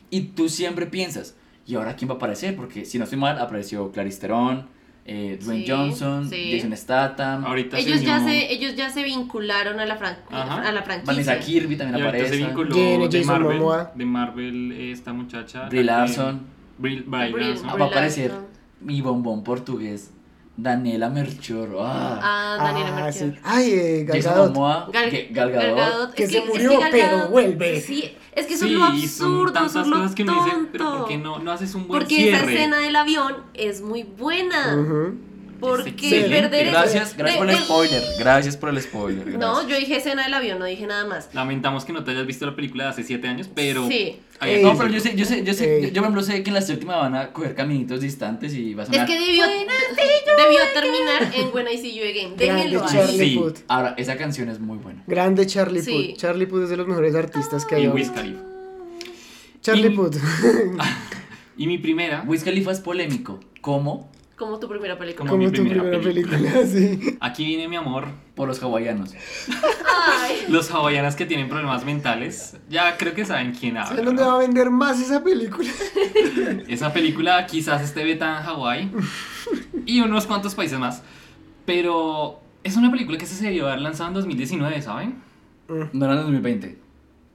Y 0.10 0.22
tú 0.22 0.50
siempre 0.50 0.88
piensas, 0.88 1.36
¿y 1.66 1.76
ahora 1.76 1.96
quién 1.96 2.10
va 2.10 2.16
a 2.16 2.18
aparecer? 2.18 2.56
Porque 2.56 2.84
si 2.84 2.98
no 2.98 3.06
estoy 3.06 3.18
mal, 3.20 3.40
apareció 3.40 3.92
Clarice 3.92 4.20
Theron, 4.20 4.68
eh, 5.12 5.40
Dwayne 5.44 5.66
Sí, 5.66 5.72
Johnson, 5.72 6.30
sí. 6.30 6.52
Jason 6.54 6.78
Statham, 6.78 7.46
Ahorita 7.46 7.78
Ellos 7.80 8.00
se 8.00 8.06
ya, 8.06 8.20
se, 8.20 8.54
ellos 8.54 8.76
ya 8.76 8.90
se 8.90 9.04
vincularon 9.04 9.80
a 9.80 9.86
la, 9.86 9.98
fran- 9.98 10.18
Ajá. 10.30 10.62
a 10.68 10.72
la 10.72 10.84
franquicia. 10.84 11.14
Vanessa 11.14 11.40
Kirby 11.40 11.76
también 11.78 12.00
Y 12.00 12.02
ahorita 12.06 12.24
se 12.26 12.28
aparece, 12.28 12.46
vinculó 12.46 12.76
de 13.10 13.20
Jason 13.20 13.42
Marvel, 13.42 13.58
Momoa. 13.60 13.92
de 13.96 14.06
Marvel 14.06 14.72
esta 14.72 15.14
muchacha. 15.14 15.68
Brie 15.70 15.84
Larson, 15.84 16.42
Brie, 16.78 17.02
Brie 17.02 17.32
Brie- 17.32 17.48
Larson. 17.50 17.68
Brie 17.68 17.80
va 17.80 17.86
a 17.86 17.88
aparecer 17.90 18.32
mi 18.82 19.02
bombón 19.02 19.44
portugués, 19.44 20.12
Daniela 20.62 21.10
Melchor, 21.10 21.70
ah, 21.80 22.20
Ah, 22.22 22.58
Daniela 22.64 23.06
Ah, 23.06 23.12
sí. 23.12 23.34
Ay, 23.44 23.72
eh, 23.72 24.04
Gal 24.06 24.18
Jason 24.18 24.34
Gadot. 24.34 24.54
Momoa, 24.54 24.90
Gal, 24.92 25.10
Gal 25.12 25.28
Gal 25.32 25.52
Gadot. 25.52 25.78
Gadot. 25.78 26.14
Que 26.14 26.24
Es 26.24 26.32
se 26.32 26.38
es 26.40 26.46
murió, 26.46 26.80
Gal 26.80 26.90
pero 26.92 27.18
Gadot- 27.18 27.30
vuelve. 27.30 27.82
Sí, 27.82 28.16
es 28.34 28.46
que 28.46 28.54
eso 28.54 28.66
Sí, 28.66 28.74
es 28.74 28.80
lo 28.80 28.86
absurdo, 28.86 29.54
tantas 29.54 29.72
eso 29.72 29.82
es 29.82 29.88
lo 29.88 29.96
cosas 29.98 30.16
que 30.16 30.24
uno 30.24 30.44
dice, 30.46 30.58
pero 30.72 30.86
tonto. 30.86 31.00
¿por 31.00 31.08
qué 31.08 31.18
no, 31.18 31.40
no 31.40 31.52
haces 31.52 31.76
un 31.76 31.88
buen 31.88 32.00
Porque 32.02 32.16
cierre? 32.16 32.38
esa 32.38 32.52
escena 32.52 32.78
del 32.80 32.96
avión 32.96 33.36
es 33.54 33.82
muy 33.82 34.04
buena. 34.04 34.76
Ujú. 34.76 35.16
Porque 35.60 35.90
excelente. 35.90 36.30
perder 36.30 36.68
Gracias, 36.72 37.16
gracias 37.18 37.34
de- 37.34 37.38
por 37.38 37.50
el 37.50 37.56
de- 37.58 37.62
spoiler, 37.64 38.04
gracias 38.20 38.58
por 38.58 38.70
el 38.70 38.82
spoiler. 38.82 39.38
No, 39.38 39.68
yo 39.68 39.78
dije 39.78 39.98
escena 39.98 40.24
del 40.24 40.34
avión, 40.34 40.60
no 40.60 40.66
dije 40.66 40.86
nada 40.88 41.06
más. 41.06 41.30
Lamentamos 41.34 41.86
que 41.86 41.94
no 41.94 42.04
te 42.04 42.12
hayas 42.12 42.26
visto 42.26 42.46
la 42.46 42.56
película 42.56 42.86
de 42.86 42.90
hace 42.92 43.04
7 43.04 43.28
años, 43.28 43.50
pero... 43.54 43.88
Sí. 43.88 44.18
No, 44.64 44.78
pero 44.78 44.90
yo 44.90 45.02
sé, 45.02 45.16
yo 45.18 45.26
sé, 45.26 45.44
yo 45.44 45.54
sé, 45.54 45.82
yo, 45.82 45.88
yo, 45.90 45.94
por 45.96 46.04
ejemplo 46.04 46.24
sé 46.24 46.42
que 46.44 46.50
en 46.50 46.54
la 46.54 46.62
séptima 46.62 46.96
van 46.96 47.14
a 47.14 47.34
coger 47.34 47.56
caminitos 47.56 48.00
distantes 48.00 48.54
y 48.54 48.74
va 48.74 48.84
a 48.84 48.86
Es 48.86 48.92
que 49.06 49.20
debió, 49.20 49.44
debió 49.46 50.60
terminar 50.74 51.32
en 51.36 51.54
When 51.54 51.68
I 51.68 51.78
See 51.78 51.94
You 51.94 52.04
Again. 52.06 52.38
Déjenlo 52.38 52.84
ahí. 52.86 52.90
Charlie 52.90 53.20
Sí. 53.32 53.36
Puth. 53.36 53.58
Ahora, 53.68 53.96
esa 53.98 54.16
canción 54.16 54.48
es 54.50 54.60
muy 54.62 54.78
buena. 54.78 55.04
Grande 55.08 55.46
Charlie 55.46 55.82
Sí. 55.82 56.12
Puth. 56.14 56.18
Charlie 56.22 56.46
Puth 56.46 56.64
es 56.64 56.70
de 56.70 56.78
los 56.78 56.88
mejores 56.88 57.14
artistas 57.16 57.66
que 57.66 57.76
hay. 57.76 57.84
Y. 57.84 57.88
Wiz 57.90 58.12
Khalifa. 58.12 58.40
Charlie 59.62 59.88
Y- 59.88 59.96
Puth. 59.96 60.16
Y 61.58 61.68
mi 61.68 61.78
primera, 61.78 62.24
Wiz 62.26 62.46
Khalifa 62.46 62.72
es 62.72 62.80
polémico. 62.80 63.42
¿Cómo? 63.60 64.10
Como 64.40 64.58
tu 64.58 64.70
primera 64.70 64.98
película. 64.98 65.30
Como 65.30 65.44
mi 65.44 65.52
tu 65.52 65.62
primera 65.62 65.82
primera 65.82 66.02
película. 66.02 66.38
película, 66.38 66.66
sí. 66.66 67.18
aquí 67.20 67.46
viene 67.46 67.68
mi 67.68 67.76
amor. 67.76 68.08
Por 68.36 68.48
los 68.48 68.64
hawaianos. 68.64 69.14
Ay. 69.50 70.46
Los 70.48 70.72
hawaianas 70.72 71.18
que 71.18 71.26
tienen 71.26 71.50
problemas 71.50 71.84
mentales, 71.84 72.56
ya 72.70 72.96
creo 72.96 73.14
que 73.14 73.26
saben 73.26 73.52
quién 73.52 73.76
habla. 73.76 73.90
¿Saben 73.90 74.06
dónde 74.06 74.24
¿no? 74.24 74.30
va 74.30 74.36
a 74.36 74.40
vender 74.40 74.70
más 74.70 75.00
esa 75.02 75.22
película? 75.22 75.70
Esa 76.70 76.94
película 76.94 77.46
quizás 77.46 77.82
esté 77.82 78.04
beta 78.06 78.38
en 78.38 78.44
Hawái 78.46 78.92
y 79.86 80.00
unos 80.00 80.26
cuantos 80.26 80.56
países 80.56 80.80
más. 80.80 81.04
Pero 81.66 82.40
es 82.64 82.78
una 82.78 82.90
película 82.90 83.18
que 83.18 83.26
se 83.26 83.44
debió 83.44 83.68
haber 83.68 83.82
lanzado 83.82 84.08
en 84.10 84.16
2019, 84.16 84.82
¿saben? 84.82 85.22
No 85.68 86.06
era 86.06 86.14
en 86.14 86.22
2020. 86.22 86.78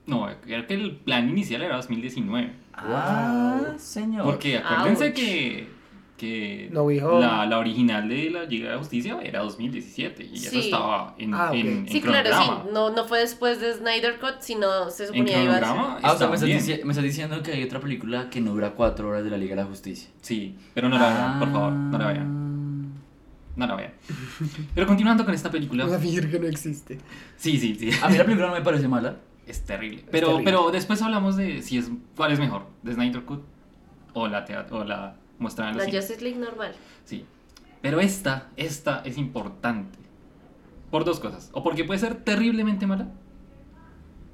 No, 0.06 0.26
creo 0.43 0.66
que 0.66 0.74
el 0.74 0.97
plan 0.97 1.28
inicial 1.28 1.62
era 1.62 1.76
2019. 1.76 2.52
Ah, 2.72 3.74
señor. 3.76 4.24
Porque 4.24 4.59
acuérdense 4.59 5.06
Ouch. 5.09 5.14
que, 5.14 5.68
que 6.16 6.69
No 6.73 6.89
la, 7.19 7.45
la 7.47 7.59
original 7.59 8.09
de 8.09 8.31
la 8.31 8.45
Liga 8.45 8.66
de 8.69 8.73
la 8.74 8.78
Justicia 8.78 9.19
era 9.23 9.41
2017 9.41 10.24
y 10.24 10.35
eso 10.36 10.51
Sí. 10.51 10.59
estaba 10.61 11.15
en, 11.19 11.35
Ah, 11.35 11.49
ok. 11.51 11.55
en, 11.57 11.66
en 11.66 11.89
Sí, 11.89 12.01
claro, 12.01 12.28
cronograma. 12.31 12.62
sí. 12.62 12.69
No, 12.73 12.91
no 12.91 13.05
fue 13.05 13.19
después 13.19 13.61
de 13.61 13.73
Snyder 13.74 14.20
Cut, 14.20 14.36
sino 14.41 14.91
se 14.91 15.09
suponía 15.09 15.43
iba 15.43 15.57
a 15.57 15.59
cronograma 15.61 15.99
Ah, 16.03 16.12
o 16.12 16.16
sea, 16.16 16.28
me 16.28 16.35
estás, 16.36 16.49
dici- 16.49 16.85
me 16.85 16.91
estás 16.93 17.03
diciendo 17.05 17.43
que 17.43 17.53
hay 17.53 17.65
otra 17.65 17.81
película 17.81 18.31
que 18.31 18.41
no 18.41 18.53
dura 18.53 18.70
cuatro 18.70 19.09
horas 19.09 19.24
de 19.24 19.31
la 19.31 19.36
Liga 19.36 19.57
de 19.57 19.62
la 19.62 19.66
Justicia. 19.69 20.09
Sí, 20.20 20.55
pero 20.73 20.89
no 20.89 20.99
la 20.99 21.09
vean, 21.09 21.39
por 21.41 21.51
favor, 21.53 21.73
no 21.73 21.99
la 21.99 22.07
vean. 22.07 22.45
No 23.57 23.66
la 23.66 23.74
vean. 23.77 23.93
Pero 24.74 24.86
continuando 24.86 25.24
con 25.24 25.32
esta 25.35 25.51
película. 25.51 25.85
Vamos 25.85 25.99
a 25.99 26.01
fingir 26.03 26.31
que 26.31 26.39
no 26.41 26.47
existe. 26.47 26.99
Sí, 27.36 27.59
sí, 27.59 27.74
sí. 27.77 27.91
A 28.03 28.09
mí 28.09 28.16
la 28.19 28.24
película 28.24 28.49
no 28.49 28.55
me 28.55 28.62
parece 28.62 28.89
mala. 28.89 29.16
Es 29.47 29.65
terrible. 29.65 30.05
Pero, 30.11 30.28
terrible. 30.28 30.45
pero 30.45 30.70
después 30.70 31.03
hablamos 31.03 31.36
de 31.36 31.61
si 31.62 31.78
es 31.78 31.91
cuál 32.16 32.32
es 32.32 32.39
mejor, 32.41 32.66
de 32.82 32.95
Snyder 32.95 33.23
Cut 33.24 33.43
o 34.12 34.27
la 34.28 34.45
o 34.70 34.85
la 34.85 35.16
La. 35.52 35.84
Justice 35.84 36.20
League 36.22 36.38
normal. 36.38 36.74
Sí. 37.04 37.24
Pero 37.82 38.00
esta, 38.00 38.48
esta 38.56 39.02
es 39.04 39.18
importante. 39.18 39.98
Por 40.90 41.04
dos 41.04 41.20
cosas. 41.20 41.50
O 41.52 41.62
porque 41.62 41.84
puede 41.84 41.98
ser 42.00 42.14
terriblemente 42.16 42.86
mala 42.86 43.08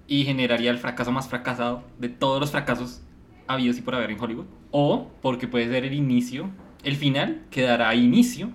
y 0.06 0.24
generaría 0.24 0.70
el 0.70 0.78
fracaso 0.78 1.10
más 1.12 1.28
fracasado 1.28 1.82
de 1.98 2.08
todos 2.08 2.40
los 2.40 2.50
fracasos 2.50 3.00
habidos 3.46 3.78
y 3.78 3.82
por 3.82 3.94
haber 3.94 4.10
en 4.10 4.20
Hollywood. 4.20 4.46
O 4.70 5.08
porque 5.22 5.48
puede 5.48 5.68
ser 5.68 5.84
el 5.84 5.94
inicio, 5.94 6.50
el 6.84 6.96
final 6.96 7.42
que 7.50 7.62
dará 7.62 7.94
inicio 7.94 8.50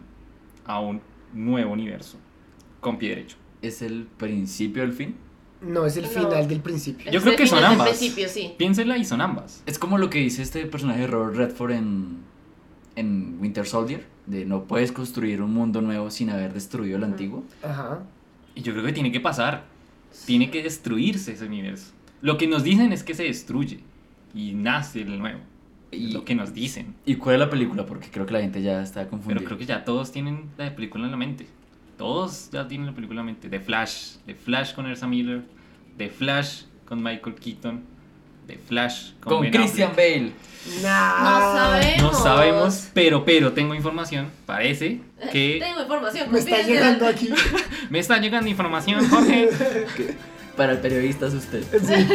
a 0.66 0.80
un 0.80 1.02
nuevo 1.34 1.74
universo 1.74 2.18
con 2.80 2.98
pie 2.98 3.10
derecho. 3.10 3.38
¿Es 3.62 3.82
el 3.82 4.04
principio 4.18 4.84
del 4.84 4.94
fin? 4.94 5.16
No, 5.62 5.86
es 5.86 5.98
el 5.98 6.04
No. 6.04 6.10
final 6.10 6.48
del 6.48 6.60
principio. 6.60 7.12
Yo 7.12 7.18
Es 7.20 7.24
creo 7.24 7.36
que 7.36 7.48
son 7.48 7.64
ambas. 7.64 7.90
principio, 7.90 8.30
sí. 8.30 8.54
Piénsela 8.58 8.98
y 8.98 9.06
son 9.06 9.22
ambas. 9.22 9.64
Es 9.66 9.80
como 9.80 9.98
lo 9.98 10.10
que 10.10 10.20
dice 10.20 10.42
este 10.44 10.66
personaje 10.68 11.02
de 11.02 11.08
Robert 11.08 11.36
Redford 11.36 11.72
en, 11.72 12.18
en 12.96 13.38
Winter 13.40 13.66
Soldier, 13.66 14.06
de 14.26 14.46
no 14.46 14.64
puedes 14.64 14.92
construir 14.92 15.42
un 15.42 15.54
mundo 15.54 15.82
nuevo 15.82 16.10
sin 16.12 16.30
haber 16.30 16.54
destruido 16.54 16.98
el 16.98 17.04
antiguo. 17.04 17.44
Ajá. 17.64 18.00
Y 18.56 18.62
yo 18.62 18.74
creo 18.74 18.86
que 18.86 18.94
tiene 18.94 19.12
que 19.12 19.20
pasar. 19.20 19.64
Tiene 20.26 20.50
que 20.50 20.64
destruirse 20.64 21.34
ese 21.34 21.46
universo. 21.46 21.92
Lo 22.22 22.38
que 22.38 22.48
nos 22.48 22.64
dicen 22.64 22.94
es 22.94 23.04
que 23.04 23.14
se 23.14 23.24
destruye 23.24 23.80
y 24.34 24.54
nace 24.54 25.02
el 25.02 25.20
nuevo. 25.20 25.40
Y- 25.92 26.12
lo 26.14 26.26
que 26.26 26.36
nos 26.36 26.54
dicen. 26.54 26.96
¿Y 27.06 27.16
cuál 27.16 27.36
es 27.36 27.40
la 27.42 27.50
película? 27.50 27.86
Porque 27.86 28.10
creo 28.10 28.26
que 28.26 28.34
la 28.34 28.42
gente 28.42 28.62
ya 28.62 28.82
está 28.82 29.08
confundida. 29.08 29.36
Pero 29.40 29.46
creo 29.48 29.58
que 29.58 29.66
ya 29.66 29.84
todos 29.86 30.12
tienen 30.12 30.50
la 30.58 30.74
película 30.76 31.06
en 31.06 31.12
la 31.12 31.18
mente. 31.18 31.48
Todos 31.98 32.50
ya 32.52 32.68
tienen 32.68 32.88
la 32.88 32.94
película 32.96 33.22
en 33.22 33.28
la 33.28 33.32
mente. 33.34 33.50
The 33.50 33.60
Flash. 33.60 34.18
The 34.26 34.36
Flash 34.36 34.74
con 34.74 34.86
Ersa 34.88 35.08
Miller. 35.08 35.44
The 35.98 36.10
Flash 36.10 36.64
con 36.86 37.02
Michael 37.04 37.36
Keaton. 37.36 37.84
The 38.48 38.58
Flash 38.58 39.12
con, 39.20 39.34
Con 39.34 39.42
Ben 39.42 39.52
Christian. 39.52 39.92
Bale. 39.96 40.32
No 40.82 40.82
sabemos. 40.82 42.02
No 42.02 42.14
sabemos, 42.14 42.90
pero, 42.94 43.24
pero 43.24 43.54
tengo 43.54 43.76
información. 43.76 44.32
Parece 44.46 45.02
que 45.32 45.58
Tengo 45.62 45.82
información. 45.82 46.32
Me 46.32 46.40
está 46.40 46.62
llegando 46.62 47.08
aquí. 47.08 47.30
me 47.90 48.00
está 48.00 48.18
llegando 48.18 48.50
información, 48.50 49.08
Jorge. 49.10 49.50
Para 50.58 50.74
el 50.74 50.80
periodista 50.80 51.28
es 51.28 51.34
usted. 51.34 51.64
Sí. 51.84 52.08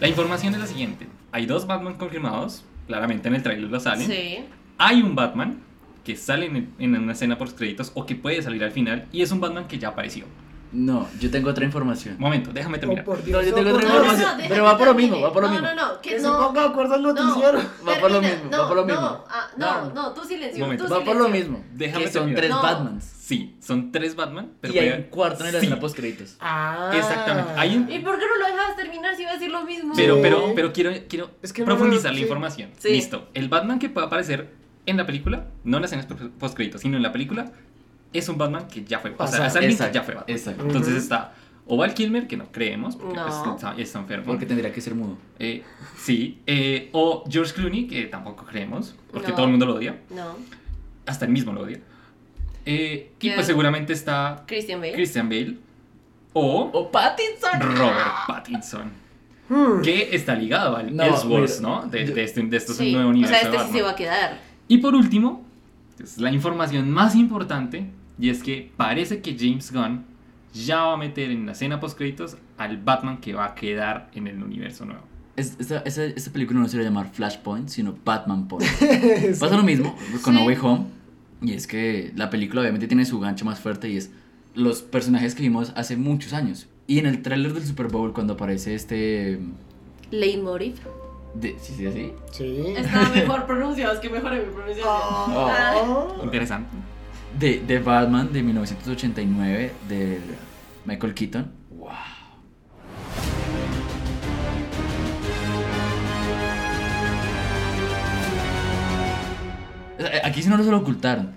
La 0.00 0.08
información 0.08 0.54
es 0.54 0.60
la 0.60 0.66
siguiente. 0.66 1.06
Hay 1.32 1.46
dos 1.46 1.66
Batman 1.66 1.94
confirmados. 1.94 2.64
Claramente 2.86 3.28
en 3.28 3.36
el 3.36 3.42
trailer 3.42 3.70
lo 3.70 3.78
salen. 3.80 4.06
Sí. 4.06 4.44
Hay 4.78 5.02
un 5.02 5.14
Batman 5.14 5.62
que 6.04 6.16
sale 6.16 6.46
en, 6.46 6.72
en 6.78 6.96
una 6.96 7.12
escena 7.12 7.38
por 7.38 7.54
créditos 7.54 7.92
o 7.94 8.06
que 8.06 8.14
puede 8.14 8.42
salir 8.42 8.64
al 8.64 8.72
final. 8.72 9.06
Y 9.12 9.22
es 9.22 9.30
un 9.30 9.40
Batman 9.40 9.68
que 9.68 9.78
ya 9.78 9.88
apareció. 9.88 10.24
No, 10.72 11.08
yo 11.18 11.30
tengo 11.30 11.50
otra 11.50 11.64
información. 11.64 12.14
Momento, 12.18 12.52
déjame 12.52 12.76
Oh, 12.76 12.80
terminar. 12.80 13.04
por 13.04 13.22
Dios. 13.24 13.36
No, 13.42 13.48
yo 13.48 13.52
oh, 13.52 13.56
tengo 13.56 13.76
otra 13.76 13.86
información. 13.88 14.36
deja 14.36 14.48
pero 14.48 14.64
va 14.64 14.78
por 14.78 14.86
lo 14.86 14.94
mismo, 14.94 15.20
va 15.20 15.32
por 15.32 15.42
lo 15.42 15.48
no, 15.48 15.54
mismo. 15.54 15.68
No, 15.68 15.74
no, 15.94 16.00
que 16.00 16.10
Que 16.10 16.20
se 16.20 16.26
no. 16.26 16.38
ponga 16.38 16.62
de 16.62 16.68
acuerdo 16.68 16.94
al 16.94 17.02
noticiero. 17.02 17.58
Va 17.88 17.94
por 18.00 18.10
lo 18.10 18.20
mismo, 18.22 18.50
no, 18.50 18.58
va 18.58 18.68
por 18.68 18.76
lo 18.76 18.84
mismo. 18.84 19.00
No, 19.00 19.24
ah, 19.28 19.48
no, 19.56 19.84
No. 19.86 19.92
no, 19.94 20.12
tú 20.14 20.24
silencio. 20.24 20.64
Momento. 20.64 20.84
tú 20.86 20.92
Va 20.92 21.04
por 21.04 21.16
lo 21.16 21.24
silencio. 21.26 21.52
mismo. 21.52 21.64
Déjame 21.74 22.04
que 22.04 22.10
son 22.12 22.20
terminar. 22.22 22.38
tres 22.40 22.50
No. 22.50 22.62
Batmans. 22.62 23.04
Sí, 23.04 23.56
son 23.60 23.92
tres 23.92 24.14
Batman. 24.16 24.52
Pero 24.60 24.74
y 24.74 24.78
hay 24.78 24.88
un 24.90 25.02
cuarto 25.04 25.44
en 25.44 25.52
la 25.52 25.60
Sí, 25.60 25.66
escena 25.66 25.80
post 25.80 25.96
créditos. 25.96 26.36
Ah. 26.40 26.90
Exactamente. 26.94 27.52
Hay 27.56 27.76
un- 27.76 27.90
¿Y 27.90 27.98
por 28.00 28.18
qué 28.18 28.24
no 28.26 28.36
lo 28.38 28.46
dejabas 28.46 28.76
terminar 28.76 29.14
si 29.16 29.22
iba 29.22 29.30
a 29.30 29.34
decir 29.34 29.50
lo 29.50 29.64
mismo? 29.64 29.92
Pero, 29.96 30.20
pero, 30.22 30.52
pero 30.54 30.72
quiero, 30.72 30.90
quiero 31.08 31.30
Es 31.42 31.52
que 31.52 31.62
no 31.62 31.66
profundizar 31.66 32.12
la 32.12 32.16
sí. 32.18 32.22
información. 32.22 32.70
Sí. 32.78 32.90
Listo. 32.90 33.28
El 33.34 33.48
Batman 33.48 33.78
que 33.78 33.88
puede 33.88 34.06
aparecer 34.06 34.50
en 34.86 34.96
la 34.96 35.06
película, 35.06 35.46
no 35.64 35.76
en 35.78 35.82
las 35.82 35.92
escenas 35.92 36.06
post 36.38 36.54
créditos, 36.56 36.80
sino 36.80 36.96
en 36.96 37.02
la 37.02 37.12
película, 37.12 37.52
es 38.12 38.28
un 38.28 38.38
Batman 38.38 38.66
que 38.68 38.84
ya 38.84 38.98
fue. 38.98 39.14
O 39.16 39.26
sea, 39.26 39.46
es 39.46 39.54
alguien 39.54 39.72
Exacto, 39.72 39.92
que 39.92 39.98
ya 39.98 40.02
fue 40.04 40.14
Batman. 40.14 40.36
exacto. 40.36 40.62
Entonces 40.64 40.94
está 40.96 41.32
o 41.66 41.76
Val 41.76 41.94
Kilmer, 41.94 42.26
que 42.26 42.36
no 42.36 42.46
creemos, 42.50 42.96
porque 42.96 43.14
No. 43.16 43.26
pues, 43.26 43.36
está, 43.56 43.74
está 43.80 43.98
enfermo. 44.00 44.24
Porque 44.26 44.44
tendría 44.46 44.72
que 44.72 44.80
ser 44.80 44.94
mudo. 44.94 45.16
Eh, 45.38 45.62
sí. 45.96 46.40
eh, 46.46 46.88
o 46.92 47.22
George 47.30 47.54
Clooney, 47.54 47.86
que 47.86 48.06
tampoco 48.06 48.44
creemos, 48.44 48.96
porque 49.12 49.28
No. 49.28 49.34
todo 49.34 49.44
el 49.46 49.50
mundo 49.52 49.66
lo 49.66 49.74
odia. 49.76 50.00
No. 50.10 50.34
Hasta 51.06 51.26
el 51.26 51.30
mismo 51.30 51.52
lo 51.52 51.60
odia. 51.62 51.80
Eh, 52.66 53.12
y 53.20 53.30
pues 53.30 53.46
seguramente 53.46 53.92
está 53.92 54.42
Christian 54.46 54.80
Bale. 54.80 54.92
Christian 54.92 55.28
Bale 55.28 55.56
o 56.32 56.70
¡O 56.72 56.90
Pattinson! 56.90 57.60
Robert 57.76 58.10
Pattinson. 58.26 58.90
Hmm. 59.48 59.80
Que 59.82 60.14
está 60.14 60.34
ligado 60.34 60.76
al 60.76 60.94
No, 60.94 61.02
Elseworlds, 61.04 61.60
mira, 61.60 61.70
¿no? 61.72 61.86
De, 61.86 62.06
yo- 62.06 62.14
de, 62.14 62.22
este, 62.24 62.42
de 62.42 62.56
esto 62.56 62.72
es 62.72 62.78
Sí. 62.78 62.94
un 62.94 63.02
nuevo 63.12 63.24
O 63.24 63.28
sea, 63.28 63.40
este 63.40 63.58
sí 63.58 63.72
se 63.72 63.82
va 63.82 63.90
a 63.90 63.96
quedar. 63.96 64.38
Y 64.68 64.78
por 64.78 64.94
último, 64.94 65.44
es 66.00 66.18
la 66.18 66.30
información 66.30 66.90
más 66.90 67.14
importante, 67.16 67.90
y 68.20 68.28
es 68.30 68.42
que 68.42 68.70
parece 68.76 69.20
que 69.22 69.36
James 69.38 69.72
Gunn 69.72 70.04
ya 70.52 70.82
va 70.82 70.92
a 70.94 70.96
meter 70.96 71.30
en 71.30 71.46
la 71.46 71.52
escena 71.52 71.78
post 71.80 71.96
créditos 71.96 72.36
al 72.58 72.76
Batman 72.78 73.18
que 73.18 73.32
va 73.34 73.46
a 73.46 73.54
quedar 73.54 74.10
en 74.14 74.26
el 74.26 74.42
universo 74.42 74.84
nuevo. 74.84 75.02
Es- 75.36 75.56
esta, 75.58 75.78
esta, 75.86 76.04
esta 76.04 76.30
película 76.32 76.58
no 76.60 76.68
se 76.68 76.76
va 76.76 76.82
a 76.82 76.84
llamar 76.86 77.10
Flashpoint, 77.12 77.68
sino 77.68 77.96
Batman 78.04 78.46
Point. 78.48 78.68
Sí. 78.78 79.40
Pasa 79.40 79.56
lo 79.56 79.62
mismo 79.62 79.96
con 80.22 80.34
No 80.34 80.40
Sí. 80.40 80.46
Way 80.46 80.56
Home. 80.62 80.84
Y 81.42 81.52
es 81.52 81.66
que 81.66 82.12
la 82.16 82.28
película 82.30 82.60
obviamente 82.60 82.86
tiene 82.88 83.04
su 83.06 83.18
gancho 83.20 83.44
más 83.44 83.60
fuerte 83.60 83.88
y 83.88 83.96
es 83.96 84.10
los 84.54 84.82
personajes 84.82 85.34
que 85.34 85.42
vimos 85.42 85.72
hace 85.76 85.96
muchos 85.96 86.32
años. 86.34 86.66
Y 86.86 86.98
en 86.98 87.06
el 87.06 87.22
tráiler 87.22 87.54
del 87.54 87.64
Super 87.64 87.86
Bowl 87.86 88.12
cuando 88.12 88.32
aparece 88.34 88.74
este... 88.74 89.38
Leitmotiv. 90.10 90.74
De, 91.34 91.56
¿Sí, 91.60 91.74
sí, 91.76 91.86
así? 91.86 92.12
Sí. 92.32 92.74
Estaba 92.76 93.08
mejor 93.10 93.46
pronunciado, 93.46 93.94
es 93.94 94.00
que 94.00 94.10
mejoré 94.10 94.40
mi 94.44 94.52
pronunciación. 94.52 94.84
Ah. 94.88 95.74
Oh. 95.86 96.20
Interesante. 96.24 96.68
De, 97.40 97.60
de 97.66 97.78
Batman 97.78 98.32
de 98.32 98.42
1989 98.42 99.72
de 99.88 100.20
Michael 100.84 101.14
Keaton. 101.14 101.50
¡Wow! 101.70 101.88
Sea, 109.98 110.20
Aquí 110.24 110.42
sí 110.42 110.48
no 110.48 110.62
se 110.62 110.70
lo 110.70 110.78
ocultaron. 110.78 111.32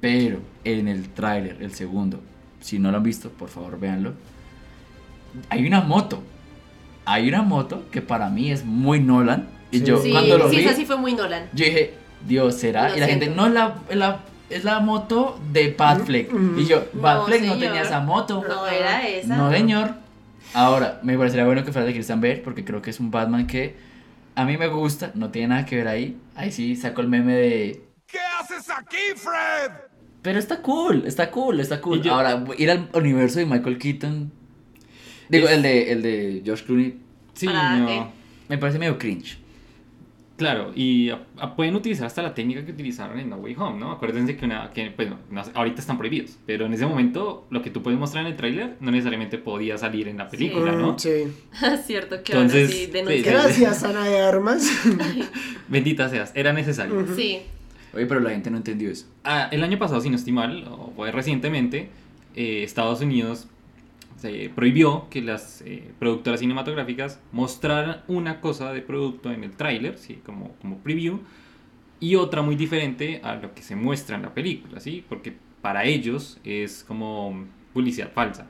Pero 0.00 0.40
en 0.64 0.88
el 0.88 1.08
tráiler, 1.10 1.56
el 1.62 1.72
segundo, 1.72 2.20
si 2.60 2.78
no 2.78 2.90
lo 2.90 2.98
han 2.98 3.02
visto, 3.02 3.30
por 3.30 3.48
favor 3.48 3.80
véanlo. 3.80 4.12
Hay 5.48 5.66
una 5.66 5.80
moto. 5.80 6.22
Hay 7.06 7.28
una 7.28 7.42
moto 7.42 7.84
que 7.90 8.02
para 8.02 8.28
mí 8.28 8.50
es 8.50 8.64
muy 8.64 9.00
Nolan. 9.00 9.48
Y 9.70 9.82
yo 9.82 9.98
Sí, 10.00 10.10
cuando 10.10 10.38
lo 10.38 10.50
sí, 10.50 10.56
vi, 10.56 10.64
esa 10.64 10.74
sí 10.74 10.84
fue 10.84 10.96
muy 10.98 11.14
Nolan. 11.14 11.44
yo 11.54 11.64
dije, 11.64 11.94
Dios, 12.26 12.54
¿será? 12.56 12.90
Lo 12.90 12.96
y 12.96 13.00
la 13.00 13.06
gente, 13.06 13.28
no, 13.28 13.48
la, 13.48 13.76
la- 13.90 14.20
es 14.50 14.64
la 14.64 14.80
moto 14.80 15.40
de 15.52 15.74
Batfleck. 15.76 16.32
Mm, 16.32 16.58
Y 16.58 16.66
yo, 16.66 16.84
No, 16.92 17.02
Batfleck 17.02 17.42
no, 17.42 17.52
señor. 17.54 17.66
tenía 17.68 17.82
esa 17.82 18.00
moto. 18.00 18.44
No 18.46 18.66
era 18.66 19.06
esa. 19.08 19.36
No, 19.36 19.50
señor. 19.50 19.94
Ahora, 20.52 21.00
me 21.02 21.16
parecería 21.18 21.44
bueno 21.44 21.64
que 21.64 21.72
fuera 21.72 21.86
de 21.86 21.92
Christian 21.92 22.20
Bale, 22.20 22.36
porque 22.38 22.64
creo 22.64 22.80
que 22.82 22.90
es 22.90 23.00
un 23.00 23.10
Batman 23.10 23.46
que 23.46 23.74
a 24.36 24.44
mí 24.44 24.56
me 24.56 24.68
gusta, 24.68 25.10
no 25.14 25.30
tiene 25.30 25.48
nada 25.48 25.64
que 25.66 25.76
ver 25.76 25.88
ahí. 25.88 26.16
Ahí 26.34 26.52
sí 26.52 26.76
saco 26.76 27.00
el 27.00 27.08
meme 27.08 27.34
de. 27.34 27.84
¿Qué 28.06 28.18
haces 28.40 28.70
aquí, 28.70 28.96
Fred? 29.16 29.72
Pero 30.22 30.38
está 30.38 30.62
cool, 30.62 31.04
está 31.06 31.30
cool, 31.30 31.60
está 31.60 31.80
cool. 31.80 32.00
Yo- 32.02 32.14
Ahora, 32.14 32.44
ir 32.56 32.70
al 32.70 32.88
universo 32.94 33.38
de 33.40 33.46
Michael 33.46 33.78
Keaton. 33.78 34.32
Digo, 35.28 35.48
Es- 35.48 35.54
el 35.54 35.62
de, 35.62 35.92
el 35.92 36.02
de 36.02 36.42
George 36.44 36.64
Clooney. 36.64 36.98
Sí, 37.34 37.46
¿Para 37.46 37.76
no. 37.76 38.12
Me 38.48 38.58
parece 38.58 38.78
medio 38.78 38.96
cringe. 38.98 39.38
Claro, 40.36 40.72
y 40.74 41.10
a- 41.10 41.22
a- 41.38 41.54
pueden 41.54 41.76
utilizar 41.76 42.06
hasta 42.08 42.20
la 42.20 42.34
técnica 42.34 42.64
que 42.66 42.72
utilizaron 42.72 43.20
en 43.20 43.30
No 43.30 43.36
Way 43.36 43.54
Home, 43.56 43.78
¿no? 43.78 43.92
Acuérdense 43.92 44.36
que, 44.36 44.44
una, 44.44 44.70
que 44.72 44.90
pues, 44.90 45.08
no, 45.08 45.16
no, 45.30 45.42
ahorita 45.54 45.80
están 45.80 45.96
prohibidos, 45.96 46.36
pero 46.44 46.66
en 46.66 46.72
ese 46.74 46.86
momento 46.86 47.46
lo 47.50 47.62
que 47.62 47.70
tú 47.70 47.82
puedes 47.82 48.00
mostrar 48.00 48.24
en 48.26 48.32
el 48.32 48.36
tráiler 48.36 48.76
no 48.80 48.90
necesariamente 48.90 49.38
podía 49.38 49.78
salir 49.78 50.08
en 50.08 50.16
la 50.18 50.28
película, 50.28 50.72
Mm, 50.72 50.80
¿no? 50.80 50.98
Sí. 50.98 51.10
Cierto 51.86 52.22
que 52.24 52.32
Entonces, 52.32 52.62
ahora 52.64 52.72
sí 52.72 52.84
sí, 52.86 52.90
denuncian. 52.90 53.34
Gracias, 53.34 53.84
Ana 53.84 54.04
de 54.08 54.18
Armas. 54.20 54.68
Bendita 55.68 56.08
seas, 56.08 56.32
era 56.34 56.52
necesario. 56.52 57.06
Sí. 57.14 57.40
Oye, 57.92 58.06
pero 58.06 58.18
la 58.20 58.30
gente 58.30 58.50
no 58.50 58.56
entendió 58.56 58.90
eso. 58.90 59.06
Ah, 59.22 59.48
el 59.52 59.62
año 59.62 59.78
pasado, 59.78 60.00
si 60.00 60.10
no 60.10 60.16
estoy 60.16 60.32
mal, 60.32 60.64
o 60.68 60.92
fue 60.96 61.12
recientemente, 61.12 61.90
eh, 62.34 62.64
Estados 62.64 63.00
Unidos 63.00 63.46
se 64.24 64.50
prohibió 64.54 65.06
que 65.10 65.20
las 65.20 65.60
eh, 65.66 65.92
productoras 65.98 66.40
cinematográficas 66.40 67.20
mostraran 67.30 68.02
una 68.08 68.40
cosa 68.40 68.72
de 68.72 68.80
producto 68.80 69.30
en 69.30 69.44
el 69.44 69.50
tráiler, 69.50 69.98
¿sí? 69.98 70.20
como, 70.24 70.54
como 70.62 70.78
preview, 70.78 71.20
y 72.00 72.14
otra 72.14 72.40
muy 72.40 72.56
diferente 72.56 73.20
a 73.22 73.34
lo 73.34 73.54
que 73.54 73.60
se 73.60 73.76
muestra 73.76 74.16
en 74.16 74.22
la 74.22 74.32
película, 74.32 74.80
¿sí? 74.80 75.04
porque 75.06 75.34
para 75.60 75.84
ellos 75.84 76.40
es 76.42 76.84
como 76.84 77.44
publicidad 77.74 78.12
falsa. 78.12 78.46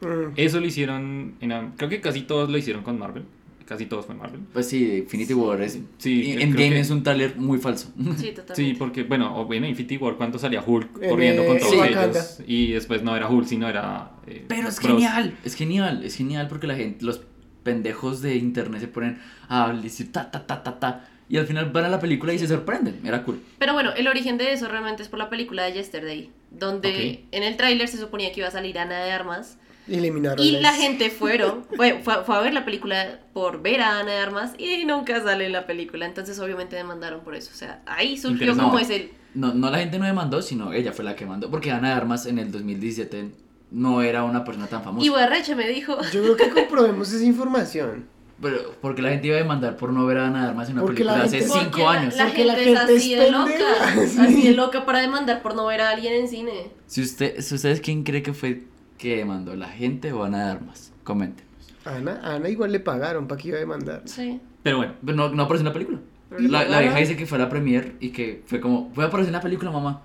Mm. 0.00 0.32
Eso 0.36 0.60
lo 0.60 0.66
hicieron, 0.66 1.34
en, 1.40 1.72
creo 1.76 1.90
que 1.90 2.00
casi 2.00 2.22
todos 2.22 2.48
lo 2.48 2.56
hicieron 2.56 2.82
con 2.82 2.98
Marvel, 2.98 3.24
casi 3.72 3.86
todos 3.86 4.06
fue 4.06 4.14
Marvel. 4.14 4.40
Pues 4.52 4.68
sí, 4.68 4.98
Infinity 4.98 5.34
War 5.34 5.60
es. 5.62 5.78
Sí, 5.98 6.32
en 6.32 6.40
Endgame 6.42 6.70
que- 6.70 6.80
es 6.80 6.90
un 6.90 7.02
tráiler 7.02 7.36
muy 7.36 7.58
falso. 7.58 7.88
Sí, 7.96 8.02
totalmente. 8.36 8.54
Sí, 8.54 8.74
porque, 8.78 9.02
bueno, 9.04 9.36
o 9.38 9.44
bueno, 9.46 9.66
Infinity 9.66 9.96
War, 9.96 10.16
cuando 10.16 10.38
salía 10.38 10.62
Hulk 10.66 11.02
En, 11.02 11.10
corriendo 11.10 11.44
con 11.46 11.56
eh, 11.56 11.60
todos 11.60 11.74
Wakanda. 11.76 12.04
ellos. 12.10 12.38
Y 12.46 12.72
después 12.72 13.02
no 13.02 13.16
era 13.16 13.28
Hulk, 13.28 13.46
sino 13.46 13.68
era. 13.68 14.12
eh, 14.26 14.44
Pero 14.48 14.68
es 14.68 14.76
Bros. 14.80 14.86
genial, 14.92 15.36
es 15.44 15.54
genial, 15.54 16.04
es 16.04 16.14
genial 16.16 16.48
porque 16.48 16.66
la 16.66 16.74
gente, 16.76 17.04
los 17.04 17.20
pendejos 17.62 18.22
de 18.22 18.36
internet 18.36 18.80
se 18.80 18.88
ponen 18.88 19.20
a 19.48 19.72
decir 19.72 20.10
ta 20.12 20.30
ta 20.30 20.46
ta 20.46 20.62
ta 20.62 20.78
ta 20.80 21.08
y 21.28 21.36
al 21.38 21.46
final 21.46 21.70
van 21.70 21.84
a 21.84 21.88
la 21.88 22.00
película 22.00 22.32
y 22.34 22.38
se 22.38 22.46
sorprenden. 22.48 23.00
Era 23.04 23.22
cool. 23.24 23.40
Pero 23.58 23.72
bueno, 23.72 23.92
el 23.96 24.06
origen 24.08 24.36
de 24.36 24.52
eso 24.52 24.68
realmente 24.68 25.02
es 25.02 25.08
por 25.08 25.18
la 25.18 25.30
película 25.30 25.62
de 25.62 25.72
Yesterday, 25.74 26.30
donde 26.50 26.88
Ok. 27.22 27.28
en 27.30 27.42
el 27.42 27.56
tráiler 27.56 27.88
se 27.88 27.96
suponía 27.98 28.32
que 28.32 28.40
iba 28.40 28.48
a 28.48 28.50
salir 28.50 28.78
Ana 28.78 29.00
de 29.02 29.12
Armas 29.12 29.56
Eliminaron 29.88 30.44
y 30.44 30.52
la 30.60 30.72
gente 30.74 31.10
fueron, 31.10 31.64
fue, 31.76 32.00
fue, 32.02 32.22
fue 32.24 32.36
a 32.36 32.40
ver 32.40 32.54
la 32.54 32.64
película 32.64 33.20
por 33.32 33.62
ver 33.62 33.80
a 33.80 33.98
Ana 34.00 34.12
de 34.12 34.18
Armas 34.18 34.52
y 34.58 34.84
nunca 34.84 35.20
sale 35.22 35.46
en 35.46 35.52
la 35.52 35.66
película, 35.66 36.06
entonces 36.06 36.38
obviamente 36.38 36.76
demandaron 36.76 37.20
por 37.22 37.34
eso, 37.34 37.50
o 37.52 37.56
sea, 37.56 37.82
ahí 37.86 38.16
surgió 38.16 38.56
como 38.56 38.72
No. 38.74 38.78
ese... 38.78 39.10
No, 39.34 39.54
no 39.54 39.70
la 39.70 39.78
gente 39.78 39.98
no 39.98 40.04
demandó, 40.04 40.42
sino 40.42 40.72
ella 40.74 40.92
fue 40.92 41.06
la 41.06 41.16
que 41.16 41.24
mandó. 41.24 41.50
Porque 41.50 41.70
Ana 41.70 41.88
de 41.88 41.94
Armas 41.94 42.26
en 42.26 42.38
el 42.38 42.52
2017 42.52 43.30
no 43.70 44.02
era 44.02 44.24
una 44.24 44.44
persona 44.44 44.66
tan 44.66 44.84
famosa. 44.84 45.06
Y 45.06 45.08
Barreche 45.08 45.54
me 45.56 45.66
dijo, 45.68 45.96
Yo 46.12 46.22
creo 46.22 46.36
que 46.36 46.50
comprobemos 46.50 47.10
esa 47.10 47.24
información. 47.24 48.04
Pero 48.42 48.74
porque 48.82 49.00
la 49.00 49.08
gente 49.08 49.28
iba 49.28 49.36
a 49.36 49.38
demandar 49.38 49.76
por 49.78 49.90
no 49.92 50.04
ver 50.04 50.18
a 50.18 50.26
Ana 50.26 50.42
de 50.42 50.48
Armas 50.50 50.68
en 50.68 50.74
una 50.74 50.82
Porque 50.82 51.02
la 51.02 51.14
película 51.14 51.38
hace 51.40 51.48
cinco 51.48 51.78
la- 51.78 51.90
años. 51.92 52.16
La, 52.16 52.24
Porque 52.26 52.44
la 52.44 52.54
gente, 52.56 52.74
gente 52.76 52.92
es 52.94 52.98
así 53.00 53.14
es 53.14 53.20
de 53.20 53.30
loca, 53.30 53.54
así 54.22 54.42
de 54.42 54.52
loca 54.52 54.84
para 54.84 55.00
demandar 55.00 55.40
por 55.40 55.54
no 55.54 55.64
ver 55.64 55.80
a 55.80 55.88
alguien 55.90 56.12
en 56.12 56.28
cine. 56.28 56.70
Si, 56.86 57.00
usted, 57.00 57.40
si 57.40 57.54
ustedes 57.54 57.80
quién 57.80 58.02
cree 58.04 58.22
que 58.22 58.34
fue 58.34 58.64
que 59.02 59.16
demandó, 59.16 59.56
la 59.56 59.68
gente 59.68 60.12
o 60.12 60.22
Ana 60.22 60.44
de 60.44 60.50
Armas, 60.52 60.92
comenten. 61.02 61.44
Ana, 61.84 62.20
Ana 62.22 62.48
igual 62.48 62.70
le 62.70 62.78
pagaron 62.78 63.26
para 63.26 63.40
que 63.40 63.48
iba 63.48 63.56
a 63.56 63.60
demandar. 63.60 64.02
Sí. 64.04 64.40
Pero 64.62 64.76
bueno, 64.76 64.92
Pero 65.04 65.16
no, 65.16 65.28
no 65.30 65.42
apareció 65.42 65.62
en 65.62 65.66
la 65.66 65.72
película. 65.72 65.98
La, 66.38 66.80
vieja 66.80 66.96
dice 66.96 67.16
que 67.16 67.26
fue 67.26 67.36
a 67.36 67.40
la 67.42 67.48
premier 67.50 67.96
y 68.00 68.10
que 68.10 68.42
fue 68.46 68.60
como, 68.60 68.88
voy 68.94 69.04
a 69.04 69.08
aparecer 69.08 69.28
en 69.30 69.32
la 69.34 69.40
película, 69.40 69.70
mamá. 69.72 70.02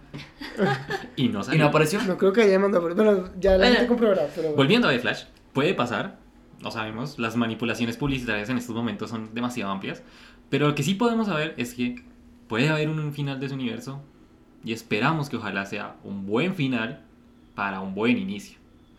y 1.16 1.30
no 1.30 1.42
Y 1.54 1.58
no 1.60 1.68
apareció. 1.68 2.02
No 2.04 2.18
creo 2.18 2.34
que 2.34 2.42
haya 2.42 2.54
demandado. 2.54 2.84
pero- 2.84 2.96
Bueno, 2.96 3.30
ya 3.40 3.52
la 3.52 3.58
Bueno. 3.58 3.74
gente 3.76 3.88
comprobará. 3.88 4.28
Pero... 4.36 4.54
Volviendo 4.56 4.88
a 4.88 4.92
The 4.92 5.00
Flash, 5.00 5.26
puede 5.54 5.76
pasar, 5.76 6.18
no 6.64 6.72
sabemos, 6.72 7.20
las 7.20 7.36
manipulaciones 7.36 7.96
publicitarias 7.98 8.50
en 8.50 8.58
estos 8.58 8.76
momentos 8.76 9.12
son 9.12 9.34
demasiado 9.36 9.72
amplias, 9.72 10.02
pero 10.50 10.68
lo 10.68 10.76
que 10.76 10.82
sí 10.82 10.96
podemos 10.96 11.28
saber 11.28 11.54
es 11.58 11.76
que 11.76 12.04
puede 12.48 12.68
haber 12.70 12.90
un, 12.90 13.00
un 13.00 13.14
final 13.14 13.40
de 13.40 13.46
ese 13.46 13.56
universo 13.56 14.02
y 14.66 14.74
esperamos 14.74 15.30
que 15.30 15.38
ojalá 15.38 15.66
sea 15.68 15.96
un 16.04 16.26
buen 16.26 16.56
final 16.56 17.04
para 17.54 17.80
un 17.80 17.94
buen 17.94 18.18
inicio. 18.18 18.57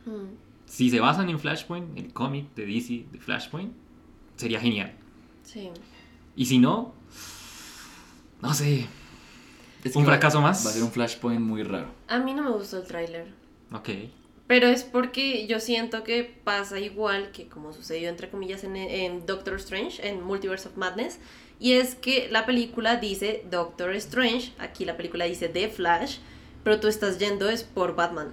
Mm. 0.08 0.28
Si 0.66 0.90
se 0.90 1.00
basan 1.00 1.28
en 1.30 1.38
Flashpoint, 1.40 1.96
el 1.98 2.12
cómic 2.12 2.54
de 2.54 2.66
DC 2.66 3.06
de 3.12 3.18
Flashpoint, 3.18 3.72
sería 4.36 4.60
genial. 4.60 4.92
Sí. 5.44 5.70
Y 6.36 6.44
si 6.46 6.58
no, 6.58 6.92
no 8.42 8.54
sé, 8.54 8.86
Es 9.84 9.94
¿Un 9.96 10.02
va- 10.02 10.08
fracaso 10.08 10.40
más? 10.40 10.64
Va 10.66 10.70
a 10.70 10.72
ser 10.72 10.82
un 10.82 10.90
flashpoint 10.90 11.40
muy 11.40 11.62
raro. 11.62 11.88
A 12.08 12.18
mí 12.18 12.34
no 12.34 12.42
me 12.42 12.50
gustó 12.50 12.78
el 12.78 12.86
tráiler. 12.86 13.32
ok. 13.72 13.88
Pero 14.46 14.66
es 14.66 14.82
porque 14.82 15.46
yo 15.46 15.60
siento 15.60 16.04
que 16.04 16.24
pasa 16.24 16.80
igual 16.80 17.32
que 17.32 17.48
como 17.48 17.74
sucedió 17.74 18.08
entre 18.08 18.30
comillas 18.30 18.64
en, 18.64 18.76
en 18.76 19.26
Doctor 19.26 19.56
Strange, 19.56 20.06
en 20.08 20.22
Multiverse 20.24 20.68
of 20.68 20.76
Madness, 20.78 21.18
y 21.60 21.72
es 21.72 21.94
que 21.94 22.28
la 22.30 22.46
película 22.46 22.96
dice 22.96 23.44
Doctor 23.50 23.94
Strange, 23.96 24.52
aquí 24.58 24.84
la 24.86 24.96
película 24.96 25.26
dice 25.26 25.48
The 25.50 25.68
Flash, 25.68 26.16
pero 26.64 26.80
tú 26.80 26.88
estás 26.88 27.18
yendo 27.18 27.48
es 27.50 27.62
por 27.62 27.94
Batman. 27.94 28.28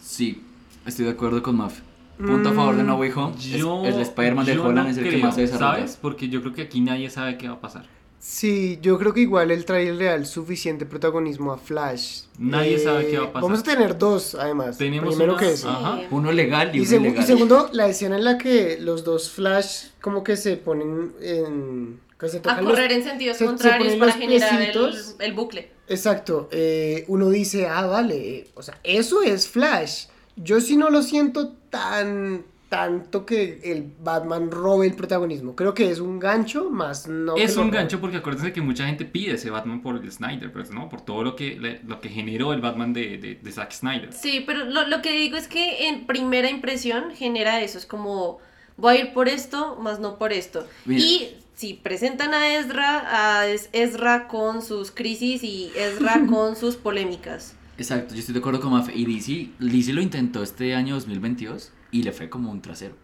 Sí, 0.00 0.42
estoy 0.86 1.04
de 1.06 1.12
acuerdo 1.12 1.42
con 1.42 1.56
Maf. 1.56 1.80
Punto 2.18 2.50
a 2.50 2.52
favor 2.52 2.76
de 2.76 2.82
No 2.82 2.96
Way 2.96 3.12
Home. 3.16 3.34
Es- 3.38 3.44
Yo, 3.46 3.82
el 3.86 3.98
Spider-Man 4.00 4.44
de 4.44 4.58
Holland 4.58 4.76
no 4.76 4.88
es 4.90 4.98
el 4.98 5.04
que 5.04 5.10
creo, 5.10 5.22
más 5.24 5.34
se 5.34 5.40
desarrolla. 5.42 5.72
¿Sabes? 5.76 5.98
Porque 6.02 6.28
yo 6.28 6.42
creo 6.42 6.52
que 6.52 6.62
aquí 6.62 6.80
nadie 6.82 7.08
sabe 7.08 7.38
qué 7.38 7.48
va 7.48 7.54
a 7.54 7.60
pasar. 7.60 7.86
Sí, 8.18 8.78
yo 8.82 8.98
creo 8.98 9.14
que 9.14 9.20
igual 9.20 9.50
el 9.50 9.64
trailer 9.64 9.94
le 9.94 10.04
da 10.04 10.14
el 10.14 10.26
suficiente 10.26 10.84
protagonismo 10.84 11.52
a 11.52 11.56
Flash. 11.56 12.24
Eh, 12.24 12.26
Nadie 12.40 12.78
sabe 12.78 13.06
qué 13.06 13.16
va 13.18 13.24
a 13.24 13.32
pasar. 13.32 13.42
Vamos 13.44 13.60
a 13.60 13.62
tener 13.62 13.96
dos, 13.96 14.34
además. 14.34 14.76
Tenemos 14.76 15.14
Primero 15.14 15.32
una- 15.32 15.40
que 15.40 15.52
eso. 15.54 15.70
Ajá. 15.70 16.00
Uno 16.10 16.30
legal 16.30 16.68
y, 16.74 16.78
Y, 16.78 16.80
uno 16.82 16.90
segu- 16.90 17.18
y 17.18 17.22
segundo, 17.22 17.70
la 17.72 17.86
escena 17.86 18.16
en 18.16 18.24
la 18.24 18.36
que 18.36 18.76
los 18.78 19.04
dos 19.04 19.30
Flash 19.30 19.86
como 20.02 20.22
que 20.22 20.36
se 20.36 20.58
ponen 20.58 21.14
en... 21.22 22.00
que 22.18 22.28
se 22.28 22.36
A 22.36 22.42
tocan 22.42 22.62
los- 22.66 22.74
correr 22.74 22.92
en 22.92 23.02
sentidos 23.02 23.38
se- 23.38 23.44
se 23.44 23.48
contrarios 23.48 23.94
ponen 23.94 23.98
para 23.98 24.12
los 24.12 24.20
generar 24.20 24.60
el, 24.60 24.94
el 25.20 25.32
bucle. 25.32 25.70
Exacto, 25.88 26.50
eh, 26.52 27.06
uno 27.08 27.30
dice, 27.30 27.66
ah, 27.68 27.86
vale, 27.86 28.16
eh, 28.40 28.50
o 28.54 28.60
sea, 28.62 28.78
eso 28.84 29.22
es 29.22 29.48
Flash. 29.48 30.04
Yo 30.36 30.60
sí 30.60 30.76
no 30.76 30.90
lo 30.90 31.02
siento 31.02 31.48
tan 31.70 32.44
tanto 32.68 33.26
que 33.26 33.60
el 33.64 33.84
Batman 34.00 34.48
robe 34.48 34.86
el 34.86 34.94
protagonismo. 34.94 35.56
Creo 35.56 35.74
que 35.74 35.90
es 35.90 35.98
un 35.98 36.20
gancho 36.20 36.70
más 36.70 37.08
no 37.08 37.36
es 37.36 37.56
un 37.56 37.68
gancho 37.72 38.00
porque 38.00 38.18
acuérdense 38.18 38.52
que 38.52 38.60
mucha 38.60 38.86
gente 38.86 39.04
pide 39.04 39.32
ese 39.34 39.50
Batman 39.50 39.82
por 39.82 39.96
el 39.96 40.12
Snyder, 40.12 40.52
pues, 40.52 40.70
¿no? 40.70 40.88
Por 40.88 41.00
todo 41.00 41.24
lo 41.24 41.34
que, 41.34 41.58
le- 41.58 41.80
lo 41.84 42.00
que 42.00 42.08
generó 42.08 42.52
el 42.52 42.60
Batman 42.60 42.92
de, 42.92 43.18
de, 43.18 43.34
de 43.42 43.52
Zack 43.52 43.72
Snyder. 43.72 44.12
Sí, 44.12 44.44
pero 44.46 44.64
lo, 44.66 44.86
lo 44.86 45.02
que 45.02 45.10
digo 45.12 45.36
es 45.36 45.48
que 45.48 45.88
en 45.88 46.06
primera 46.06 46.48
impresión 46.48 47.10
genera 47.12 47.60
eso, 47.60 47.76
es 47.76 47.86
como 47.86 48.38
voy 48.76 48.96
a 48.96 49.00
ir 49.00 49.12
por 49.14 49.28
esto, 49.28 49.74
más 49.80 49.98
no 49.98 50.16
por 50.16 50.32
esto. 50.32 50.64
Mira. 50.84 51.00
Y 51.04 51.34
si 51.56 51.74
presentan 51.74 52.34
a 52.34 52.54
Ezra, 52.56 53.40
a 53.40 53.48
Es- 53.48 53.68
Ezra 53.72 54.28
con 54.28 54.62
sus 54.62 54.92
crisis 54.92 55.42
y 55.42 55.72
Ezra 55.76 56.22
con 56.30 56.54
sus 56.54 56.76
polémicas. 56.76 57.56
Exacto, 57.80 58.12
yo 58.14 58.20
estoy 58.20 58.34
de 58.34 58.40
acuerdo 58.40 58.60
con 58.60 58.72
Maf. 58.72 58.90
Y 58.94 59.06
DC, 59.06 59.52
DC 59.58 59.94
lo 59.94 60.02
intentó 60.02 60.42
este 60.42 60.74
año 60.74 60.94
2022 60.96 61.72
y 61.92 62.02
le 62.02 62.12
fue 62.12 62.28
como 62.28 62.50
un 62.50 62.60
trasero. 62.60 62.94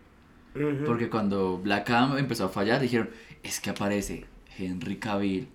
Porque 0.84 1.08
cuando 1.08 1.56
Black 1.58 1.88
Adam 1.90 2.18
empezó 2.18 2.44
a 2.44 2.48
fallar, 2.50 2.80
dijeron, 2.82 3.08
es 3.42 3.58
que 3.58 3.70
aparece 3.70 4.26
Henry 4.58 4.96
Cavill. 4.96 5.48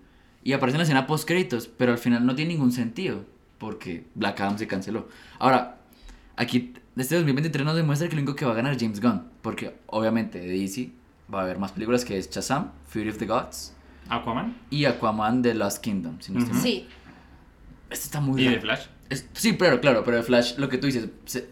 Y 0.44 0.54
aparece 0.54 0.76
en 0.76 0.80
la 0.80 0.84
escena 0.86 1.06
post 1.06 1.28
créditos, 1.28 1.68
pero 1.68 1.92
al 1.92 2.00
final 2.00 2.26
no 2.26 2.34
tiene 2.36 2.54
ningún 2.54 2.72
sentido. 2.72 3.24
Porque 3.60 4.06
Black 4.16 4.42
Adam 4.42 4.58
se 4.58 4.66
canceló. 4.66 5.08
Ahora, 5.38 5.78
aquí, 6.36 6.74
este 6.98 7.14
2023 7.16 7.64
nos 7.64 7.76
demuestra 7.76 8.10
que 8.10 8.16
lo 8.16 8.22
único 8.24 8.36
que 8.36 8.46
va 8.46 8.54
a 8.54 8.56
ganar 8.56 8.74
es 8.74 8.82
James 8.82 9.00
Gunn. 9.02 9.22
Porque 9.44 9.76
obviamente 9.86 10.40
de 10.40 10.48
DC 10.48 10.90
va 11.32 11.42
a 11.42 11.44
haber 11.44 11.60
más 11.60 11.74
películas 11.74 12.04
que 12.06 12.18
es 12.18 12.28
Shazam, 12.32 12.72
Fury 12.88 13.10
of 13.10 13.18
the 13.20 13.28
Gods 13.28 13.74
Aquaman 14.10 14.58
y 14.72 14.86
Aquaman 14.86 15.44
The 15.44 15.54
Last 15.54 15.84
Kingdom. 15.84 16.18
Si 16.22 16.32
no 16.32 16.40
estoy 16.40 16.54
Ujú. 16.56 16.60
mal. 16.60 16.64
Sí, 16.64 16.88
Este 17.92 18.06
está 18.06 18.20
muy 18.20 18.42
y 18.42 18.46
raro. 18.46 18.56
de 18.56 18.62
Flash. 18.62 18.86
Es- 19.12 19.28
sí, 19.34 19.58
claro, 19.58 19.82
claro, 19.82 20.04
pero 20.06 20.18
de 20.18 20.24
Flash, 20.24 20.56
lo 20.58 20.70
que 20.70 20.78
tú 20.78 20.88
dices, 20.88 21.10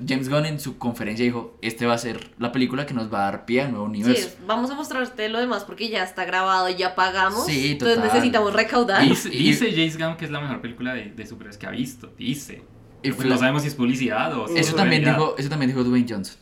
James 0.07 0.29
Gunn 0.29 0.45
en 0.45 0.59
su 0.59 0.77
conferencia 0.77 1.25
dijo, 1.25 1.57
este 1.61 1.85
va 1.85 1.93
a 1.93 1.97
ser 1.97 2.31
la 2.39 2.51
película 2.51 2.85
que 2.85 2.93
nos 2.93 3.13
va 3.13 3.19
a 3.27 3.31
dar 3.31 3.45
pie 3.45 3.61
al 3.63 3.71
nuevo 3.71 3.85
Sí, 3.87 3.91
universo. 3.91 4.27
es- 4.29 4.37
vamos 4.47 4.71
a 4.71 4.75
mostrarte 4.75 5.27
lo 5.29 5.39
demás 5.39 5.65
porque 5.65 5.89
ya 5.89 6.03
está 6.03 6.23
grabado, 6.25 6.69
ya 6.69 6.95
pagamos. 6.95 7.45
Sí, 7.45 7.71
Entonces 7.73 7.97
total. 7.97 8.13
necesitamos 8.13 8.53
recaudar. 8.53 9.03
Dice, 9.07 9.29
dice 9.29 9.71
James 9.71 9.97
Gunn 9.97 10.15
que 10.17 10.25
es 10.25 10.31
la 10.31 10.39
mejor 10.39 10.61
película 10.61 10.93
de, 10.93 11.11
de 11.11 11.25
superhéroes 11.27 11.57
que 11.57 11.67
ha 11.67 11.71
visto. 11.71 12.11
Dice. 12.17 12.63
Y 13.03 13.11
Pues 13.11 13.27
no 13.27 13.37
sabemos 13.37 13.61
si 13.61 13.67
es 13.69 13.75
publicidad 13.75 14.33
o 14.37 14.47
si 14.47 14.53
eso, 14.57 14.69
es 14.71 14.75
también 14.75 15.03
dijo, 15.03 15.35
eso 15.37 15.49
también 15.49 15.69
dijo 15.71 15.83
Dwayne 15.83 16.07
Johnson. 16.09 16.37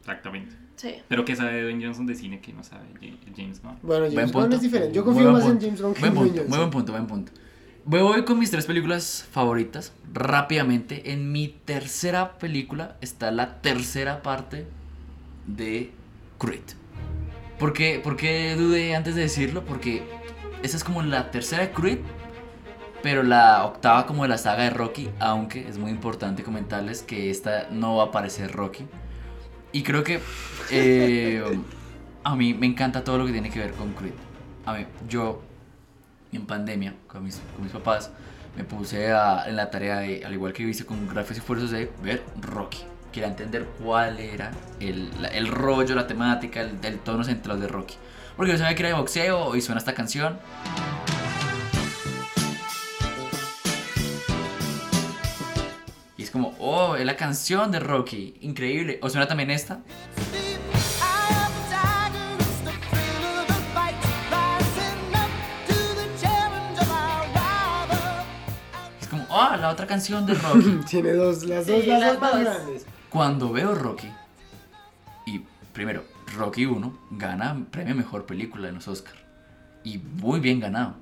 Exactamente. 0.00 0.54
Sí. 0.76 0.94
Pero 1.08 1.24
¿qué 1.24 1.36
sabe 1.36 1.62
Dwayne 1.62 1.84
Johnson 1.84 2.06
de 2.06 2.14
cine 2.14 2.40
que 2.40 2.52
no 2.52 2.62
sabe 2.64 2.84
Ja- 3.00 3.32
James 3.36 3.60
Gunn? 3.62 3.76
Bueno, 3.82 4.02
Buen 4.06 4.14
James 4.14 4.32
Gunn 4.32 4.42
punto. 4.42 4.56
es 4.56 4.62
diferente. 4.62 4.94
Yo 4.94 5.04
Muy 5.04 5.12
confío 5.14 5.30
buen 5.30 5.34
más 5.34 5.42
en 5.44 5.50
punto. 5.50 5.66
James 5.66 5.82
Gunn 5.82 5.94
que 5.94 5.98
en 6.06 6.14
Dwayne 6.14 6.20
muy 6.20 6.30
buen 6.30 6.48
Johnson. 6.50 6.70
punto, 6.70 6.92
buen 6.92 7.06
punto. 7.06 7.32
Voy, 7.84 8.24
con 8.24 8.38
mis 8.38 8.50
tres 8.50 8.66
películas 8.66 9.26
favoritas 9.30 9.92
rápidamente. 10.12 11.12
En 11.12 11.32
mi 11.32 11.48
tercera 11.48 12.38
película 12.38 12.96
está 13.00 13.30
la 13.30 13.62
tercera 13.62 14.22
parte 14.22 14.66
de 15.46 15.90
Creed. 16.38 16.60
¿Por 17.58 17.72
qué, 17.72 18.00
por 18.02 18.16
qué 18.16 18.54
dudé 18.56 18.94
antes 18.94 19.14
de 19.14 19.22
decirlo? 19.22 19.64
Porque 19.64 20.02
esa 20.62 20.76
es 20.76 20.84
como 20.84 21.02
la 21.02 21.30
tercera 21.30 21.62
de 21.62 21.72
Creed, 21.72 21.98
pero 23.02 23.22
la 23.22 23.64
octava 23.64 24.06
como 24.06 24.24
de 24.24 24.28
la 24.28 24.38
saga 24.38 24.64
de 24.64 24.70
Rocky, 24.70 25.08
aunque 25.18 25.66
es 25.66 25.78
muy 25.78 25.90
importante 25.90 26.42
comentarles 26.42 27.02
que 27.02 27.30
esta 27.30 27.68
no 27.70 27.96
va 27.96 28.04
a 28.04 28.06
aparecer 28.08 28.52
Rocky. 28.52 28.86
Y 29.72 29.82
creo 29.82 30.04
que 30.04 30.20
eh, 30.70 31.42
a 32.24 32.36
mí 32.36 32.52
me 32.52 32.66
encanta 32.66 33.04
todo 33.04 33.18
lo 33.18 33.26
que 33.26 33.32
tiene 33.32 33.48
que 33.48 33.58
ver 33.58 33.72
con 33.72 33.94
Creed. 33.94 34.12
A 34.66 34.74
mí, 34.74 34.86
yo 35.08 35.42
en 36.36 36.46
pandemia 36.46 36.94
con 37.06 37.24
mis, 37.24 37.40
papás 37.72 38.10
me 38.56 38.64
puse 38.64 39.12
a- 39.12 39.44
en 39.46 39.56
la 39.56 39.70
tarea 39.70 39.98
de, 40.00 40.24
al 40.24 40.32
igual 40.32 40.52
que 40.52 40.62
hice 40.64 40.84
con 40.86 41.08
Gráficos 41.08 41.36
y 41.36 41.40
Esfuerzos, 41.40 41.70
de 41.70 41.90
ver 42.02 42.22
Rocky. 42.40 42.78
Quería 43.12 43.28
entender 43.28 43.66
cuál 43.82 44.18
era 44.20 44.52
el 44.78 45.48
rollo, 45.48 45.94
la 45.96 46.06
temática, 46.06 46.60
el, 46.60 46.78
el 46.82 46.98
tono 47.00 47.24
central 47.24 47.60
de 47.60 47.66
Rocky. 47.68 47.94
Porque 48.36 48.52
yo 48.52 48.58
sabía 48.58 48.74
que 48.76 48.82
era 48.82 48.88
de 48.90 48.94
boxeo 48.94 49.56
y 49.56 49.60
suena 49.60 49.78
esta 49.80 49.94
canción. 49.94 50.38
Y 56.16 56.22
es 56.22 56.30
como, 56.30 56.54
oh, 56.58 56.96
es 56.96 57.04
la 57.06 57.16
canción 57.16 57.70
de 57.72 57.80
Rocky, 57.80 58.36
increíble. 58.42 58.98
O 59.02 59.08
suena 59.08 59.26
también 59.26 59.50
esta. 59.50 59.80
Oh, 69.30 69.56
la 69.56 69.68
otra 69.70 69.86
canción 69.86 70.26
de 70.26 70.34
Rocky. 70.34 70.80
Tiene 70.90 71.12
dos, 71.12 71.44
las 71.44 71.66
dos, 71.66 71.80
Sí, 71.80 71.86
las, 71.86 72.00
las 72.00 72.12
dos 72.14 72.20
más 72.20 72.40
grandes. 72.40 72.86
Cuando 73.08 73.52
veo 73.52 73.74
Rocky, 73.74 74.08
y 75.26 75.42
primero, 75.72 76.04
Rocky 76.36 76.66
1 76.66 76.98
gana 77.12 77.64
premio 77.70 77.94
mejor 77.94 78.26
película 78.26 78.68
en 78.68 78.76
los 78.76 78.88
Oscars. 78.88 79.18
Y 79.84 79.98
muy 79.98 80.40
bien 80.40 80.60
ganado. 80.60 80.96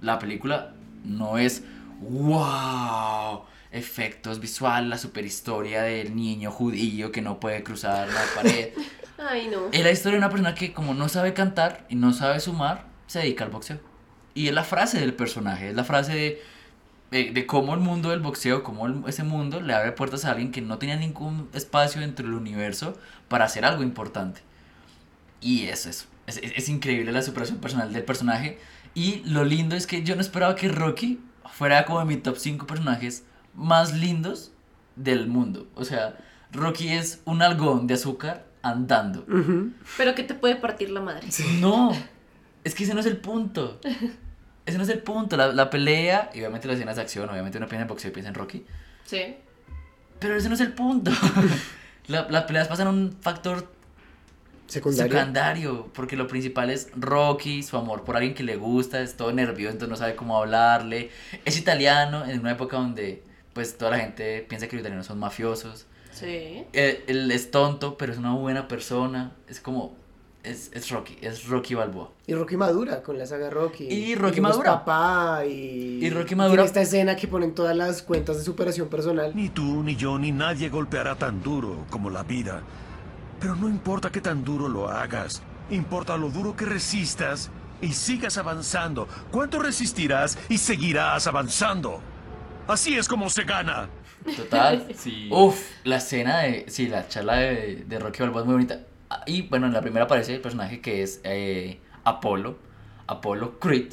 La 0.00 0.18
película 0.18 0.74
no 1.04 1.38
es 1.38 1.64
wow, 2.00 3.42
efectos 3.70 4.40
visuales, 4.40 4.88
la 4.88 4.98
superhistoria 4.98 5.82
del 5.82 6.14
niño 6.16 6.50
judío 6.50 7.12
que 7.12 7.22
no 7.22 7.40
puede 7.40 7.62
cruzar 7.62 8.08
la 8.08 8.24
pared. 8.34 8.70
Ay, 9.18 9.48
no. 9.48 9.68
Es 9.70 9.82
la 9.82 9.90
historia 9.90 10.18
de 10.18 10.24
una 10.24 10.30
persona 10.30 10.54
que 10.54 10.72
como 10.72 10.94
no 10.94 11.08
sabe 11.08 11.32
cantar 11.32 11.86
y 11.88 11.94
no 11.94 12.12
sabe 12.12 12.40
sumar, 12.40 12.86
se 13.06 13.20
dedica 13.20 13.44
al 13.44 13.50
boxeo. 13.50 13.78
Y 14.34 14.48
es 14.48 14.54
la 14.54 14.64
frase 14.64 14.98
del 14.98 15.14
personaje, 15.14 15.68
es 15.68 15.76
la 15.76 15.84
frase 15.84 16.14
de, 16.14 16.42
de, 17.12 17.30
de 17.30 17.46
cómo 17.46 17.74
el 17.74 17.80
mundo 17.80 18.10
del 18.10 18.18
boxeo, 18.20 18.64
cómo 18.64 18.86
el- 18.86 19.02
ese 19.06 19.22
mundo 19.22 19.60
le 19.60 19.72
abre 19.74 19.92
puertas 19.92 20.24
a 20.24 20.32
alguien 20.32 20.50
que 20.50 20.60
no 20.60 20.78
tenía 20.78 20.96
ningún 20.96 21.48
espacio 21.52 22.00
dentro 22.00 22.26
del 22.26 22.34
universo 22.34 22.98
para 23.28 23.44
hacer 23.44 23.64
algo 23.64 23.82
importante. 23.84 24.40
Y 25.40 25.64
eso 25.66 25.90
es, 25.90 26.08
es, 26.26 26.38
es- 26.38 26.52
es 26.56 26.68
increíble 26.68 27.12
la 27.12 27.22
superación 27.22 27.58
personal 27.58 27.92
del 27.92 28.04
personaje. 28.04 28.58
Y 28.94 29.22
lo 29.24 29.44
lindo 29.44 29.76
es 29.76 29.86
que 29.86 30.02
yo 30.02 30.14
no 30.16 30.20
esperaba 30.20 30.54
que 30.56 30.68
Rocky 30.68 31.20
fuera 31.52 31.84
como 31.84 32.00
de 32.00 32.04
mi 32.06 32.16
top 32.16 32.36
5 32.36 32.66
personajes 32.66 33.24
más 33.54 33.94
lindos 33.94 34.52
del 34.96 35.26
mundo. 35.28 35.66
O 35.74 35.84
sea, 35.84 36.16
Rocky 36.52 36.88
es 36.88 37.20
un 37.24 37.42
algodón 37.42 37.86
de 37.86 37.94
azúcar 37.94 38.46
andando. 38.62 39.24
Pero 39.96 40.14
que 40.14 40.22
te 40.22 40.34
puede 40.34 40.56
partir 40.56 40.90
la 40.90 41.00
madre. 41.00 41.26
No, 41.60 41.92
es 42.64 42.74
que 42.74 42.84
ese 42.84 42.94
no 42.94 43.00
es 43.00 43.06
el 43.06 43.16
punto. 43.18 43.80
Ese 44.66 44.78
no 44.78 44.84
es 44.84 44.90
el 44.90 45.00
punto. 45.00 45.36
La, 45.36 45.48
la 45.48 45.70
pelea, 45.70 46.30
y 46.34 46.38
obviamente 46.38 46.66
las 46.68 46.76
escenas 46.76 46.96
de 46.96 47.02
acción, 47.02 47.28
obviamente 47.28 47.58
uno 47.58 47.66
piensa 47.68 47.82
en 47.82 47.88
boxeo 47.88 48.10
y 48.10 48.14
piensa 48.14 48.28
en 48.28 48.34
Rocky. 48.34 48.64
Sí. 49.04 49.36
Pero 50.18 50.36
ese 50.36 50.48
no 50.48 50.54
es 50.54 50.60
el 50.60 50.72
punto. 50.72 51.10
La- 52.08 52.26
las 52.30 52.44
peleas 52.44 52.68
pasan 52.68 52.86
a 52.88 52.90
un 52.90 53.16
factor 53.20 53.68
Secundario. 54.66 55.12
secundario, 55.18 55.90
porque 55.94 56.16
lo 56.16 56.26
principal 56.26 56.70
es 56.70 56.88
Rocky, 56.96 57.62
su 57.62 57.76
amor 57.76 58.04
por 58.04 58.16
alguien 58.16 58.34
que 58.34 58.42
le 58.42 58.56
gusta, 58.56 59.00
es 59.02 59.16
todo 59.16 59.30
nervioso, 59.32 59.72
entonces 59.72 59.90
no 59.90 59.96
sabe 59.96 60.16
cómo 60.16 60.38
hablarle. 60.38 61.10
Es 61.44 61.58
italiano 61.58 62.24
en 62.24 62.40
una 62.40 62.52
época 62.52 62.76
donde 62.78 63.22
pues 63.52 63.76
toda 63.76 63.90
la 63.90 63.98
gente 63.98 64.44
piensa 64.48 64.66
que 64.66 64.76
los 64.76 64.80
italianos 64.80 65.06
son 65.06 65.18
mafiosos. 65.18 65.86
Sí. 66.10 66.64
Eh, 66.72 67.04
Él 67.06 67.30
es 67.30 67.50
tonto, 67.50 67.98
pero 67.98 68.12
es 68.12 68.18
una 68.18 68.32
buena 68.34 68.66
persona. 68.66 69.32
Es 69.46 69.60
como, 69.60 69.94
es, 70.42 70.70
es 70.72 70.90
Rocky, 70.90 71.16
es 71.20 71.46
Rocky 71.46 71.74
Balboa. 71.74 72.10
Y 72.26 72.34
Rocky 72.34 72.56
madura 72.56 73.02
con 73.02 73.18
la 73.18 73.26
saga 73.26 73.50
Rocky. 73.50 73.84
Y 73.84 74.14
Rocky 74.14 74.36
es 74.36 74.42
madura. 74.42 74.84
papá 74.84 75.44
y... 75.46 76.04
Y 76.04 76.10
Rocky 76.10 76.34
madura. 76.34 76.64
esta 76.64 76.80
escena 76.80 77.16
que 77.16 77.28
ponen 77.28 77.54
todas 77.54 77.76
las 77.76 78.02
cuentas 78.02 78.38
de 78.38 78.44
superación 78.44 78.88
personal. 78.88 79.32
Ni 79.34 79.48
tú, 79.48 79.82
ni 79.82 79.96
yo, 79.96 80.18
ni 80.18 80.32
nadie 80.32 80.68
golpeará 80.68 81.14
tan 81.14 81.42
duro 81.42 81.86
como 81.90 82.10
la 82.10 82.22
vida. 82.22 82.62
Pero 83.40 83.56
no 83.56 83.68
importa 83.68 84.10
qué 84.10 84.20
tan 84.20 84.44
duro 84.44 84.68
lo 84.68 84.88
hagas. 84.88 85.42
Importa 85.70 86.16
lo 86.16 86.28
duro 86.30 86.56
que 86.56 86.64
resistas 86.64 87.50
y 87.80 87.92
sigas 87.92 88.38
avanzando. 88.38 89.08
¿Cuánto 89.30 89.58
resistirás 89.58 90.38
y 90.48 90.58
seguirás 90.58 91.26
avanzando? 91.26 92.00
Así 92.68 92.96
es 92.96 93.08
como 93.08 93.28
se 93.30 93.44
gana. 93.44 93.88
Total. 94.36 94.88
Sí. 94.96 95.28
Uf, 95.32 95.58
la 95.84 95.96
escena 95.96 96.40
de. 96.40 96.66
Sí, 96.68 96.86
la 96.88 97.08
charla 97.08 97.36
de, 97.36 97.84
de 97.86 97.98
Rocky 97.98 98.20
Balboa 98.22 98.42
es 98.42 98.46
muy 98.46 98.54
bonita. 98.54 98.80
Y 99.26 99.42
bueno, 99.42 99.66
en 99.66 99.72
la 99.72 99.80
primera 99.80 100.04
aparece 100.06 100.34
el 100.34 100.40
personaje 100.40 100.80
que 100.80 101.02
es 101.02 101.20
eh, 101.24 101.80
Apolo. 102.04 102.56
Apolo 103.06 103.58
Creed. 103.58 103.92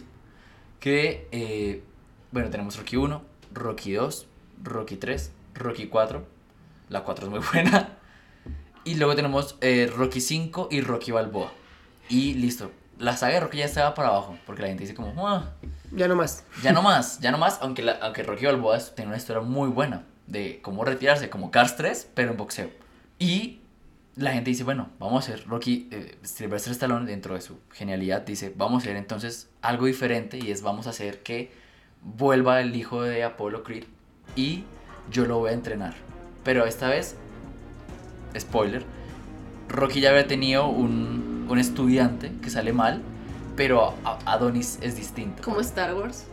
Que. 0.80 1.28
eh, 1.32 1.84
bueno, 2.32 2.50
tenemos 2.52 2.78
Rocky 2.78 2.96
1, 2.96 3.22
Rocky 3.54 3.94
2, 3.94 4.28
Rocky 4.64 4.96
3, 4.98 5.32
Rocky 5.56 5.88
4. 5.88 6.26
La 6.90 7.04
4 7.04 7.26
es 7.26 7.32
muy 7.32 7.40
buena. 7.54 7.98
Y 8.84 8.96
luego 8.96 9.16
tenemos 9.16 9.58
eh, 9.62 9.91
Rocky 9.96 10.22
5 10.22 10.70
y 10.72 10.82
Rocky 10.82 11.12
Balboa. 11.12 11.52
Y 12.08 12.34
listo. 12.36 12.72
La 12.98 13.16
saga 13.18 13.36
de 13.36 13.40
Rocky 13.40 13.58
ya 13.60 13.66
estaba 13.66 13.94
para 13.94 14.10
abajo. 14.10 14.38
Porque 14.46 14.62
la 14.62 14.68
gente 14.68 14.84
dice 14.84 14.94
como. 14.96 15.28
"Ah, 15.28 15.54
Ya 15.91 16.08
no 16.08 16.16
más. 16.16 16.44
ya 16.62 16.72
no 16.72 16.82
más, 16.84 17.20
ya 17.20 17.32
no 17.32 17.38
más, 17.38 17.60
aunque, 17.62 17.82
la- 17.82 17.98
aunque 18.02 18.24
Rocky 18.24 18.46
Balboa 18.46 18.78
tiene 18.96 19.10
una 19.10 19.18
historia 19.18 19.41
muy 19.41 19.70
buena 19.70 20.04
de 20.28 20.60
cómo 20.62 20.86
retirarse, 20.86 21.30
como 21.30 21.50
Cars 21.50 21.76
3, 21.76 22.12
pero 22.14 22.32
en 22.32 22.38
boxeo. 22.38 22.70
Y 23.18 23.59
la 24.20 24.32
gente 24.34 24.50
dice, 24.50 24.64
bueno, 24.64 24.90
vamos 25.00 25.28
a 25.30 25.34
hacer 25.34 25.48
Rocky, 25.48 25.88
eh, 25.91 26.18
Sylvester 26.24 26.72
Stallone, 26.74 27.06
dentro 27.06 27.36
de 27.36 27.41
su 27.41 27.58
genialidad, 27.72 28.22
dice, 28.22 28.54
vamos 28.56 28.82
a 28.84 28.86
hacer 28.86 28.96
entonces 28.98 29.50
algo 29.62 29.86
diferente 29.86 30.38
y 30.38 30.52
es 30.52 30.62
vamos 30.62 30.88
a 30.88 30.91
hacer 30.91 31.24
que 31.24 31.52
vuelva 32.04 32.62
el 32.62 32.76
hijo 32.76 33.02
de 33.02 33.24
Apollo 33.24 33.64
Creed 33.64 33.86
y 34.36 34.64
yo 35.12 35.26
lo 35.26 35.40
voy 35.40 35.52
a 35.52 35.54
entrenar. 35.54 35.96
Pero 36.44 36.66
esta 36.66 36.90
vez, 36.90 37.16
spoiler, 38.38 38.84
Rocky 39.70 40.02
ya 40.02 40.10
había 40.10 40.28
tenido 40.28 40.68
un, 40.68 41.46
un 41.50 41.60
estudiante 41.60 42.32
que 42.41 42.50
sale 42.50 42.74
mal, 42.74 43.02
pero 43.56 43.94
a- 44.06 44.20
Adonis 44.26 44.80
es 44.82 44.96
distinto. 44.96 45.41
Como 45.44 45.60
Star 45.62 45.94
Wars. 45.96 46.26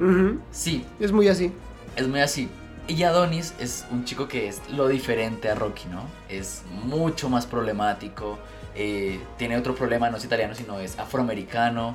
Ujú. 0.00 0.38
Sí, 0.50 0.84
Es 1.00 1.12
muy 1.12 1.28
así. 1.28 1.52
es 1.96 2.06
muy 2.08 2.20
así. 2.20 2.48
Y 2.88 3.02
Adonis 3.02 3.54
es 3.60 3.86
un 3.90 4.04
chico 4.04 4.28
que 4.28 4.48
es 4.48 4.62
lo 4.70 4.88
diferente 4.88 5.50
a 5.50 5.54
Rocky, 5.54 5.88
¿no? 5.90 6.04
Es 6.28 6.64
mucho 6.70 7.28
más 7.28 7.46
problemático. 7.46 8.38
eh, 8.74 9.20
tiene 9.36 9.56
otro 9.56 9.74
problema, 9.74 10.08
no 10.10 10.16
es 10.16 10.24
italiano, 10.24 10.54
sino 10.54 10.80
es 10.80 10.98
afroamericano. 10.98 11.94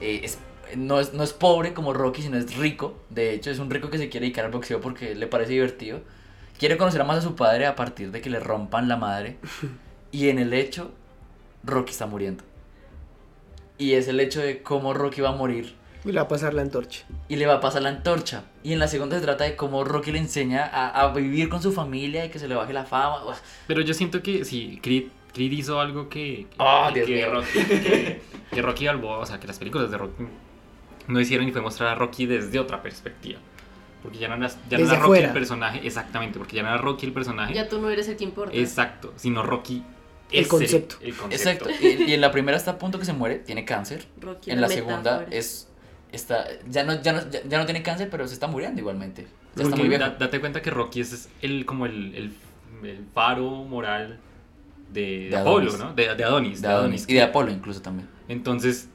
eh, 0.00 0.20
es, 0.24 0.38
no, 0.76 1.00
es, 1.00 1.14
no 1.14 1.22
es 1.22 1.32
pobre 1.32 1.72
como 1.74 1.92
Rocky, 1.94 2.22
sino 2.22 2.36
es 2.36 2.56
rico. 2.56 2.94
De 3.10 3.32
hecho, 3.32 3.50
es 3.50 3.58
un 3.58 3.70
rico 3.70 3.88
que 3.90 3.98
se 3.98 4.08
quiere 4.10 4.26
dedicar 4.26 4.44
al 4.44 4.50
boxeo 4.50 4.80
porque 4.80 5.14
le 5.14 5.26
parece 5.26 5.52
divertido. 5.52 6.00
Quiere 6.58 6.76
conocer 6.76 7.04
más 7.04 7.18
a 7.18 7.22
su 7.22 7.36
padre 7.36 7.66
a 7.66 7.74
partir 7.76 8.10
de 8.10 8.20
que 8.20 8.30
le 8.30 8.40
rompan 8.40 8.88
la 8.88 8.96
madre. 8.96 9.38
Y 10.12 10.28
en 10.28 10.38
el 10.38 10.52
hecho, 10.52 10.92
Rocky 11.64 11.92
está 11.92 12.06
muriendo. 12.06 12.44
Y 13.78 13.94
es 13.94 14.08
el 14.08 14.20
hecho 14.20 14.40
de 14.40 14.62
cómo 14.62 14.94
Rocky 14.94 15.20
va 15.20 15.30
a 15.30 15.36
morir 15.36 15.74
Y 16.04 16.12
le 16.12 16.16
va 16.16 16.22
a 16.22 16.28
pasar 16.28 16.52
la 16.54 16.62
antorcha. 16.62 17.04
y 17.28 17.36
le 17.36 17.46
va 17.46 17.54
a 17.54 17.60
pasar 17.60 17.82
la 17.82 17.88
antorcha. 17.88 18.44
Y 18.62 18.72
en 18.72 18.78
la 18.78 18.88
segunda 18.88 19.16
se 19.16 19.22
trata 19.22 19.44
de 19.44 19.56
cómo 19.56 19.84
Rocky 19.84 20.12
le 20.12 20.18
enseña 20.18 20.64
a, 20.66 21.00
a 21.00 21.12
vivir 21.12 21.48
con 21.48 21.62
su 21.62 21.72
familia 21.72 22.24
y 22.26 22.28
que 22.30 22.38
se 22.38 22.46
le 22.48 22.54
baje 22.54 22.72
la 22.72 22.84
fama. 22.84 23.24
Uf, 23.24 23.38
Pero 23.66 23.80
yo 23.80 23.94
siento 23.94 24.22
que 24.22 24.44
sí, 24.44 24.78
Creed, 24.82 25.04
Creed 25.32 25.52
hizo 25.52 25.80
algo 25.80 26.08
que, 26.08 26.46
que, 26.50 26.56
Ah, 26.58 26.90
Dios 26.92 27.06
que 27.06 27.14
mío. 27.16 27.32
Rocky, 27.32 27.64
que, 27.64 28.20
que 28.52 28.62
Rocky 28.62 28.86
Balboa, 28.86 29.18
o 29.18 29.26
sea, 29.26 29.40
que 29.40 29.46
las 29.46 29.58
películas 29.58 29.90
de 29.90 29.96
Rocky 29.98 30.24
no 31.08 31.20
hicieron 31.20 31.48
y 31.48 31.52
fue 31.52 31.60
mostrar 31.62 31.88
a 31.90 31.94
Rocky 31.94 32.26
desde 32.26 32.58
otra 32.58 32.82
perspectiva. 32.82 33.38
Porque 34.02 34.18
ya 34.18 34.28
no 34.28 34.34
era, 34.34 34.48
ya 34.68 34.76
no 34.78 34.84
era 34.84 34.98
Rocky 34.98 35.20
el 35.20 35.32
personaje, 35.32 35.80
exactamente, 35.86 36.38
porque 36.38 36.56
ya 36.56 36.62
no 36.62 36.68
era 36.68 36.76
Rocky 36.78 37.06
el 37.06 37.12
personaje. 37.14 37.54
Ya 37.54 37.68
tú 37.68 37.80
no 37.80 37.88
eres 37.88 38.06
el 38.08 38.16
que 38.16 38.24
importa. 38.24 38.54
Exacto, 38.54 39.14
sino 39.16 39.42
Rocky 39.42 39.82
El 40.30 40.46
concepto. 40.46 40.96
El, 41.00 41.14
concepto. 41.14 41.70
Exacto. 41.70 41.84
Y, 41.84 42.10
y 42.10 42.12
en 42.12 42.20
la 42.20 42.30
primera 42.30 42.56
está 42.58 42.72
a 42.72 42.78
punto 42.78 42.98
que 42.98 43.06
se 43.06 43.14
muere, 43.14 43.36
tiene 43.38 43.64
cáncer. 43.64 44.06
Rocky 44.20 44.50
En 44.50 44.60
la 44.60 44.68
la 44.68 44.74
segunda 44.74 45.26
es 45.30 45.68
está 46.14 46.46
ya 46.68 46.84
no, 46.84 47.00
ya 47.02 47.12
no 47.12 47.30
ya, 47.30 47.40
ya 47.46 47.58
no 47.58 47.64
tiene 47.64 47.82
cáncer, 47.82 48.08
pero 48.10 48.26
se 48.28 48.34
está 48.34 48.46
muriendo 48.46 48.80
igualmente. 48.80 49.26
Ya 49.56 49.64
está 49.64 49.76
muy 49.76 49.88
viejo. 49.88 50.02
da- 50.04 50.10
date 50.18 50.40
cuenta 50.40 50.62
que 50.62 50.70
Rocky 50.70 51.00
es 51.00 51.28
el, 51.42 51.64
como 51.66 51.86
el, 51.86 52.14
el, 52.14 52.32
el 52.88 53.04
faro 53.14 53.48
moral 53.50 54.18
de, 54.92 55.28
De 55.30 55.36
Apolo, 55.36 55.70
Adonis. 55.70 55.78
¿no? 55.78 55.94
De, 55.94 56.14
de 56.14 56.24
Adonis. 56.24 56.62
De 56.62 56.68
Adonis. 56.68 57.04
Y 57.08 57.14
de 57.14 57.22
Apolo 57.22 57.50
incluso 57.52 57.80
también. 57.82 58.08
Entonces, 58.28 58.88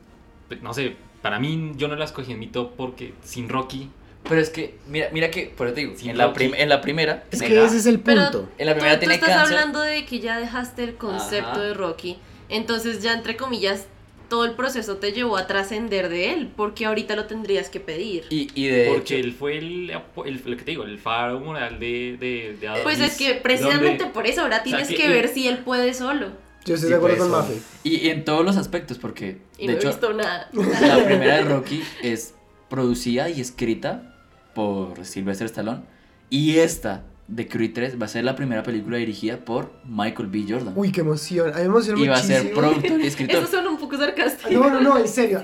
pues, 0.47 0.61
no 0.61 0.73
sé, 0.73 0.95
para 1.21 1.39
mí 1.39 1.73
yo 1.75 1.87
no 1.87 1.95
la 1.95 2.05
escogí 2.05 2.31
en 2.33 2.39
mi 2.39 2.47
top 2.47 2.73
porque 2.75 3.13
sin 3.23 3.49
Rocky... 3.49 3.89
Pero 4.27 4.41
es 4.41 4.49
que, 4.49 4.77
mira, 4.89 5.07
mira 5.13 5.31
que, 5.31 5.45
por 5.55 5.67
eso 5.67 5.75
te 5.75 5.81
digo, 5.81 5.93
Sin 5.97 6.09
en 6.09 6.17
la, 6.17 6.25
Rocky. 6.27 6.35
prim- 6.35 6.53
en 6.55 6.67
la 6.69 6.81
primera. 6.81 7.23
Es 7.31 7.41
que 7.41 7.63
ese 7.63 7.77
es 7.77 7.85
el 7.85 8.01
Pero 8.01 8.23
punto. 8.23 8.49
En 8.57 8.65
la 8.65 8.73
tú, 8.73 8.79
primera 8.79 8.95
tú 8.95 8.99
tiene 8.99 9.15
estás 9.15 9.29
cáncer. 9.29 9.57
hablando 9.57 9.79
de 9.81 10.05
que 10.05 10.19
ya 10.19 10.37
dejaste 10.37 10.83
el 10.83 10.95
concepto 10.95 11.51
Ajá. 11.51 11.61
de 11.61 11.73
Rocky. 11.73 12.17
Entonces 12.49 13.01
ya 13.01 13.13
entre 13.13 13.37
comillas 13.37 13.87
todo 14.29 14.45
el 14.45 14.51
proceso 14.53 14.97
te 14.97 15.11
llevó 15.11 15.35
a 15.37 15.47
trascender 15.47 16.07
de 16.09 16.33
él. 16.33 16.51
Porque 16.55 16.85
ahorita 16.85 17.15
lo 17.15 17.25
tendrías 17.25 17.69
que 17.69 17.79
pedir. 17.79 18.25
Y, 18.29 18.49
y 18.55 18.67
de 18.67 18.85
Porque 18.93 19.15
hecho, 19.17 19.27
él 19.27 19.33
fue 19.33 19.57
el, 19.57 19.89
el, 20.25 20.41
lo 20.45 20.55
que 20.57 20.63
te 20.63 20.71
digo, 20.71 20.83
el 20.83 20.99
faro 20.99 21.39
moral 21.39 21.79
de, 21.79 22.17
de, 22.19 22.55
de 22.61 22.67
Adonis. 22.67 22.83
Pues 22.83 22.99
es 23.01 23.17
que 23.17 23.33
precisamente 23.35 24.03
donde- 24.05 24.13
por 24.13 24.27
eso 24.27 24.41
ahora 24.41 24.57
sea, 24.57 24.63
tienes 24.63 24.87
que 24.87 25.07
ver 25.09 25.27
si 25.27 25.47
él 25.47 25.57
puede 25.59 25.93
solo. 25.93 26.27
Yo 26.65 26.75
estoy 26.75 26.87
Sí, 26.89 26.91
de 26.91 26.95
acuerdo 26.95 27.17
con. 27.19 27.31
Mafe. 27.31 27.53
y, 27.83 27.95
y 27.95 28.09
en 28.09 28.23
todos 28.25 28.45
los 28.45 28.55
aspectos, 28.57 28.97
porque 28.99 29.39
Y 29.57 29.67
de 29.67 29.73
no 29.73 29.79
he 29.81 29.85
visto 29.85 30.13
nada. 30.13 30.49
la 30.53 31.03
primera 31.05 31.37
de 31.37 31.41
Rocky 31.43 31.81
es 32.03 32.35
producida 32.69 33.29
y 33.29 33.41
escrita 33.41 34.15
por 34.53 35.05
Sylvester 35.05 35.45
Stallone. 35.45 35.81
Y 36.29 36.57
esta 36.57 37.03
de 37.29 37.47
Creed 37.47 37.71
3 37.73 38.01
va 38.01 38.05
a 38.05 38.09
ser 38.09 38.23
la 38.23 38.35
primera 38.35 38.63
película 38.63 38.97
dirigida 38.97 39.37
por 39.45 39.71
Michael 39.85 40.29
B. 40.29 40.45
Jordan. 40.49 40.73
Uy, 40.75 40.91
qué 40.91 41.01
emoción. 41.01 41.49
A 41.51 41.57
mí 41.57 41.59
me 41.59 41.65
emociona 41.65 42.01
y 42.01 42.07
va 42.07 42.15
a 42.17 42.21
ser 42.23 42.51
productor 42.53 42.99
y 42.99 43.05
escritor. 43.05 43.35
Eso 43.43 43.47
suena 43.51 43.69
un 43.69 43.77
poco 43.77 43.97
sarcástico. 43.97 44.49
No, 44.51 44.69
no, 44.69 44.81
no, 44.81 44.97
en 44.97 45.07
serio. 45.07 45.41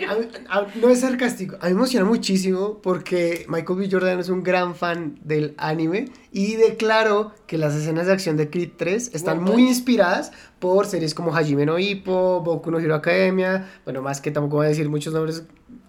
A 0.49 0.57
a- 0.61 0.67
no 0.81 0.89
es 0.89 1.01
sarcástico. 1.01 1.55
A 1.61 1.65
mí 1.67 1.73
me 1.73 1.79
emociona 1.79 2.05
muchísimo 2.05 2.79
porque 2.81 3.45
Michael 3.49 3.77
B. 3.79 3.89
Jordan 3.91 4.19
es 4.19 4.29
un 4.29 4.41
gran 4.41 4.73
fan 4.75 5.19
del 5.23 5.53
anime 5.57 6.05
y 6.31 6.55
declaró 6.55 7.33
que 7.45 7.57
las 7.59 7.75
escenas 7.75 8.07
de 8.07 8.13
acción 8.13 8.35
de 8.35 8.49
Creed 8.49 8.71
3 8.77 9.11
están 9.13 9.43
muy 9.43 9.61
inspiradas 9.67 10.31
por 10.59 10.87
series 10.87 11.13
como 11.13 11.35
Hajime 11.35 11.65
no 11.67 11.77
Ippo, 11.77 12.41
Boku 12.41 12.71
no 12.71 12.79
Hero 12.79 12.95
Academia. 12.95 13.69
Bueno, 13.83 14.01
más 14.01 14.21
que 14.21 14.31
tampoco 14.31 14.57
voy 14.57 14.65
a 14.65 14.69
decir 14.69 14.89
muchos 14.89 15.13
nombres 15.13 15.43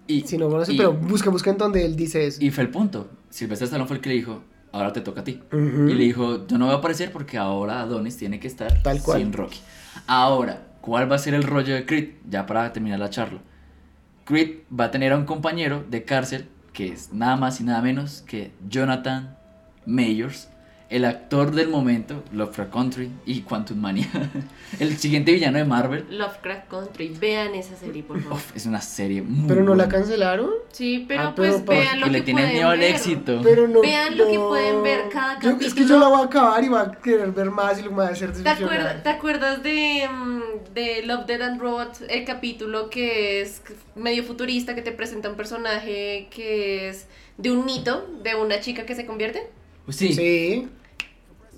Y, 0.07 0.21
si 0.23 0.37
no 0.37 0.49
conocen, 0.51 0.75
y- 0.75 0.79
pero 0.79 0.93
busca, 0.93 1.31
busca 1.31 1.51
en 1.51 1.57
donde 1.57 1.85
él 1.87 1.97
dice 1.97 2.27
eso. 2.27 2.39
y 2.45 2.51
fue 2.51 2.65
el 2.65 2.71
punto. 2.71 3.09
Sylvester 3.31 3.65
Stallone 3.67 3.89
fue 3.89 3.97
el 3.97 4.03
que 4.03 4.09
le 4.11 4.15
dijo, 4.17 4.43
ahora 4.77 4.93
te 4.93 5.01
toca 5.01 5.23
a 5.23 5.25
ti. 5.25 5.41
Y 5.53 5.93
le 5.95 6.05
dijo, 6.05 6.47
yo 6.47 6.59
no 6.59 6.67
voy 6.67 6.75
a 6.75 6.79
aparecer 6.79 7.11
porque 7.13 7.39
ahora 7.39 7.81
Adonis 7.81 8.17
tiene 8.17 8.39
que 8.41 8.47
estar 8.49 8.83
Tal 8.83 9.03
cual. 9.03 9.19
sin 9.21 9.33
Rocky. 9.33 9.59
Ahora, 10.07 10.67
¿cuál 10.81 11.11
va 11.11 11.17
a 11.17 11.19
ser 11.19 11.35
el 11.35 11.43
rollo 11.43 11.75
de 11.75 11.87
Creed? 11.87 12.11
Ya 12.29 12.47
para 12.47 12.73
terminar 12.73 12.99
la 12.99 13.11
charla. 13.11 13.41
Creed 14.25 14.59
va 14.79 14.87
a 14.87 14.91
tener 14.91 15.13
a 15.13 15.17
un 15.17 15.25
compañero 15.25 15.85
de 15.89 16.05
cárcel 16.05 16.49
que 16.73 16.89
es 16.89 17.13
nada 17.13 17.37
más 17.37 17.61
y 17.61 17.65
nada 17.65 17.81
menos 17.81 18.23
que 18.27 18.53
Jonathan 18.69 19.37
Mayors, 19.87 20.49
el 20.89 21.05
actor 21.05 21.51
del 21.51 21.69
momento, 21.69 22.23
Lovecraft 22.33 22.73
Country 22.73 23.11
y 23.27 23.41
Quantum 23.41 23.79
Mania. 23.79 24.07
el 24.79 24.97
siguiente 24.99 25.33
villano 25.33 25.59
de 25.59 25.65
Marvel. 25.65 26.07
Lovecraft 26.11 26.69
Country. 26.69 27.09
Vean 27.19 27.55
esa 27.57 27.75
serie, 27.77 28.03
por 28.05 28.21
favor. 28.21 28.37
Uf, 28.39 28.55
es 28.55 28.67
una 28.67 28.81
serie 28.81 29.21
muy 29.23 29.49
Pero 29.49 29.65
no 29.65 29.75
la 29.75 29.89
cancelaron. 29.89 30.51
Sí, 30.71 31.05
pero 31.09 31.23
Ah, 31.23 31.33
pero 31.35 31.65
pues 31.65 31.81
vean 31.83 31.99
lo 32.01 32.07
Y 32.07 32.11
que 32.11 32.13
le 32.19 32.23
tienen 32.23 32.45
pueden 32.45 32.55
miedo 32.57 32.69
al 32.71 32.79
ver. 32.79 32.95
éxito. 32.95 33.41
Pero 33.43 33.67
no. 33.67 33.81
Vean 33.81 34.17
lo 34.17 34.27
que 34.29 34.39
pueden 34.39 34.83
ver 34.85 35.09
cada 35.11 35.41
Yo- 35.41 35.51
es 35.51 35.57
que 35.57 35.65
capítulo. 35.71 35.89
yo 35.89 35.99
la 35.99 36.09
voy 36.09 36.21
a 36.21 36.25
acabar 36.25 36.63
y 36.65 36.69
va 36.69 36.81
a 36.83 36.93
querer 36.93 37.33
ver 37.33 37.51
más 37.51 37.81
y 37.81 37.83
lo 37.83 37.95
va 37.97 38.07
a 38.07 38.11
hacer 38.11 38.33
¿Te, 38.33 38.49
acuerdas, 38.49 39.03
¿Te 39.03 39.09
acuerdas 39.09 39.63
de, 39.65 40.09
mm, 40.09 40.73
de 40.75 41.03
Love, 41.05 41.27
Dead 41.27 41.43
and 41.43 41.61
Robots? 41.61 42.03
El 42.09 42.25
capítulo 42.25 42.91
que 42.91 43.41
es 43.41 43.61
medio 43.97 44.23
futurista, 44.23 44.75
que 44.77 44.83
te 44.83 44.93
presenta 44.93 45.29
un 45.31 45.37
personaje 45.37 46.29
que 46.31 46.89
es 46.89 47.07
de 47.39 47.51
un 47.51 47.65
mito, 47.65 48.07
de 48.23 48.35
una 48.37 48.61
chica 48.61 48.87
que 48.87 48.95
se 48.95 49.05
convierte. 49.05 49.49
Sí. 49.89 50.13
Sí, 50.15 50.69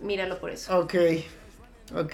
Míralo 0.02 0.38
por 0.38 0.50
eso. 0.50 0.78
ok. 0.78 0.94
Ok. 1.94 2.12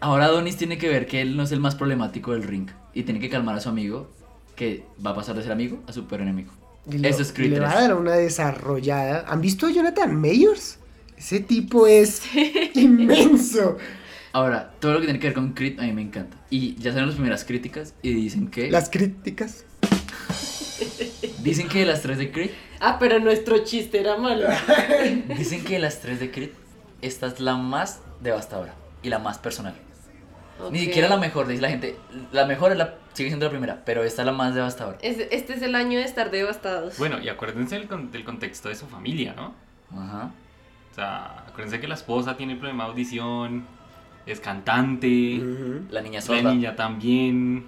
Ahora 0.00 0.26
Adonis 0.26 0.56
tiene 0.56 0.78
que 0.78 0.88
ver 0.88 1.06
que 1.06 1.20
él 1.20 1.36
no 1.36 1.42
es 1.42 1.52
el 1.52 1.60
más 1.60 1.74
problemático 1.74 2.32
del 2.32 2.44
ring 2.44 2.68
y 2.94 3.02
tiene 3.02 3.18
que 3.20 3.28
calmar 3.28 3.56
a 3.56 3.60
su 3.60 3.68
amigo 3.68 4.08
que 4.54 4.84
va 5.04 5.10
a 5.10 5.14
pasar 5.14 5.34
de 5.36 5.42
ser 5.42 5.52
amigo 5.52 5.82
a 5.86 5.92
super 5.92 6.20
enemigo. 6.20 6.52
Eso 7.02 7.20
es 7.22 7.32
Creed 7.32 7.50
Le 7.52 7.60
va 7.60 7.68
3. 7.70 7.78
a 7.78 7.82
dar 7.88 7.96
una 7.96 8.12
desarrollada. 8.12 9.24
¿Han 9.28 9.40
visto 9.40 9.66
a 9.66 9.70
Jonathan 9.70 10.14
Mayors? 10.14 10.78
Ese 11.16 11.40
tipo 11.40 11.86
es 11.86 12.22
inmenso. 12.74 13.76
Ahora, 14.32 14.72
todo 14.78 14.94
lo 14.94 15.00
que 15.00 15.06
tiene 15.06 15.18
que 15.18 15.26
ver 15.26 15.34
con 15.34 15.52
Creed 15.52 15.80
a 15.80 15.82
mí 15.82 15.92
me 15.92 16.02
encanta. 16.02 16.36
Y 16.48 16.76
ya 16.76 16.92
salen 16.92 17.06
las 17.06 17.16
primeras 17.16 17.44
críticas 17.44 17.94
y 18.02 18.14
dicen 18.14 18.48
que 18.48 18.70
Las 18.70 18.88
críticas. 18.88 19.64
dicen 21.42 21.68
que 21.68 21.80
de 21.80 21.86
las 21.86 22.02
tres 22.02 22.18
de 22.18 22.30
Creed, 22.30 22.50
Ah, 22.80 22.96
pero 22.98 23.18
nuestro 23.18 23.58
chiste 23.64 24.00
era 24.00 24.16
malo. 24.16 24.46
dicen 25.36 25.64
que 25.64 25.74
de 25.74 25.78
las 25.80 26.00
tres 26.00 26.20
de 26.20 26.30
Creed 26.30 26.50
esta 27.02 27.26
es 27.26 27.40
la 27.40 27.56
más 27.56 28.00
devastadora 28.20 28.74
y 29.02 29.08
la 29.08 29.18
más 29.18 29.38
personal. 29.38 29.74
Ni 30.72 30.80
siquiera 30.80 31.08
la 31.08 31.16
mejor, 31.18 31.46
dice 31.46 31.62
la 31.62 31.68
gente. 31.68 31.96
La 32.32 32.44
mejor 32.44 32.72
es 32.72 32.78
la, 32.78 32.94
sigue 33.12 33.28
siendo 33.28 33.46
la 33.46 33.50
primera, 33.50 33.82
pero 33.84 34.02
esta 34.02 34.22
es 34.22 34.26
la 34.26 34.32
más 34.32 34.54
devastadora. 34.56 34.98
Es- 35.02 35.28
este 35.30 35.54
es 35.54 35.62
el 35.62 35.76
año 35.76 35.98
de 36.00 36.04
estar 36.04 36.32
devastados. 36.32 36.98
Bueno, 36.98 37.20
y 37.20 37.28
acuérdense 37.28 37.76
del, 37.78 37.86
con- 37.86 38.10
del 38.10 38.24
contexto 38.24 38.68
de 38.68 38.74
su 38.74 38.86
familia, 38.86 39.34
¿no? 39.36 39.54
Ajá. 39.96 40.32
O 40.90 40.94
sea, 40.96 41.44
acuérdense 41.46 41.78
que 41.80 41.86
la 41.86 41.94
esposa 41.94 42.36
tiene 42.36 42.56
problema 42.56 42.84
de 42.84 42.90
audición, 42.90 43.66
es 44.26 44.40
cantante, 44.40 45.40
La 45.90 46.00
niña 46.00 46.18
la 46.18 46.26
sorda. 46.26 46.52
niña 46.52 46.74
también. 46.74 47.66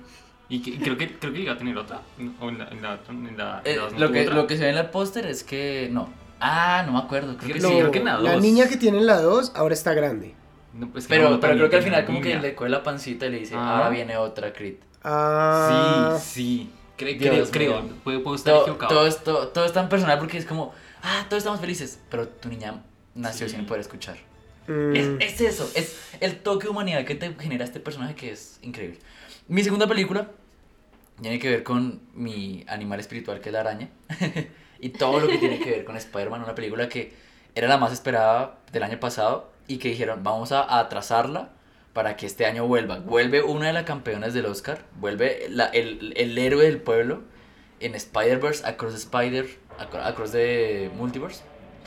Y, 0.50 0.60
que- 0.62 0.70
y 0.70 0.78
creo 0.78 0.98
que 0.98 1.16
creo 1.18 1.32
que 1.32 1.40
iba 1.40 1.52
a 1.54 1.56
tener 1.58 1.78
otra. 1.78 2.02
O 2.40 2.48
en 2.50 2.58
la, 2.58 2.68
en 2.68 2.82
la, 2.82 2.98
en 3.08 3.36
la- 3.38 3.62
en 3.64 3.72
Eh, 3.72 3.76
la 3.76 3.90
no 3.90 3.98
lo, 3.98 4.12
que, 4.12 4.22
otra. 4.22 4.34
lo 4.34 4.46
que 4.46 4.56
se 4.56 4.64
ve 4.64 4.70
en 4.70 4.76
el 4.78 4.90
póster 4.90 5.24
es 5.26 5.44
que 5.44 5.88
no. 5.90 6.12
Ah, 6.40 6.82
no 6.86 6.92
me 6.92 6.98
acuerdo. 6.98 7.36
Creo 7.36 7.54
que 7.54 7.60
Sí, 7.60 7.66
sí. 7.68 7.74
creo 7.78 7.90
que 7.90 7.98
en 8.00 8.04
la 8.06 8.18
la 8.18 8.32
dos. 8.34 8.42
niña 8.42 8.68
que 8.68 8.76
tiene 8.76 8.98
en 8.98 9.06
la 9.06 9.20
2 9.20 9.52
ahora 9.54 9.74
está 9.74 9.94
grande. 9.94 10.34
No, 10.74 10.88
pues 10.90 11.06
Pero, 11.08 11.38
pero 11.40 11.54
creo 11.54 11.70
que 11.70 11.76
al 11.76 11.82
final 11.82 12.04
como 12.06 12.20
que 12.20 12.36
le 12.38 12.54
coge 12.54 12.70
la 12.70 12.82
pancita 12.82 13.26
y 13.26 13.30
le 13.30 13.38
dice, 13.40 13.54
Ah. 13.56 13.76
ahora 13.76 13.88
viene 13.90 14.16
otra 14.16 14.52
Creed. 14.52 14.76
Ah, 15.02 16.16
Sí, 16.20 16.32
sí. 16.32 16.70
Cre- 16.98 17.18
Dios 17.18 17.48
creo, 17.50 17.72
creo. 17.72 17.82
mío. 17.82 17.92
Puedo, 18.04 18.22
puedo 18.22 18.36
estar 18.36 18.52
Todo, 18.54 18.62
equivocado. 18.64 18.94
todo, 18.94 19.06
esto, 19.06 19.48
todo 19.48 19.64
es 19.64 19.72
tan 19.72 19.88
personal 19.88 20.18
porque 20.18 20.36
es 20.38 20.44
como, 20.44 20.72
ah, 21.02 21.24
todos 21.28 21.40
estamos 21.42 21.60
felices, 21.60 21.98
pero 22.10 22.28
tu 22.28 22.48
niña 22.50 22.82
nació 23.14 23.48
sin 23.48 23.64
poder 23.66 23.80
escuchar. 23.80 24.16
mm, 24.68 24.94
Es, 24.94 25.08
es 25.20 25.40
eso, 25.40 25.70
es 25.74 25.98
el 26.20 26.36
toque 26.42 26.64
de 26.64 26.70
humanidad 26.70 27.04
que 27.04 27.14
te 27.14 27.34
genera 27.40 27.64
este 27.64 27.80
personaje 27.80 28.14
que 28.14 28.30
es 28.32 28.58
increíble. 28.62 28.98
Mi 29.48 29.64
segunda 29.64 29.86
película 29.88 30.28
tiene 31.22 31.38
que 31.38 31.48
ver 31.50 31.62
con 31.62 32.00
mi 32.14 32.64
animal 32.68 33.00
espiritual 33.00 33.40
que 33.40 33.48
es 33.48 33.52
la 33.52 33.60
araña 33.60 33.88
y 34.80 34.90
todo 34.90 35.20
lo 35.20 35.28
que 35.28 35.38
tiene 35.38 35.58
que 35.60 35.70
ver 35.70 35.84
con 35.84 35.96
Spider-Man, 35.96 36.42
una 36.42 36.54
película 36.54 36.88
que 36.88 37.14
era 37.54 37.68
la 37.68 37.78
más 37.78 37.92
esperada 37.92 38.58
del 38.72 38.82
año 38.82 38.98
pasado 39.00 39.50
y 39.66 39.78
que 39.78 39.88
dijeron 39.88 40.22
vamos 40.22 40.52
a 40.52 40.78
atrasarla 40.78 41.50
para 41.92 42.16
que 42.16 42.26
este 42.26 42.46
año 42.46 42.66
vuelva. 42.66 43.00
Vuelve 43.00 43.42
una 43.42 43.66
de 43.66 43.72
las 43.72 43.84
campeonas 43.84 44.32
del 44.32 44.46
Oscar, 44.46 44.84
vuelve 45.00 45.46
la- 45.50 45.66
el, 45.66 46.12
el 46.16 46.38
héroe 46.38 46.64
del 46.64 46.80
pueblo 46.80 47.22
en 47.80 47.94
Spider-Verse, 47.96 48.64
Across 48.66 48.92
the 48.92 48.98
Spider, 49.00 49.46
Acro- 49.78 50.02
Across 50.04 50.32
the 50.32 50.90
Multiverse. 50.96 51.42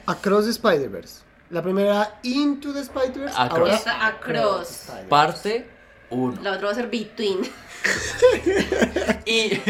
Across 0.06 0.46
the 0.46 0.52
Spider-Verse. 0.52 1.24
La 1.50 1.62
primera 1.62 2.20
Into 2.24 2.74
the 2.74 2.82
Spider-Verse. 2.82 3.36
Across. 3.38 3.88
ahora 3.88 4.08
Across. 4.08 4.92
Parte 5.08 5.68
1. 6.10 6.42
La 6.42 6.52
otra 6.54 6.66
va 6.66 6.72
a 6.72 6.76
ser 6.76 6.90
Between. 6.90 7.40
Y 9.26 9.62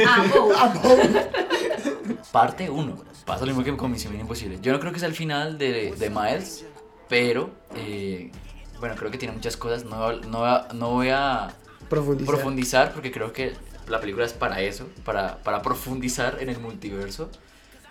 parte 2.31 2.69
1. 2.69 2.97
Pasa 3.25 3.41
lo 3.41 3.47
mismo 3.47 3.63
que 3.63 3.75
con 3.77 3.91
Misión 3.91 4.19
Imposible. 4.19 4.59
Yo 4.61 4.71
no 4.73 4.79
creo 4.79 4.91
que 4.91 4.99
sea 4.99 5.07
el 5.07 5.15
final 5.15 5.57
de, 5.57 5.93
de 5.97 6.09
Miles, 6.09 6.65
pero 7.07 7.51
eh, 7.75 8.31
bueno, 8.79 8.95
creo 8.95 9.11
que 9.11 9.17
tiene 9.17 9.33
muchas 9.33 9.55
cosas. 9.55 9.85
No, 9.85 10.11
no, 10.13 10.39
voy 10.39 10.49
a- 10.49 10.67
no 10.73 10.89
voy 10.89 11.09
a 11.09 11.53
Profundizar. 11.89 12.33
profundizar 12.35 12.93
porque 12.93 13.11
creo 13.11 13.31
que 13.31 13.53
la 13.87 13.99
película 13.99 14.25
es 14.25 14.33
para 14.33 14.61
eso, 14.61 14.87
para, 15.05 15.37
para 15.43 15.61
profundizar 15.61 16.37
en 16.41 16.49
el 16.49 16.59
multiverso. 16.59 17.29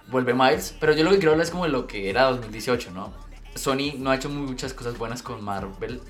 Vuelve 0.09 0.35
Miles, 0.35 0.75
pero 0.81 0.93
yo 0.93 1.05
lo 1.05 1.11
que 1.11 1.17
quiero 1.19 1.33
hablar 1.33 1.45
es 1.47 1.51
como 1.51 1.65
de 1.65 1.71
lo 1.71 1.87
que 1.87 2.11
era 2.11 2.25
2018, 2.25 2.91
¿no? 2.91 3.13
Sony 3.55 3.95
no 3.99 4.11
ha 4.11 4.17
hecho 4.17 4.29
muchas 4.29 4.75
cosas 4.75 4.99
buenas 4.99 5.23
con 5.23 5.43
Marvel. 5.45 6.01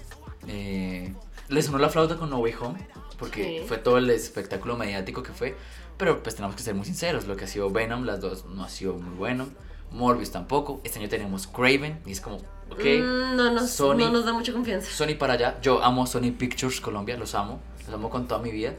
Eh, 0.48 1.12
le 1.48 1.62
sonó 1.62 1.78
la 1.78 1.88
flauta 1.90 2.16
con 2.16 2.30
No 2.30 2.38
Way 2.38 2.54
Home, 2.60 2.78
porque 3.26 3.60
Sí. 3.60 3.66
fue 3.68 3.78
todo 3.78 3.98
el 3.98 4.10
espectáculo 4.10 4.76
mediático 4.76 5.22
que 5.22 5.32
fue. 5.32 5.56
Pero 5.96 6.22
pues 6.22 6.34
tenemos 6.34 6.56
que 6.56 6.62
ser 6.62 6.74
muy 6.74 6.84
sinceros, 6.84 7.26
lo 7.26 7.36
que 7.36 7.44
ha 7.44 7.46
sido 7.46 7.70
Venom, 7.70 8.04
las 8.04 8.20
dos 8.20 8.44
no 8.46 8.64
ha 8.64 8.68
sido 8.68 8.94
muy 8.94 9.14
bueno. 9.16 9.46
Morbius 9.92 10.30
tampoco. 10.32 10.80
Este 10.84 10.98
año 10.98 11.08
tenemos 11.08 11.46
Craven 11.46 12.00
y 12.06 12.12
es 12.12 12.20
como, 12.20 12.36
ok. 12.70 12.80
Mm, 12.80 13.36
no, 13.36 13.52
nos, 13.52 13.70
Sony- 13.70 13.98
no 13.98 14.10
nos 14.10 14.24
da 14.24 14.32
mucha 14.32 14.52
confianza. 14.52 14.90
Sony 14.90 15.14
para 15.18 15.34
allá. 15.34 15.58
Yo 15.60 15.84
amo 15.84 16.06
Sony 16.06 16.32
Pictures 16.36 16.80
Colombia, 16.80 17.16
los 17.16 17.34
amo. 17.34 17.60
Los 17.86 17.94
amo 17.94 18.08
con 18.10 18.26
toda 18.26 18.40
mi 18.40 18.50
vida. 18.50 18.72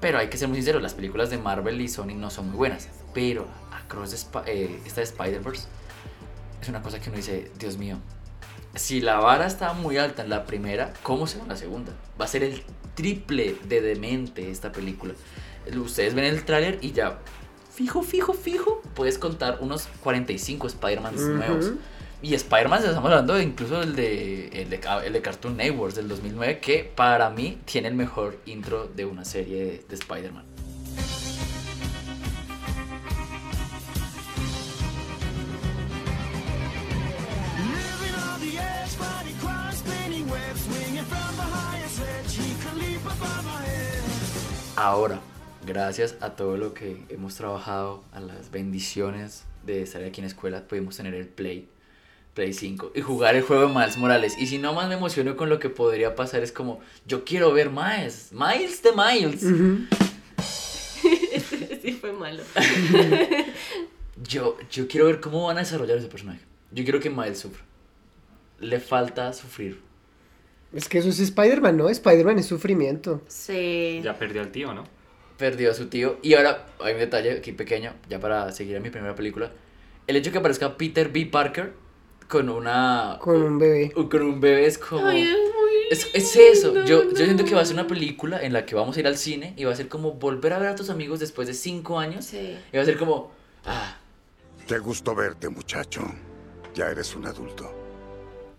Pero 0.00 0.18
hay 0.18 0.28
que 0.28 0.36
ser 0.36 0.48
muy 0.48 0.56
sinceros, 0.58 0.82
las 0.82 0.94
películas 0.94 1.30
de 1.30 1.38
Marvel 1.38 1.80
y 1.80 1.88
Sony 1.88 2.14
no 2.14 2.30
son 2.30 2.48
muy 2.48 2.56
buenas. 2.58 2.88
Pero 3.14 3.46
Across 3.72 4.10
the 4.10 4.16
Spi- 4.16 4.42
eh, 4.46 4.80
esta 4.84 5.00
de 5.00 5.04
Spider-Verse 5.06 5.66
es 6.60 6.68
una 6.68 6.82
cosa 6.82 7.00
que 7.00 7.08
uno 7.08 7.16
dice, 7.16 7.50
Dios 7.58 7.78
mío, 7.78 7.96
si 8.74 9.00
la 9.00 9.18
vara 9.18 9.46
estaba 9.46 9.72
muy 9.72 9.96
alta 9.98 10.22
en 10.22 10.28
la 10.30 10.44
primera, 10.44 10.92
¿cómo 11.02 11.26
será 11.26 11.44
en 11.44 11.48
la 11.48 11.56
segunda? 11.56 11.92
Va 12.20 12.24
a 12.26 12.28
ser 12.28 12.42
el 12.44 12.62
triple 12.94 13.56
de 13.68 13.80
demente 13.80 14.50
esta 14.50 14.72
película. 14.72 15.14
Ustedes 15.76 16.14
ven 16.14 16.24
el 16.24 16.44
tráiler 16.44 16.78
y 16.82 16.92
ya, 16.92 17.18
fijo, 17.72 18.02
fijo, 18.02 18.34
fijo, 18.34 18.82
puedes 18.94 19.18
contar 19.18 19.58
unos 19.60 19.88
45 20.02 20.66
Spider-Man 20.66 21.14
Ujú. 21.14 21.24
nuevos. 21.28 21.72
Y 22.22 22.32
Spider-Man, 22.34 22.78
estamos 22.82 23.04
hablando 23.10 23.34
de 23.34 23.42
incluso 23.42 23.82
el 23.82 23.94
de, 23.94 24.48
el, 24.48 24.70
de, 24.70 24.80
el 25.04 25.12
de 25.12 25.20
Cartoon 25.20 25.58
Networks 25.58 25.96
del 25.96 26.08
2009, 26.08 26.58
que 26.58 26.84
para 26.84 27.28
mí 27.28 27.58
tiene 27.66 27.88
el 27.88 27.94
mejor 27.94 28.38
intro 28.46 28.88
de 28.88 29.04
una 29.04 29.26
serie 29.26 29.64
de, 29.64 29.84
de 29.86 29.94
Spider-Man. 29.94 30.44
Ahora, 44.76 45.20
gracias 45.66 46.16
a 46.20 46.30
todo 46.30 46.56
lo 46.56 46.74
que 46.74 47.04
hemos 47.08 47.34
trabajado, 47.36 48.02
a 48.12 48.20
las 48.20 48.50
bendiciones 48.50 49.44
de 49.64 49.82
estar 49.82 50.02
aquí 50.02 50.20
en 50.20 50.26
escuela, 50.26 50.66
pudimos 50.66 50.96
tener 50.96 51.14
el 51.14 51.26
Play, 51.26 51.68
Play 52.34 52.52
5 52.52 52.92
y 52.94 53.00
jugar 53.00 53.34
el 53.34 53.42
juego 53.42 53.68
de 53.68 53.74
Miles 53.74 53.96
Morales. 53.96 54.36
Y 54.38 54.46
si 54.46 54.58
no 54.58 54.74
más 54.74 54.88
me 54.88 54.94
emociono 54.94 55.36
con 55.36 55.48
lo 55.48 55.58
que 55.58 55.70
podría 55.70 56.14
pasar, 56.14 56.42
es 56.42 56.52
como, 56.52 56.80
yo 57.06 57.24
quiero 57.24 57.52
ver 57.52 57.70
Miles, 57.70 58.30
Miles 58.32 58.82
de 58.82 58.90
Miles. 58.92 59.40
sí, 61.82 61.92
fue 61.92 62.12
malo. 62.12 62.42
Yo, 64.22 64.56
yo 64.70 64.86
quiero 64.86 65.06
ver 65.06 65.20
cómo 65.20 65.46
van 65.46 65.56
a 65.56 65.60
desarrollar 65.60 65.98
ese 65.98 66.06
personaje. 66.06 66.38
Yo 66.70 66.84
quiero 66.84 67.00
que 67.00 67.10
Miles 67.10 67.40
sufra. 67.40 67.64
Le 68.60 68.78
falta 68.78 69.32
sufrir. 69.32 69.80
Es 70.74 70.88
que 70.88 70.98
eso 70.98 71.08
es 71.08 71.20
Spider-Man, 71.20 71.76
¿no? 71.76 71.88
Spider-Man 71.88 72.38
es 72.38 72.46
sufrimiento. 72.46 73.22
Sí. 73.28 74.00
Ya 74.02 74.18
perdió 74.18 74.42
al 74.42 74.50
tío, 74.50 74.74
¿no? 74.74 74.84
Perdió 75.38 75.70
a 75.70 75.74
su 75.74 75.86
tío. 75.86 76.18
Y 76.22 76.34
ahora 76.34 76.66
hay 76.80 76.94
un 76.94 77.00
detalle 77.00 77.32
aquí 77.38 77.52
pequeño, 77.52 77.92
ya 78.08 78.18
para 78.18 78.50
seguir 78.52 78.76
a 78.76 78.80
mi 78.80 78.90
primera 78.90 79.14
película. 79.14 79.52
El 80.06 80.16
hecho 80.16 80.30
de 80.30 80.32
que 80.32 80.38
aparezca 80.38 80.76
Peter 80.76 81.08
B. 81.10 81.26
Parker 81.26 81.72
con 82.28 82.48
una... 82.48 83.18
Con 83.20 83.42
un 83.42 83.58
bebé. 83.58 83.92
Con 83.92 84.22
un 84.22 84.40
bebé 84.40 84.66
es 84.66 84.78
como... 84.78 85.06
Ay, 85.06 85.22
es 85.22 85.38
muy 85.38 85.72
Es, 85.90 86.10
es 86.12 86.36
eso, 86.36 86.84
yo, 86.84 87.10
yo 87.10 87.24
siento 87.24 87.44
que 87.44 87.54
va 87.54 87.60
a 87.60 87.64
ser 87.64 87.74
una 87.74 87.86
película 87.86 88.42
en 88.42 88.52
la 88.52 88.66
que 88.66 88.74
vamos 88.74 88.96
a 88.96 89.00
ir 89.00 89.06
al 89.06 89.16
cine 89.16 89.54
y 89.56 89.64
va 89.64 89.72
a 89.72 89.76
ser 89.76 89.88
como 89.88 90.12
volver 90.12 90.52
a 90.52 90.58
ver 90.58 90.68
a 90.68 90.74
tus 90.74 90.90
amigos 90.90 91.20
después 91.20 91.46
de 91.46 91.54
cinco 91.54 91.98
años. 91.98 92.24
Sí. 92.24 92.56
Y 92.72 92.76
va 92.76 92.82
a 92.82 92.86
ser 92.86 92.98
como, 92.98 93.32
ah, 93.64 93.98
Qué 94.66 94.78
gusto 94.78 95.14
verte, 95.14 95.50
muchacho. 95.50 96.02
Ya 96.74 96.90
eres 96.90 97.14
un 97.14 97.26
adulto. 97.26 97.83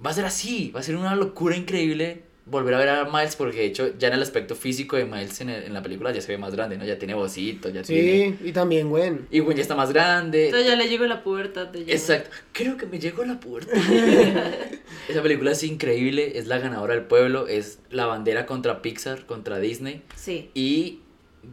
Va 0.06 0.12
a 0.12 0.14
ser 0.14 0.26
así, 0.26 0.72
va 0.76 0.80
a 0.82 0.84
ser 0.84 0.96
una 0.96 1.16
locura 1.16 1.56
increíble 1.58 2.24
volver 2.48 2.76
a 2.76 2.78
ver 2.78 2.90
a 2.90 3.06
Miles 3.06 3.36
porque 3.36 3.58
de 3.58 3.66
hecho 3.66 3.98
ya 3.98 4.08
en 4.10 4.14
el 4.14 4.22
aspecto 4.22 4.54
físico 4.56 4.96
de 4.98 5.06
Miles 5.06 5.42
en, 5.42 5.50
el- 5.50 5.64
en 5.64 5.74
la 5.74 5.82
película 5.82 6.12
ya 6.12 6.22
se 6.22 6.32
ve 6.32 6.38
más 6.38 6.54
grande, 6.54 6.78
¿no? 6.78 6.86
Ya 6.86 7.00
tiene 7.00 7.16
bocito, 7.16 7.70
ya 7.70 7.82
tiene... 7.82 8.38
Sí, 8.40 8.50
y 8.50 8.52
también 8.52 8.88
Gwen. 8.90 9.26
Y 9.32 9.40
Gwen 9.40 9.58
ya 9.58 9.64
está 9.64 9.74
más 9.76 9.92
grande. 9.92 10.46
Entonces 10.46 10.70
ya 10.70 10.76
le 10.76 10.88
llegó 10.88 11.06
la 11.08 11.24
pubertad 11.24 11.66
de. 11.68 11.82
Exacto, 11.92 12.30
creo 12.52 12.78
que 12.78 12.86
me 12.86 13.00
llegó 13.00 13.26
la 13.26 13.40
puerta. 13.40 13.72
Esa 15.10 15.22
película 15.24 15.52
es 15.52 15.64
increíble, 15.64 16.38
es 16.38 16.48
la 16.48 16.60
ganadora 16.60 16.94
del 16.94 17.04
pueblo, 17.06 17.48
es 17.48 17.80
la 17.90 18.06
bandera 18.06 18.46
contra 18.46 18.82
Pixar, 18.84 19.26
contra 19.26 19.60
Disney. 19.60 20.04
Sí. 20.16 20.50
Y 20.54 21.00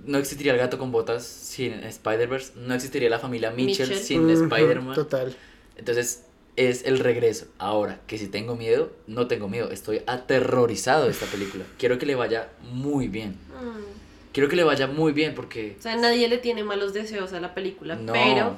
no 0.07 0.19
existiría 0.19 0.53
el 0.53 0.59
gato 0.59 0.79
con 0.79 0.91
botas 0.93 1.25
sin 1.27 1.73
Spider-Verse, 1.73 2.53
no 2.57 2.75
existiría 2.75 3.11
la 3.11 3.19
familia 3.19 3.51
Mitchell, 3.51 3.89
Mitchell. 3.89 4.05
sin 4.05 4.25
Ujú, 4.31 4.45
Spider-Man. 4.45 4.95
Total. 4.95 5.35
Entonces 5.77 6.25
es 6.57 6.85
el 6.85 6.99
regreso. 6.99 7.47
Ahora, 7.59 8.01
que 8.07 8.19
si 8.19 8.29
tengo 8.29 8.57
miedo, 8.57 8.93
no 9.07 9.27
tengo 9.27 9.49
miedo, 9.49 9.71
estoy 9.71 10.03
aterrorizado 10.07 11.05
de 11.07 11.11
esta 11.11 11.27
película. 11.27 11.65
Quiero 11.79 11.99
que 11.99 12.07
le 12.07 12.15
vaya 12.15 12.51
muy 12.71 13.09
bien. 13.09 13.31
Mm. 13.31 14.33
Quiero 14.33 14.49
que 14.49 14.57
le 14.57 14.65
vaya 14.65 14.87
muy 14.87 15.13
bien 15.13 15.35
porque... 15.35 15.77
O 15.79 15.83
sea, 15.83 15.97
nadie 15.97 16.29
le 16.29 16.39
tiene 16.39 16.65
malos 16.65 16.93
deseos 16.93 17.33
a 17.33 17.41
la 17.41 17.55
película, 17.55 17.97
No. 17.97 18.13
pero, 18.13 18.57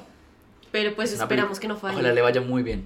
pero 0.71 0.95
pues 0.95 1.11
esperamos 1.13 1.59
que 1.59 1.67
no 1.67 1.75
falle. 1.77 1.95
Ojalá 1.95 2.13
le 2.13 2.21
vaya 2.21 2.41
muy 2.41 2.63
bien. 2.63 2.85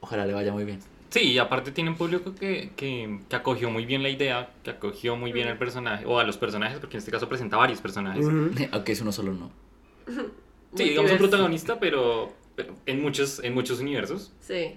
Ojalá 0.00 0.26
le 0.26 0.32
vaya 0.32 0.52
muy 0.52 0.64
bien. 0.64 0.80
Sí, 1.10 1.32
y 1.32 1.38
aparte 1.38 1.70
tiene 1.70 1.90
un 1.90 1.96
público 1.96 2.34
que, 2.34 2.72
que, 2.76 3.20
que 3.28 3.36
acogió 3.36 3.70
muy 3.70 3.86
bien 3.86 4.02
la 4.02 4.08
idea, 4.08 4.50
que 4.64 4.70
acogió 4.70 5.16
muy 5.16 5.32
bien 5.32 5.46
al 5.48 5.58
personaje, 5.58 6.04
o 6.06 6.18
a 6.18 6.24
los 6.24 6.36
personajes, 6.36 6.80
porque 6.80 6.96
en 6.96 6.98
este 6.98 7.12
caso 7.12 7.28
presenta 7.28 7.56
varios 7.56 7.80
personajes. 7.80 8.26
Aunque 8.72 8.92
es 8.92 9.00
uno 9.00 9.12
solo 9.12 9.32
no. 9.32 9.50
Sí, 10.74 10.84
digamos 10.88 11.12
un 11.12 11.18
protagonista, 11.18 11.78
pero 11.78 12.32
en, 12.86 13.02
muchos, 13.02 13.42
en 13.42 13.54
muchos 13.54 13.80
universos. 13.80 14.32
Sí. 14.40 14.74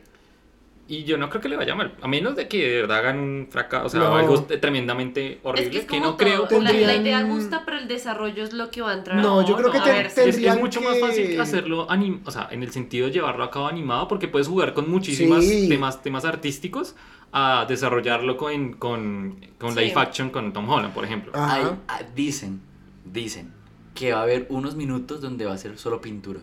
Y 0.89 1.03
yo 1.03 1.17
no 1.17 1.29
creo 1.29 1.41
que 1.41 1.49
le 1.49 1.57
vaya 1.57 1.75
mal, 1.75 1.95
a 2.01 2.07
menos 2.07 2.37
de 2.37 2.47
que 2.47 2.65
de 2.65 2.75
verdad 2.81 2.99
hagan 2.99 3.19
un 3.19 3.47
fracaso, 3.51 3.87
o 3.87 3.89
sea, 3.89 3.99
No. 3.99 4.15
algo 4.15 4.41
tremendamente 4.43 5.39
horrible, 5.43 5.65
Es 5.67 5.69
que 5.71 5.77
es 5.79 5.85
que, 5.85 5.99
no 5.99 6.15
creo. 6.15 6.47
todo, 6.47 6.61
la, 6.61 6.71
la 6.71 6.77
Tendrían- 6.77 7.01
idea 7.01 7.23
gusta, 7.23 7.63
pero 7.65 7.77
el 7.77 7.89
desarrollo 7.89 8.41
es 8.41 8.53
lo 8.53 8.69
que 8.71 8.81
va 8.81 8.91
a 8.91 8.93
entrar. 8.93 9.17
No, 9.17 9.45
yo 9.45 9.57
creo 9.57 9.69
que 9.69 9.79
a 9.79 9.83
te- 9.83 9.91
ver, 9.91 10.05
Es, 10.05 10.17
es 10.17 10.57
mucho 10.57 10.79
más 10.79 10.93
que- 10.93 10.99
fácil 11.01 11.41
hacerlo, 11.41 11.89
anim- 11.89 12.21
o 12.25 12.31
sea, 12.31 12.47
en 12.51 12.63
el 12.63 12.71
sentido 12.71 13.07
de 13.07 13.11
llevarlo 13.11 13.43
a 13.43 13.51
cabo 13.51 13.67
animado, 13.67 14.07
porque 14.07 14.29
puedes 14.29 14.47
jugar 14.47 14.73
con 14.73 14.89
muchísimas 14.89 15.43
Sí. 15.43 15.67
temas, 15.67 16.01
temas 16.01 16.23
artísticos 16.23 16.95
a 17.33 17.65
desarrollarlo 17.67 18.37
con, 18.37 18.71
con, 18.75 19.45
con 19.57 19.73
Sí. 19.73 19.79
live 19.81 19.93
action 19.97 20.29
con 20.29 20.53
Tom 20.53 20.69
Holland, 20.69 20.93
por 20.93 21.03
ejemplo. 21.03 21.33
Ajá. 21.35 21.53
Hay- 21.55 21.65
ah, 21.89 21.99
dicen, 22.15 22.61
dicen 23.03 23.51
que 23.93 24.13
va 24.13 24.19
a 24.19 24.23
haber 24.23 24.45
unos 24.49 24.75
minutos 24.77 25.19
donde 25.19 25.43
va 25.45 25.51
a 25.53 25.57
ser 25.57 25.77
solo 25.77 25.99
pintura. 25.99 26.39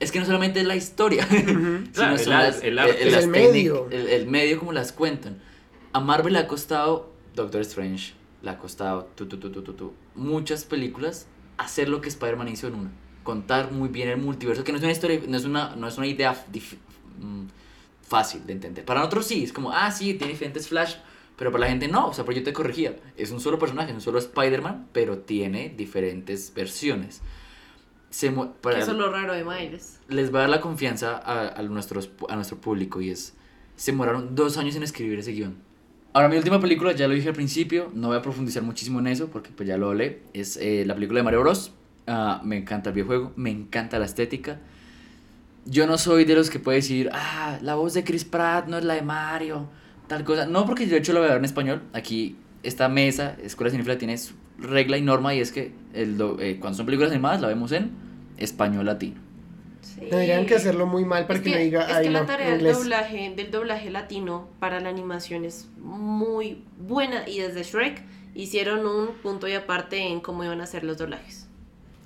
Es 0.00 0.12
que 0.12 0.18
no 0.20 0.26
solamente 0.26 0.60
es 0.60 0.66
la 0.66 0.76
historia, 0.76 1.26
sino 1.30 1.84
Claro, 1.92 2.18
son 2.18 2.26
el 2.28 2.32
ar- 2.32 2.44
las- 2.52 2.62
el 2.62 2.78
arte. 2.78 3.08
el 3.18 3.28
medio. 3.28 3.88
El, 3.90 4.08
el 4.08 4.26
medio 4.26 4.58
como 4.58 4.72
las 4.72 4.92
cuentan. 4.92 5.38
A 5.92 6.00
Marvel 6.00 6.34
le 6.34 6.40
ha 6.40 6.46
costado, 6.46 7.12
Doctor 7.34 7.62
Strange, 7.62 8.12
le 8.42 8.50
ha 8.50 8.58
costado 8.58 9.04
tu, 9.14 9.26
tu, 9.26 9.38
tu, 9.38 9.50
tu, 9.50 9.62
tu, 9.62 9.72
tu, 9.72 9.92
muchas 10.14 10.64
películas 10.64 11.26
hacer 11.56 11.88
lo 11.88 12.00
que 12.02 12.08
Spider-Man 12.08 12.48
hizo 12.48 12.66
en 12.68 12.74
una. 12.74 12.90
Contar 13.22 13.72
muy 13.72 13.88
bien 13.88 14.08
el 14.10 14.18
multiverso, 14.18 14.62
que 14.62 14.72
no 14.72 14.78
es 14.78 14.84
una 14.84 14.92
historia, 14.92 15.20
no 15.26 15.36
es 15.36 15.44
una, 15.46 15.74
no 15.74 15.88
es 15.88 15.96
una 15.96 16.06
idea 16.06 16.32
mm, 17.18 17.44
fácil 18.06 18.44
de 18.46 18.52
entender. 18.52 18.84
Para 18.84 19.00
nosotros 19.00 19.26
sí, 19.26 19.42
es 19.44 19.52
como, 19.52 19.72
ah, 19.72 19.90
sí, 19.90 20.14
tiene 20.14 20.32
diferentes 20.34 20.68
Flash, 20.68 20.96
pero 21.36 21.50
para 21.50 21.62
la 21.64 21.70
gente 21.70 21.88
no, 21.88 22.08
o 22.08 22.14
sea, 22.14 22.24
pero 22.24 22.36
yo 22.38 22.44
te 22.44 22.52
corregía. 22.52 22.94
Es 23.16 23.30
un 23.30 23.40
solo 23.40 23.58
personaje, 23.58 23.90
es 23.90 23.94
un 23.94 24.00
solo 24.02 24.18
Spider-Man, 24.18 24.88
pero 24.92 25.18
tiene 25.18 25.70
diferentes 25.76 26.52
versiones. 26.54 27.20
Se 28.16 28.30
para- 28.32 28.78
eso 28.78 28.92
es 28.92 28.96
lo 28.96 29.12
raro 29.12 29.34
de 29.34 29.44
Miles. 29.44 30.00
les 30.08 30.32
va 30.34 30.38
a 30.38 30.40
dar 30.42 30.50
la 30.50 30.60
confianza 30.62 31.18
a, 31.18 31.48
a 31.48 31.62
nuestros, 31.64 32.10
a 32.30 32.34
nuestro 32.34 32.56
público 32.58 33.02
y 33.02 33.10
es, 33.10 33.34
se 33.76 33.90
demoraron 33.92 34.34
dos 34.34 34.56
años 34.56 34.74
en 34.74 34.82
escribir 34.82 35.18
ese 35.18 35.32
guion. 35.32 35.56
Ahora, 36.14 36.30
mi 36.30 36.38
última 36.38 36.58
película, 36.58 36.92
ya 36.92 37.08
lo 37.08 37.12
dije 37.14 37.28
al 37.28 37.34
principio, 37.34 37.90
no 37.94 38.08
voy 38.08 38.16
a 38.16 38.22
profundizar 38.22 38.62
muchísimo 38.62 39.00
en 39.00 39.08
eso 39.08 39.28
porque 39.28 39.50
pues 39.54 39.68
ya 39.68 39.76
lo 39.76 39.88
hablé, 39.90 40.22
es 40.32 40.56
eh, 40.56 40.84
la 40.86 40.94
película 40.94 41.18
de 41.20 41.24
Mario 41.24 41.40
Bros. 41.40 41.72
Ah, 42.06 42.40
me 42.42 42.56
encanta 42.56 42.88
el 42.88 42.94
videojuego, 42.94 43.32
me 43.36 43.50
encanta 43.50 43.98
la 43.98 44.06
estética. 44.06 44.60
Yo 45.66 45.86
no 45.86 45.98
soy 45.98 46.24
de 46.24 46.34
los 46.36 46.48
que 46.48 46.58
puede 46.58 46.76
decir, 46.76 47.10
ah, 47.12 47.58
la 47.60 47.74
voz 47.74 47.92
de 47.92 48.02
Chris 48.02 48.24
Pratt 48.24 48.66
no 48.68 48.78
es 48.78 48.84
la 48.84 48.94
de 48.94 49.02
Mario, 49.02 49.66
tal 50.06 50.24
cosa. 50.24 50.46
No, 50.46 50.64
porque 50.64 50.86
de 50.86 50.96
hecho 50.96 51.12
lo 51.12 51.18
voy 51.18 51.26
a 51.28 51.32
ver 51.32 51.38
en 51.40 51.44
español. 51.44 51.82
Aquí, 51.92 52.36
esta 52.62 52.88
mesa, 52.88 53.36
Escuela 53.42 53.70
Cinefila, 53.70 53.98
tiene 53.98 54.16
su 54.16 54.32
regla 54.58 54.96
y 54.96 55.02
norma 55.02 55.34
y 55.34 55.40
es 55.40 55.52
que 55.52 55.72
el 55.92 56.16
do- 56.16 56.38
eh, 56.40 56.56
cuando 56.58 56.78
son 56.78 56.86
películas 56.86 57.10
animadas 57.12 57.42
la 57.42 57.48
vemos 57.48 57.72
en 57.72 58.05
español 58.38 58.86
latino. 58.86 59.20
Sí. 59.80 60.00
Tendrían 60.10 60.46
que 60.46 60.56
hacerlo 60.56 60.86
muy 60.86 61.04
mal 61.04 61.26
para 61.26 61.38
es 61.38 61.44
que, 61.44 61.50
que, 61.50 61.56
no 61.58 61.64
diga, 61.64 61.82
es 61.86 61.94
ay 61.94 62.04
que 62.04 62.10
no, 62.10 62.20
la 62.20 62.26
tarea 62.26 62.56
del 62.56 62.72
doblaje, 62.72 63.32
del 63.36 63.50
doblaje 63.50 63.90
latino 63.90 64.48
para 64.58 64.80
la 64.80 64.88
animación 64.88 65.44
es 65.44 65.68
muy 65.78 66.64
buena 66.76 67.26
y 67.28 67.38
desde 67.38 67.62
Shrek 67.62 68.02
hicieron 68.34 68.86
un 68.86 69.14
punto 69.22 69.48
y 69.48 69.54
aparte 69.54 69.98
en 69.98 70.20
cómo 70.20 70.44
iban 70.44 70.60
a 70.60 70.64
hacer 70.64 70.84
los 70.84 70.98
doblajes. 70.98 71.48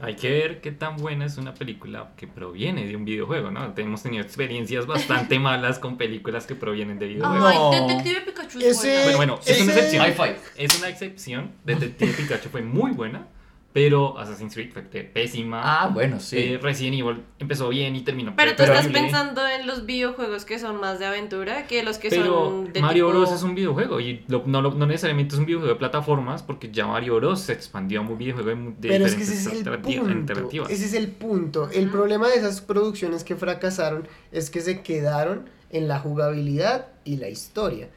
Hay 0.02 0.16
que 0.16 0.30
ver 0.30 0.60
qué 0.62 0.72
tan 0.72 0.96
buena 0.96 1.26
es 1.26 1.36
una 1.36 1.52
película 1.52 2.12
que 2.16 2.26
proviene 2.26 2.86
de 2.86 2.96
un 2.96 3.04
videojuego, 3.04 3.50
¿no? 3.50 3.74
Hemos 3.76 4.02
tenido 4.02 4.22
experiencias 4.22 4.86
bastante 4.86 5.38
malas 5.40 5.78
con 5.78 5.98
películas 5.98 6.46
que 6.46 6.54
provienen 6.54 6.98
de 6.98 7.06
videojuegos. 7.06 7.74
Ay, 7.74 7.80
Detective 7.86 8.20
Pikachu 8.22 8.58
es 8.60 8.64
Ese- 8.64 8.86
buena. 8.88 9.02
Bueno, 9.02 9.16
bueno, 9.16 9.40
es 9.44 9.60
una 9.60 9.72
excepción. 9.74 10.02
High 10.04 10.14
five. 10.14 10.36
Es 10.56 10.78
una 10.78 10.88
excepción. 10.88 11.50
Detective 11.66 12.12
Pikachu 12.14 12.48
fue 12.48 12.62
muy 12.62 12.92
buena, 12.92 13.26
pero 13.72 14.18
Assassin's 14.18 14.52
Creed 14.54 14.72
fue 14.72 14.82
pésima. 14.82 15.60
Ah, 15.62 15.88
bueno, 15.88 16.18
sí. 16.18 16.36
Eh, 16.38 16.58
Resident 16.60 16.98
Evil 16.98 17.22
empezó 17.38 17.68
bien 17.68 17.94
y 17.94 18.00
terminó 18.02 18.34
Pero 18.36 18.56
tú 18.56 18.64
estás 18.64 18.88
pensando 18.88 19.46
en 19.46 19.66
los 19.66 19.86
videojuegos 19.86 20.44
que 20.44 20.58
son 20.58 20.80
más 20.80 20.98
de 20.98 21.06
aventura 21.06 21.66
que 21.68 21.82
los 21.84 21.98
que 21.98 22.08
Pero 22.10 22.24
son 22.50 22.72
de 22.72 22.80
Mario 22.80 23.06
tipo- 23.06 23.18
Bros 23.20 23.32
es 23.32 23.42
un 23.44 23.54
videojuego 23.54 24.00
y 24.00 24.24
lo- 24.26 24.42
no, 24.46 24.60
lo- 24.60 24.72
no 24.74 24.86
necesariamente 24.86 25.34
es 25.34 25.38
un 25.38 25.46
videojuego 25.46 25.72
de 25.74 25.78
plataformas 25.78 26.42
porque 26.42 26.70
ya 26.72 26.86
Mario 26.86 27.16
Bros 27.16 27.40
se 27.42 27.52
expandió 27.52 28.00
a 28.00 28.02
un 28.02 28.18
videojuego 28.18 28.50
de, 28.50 28.88
Pero 28.88 29.04
es 29.06 29.14
que 29.14 29.20
diferentes 29.20 29.28
ese 29.30 29.48
es 29.50 29.58
alternativas- 29.58 30.04
punto. 30.04 30.18
alternativas. 30.32 30.70
Ese 30.70 30.84
es 30.86 30.94
el 30.94 31.08
punto. 31.12 31.70
El 31.70 31.88
problema 31.90 32.28
de 32.28 32.34
esas 32.36 32.60
producciones 32.60 33.22
que 33.22 33.36
fracasaron 33.36 34.08
es 34.32 34.50
que 34.50 34.60
se 34.62 34.82
quedaron 34.82 35.48
en 35.70 35.86
la 35.86 36.00
jugabilidad 36.00 36.88
y 37.04 37.18
la 37.18 37.28
historia. 37.28 37.88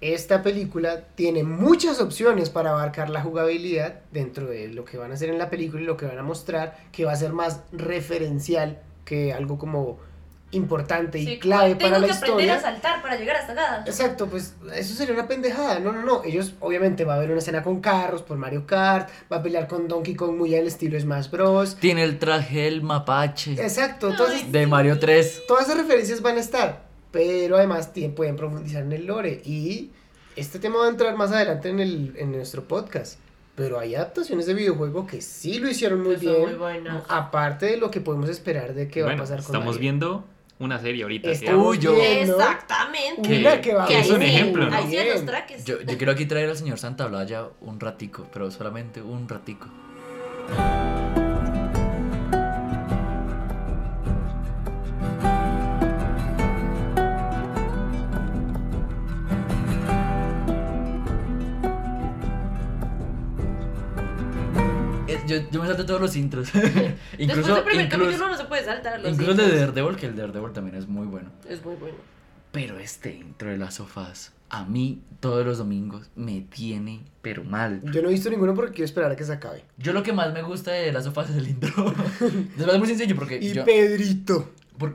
Esta 0.00 0.42
película 0.42 1.00
tiene 1.16 1.42
muchas 1.42 2.00
opciones 2.00 2.50
para 2.50 2.70
abarcar 2.70 3.10
la 3.10 3.20
jugabilidad 3.20 4.00
dentro 4.12 4.46
de 4.46 4.68
lo 4.68 4.84
que 4.84 4.96
van 4.96 5.10
a 5.10 5.14
hacer 5.14 5.28
en 5.28 5.38
la 5.38 5.50
película 5.50 5.82
y 5.82 5.86
lo 5.86 5.96
que 5.96 6.06
van 6.06 6.18
a 6.18 6.22
mostrar, 6.22 6.76
que 6.92 7.04
va 7.04 7.12
a 7.12 7.16
ser 7.16 7.32
más 7.32 7.62
referencial 7.72 8.78
que 9.04 9.32
algo 9.32 9.58
como 9.58 9.98
importante 10.50 11.18
y 11.18 11.26
Sí, 11.26 11.38
clave 11.38 11.74
tengo 11.74 11.90
para 11.90 11.98
la 11.98 12.06
que 12.06 12.12
aprender 12.12 12.40
historia. 12.46 12.54
a 12.56 12.60
saltar 12.60 13.02
para 13.02 13.16
llegar 13.16 13.36
hasta 13.36 13.52
acá. 13.52 13.82
Exacto, 13.86 14.28
pues 14.28 14.54
eso 14.74 14.94
sería 14.94 15.12
una 15.14 15.26
pendejada. 15.28 15.78
No, 15.80 15.92
no, 15.92 16.02
no. 16.04 16.22
Ellos, 16.24 16.54
obviamente, 16.60 17.04
va 17.04 17.14
a 17.14 17.16
haber 17.16 17.30
una 17.30 17.40
escena 17.40 17.62
con 17.62 17.80
carros 17.80 18.22
por 18.22 18.38
Mario 18.38 18.66
Kart, 18.66 19.10
va 19.30 19.38
a 19.38 19.42
pelear 19.42 19.66
con 19.68 19.88
Donkey 19.88 20.14
Kong 20.14 20.36
muy 20.38 20.54
al 20.54 20.66
estilo 20.66 20.98
Smash 20.98 21.28
Bros. 21.30 21.76
Tiene 21.76 22.02
el 22.02 22.18
traje 22.18 22.62
del 22.62 22.80
mapache 22.82 23.52
Exacto, 23.62 24.10
de 24.50 24.66
Mario 24.66 24.98
3. 24.98 25.42
todas 25.46 25.66
esas 25.66 25.76
referencias 25.76 26.22
van 26.22 26.36
a 26.38 26.40
estar, 26.40 26.87
pero 27.10 27.56
además 27.56 27.90
pueden 28.16 28.36
profundizar 28.36 28.82
en 28.82 28.92
el 28.92 29.06
lore. 29.06 29.40
Y 29.44 29.90
este 30.36 30.58
tema 30.58 30.78
va 30.78 30.86
a 30.86 30.90
entrar 30.90 31.16
más 31.16 31.32
adelante 31.32 31.68
en, 31.70 31.80
el, 31.80 32.14
en 32.16 32.32
nuestro 32.32 32.64
podcast. 32.64 33.18
Pero 33.54 33.80
hay 33.80 33.96
adaptaciones 33.96 34.46
de 34.46 34.54
videojuego 34.54 35.04
que 35.06 35.20
sí 35.20 35.58
lo 35.58 35.68
hicieron 35.68 36.02
muy 36.02 36.14
Que 36.16 36.26
bien. 36.28 36.58
muy. 36.58 37.02
Aparte 37.08 37.66
de 37.66 37.76
lo 37.76 37.90
que 37.90 38.00
podemos 38.00 38.28
esperar 38.28 38.72
de 38.72 38.86
que 38.88 39.00
va 39.02 39.08
a 39.08 39.10
Bueno, 39.10 39.22
pasar 39.24 39.38
con 39.38 39.46
estamos 39.46 39.66
Mario. 39.66 39.80
viendo 39.80 40.24
una 40.60 40.78
serie 40.78 41.02
ahorita. 41.02 41.30
Está 41.30 41.46
que- 41.50 41.56
Uy, 41.56 41.78
yo- 41.78 41.96
Exactamente. 42.00 43.40
Una 43.40 43.60
que 43.60 43.74
va 43.74 43.86
que 43.86 43.98
es 43.98 44.10
un 44.10 44.22
ejemplo, 44.22 44.70
¿no? 44.70 44.82
Bien. 44.86 45.06
Yo, 45.64 45.80
yo 45.80 45.96
quiero 45.98 46.12
aquí 46.12 46.26
traer 46.26 46.50
al 46.50 46.56
señor 46.56 46.78
Santaolalla 46.78 47.48
un 47.60 47.80
ratico, 47.80 48.28
pero 48.32 48.48
solamente 48.52 49.02
un 49.02 49.28
ratico. 49.28 49.66
Yo, 65.50 65.60
me 65.60 65.68
salto 65.68 65.86
todos 65.86 66.00
los 66.00 66.16
intros. 66.16 66.52
Después 66.52 66.96
incluso 67.18 67.54
del 67.54 67.64
primer 67.64 67.86
incluso, 67.86 68.04
capítulo 68.04 68.28
no 68.28 68.36
se 68.36 68.44
puede 68.44 68.64
saltar. 68.64 69.00
Los 69.00 69.12
incluso 69.12 69.30
el 69.32 69.36
de 69.36 69.42
intros. 69.44 69.60
Daredevil, 69.74 69.96
que 69.96 70.06
el 70.06 70.16
de 70.16 70.22
Daredevil 70.22 70.52
también 70.52 70.76
es 70.76 70.86
muy 70.86 71.06
bueno. 71.06 71.30
Es 71.48 71.64
muy 71.64 71.76
bueno. 71.76 71.96
Pero 72.52 72.78
este 72.78 73.14
intro 73.14 73.50
de 73.50 73.58
las 73.58 73.74
sofás, 73.74 74.32
a 74.48 74.64
mí 74.64 75.02
todos 75.20 75.44
los 75.44 75.58
domingos 75.58 76.08
me 76.16 76.40
tiene, 76.40 77.04
pero 77.20 77.44
mal. 77.44 77.82
Yo 77.92 78.00
no 78.02 78.08
he 78.08 78.12
visto 78.12 78.30
ninguno 78.30 78.54
porque 78.54 78.72
quiero 78.72 78.86
esperar 78.86 79.10
a 79.12 79.16
que 79.16 79.24
se 79.24 79.32
acabe. 79.32 79.64
Yo 79.76 79.92
lo 79.92 80.02
que 80.02 80.12
más 80.12 80.32
me 80.32 80.42
gusta 80.42 80.72
de 80.72 80.90
las 80.92 81.04
sofás 81.04 81.30
es 81.30 81.36
el 81.36 81.48
intro. 81.48 81.94
es 82.58 82.78
muy 82.78 82.88
sencillo 82.88 83.14
porque 83.16 83.38
Y 83.38 83.52
yo... 83.52 83.64
Pedrito. 83.64 84.50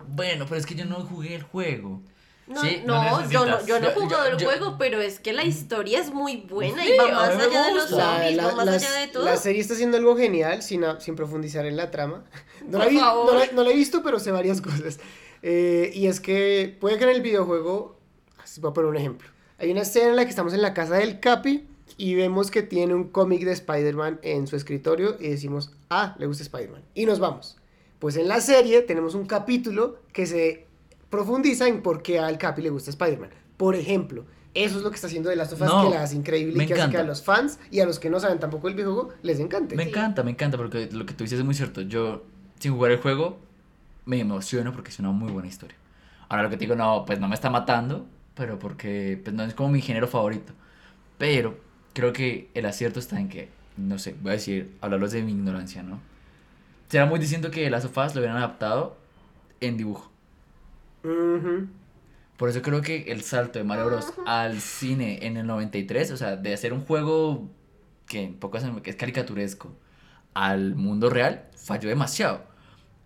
bueno, 0.08 0.46
pero 0.46 0.58
es 0.60 0.66
que 0.66 0.76
yo 0.76 0.86
no 0.86 0.96
jugué 1.02 1.36
el 1.36 1.44
juego. 1.44 2.02
No, 2.46 2.62
Sí, 2.62 2.82
no, 2.86 3.02
no 3.02 3.30
yo 3.30 3.46
no, 3.46 3.66
yo 3.66 3.80
no 3.80 3.88
he 3.90 3.94
jugado 3.94 4.26
yo- 4.28 4.32
el 4.34 4.38
yo- 4.38 4.48
juego, 4.50 4.76
pero 4.78 5.00
es 5.00 5.20
que 5.20 5.32
la 5.32 5.46
historia 5.46 6.00
es 6.02 6.12
muy 6.14 6.38
buena 6.42 6.84
Sí, 6.84 6.92
y 6.94 6.98
va 6.98 7.10
más 7.12 7.30
allá 7.30 7.66
de 7.68 7.74
los 7.74 7.90
zombies, 7.90 8.38
va 8.40 8.52
más 8.56 8.68
allá 8.68 8.92
de 9.00 9.08
todo. 9.08 9.24
la 9.24 9.38
serie 9.38 9.62
está 9.62 9.76
haciendo 9.76 9.96
algo 9.96 10.18
genial 10.18 10.62
sin, 10.62 10.84
sin 11.00 11.16
profundizar 11.16 11.66
en 11.66 11.78
la 11.78 11.90
trama. 11.92 12.24
No, 12.68 12.78
la, 12.80 12.84
Por 12.86 12.94
vi- 12.94 13.00
favor. 13.00 13.34
no 13.34 13.40
la- 13.40 13.52
no 13.52 13.64
la 13.64 13.70
he 13.72 13.76
visto, 13.76 14.02
pero 14.04 14.20
sé 14.20 14.32
varias 14.32 14.62
cosas. 14.62 15.00
Eh, 15.42 15.92
y 15.94 16.08
es 16.08 16.20
que 16.22 16.78
puede 16.80 16.98
que 16.98 17.04
en 17.04 17.10
el 17.10 17.22
videojuego, 17.22 17.98
así 18.42 18.62
voy 18.62 18.72
a 18.72 18.74
poner 18.74 18.90
un 18.90 18.98
ejemplo. 18.98 19.28
Hay 19.58 19.70
una 19.72 19.82
escena 19.82 20.10
en 20.10 20.16
la 20.16 20.24
que 20.24 20.30
estamos 20.30 20.54
en 20.54 20.62
la 20.62 20.74
casa 20.74 20.96
del 20.96 21.20
Capi 21.20 21.66
y 21.98 22.16
vemos 22.16 22.52
que 22.52 22.62
tiene 22.64 22.94
un 22.94 23.10
cómic 23.10 23.44
de 23.44 23.52
Spider-Man 23.52 24.20
en 24.24 24.48
su 24.48 24.56
escritorio 24.56 25.18
y 25.20 25.28
decimos, 25.30 25.72
ah, 25.90 26.16
le 26.20 26.26
gusta 26.26 26.44
Spider-Man. 26.44 26.84
Y 26.94 27.06
nos 27.06 27.20
vamos. 27.20 27.58
Pues 28.00 28.16
en 28.18 28.28
la 28.28 28.40
serie 28.42 28.82
tenemos 28.82 29.14
un 29.16 29.26
capítulo 29.26 29.98
que 30.14 30.26
se 30.26 30.66
profundiza 31.14 31.68
en 31.68 31.84
por 31.84 32.02
qué 32.02 32.18
al 32.18 32.40
Capi 32.40 32.64
le 32.64 32.72
gusta 32.72 32.90
Spider-Man. 32.90 33.30
Por 33.56 33.76
ejemplo, 33.76 34.26
eso 34.56 34.78
es 34.78 34.84
lo 34.84 34.90
que 34.90 34.96
está 34.96 35.06
haciendo 35.06 35.30
de 35.30 35.36
Last 35.36 35.54
of 35.54 35.62
Us 35.62 35.68
No, 35.68 35.84
que 35.84 35.92
la 35.92 36.02
hace 36.02 36.16
increíble 36.16 36.64
y 36.64 36.66
que 36.66 36.74
hace 36.74 36.90
que 36.90 36.98
a 36.98 37.04
los 37.04 37.22
fans 37.22 37.60
y 37.70 37.82
a 37.82 37.86
los 37.86 38.00
que 38.00 38.10
no 38.10 38.20
saben 38.20 38.40
tampoco 38.40 38.68
el 38.68 38.74
videojuego 38.74 39.14
les 39.22 39.40
encante. 39.40 39.76
Me 39.76 39.84
encanta, 39.84 40.24
me 40.24 40.32
encanta, 40.32 40.58
porque 40.58 40.90
lo 40.92 41.06
que 41.06 41.14
tú 41.14 41.24
dices 41.24 41.38
es 41.38 41.46
muy 41.46 41.54
cierto. 41.54 41.82
Yo, 41.82 42.24
sin 42.58 42.74
jugar 42.74 42.94
el 42.94 42.98
juego, 42.98 43.38
me 44.06 44.20
emociono 44.20 44.74
porque 44.74 44.90
es 44.90 44.98
una 44.98 45.12
muy 45.12 45.32
buena 45.32 45.48
historia. 45.48 45.78
Ahora 46.30 46.42
lo 46.42 46.50
que 46.50 46.58
te 46.58 46.62
digo, 46.62 46.76
no, 46.76 47.04
pues 47.06 47.20
no 47.20 47.28
me 47.28 47.36
está 47.36 47.52
matando, 47.52 48.08
pero 48.34 48.58
porque 48.58 49.22
pues, 49.24 49.36
no 49.36 49.44
es 49.44 49.54
como 49.54 49.70
mi 49.70 49.82
género 49.82 50.08
favorito. 50.08 50.54
Pero 51.20 51.60
creo 51.94 52.12
que 52.12 52.50
el 52.56 52.66
acierto 52.66 53.00
está 53.00 53.20
en 53.20 53.30
que, 53.30 53.50
no 53.78 54.00
sé, 54.00 54.16
voy 54.20 54.32
a 54.32 54.34
decir, 54.34 54.76
hablarlos 54.82 55.12
de 55.12 55.22
mi 55.22 55.34
ignorancia, 55.34 55.84
¿no? 55.84 56.00
Será 56.90 57.06
muy 57.06 57.20
diciendo 57.20 57.52
que 57.52 57.70
las 57.70 57.84
sofás 57.84 58.16
lo 58.16 58.22
hubieran 58.22 58.38
adaptado 58.38 58.98
en 59.62 59.78
dibujo. 59.78 60.13
Por 62.38 62.50
eso 62.50 62.62
creo 62.62 62.82
que 62.82 63.12
el 63.12 63.22
salto 63.22 63.60
de 63.60 63.66
Mario 63.66 63.86
Bros. 63.86 64.14
al 64.26 64.60
cine 64.60 65.20
en 65.26 65.38
el 65.38 65.46
93, 65.46 66.12
o 66.12 66.18
sea, 66.18 66.36
de 66.36 66.54
hacer 66.54 66.74
un 66.74 66.82
juego 66.82 67.50
que 68.08 68.24
en 68.24 68.34
pocas 68.36 68.64
que 68.82 68.90
es 68.90 68.96
caricaturesco 68.96 69.72
al 70.34 70.76
mundo 70.76 71.10
real, 71.10 71.46
falló 71.56 71.90
demasiado. 71.90 72.44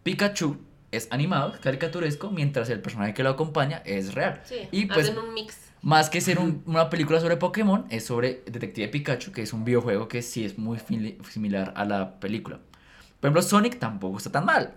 Pikachu 0.04 0.58
es 0.92 1.08
animado, 1.12 1.54
es 1.54 1.60
caricaturesco, 1.60 2.32
mientras 2.32 2.70
el 2.70 2.82
personaje 2.82 3.14
que 3.14 3.24
lo 3.24 3.30
acompaña 3.30 3.82
es 3.86 4.14
real. 4.14 4.42
Sí, 4.46 4.56
y 4.72 4.86
pues, 4.86 5.10
hacen 5.10 5.20
un 5.20 5.34
mix. 5.34 5.58
más 5.82 6.10
que 6.10 6.22
ser 6.22 6.40
un- 6.40 6.64
una 6.66 6.90
película 6.90 7.20
sobre 7.20 7.36
Pokémon, 7.36 7.86
es 7.90 8.06
sobre 8.06 8.44
Detective 8.46 8.88
Pikachu, 8.88 9.32
que 9.34 9.42
es 9.42 9.52
un 9.52 9.66
videojuego 9.66 10.08
que 10.08 10.22
sí 10.22 10.46
es 10.46 10.58
muy 10.58 10.78
fili- 10.80 11.18
similar 11.30 11.74
a 11.76 11.84
la 11.84 12.20
película. 12.22 12.60
Por 13.20 13.28
ejemplo, 13.28 13.42
Sonic 13.42 13.78
tampoco 13.80 14.18
está 14.18 14.32
tan 14.32 14.46
mal. 14.46 14.76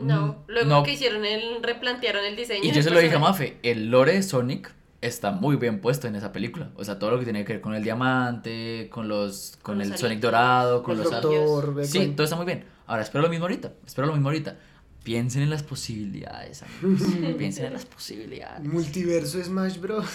No, 0.00 0.26
Mm, 0.26 0.34
luego 0.48 0.68
no, 0.68 0.82
que 0.82 0.92
hicieron 0.92 1.24
el, 1.24 1.62
replantearon 1.62 2.24
el 2.24 2.36
diseño. 2.36 2.60
y 2.64 2.72
yo 2.72 2.82
se 2.82 2.90
lo 2.90 2.98
dije 3.00 3.16
a. 3.16 3.18
Mafe, 3.18 3.58
el 3.62 3.90
lore 3.90 4.14
de 4.14 4.22
Sonic 4.22 4.72
está 5.00 5.30
muy 5.30 5.56
bien 5.56 5.80
puesto 5.80 6.06
en 6.08 6.16
esa 6.16 6.32
película. 6.32 6.70
O 6.76 6.84
sea, 6.84 6.98
todo 6.98 7.10
lo 7.12 7.18
que 7.18 7.24
tiene 7.24 7.44
que 7.44 7.54
ver 7.54 7.62
con 7.62 7.74
el 7.74 7.82
diamante, 7.84 8.88
con 8.90 9.08
los 9.08 9.58
con, 9.62 9.76
Con 9.78 9.82
el 9.82 9.96
Sonic 9.96 10.20
dorado, 10.20 10.82
con 10.82 10.96
El 10.98 11.04
los 11.04 11.10
doctor 11.10 11.84
Sí, 11.84 12.08
todo 12.16 12.24
está 12.24 12.36
muy 12.36 12.46
bien. 12.46 12.64
Ahora, 12.86 13.02
espero 13.02 13.22
lo 13.22 13.28
mismo 13.28 13.44
ahorita. 13.44 13.72
Espero 13.86 14.06
lo 14.06 14.12
mismo 14.14 14.28
ahorita. 14.28 14.56
Piensen 15.04 15.42
en 15.42 15.50
las 15.50 15.62
posibilidades, 15.62 16.62
amigos. 16.62 17.02
Piensen 17.38 17.66
en 17.66 17.72
las 17.74 17.86
posibilidades. 17.86 18.64
Multiverso 18.64 19.42
Smash 19.42 19.78
Bros. 19.78 20.06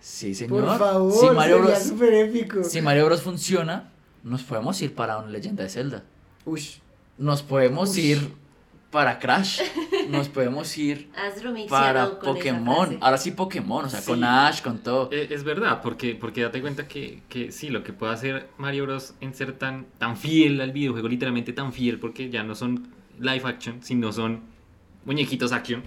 Sí, 0.00 0.34
señor. 0.34 0.64
Por 0.66 0.78
favor, 0.78 1.12
si 1.12 1.26
Mario 1.34 1.56
sería 1.58 1.70
Bros, 1.74 1.82
súper 1.88 2.14
épico. 2.14 2.64
si 2.64 2.80
Mario 2.82 3.06
Bros 3.06 3.22
funciona, 3.22 3.92
nos 4.24 4.42
podemos 4.42 4.80
ir 4.82 4.94
para 4.94 5.18
una 5.18 5.28
leyenda 5.28 5.62
de 5.62 5.68
Zelda. 5.70 6.02
Ush. 6.44 6.78
Nos 7.18 7.42
podemos 7.42 7.90
Ush. 7.90 7.98
ir 7.98 8.32
para 8.92 9.18
Crash. 9.18 9.60
Nos 10.08 10.28
podemos 10.28 10.78
ir 10.78 11.10
para 11.68 12.20
Pokémon. 12.20 12.98
Ahora 13.00 13.18
sí 13.18 13.32
Pokémon, 13.32 13.86
o 13.86 13.88
sea, 13.88 14.00
Sí. 14.00 14.10
con 14.12 14.22
Ash, 14.22 14.60
con 14.62 14.78
todo. 14.78 15.08
Eh, 15.10 15.26
Es 15.30 15.42
verdad, 15.42 15.80
porque, 15.82 16.14
porque 16.14 16.42
date 16.42 16.60
cuenta 16.60 16.86
que, 16.86 17.22
que 17.28 17.50
sí, 17.50 17.70
lo 17.70 17.82
que 17.82 17.92
puede 17.92 18.12
hacer 18.12 18.48
Mario 18.58 18.84
Bros. 18.84 19.14
en 19.20 19.34
ser 19.34 19.54
tan, 19.54 19.86
tan 19.98 20.16
fiel 20.16 20.60
al 20.60 20.70
videojuego, 20.72 21.08
literalmente 21.08 21.52
tan 21.52 21.72
fiel, 21.72 21.98
porque 21.98 22.30
ya 22.30 22.44
no 22.44 22.54
son 22.54 22.88
live 23.18 23.42
action, 23.44 23.82
sino 23.82 24.12
son 24.12 24.42
muñequitos 25.04 25.50
action. 25.52 25.82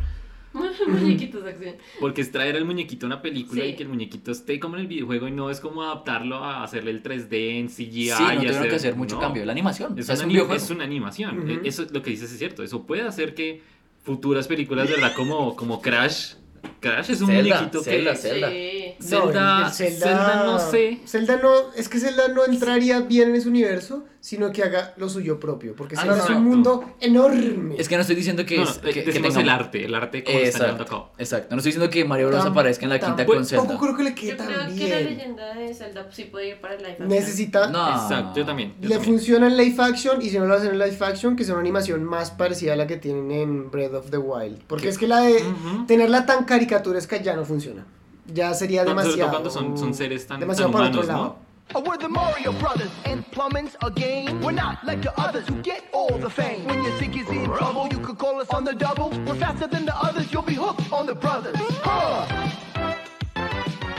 Muñequitos 0.87 1.43
de 1.43 1.49
acción. 1.49 1.75
Porque 1.99 2.21
es 2.21 2.31
traer 2.31 2.55
al 2.55 2.65
muñequito 2.65 3.05
a 3.05 3.07
una 3.07 3.21
película 3.21 3.63
Sí. 3.63 3.69
y 3.69 3.75
que 3.75 3.83
el 3.83 3.89
muñequito 3.89 4.31
esté 4.31 4.59
como 4.59 4.75
en 4.75 4.81
el 4.81 4.87
videojuego 4.87 5.27
y 5.27 5.31
no 5.31 5.49
es 5.49 5.59
como 5.59 5.83
adaptarlo 5.83 6.37
a 6.37 6.63
hacerle 6.63 6.91
el 6.91 7.03
3D 7.03 7.59
en 7.59 7.67
CGI. 7.67 8.09
Sí, 8.09 8.09
no 8.23 8.33
y 8.33 8.35
tuvieron 8.37 8.57
hacer- 8.57 8.69
que 8.69 8.75
hacer 8.75 8.95
mucho 8.95 9.15
no. 9.15 9.21
cambio. 9.21 9.45
La 9.45 9.51
animación. 9.51 9.97
Es, 9.97 10.05
o 10.05 10.07
sea, 10.07 10.13
es 10.15 10.19
una 10.19 10.27
un 10.27 10.33
videojuego. 10.33 10.63
es 10.63 10.69
una 10.69 10.83
animación. 10.83 11.39
Ujú. 11.39 11.49
Eh, 11.51 11.59
Eso 11.65 11.83
es 11.83 11.91
lo 11.91 12.01
que 12.01 12.09
dices 12.11 12.31
es 12.31 12.37
cierto. 12.37 12.63
Eso 12.63 12.85
puede 12.85 13.01
hacer 13.03 13.33
que 13.35 13.61
futuras 14.03 14.47
películas, 14.47 14.89
¿verdad? 14.89 15.13
Como, 15.15 15.55
como 15.55 15.81
Crash. 15.81 16.33
Crash 16.79 17.11
es 17.11 17.21
un 17.21 17.27
Zelda, 17.27 17.55
muñequito 17.57 17.83
Zelda, 17.83 18.11
que. 18.11 18.17
Zelda. 18.17 18.49
Sí. 18.49 18.84
Zelda, 19.01 19.71
el- 19.79 19.85
el 19.85 19.93
Zelda 19.93 20.43
no 20.45 20.59
sé. 20.59 20.99
Zelda 21.05 21.37
no, 21.41 21.51
es 21.75 21.89
que 21.89 21.99
Zelda 21.99 22.27
no 22.29 22.45
entraría 22.45 22.99
bien 23.01 23.29
en 23.29 23.35
ese 23.35 23.49
universo, 23.49 24.03
sino 24.19 24.51
que 24.51 24.63
haga 24.63 24.93
lo 24.97 25.07
suyo 25.07 25.39
propio, 25.39 25.75
porque 25.75 25.95
Ah, 25.95 26.01
Zelda 26.01 26.15
no, 26.17 26.23
es 26.23 26.29
no, 26.31 26.37
un 26.37 26.43
no. 26.43 26.49
mundo 26.49 26.95
enorme. 26.99 27.75
Es 27.77 27.87
que 27.87 27.95
no 27.95 28.01
estoy 28.01 28.15
diciendo 28.15 28.45
que, 28.45 28.57
No, 28.57 28.63
es, 28.63 28.81
no, 28.81 28.89
que, 28.89 29.01
tenga- 29.03 29.39
el 29.41 29.49
arte, 29.49 29.85
el 29.85 29.93
arte 29.93 30.23
como 30.23 30.39
está 30.39 30.59
llevando 30.59 30.81
a 30.81 30.85
Exacto, 30.85 31.05
cabo. 31.07 31.11
exacto. 31.19 31.55
No 31.55 31.57
estoy 31.59 31.69
diciendo 31.73 31.89
que 31.91 32.05
Mario 32.05 32.27
Bros 32.29 32.43
Tam- 32.43 32.51
aparezca 32.51 32.85
en 32.85 32.89
la 32.89 32.99
quinta 32.99 33.15
tampoco 33.17 33.37
con 33.37 33.45
Zelda. 33.45 33.77
creo 33.79 33.95
que 33.97 34.03
le 34.03 34.15
quede 34.15 34.29
Yo 34.31 34.37
tan 34.37 34.47
creo 34.47 34.75
que 34.75 34.89
la 34.89 34.99
leyenda 35.01 35.53
de 35.53 35.73
Zelda 35.73 36.07
sí 36.11 36.23
puede 36.25 36.49
ir 36.49 36.61
para 36.61 36.73
el 36.73 36.79
live 36.79 36.91
action. 36.93 37.07
Necesita, 37.09 37.67
No. 37.67 37.89
Exacto, 38.01 38.39
yo 38.39 38.45
también. 38.45 38.73
yo 38.81 38.89
le 38.89 38.95
también. 38.95 39.03
funciona 39.15 39.47
en 39.47 39.57
live 39.57 39.75
action 39.83 40.21
y 40.21 40.29
si 40.29 40.39
no 40.39 40.45
lo 40.45 40.55
hacen 40.55 40.71
en 40.71 40.79
live 40.79 40.97
action, 41.01 41.35
que 41.35 41.43
sea 41.43 41.53
una 41.53 41.61
animación 41.61 42.03
más 42.03 42.31
parecida 42.31 42.73
a 42.73 42.75
la 42.75 42.87
que 42.87 42.97
tienen 42.97 43.29
en 43.31 43.69
Breath 43.71 43.93
of 43.93 44.09
the 44.09 44.17
Wild. 44.17 44.63
Porque 44.67 44.83
¿Qué? 44.85 44.89
es 44.89 44.97
que 44.97 45.07
la 45.07 45.19
de 45.21 45.43
tenerla 45.87 46.25
tan 46.25 46.45
caricaturesca 46.45 47.17
ya 47.21 47.35
no 47.35 47.45
funciona. 47.45 47.85
Ya 48.27 48.53
sería 48.53 48.83
No, 48.83 48.89
sobre 48.91 49.03
todo 49.03 49.03
demasiado. 49.15 49.31
cuando 49.31 49.49
son- 49.49 49.77
son 49.77 49.93
seres 49.93 50.25
tan- 50.27 50.39
demasiado 50.39 50.71
tan 50.71 50.73
para 50.73 50.89
otro 50.89 51.01
humanos, 51.01 51.07
lado. 51.07 51.37
¿no? 51.39 51.45
Oh, 51.73 51.79
we're 51.81 51.97
the 51.97 52.07
Mario 52.07 52.51
Brothers, 52.53 52.91
and 53.05 53.25
plumbing's 53.31 53.75
a 53.81 53.89
game. 53.89 54.39
We're 54.43 54.51
not 54.53 54.83
like 54.83 55.01
the 55.01 55.11
others 55.19 55.45
who 55.49 55.55
get 55.63 55.83
all 55.93 56.15
the 56.19 56.29
fame. 56.29 56.63
When 56.67 56.83
you 56.83 56.91
think 56.99 57.15
is 57.15 57.27
in 57.29 57.45
trouble, 57.45 57.87
you 57.91 57.99
could 57.99 58.17
call 58.19 58.39
us 58.39 58.47
on 58.53 58.63
the 58.65 58.73
double. 58.73 59.09
We're 59.25 59.35
faster 59.39 59.67
than 59.67 59.85
the 59.85 59.95
others, 59.95 60.31
you'll 60.31 60.43
be 60.45 60.53
hooked 60.55 60.91
on 60.91 61.07
the 61.07 61.15
brothers. 61.15 61.55
Huh. 61.83 62.25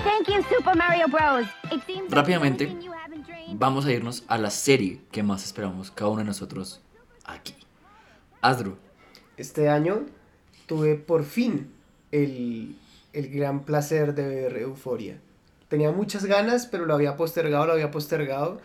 Thank 0.04 0.28
you, 0.28 0.42
Super 0.48 0.74
Mario 0.76 1.08
Bros. 1.08 1.46
It 1.72 1.82
seems 1.86 2.10
like 2.10 2.14
Rápidamente, 2.14 2.76
Vamos 3.58 3.84
a 3.86 3.92
irnos 3.92 4.22
a 4.28 4.38
la 4.38 4.50
serie 4.50 5.00
que 5.10 5.22
más 5.22 5.44
esperamos 5.44 5.90
cada 5.90 6.10
uno 6.10 6.18
de 6.20 6.24
nosotros 6.26 6.80
aquí. 7.24 7.54
Asdru, 8.42 8.76
Este 9.36 9.68
año 9.68 10.06
tuve 10.66 10.94
por 10.96 11.24
fin 11.24 11.72
el, 12.12 12.76
el 13.16 13.30
gran 13.30 13.64
placer 13.64 14.14
de 14.14 14.26
ver 14.26 14.56
Euforia. 14.58 15.18
Tenía 15.68 15.90
muchas 15.90 16.26
ganas, 16.26 16.66
pero 16.66 16.84
lo 16.84 16.94
había 16.94 17.16
postergado, 17.16 17.66
lo 17.66 17.72
había 17.72 17.90
postergado. 17.90 18.60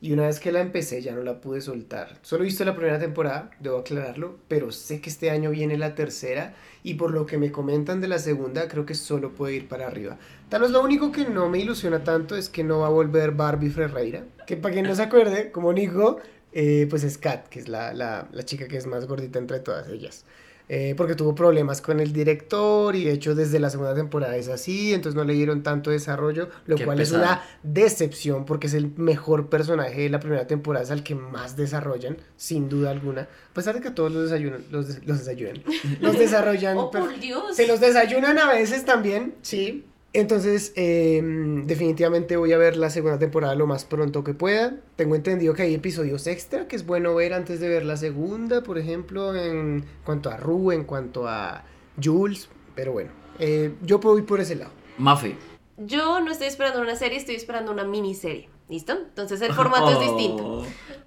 Y 0.00 0.12
una 0.12 0.26
vez 0.26 0.38
que 0.38 0.52
la 0.52 0.60
empecé 0.60 1.02
ya 1.02 1.12
no 1.12 1.24
la 1.24 1.40
pude 1.40 1.60
soltar. 1.60 2.16
Solo 2.22 2.44
he 2.44 2.46
visto 2.46 2.64
la 2.64 2.76
primera 2.76 3.00
temporada, 3.00 3.50
debo 3.58 3.78
aclararlo, 3.78 4.36
pero 4.46 4.70
sé 4.70 5.00
que 5.00 5.10
este 5.10 5.30
año 5.30 5.50
viene 5.50 5.76
la 5.76 5.96
tercera 5.96 6.54
y 6.84 6.94
por 6.94 7.10
lo 7.10 7.26
que 7.26 7.36
me 7.36 7.50
comentan 7.50 8.00
de 8.00 8.06
la 8.06 8.20
segunda 8.20 8.68
creo 8.68 8.86
que 8.86 8.94
solo 8.94 9.34
puede 9.34 9.56
ir 9.56 9.66
para 9.66 9.88
arriba. 9.88 10.16
Tal 10.48 10.62
vez 10.62 10.70
lo 10.70 10.80
único 10.84 11.10
que 11.10 11.24
no 11.24 11.48
me 11.48 11.58
ilusiona 11.58 12.04
tanto 12.04 12.36
es 12.36 12.48
que 12.48 12.62
no 12.62 12.78
va 12.78 12.86
a 12.86 12.90
volver 12.90 13.32
Barbie 13.32 13.70
Ferreira, 13.70 14.24
que 14.46 14.56
para 14.56 14.72
quien 14.72 14.86
no 14.86 14.94
se 14.94 15.02
acuerde, 15.02 15.50
como 15.50 15.72
Nico, 15.72 16.18
eh, 16.52 16.86
pues 16.88 17.02
es 17.02 17.18
Kat, 17.18 17.48
que 17.48 17.58
es 17.58 17.68
la, 17.68 17.92
la, 17.92 18.28
la 18.30 18.44
chica 18.44 18.68
que 18.68 18.76
es 18.76 18.86
más 18.86 19.06
gordita 19.06 19.40
entre 19.40 19.58
todas 19.58 19.88
ellas. 19.88 20.24
Eh, 20.70 20.92
porque 20.98 21.14
tuvo 21.14 21.34
problemas 21.34 21.80
con 21.80 21.98
el 21.98 22.12
director 22.12 22.94
y 22.94 23.04
de 23.04 23.12
hecho 23.12 23.34
desde 23.34 23.58
la 23.58 23.70
segunda 23.70 23.94
temporada 23.94 24.36
es 24.36 24.48
así, 24.48 24.92
entonces 24.92 25.16
no 25.16 25.24
le 25.24 25.32
dieron 25.32 25.62
tanto 25.62 25.90
desarrollo, 25.90 26.50
lo 26.66 26.76
Qué 26.76 26.84
cual 26.84 26.98
pesado. 26.98 27.22
es 27.22 27.26
una 27.30 27.42
decepción 27.62 28.44
porque 28.44 28.66
es 28.66 28.74
el 28.74 28.92
mejor 28.96 29.48
personaje 29.48 30.02
de 30.02 30.10
la 30.10 30.20
primera 30.20 30.46
temporada, 30.46 30.84
es 30.84 30.90
al 30.90 31.02
que 31.02 31.14
más 31.14 31.56
desarrollan, 31.56 32.18
sin 32.36 32.68
duda 32.68 32.90
alguna, 32.90 33.22
a 33.22 33.54
pesar 33.54 33.74
de 33.76 33.80
que 33.80 33.90
todos 33.90 34.12
los 34.12 34.24
desayunan, 34.24 34.62
los, 34.70 34.88
des- 34.88 35.06
los 35.06 35.18
desayunan, 35.20 35.62
los 36.02 36.18
desarrollan, 36.18 36.76
Oh, 36.76 36.90
por 36.90 37.18
Dios. 37.18 37.56
se 37.56 37.66
los 37.66 37.80
desayunan 37.80 38.38
a 38.38 38.52
veces 38.52 38.84
también, 38.84 39.36
sí. 39.40 39.86
Entonces, 40.14 40.72
eh, 40.74 41.20
definitivamente 41.66 42.36
voy 42.36 42.52
a 42.52 42.58
ver 42.58 42.76
la 42.76 42.88
segunda 42.88 43.18
temporada 43.18 43.54
lo 43.54 43.66
más 43.66 43.84
pronto 43.84 44.24
que 44.24 44.32
pueda. 44.32 44.76
Tengo 44.96 45.14
entendido 45.14 45.52
que 45.54 45.62
hay 45.62 45.74
episodios 45.74 46.26
extra 46.26 46.66
que 46.66 46.76
es 46.76 46.86
bueno 46.86 47.14
ver 47.14 47.34
antes 47.34 47.60
de 47.60 47.68
ver 47.68 47.84
la 47.84 47.96
segunda, 47.96 48.62
por 48.62 48.78
ejemplo, 48.78 49.34
en 49.34 49.84
cuanto 50.04 50.30
a 50.30 50.38
Rue, 50.38 50.74
en 50.74 50.84
cuanto 50.84 51.28
a 51.28 51.64
Jules. 52.02 52.48
Pero 52.74 52.92
bueno, 52.92 53.10
eh, 53.38 53.74
yo 53.82 53.98
voy 53.98 54.22
por 54.22 54.40
ese 54.40 54.56
lado. 54.56 54.72
Mafe. 54.96 55.36
Yo 55.76 56.20
no 56.20 56.32
estoy 56.32 56.48
esperando 56.48 56.80
una 56.80 56.96
serie, 56.96 57.18
estoy 57.18 57.34
esperando 57.34 57.70
una 57.70 57.84
miniserie. 57.84 58.48
¿Listo? 58.68 58.92
Entonces 58.92 59.40
el 59.40 59.52
formato 59.54 59.90
es 59.90 60.00
distinto. 60.00 60.64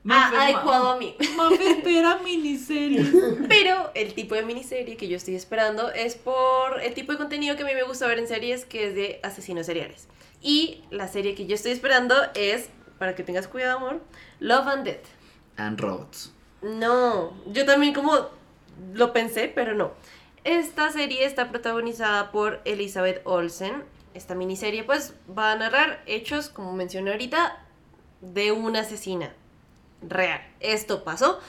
Ah, 0.09 0.31
adecuado 0.43 0.89
a 0.89 0.97
mí. 0.97 1.15
espera 1.59 2.17
miniserie. 2.23 3.05
Pero 3.47 3.91
el 3.93 4.13
tipo 4.13 4.35
de 4.35 4.43
miniserie 4.43 4.97
que 4.97 5.07
yo 5.07 5.17
estoy 5.17 5.35
esperando 5.35 5.91
es 5.91 6.15
por 6.15 6.81
el 6.81 6.93
tipo 6.93 7.11
de 7.11 7.17
contenido 7.17 7.55
que 7.55 7.63
a 7.63 7.65
mí 7.65 7.73
me 7.73 7.83
gusta 7.83 8.07
ver 8.07 8.19
en 8.19 8.27
series, 8.27 8.65
que 8.65 8.87
es 8.87 8.95
de 8.95 9.19
asesinos 9.23 9.65
seriales. 9.65 10.07
Y 10.41 10.81
la 10.89 11.07
serie 11.07 11.35
que 11.35 11.45
yo 11.45 11.53
estoy 11.53 11.71
esperando 11.71 12.15
es, 12.33 12.69
para 12.97 13.15
que 13.15 13.23
tengas 13.23 13.47
cuidado, 13.47 13.77
amor, 13.77 14.01
Love 14.39 14.67
and 14.67 14.83
Death. 14.85 15.05
And 15.57 15.79
Robots. 15.79 16.31
No, 16.63 17.33
yo 17.47 17.65
también 17.65 17.93
como 17.93 18.29
lo 18.93 19.13
pensé, 19.13 19.51
pero 19.53 19.75
no. 19.75 19.91
Esta 20.43 20.91
serie 20.91 21.25
está 21.25 21.49
protagonizada 21.49 22.31
por 22.31 22.61
Elizabeth 22.65 23.21
Olsen. 23.25 23.83
Esta 24.13 24.35
miniserie 24.35 24.83
pues 24.83 25.13
va 25.37 25.51
a 25.51 25.55
narrar 25.55 26.01
hechos, 26.05 26.49
como 26.49 26.73
mencioné 26.73 27.11
ahorita, 27.11 27.65
de 28.21 28.51
una 28.51 28.81
asesina 28.81 29.33
real. 30.01 30.41
Esto 30.59 31.03
pasó 31.03 31.39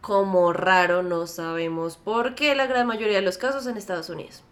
como 0.00 0.52
raro, 0.52 1.02
no 1.02 1.26
sabemos 1.26 1.96
por 1.96 2.36
qué 2.36 2.54
la 2.54 2.66
gran 2.66 2.86
mayoría 2.86 3.16
de 3.16 3.22
los 3.22 3.38
casos 3.38 3.66
en 3.66 3.76
Estados 3.76 4.08
Unidos. 4.08 4.44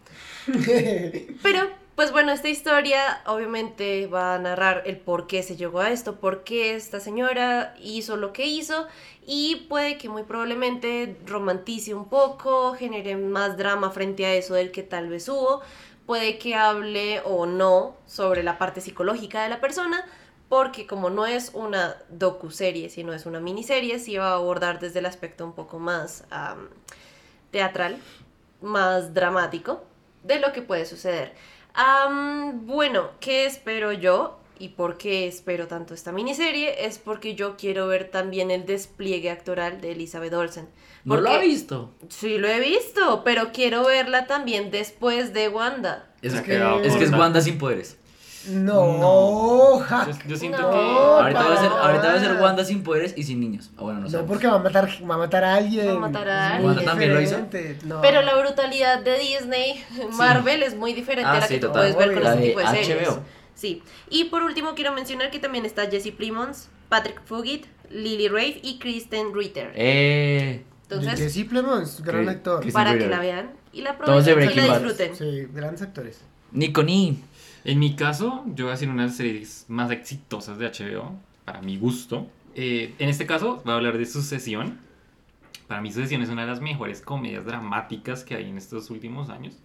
Pero, 1.43 1.69
pues 1.95 2.11
bueno, 2.11 2.33
esta 2.33 2.49
historia 2.49 3.21
obviamente 3.25 4.07
va 4.07 4.35
a 4.35 4.39
narrar 4.39 4.83
el 4.85 4.97
por 4.97 5.27
qué 5.27 5.43
se 5.43 5.55
llegó 5.55 5.79
a 5.79 5.91
esto, 5.91 6.19
por 6.19 6.43
qué 6.43 6.75
esta 6.75 6.99
señora 6.99 7.73
hizo 7.81 8.17
lo 8.17 8.33
que 8.33 8.45
hizo 8.45 8.87
y 9.25 9.67
puede 9.69 9.97
que 9.97 10.09
muy 10.09 10.23
probablemente 10.23 11.15
romantice 11.25 11.93
un 11.93 12.09
poco, 12.09 12.73
genere 12.73 13.15
más 13.15 13.55
drama 13.55 13.91
frente 13.91 14.25
a 14.25 14.33
eso 14.33 14.55
del 14.55 14.71
que 14.71 14.83
tal 14.83 15.07
vez 15.07 15.29
hubo, 15.29 15.61
puede 16.05 16.37
que 16.37 16.55
hable 16.55 17.21
o 17.25 17.45
no 17.45 17.95
sobre 18.05 18.43
la 18.43 18.57
parte 18.57 18.81
psicológica 18.81 19.43
de 19.43 19.49
la 19.49 19.59
persona, 19.59 20.05
porque 20.49 20.85
como 20.85 21.09
no 21.09 21.25
es 21.25 21.51
una 21.53 21.95
docuserie, 22.09 22.89
sino 22.89 23.13
es 23.13 23.25
una 23.25 23.39
miniserie, 23.39 23.97
sí 23.97 24.17
va 24.17 24.29
a 24.29 24.35
abordar 24.35 24.79
desde 24.79 24.99
el 24.99 25.07
aspecto 25.07 25.43
un 25.43 25.53
poco 25.53 25.79
más 25.79 26.23
teatral, 27.51 27.97
más 28.61 29.13
dramático 29.13 29.83
de 30.23 30.39
lo 30.39 30.53
que 30.53 30.61
puede 30.61 30.85
suceder. 30.85 31.33
Bueno, 32.53 33.09
¿qué 33.19 33.45
espero 33.45 33.91
yo? 33.91 34.39
¿Y 34.57 34.69
por 34.69 34.97
qué 34.97 35.27
espero 35.27 35.67
tanto 35.67 35.93
esta 35.93 36.11
miniserie? 36.11 36.85
Es 36.85 36.97
porque 36.97 37.35
yo 37.35 37.57
quiero 37.57 37.87
ver 37.87 38.09
también 38.09 38.51
el 38.51 38.65
despliegue 38.65 39.29
actoral 39.29 39.81
de 39.81 39.91
Elizabeth 39.91 40.33
Olsen. 40.33 40.69
¿No 41.03 41.17
lo 41.17 41.29
ha 41.29 41.33
Porque- 41.33 41.47
visto? 41.47 41.91
Sí, 42.09 42.37
lo 42.37 42.47
he 42.47 42.59
visto, 42.59 43.23
pero 43.23 43.51
quiero 43.51 43.85
verla 43.85 44.27
también 44.27 44.71
después 44.71 45.33
de 45.33 45.49
Wanda. 45.49 46.07
Es, 46.21 46.33
que, 46.41 46.55
es 46.83 46.95
que 46.95 47.03
es. 47.03 47.11
Wanda 47.11 47.41
sin 47.41 47.57
poderes. 47.57 47.97
No, 48.47 49.79
hack. 49.79 50.07
Yo, 50.23 50.29
yo 50.29 50.37
siento 50.37 50.61
No. 50.61 50.69
que... 50.71 50.77
ahorita, 50.77 51.43
va 51.43 51.53
a 51.55 51.57
ser, 51.61 51.69
para 51.71 51.83
ahorita 51.85 52.07
va 52.07 52.13
a 52.13 52.19
ser 52.19 52.29
nada. 52.29 52.43
Wanda 52.43 52.63
sin 52.63 52.83
poderes 52.83 53.13
y 53.17 53.23
sin 53.23 53.39
niños. 53.39 53.71
Ah, 53.77 53.81
bueno, 53.83 54.01
no 54.01 54.09
No, 54.09 54.25
porque 54.25 54.47
va 54.47 54.55
a 54.55 54.59
matar, 54.59 54.87
va 55.09 55.15
a 55.15 55.17
matar 55.17 55.43
a 55.43 55.55
alguien. 55.55 55.87
Va 55.87 55.91
a 55.93 55.99
matar 55.99 56.29
a 56.29 56.33
Es 56.47 56.51
alguien. 56.53 56.61
muy 56.61 56.75
¿Wanda 56.75 56.91
también 56.91 57.13
lo 57.13 57.21
hizo? 57.21 57.37
No. 57.85 58.01
Pero 58.01 58.21
la 58.21 58.35
brutalidad 58.37 58.99
de 58.99 59.17
Disney, 59.19 59.83
Marvel, 60.11 60.63
es 60.63 60.75
muy 60.75 60.93
diferente 60.93 61.27
Ah, 61.29 61.33
a 61.33 61.39
la 61.39 61.47
sí, 61.47 61.55
que 61.55 61.59
tú 61.61 61.71
puedes 61.71 61.95
ver 61.97 62.13
con 62.13 62.23
La 62.23 62.29
este 62.33 62.41
de 62.41 62.47
tipo 62.49 62.59
de 62.59 62.67
series. 62.67 63.07
HBO. 63.09 63.19
Sí. 63.55 63.81
Y 64.09 64.25
por 64.25 64.43
último 64.43 64.75
quiero 64.75 64.93
mencionar 64.93 65.31
que 65.31 65.39
también 65.39 65.65
está 65.65 65.89
Jesse 65.89 66.11
Plimons, 66.11 66.69
Patrick 66.89 67.21
Fugit, 67.25 67.65
Lily 67.89 68.27
Rafe 68.27 68.59
y 68.61 68.77
Kristen 68.77 69.33
Ritter. 69.33 69.71
Eh, 69.75 70.63
Entonces, 70.83 71.19
Jesse 71.19 71.47
Plemons, 71.47 72.01
gran 72.03 72.29
actor. 72.29 72.71
Para 72.71 72.97
que 72.97 73.07
la 73.07 73.19
vean 73.19 73.53
y 73.73 73.81
la 73.81 73.91
aprovechen 73.91 74.51
y 74.51 74.55
la 74.55 74.79
disfruten. 74.79 75.15
Sí, 75.15 75.47
grandes 75.53 75.81
actores. 75.81 76.21
Nico 76.51 76.83
Ni. 76.83 77.19
En 77.63 77.79
mi 77.79 77.95
caso, 77.95 78.43
yo 78.53 78.65
voy 78.65 78.71
a 78.71 78.75
decir 78.75 78.89
una 78.89 79.03
de 79.03 79.07
las 79.07 79.17
series 79.17 79.65
más 79.67 79.89
exitosas 79.89 80.59
de 80.59 80.67
HBO, 80.67 81.15
para 81.45 81.61
mi 81.61 81.77
gusto. 81.77 82.27
Eh, 82.53 82.93
en 82.99 83.09
este 83.09 83.25
caso, 83.25 83.61
voy 83.65 83.73
a 83.73 83.77
hablar 83.77 83.97
de 83.97 84.05
Sucesión. 84.05 84.79
Para 85.67 85.81
mí, 85.81 85.91
Sucesión 85.91 86.21
es 86.21 86.29
una 86.29 86.43
de 86.43 86.47
las 86.47 86.61
mejores 86.61 87.01
comedias 87.01 87.43
dramáticas 87.43 88.23
que 88.23 88.35
hay 88.35 88.49
en 88.49 88.57
estos 88.57 88.91
últimos 88.91 89.29
años, 89.29 89.55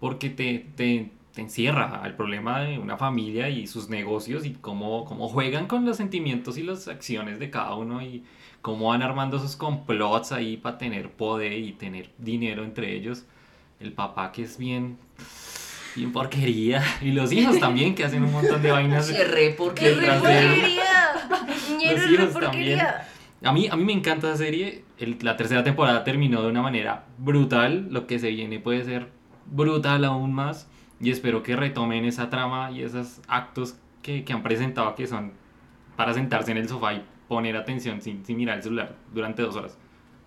porque 0.00 0.30
te, 0.30 0.66
te, 0.76 1.10
te 1.36 1.42
encierra 1.42 2.00
al 2.02 2.16
problema 2.16 2.60
de 2.62 2.78
una 2.78 2.96
familia 2.96 3.50
y 3.50 3.66
sus 3.66 3.90
negocios 3.90 4.46
y 4.46 4.52
cómo, 4.54 5.04
cómo 5.04 5.28
juegan 5.28 5.66
con 5.66 5.84
los 5.84 5.98
sentimientos 5.98 6.56
y 6.56 6.62
las 6.62 6.88
acciones 6.88 7.38
de 7.38 7.50
cada 7.50 7.74
uno 7.74 8.00
y 8.00 8.24
cómo 8.62 8.88
van 8.88 9.02
armando 9.02 9.38
sus 9.38 9.54
complots 9.54 10.32
ahí 10.32 10.56
para 10.56 10.78
tener 10.78 11.10
poder 11.10 11.52
y 11.52 11.72
tener 11.72 12.08
dinero 12.16 12.64
entre 12.64 12.96
ellos. 12.96 13.26
El 13.80 13.92
papá 13.92 14.32
que 14.32 14.44
es 14.44 14.56
bien 14.56 14.96
bien 15.94 16.10
porquería. 16.10 16.82
Y 17.02 17.12
los 17.12 17.30
hijos 17.32 17.58
también, 17.60 17.94
que 17.94 18.04
hacen 18.04 18.22
un 18.24 18.32
montón 18.32 18.62
de 18.62 18.70
vainas. 18.72 19.10
Qué 19.10 19.24
re 19.24 19.48
¡Qué 19.48 19.54
porque 19.58 19.90
Detrás 19.90 20.22
de 20.22 20.38
él. 20.38 20.46
porquería! 20.48 21.92
Los 21.92 22.10
hijos 22.10 22.28
porquería. 22.30 23.08
A 23.44 23.52
mí, 23.52 23.68
a 23.70 23.76
mí 23.76 23.84
me 23.84 23.92
encanta 23.92 24.28
esa 24.28 24.38
serie. 24.38 24.84
El- 24.98 25.18
la 25.20 25.36
tercera 25.36 25.62
temporada 25.62 26.02
terminó 26.02 26.40
de 26.42 26.48
una 26.48 26.62
manera 26.62 27.04
brutal. 27.18 27.88
Lo 27.90 28.06
que 28.06 28.18
se 28.18 28.30
viene 28.30 28.58
puede 28.58 28.84
ser 28.84 29.08
brutal 29.44 30.04
aún 30.06 30.32
más. 30.32 30.66
Y 31.00 31.10
espero 31.10 31.42
que 31.42 31.56
retomen 31.56 32.04
esa 32.04 32.30
trama 32.30 32.70
y 32.70 32.82
esos 32.82 33.20
actos 33.28 33.76
que, 34.02 34.24
que 34.24 34.32
han 34.32 34.42
presentado 34.42 34.94
que 34.94 35.06
son 35.06 35.32
para 35.96 36.14
sentarse 36.14 36.52
en 36.52 36.58
el 36.58 36.68
sofá 36.68 36.94
y 36.94 37.04
poner 37.28 37.56
atención 37.56 38.00
sin, 38.00 38.24
sin 38.24 38.36
mirar 38.36 38.56
el 38.58 38.62
celular 38.62 38.96
durante 39.12 39.42
dos 39.42 39.56
horas. 39.56 39.76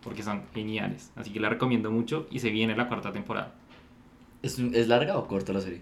Porque 0.01 0.23
son 0.23 0.43
geniales. 0.53 1.11
Así 1.15 1.31
que 1.31 1.39
la 1.39 1.49
recomiendo 1.49 1.91
mucho 1.91 2.27
y 2.31 2.39
se 2.39 2.49
viene 2.51 2.75
la 2.75 2.87
cuarta 2.87 3.11
temporada. 3.11 3.53
¿Es, 4.41 4.57
¿Es 4.59 4.87
larga 4.87 5.17
o 5.17 5.27
corta 5.27 5.51
la 5.53 5.61
serie? 5.61 5.81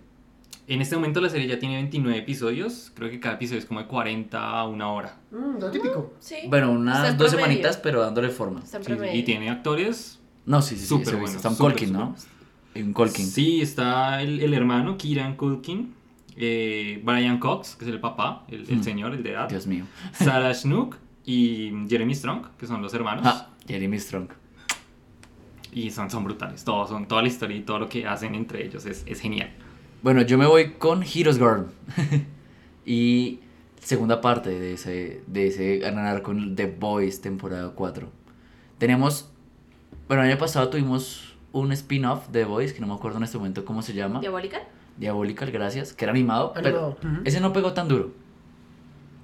En 0.68 0.82
este 0.82 0.96
momento 0.96 1.22
la 1.22 1.30
serie 1.30 1.48
ya 1.48 1.60
tiene 1.60 1.76
29 1.76 2.20
episodios. 2.20 2.92
Creo 2.96 3.10
que 3.10 3.20
cada 3.20 3.36
episodio 3.36 3.60
es 3.60 3.66
como 3.66 3.80
de 3.82 3.88
40 3.88 4.38
a 4.60 4.68
una 4.68 4.90
hora. 4.92 5.18
Mm, 5.32 5.60
lo 5.60 5.72
típico. 5.72 6.14
Sí. 6.20 6.36
Bueno, 6.50 6.72
unas 6.72 7.18
dos 7.18 7.30
promedio. 7.30 7.30
semanitas, 7.48 7.78
pero 7.78 8.02
dándole 8.02 8.30
forma. 8.30 8.62
Sí, 8.66 8.78
sí, 8.86 8.94
y 9.14 9.24
tiene 9.24 9.50
actores 9.50 10.20
No, 10.46 10.62
sí, 10.62 10.76
sí, 10.76 10.82
sí. 10.82 10.88
Súper 10.88 11.08
ese- 11.10 11.16
bueno, 11.18 11.36
Está 11.38 11.50
un 11.50 11.56
súper, 11.56 11.72
Colkin, 11.74 11.94
¿no? 11.94 12.16
súper. 12.18 12.37
Colkin. 12.94 13.26
Sí, 13.28 13.62
está 13.62 14.22
el, 14.22 14.40
el 14.40 14.54
hermano 14.54 14.98
Kieran 14.98 15.36
Culkin, 15.36 15.94
eh, 16.36 17.02
Brian 17.04 17.40
Cox, 17.40 17.76
que 17.76 17.86
es 17.86 17.92
el 17.92 18.00
papá, 18.00 18.46
el, 18.50 18.70
el 18.70 18.78
Mm. 18.80 18.84
señor, 18.84 19.14
el 19.14 19.24
de 19.24 19.32
edad, 19.32 19.50
Dios 19.50 19.68
mío. 19.68 19.86
Sarah 20.14 20.54
Snook 20.54 20.96
y 21.26 21.72
Jeremy 21.90 22.14
Strong, 22.16 22.48
que 22.58 22.68
son 22.68 22.82
los 22.82 22.94
hermanos. 22.94 23.24
Ah, 23.26 23.50
Jeremy 23.68 24.00
Strong. 24.00 24.30
Y 25.74 25.92
son, 25.92 26.10
son 26.10 26.24
brutales, 26.24 26.64
todos, 26.64 26.90
son, 26.90 27.08
toda 27.08 27.22
la 27.22 27.28
historia 27.28 27.58
y 27.58 27.62
todo 27.62 27.80
lo 27.80 27.90
que 27.90 28.08
hacen 28.08 28.34
entre 28.36 28.66
ellos 28.66 28.86
es, 28.86 29.04
es 29.06 29.20
genial. 29.20 29.52
Bueno, 30.02 30.22
yo 30.22 30.38
me 30.38 30.46
voy 30.46 30.72
con 30.74 31.04
Heroes 31.04 31.38
Girl. 31.38 31.68
y 32.86 33.40
segunda 33.82 34.22
parte 34.22 34.50
de 34.50 34.74
ese, 34.74 35.24
de 35.28 35.48
ese 35.48 35.78
ganar 35.80 36.22
con 36.22 36.56
The 36.56 36.68
Boys 36.68 37.22
temporada 37.22 37.72
4. 37.76 38.10
Tenemos, 38.78 39.30
bueno, 40.08 40.24
el 40.24 40.30
año 40.32 40.38
pasado 40.40 40.70
tuvimos 40.70 41.27
un 41.60 41.72
spin-off 41.72 42.28
de 42.28 42.42
The 42.42 42.46
Boys, 42.46 42.74
que 42.74 42.82
no 42.82 42.88
me 42.88 42.94
acuerdo 42.94 43.18
en 43.18 43.24
este 43.24 43.38
momento 43.38 43.66
cómo 43.66 43.82
se 43.82 43.94
llama. 43.94 44.20
¿Diabólica? 44.20 44.62
Diabolical, 44.98 45.52
gracias, 45.52 45.94
que 45.94 46.06
era 46.06 46.12
animado, 46.12 46.54
Animado, 46.56 46.98
pero 47.02 47.22
ese 47.24 47.40
no 47.40 47.54
pegó 47.54 47.74
tan 47.74 47.88
duro. 47.88 48.12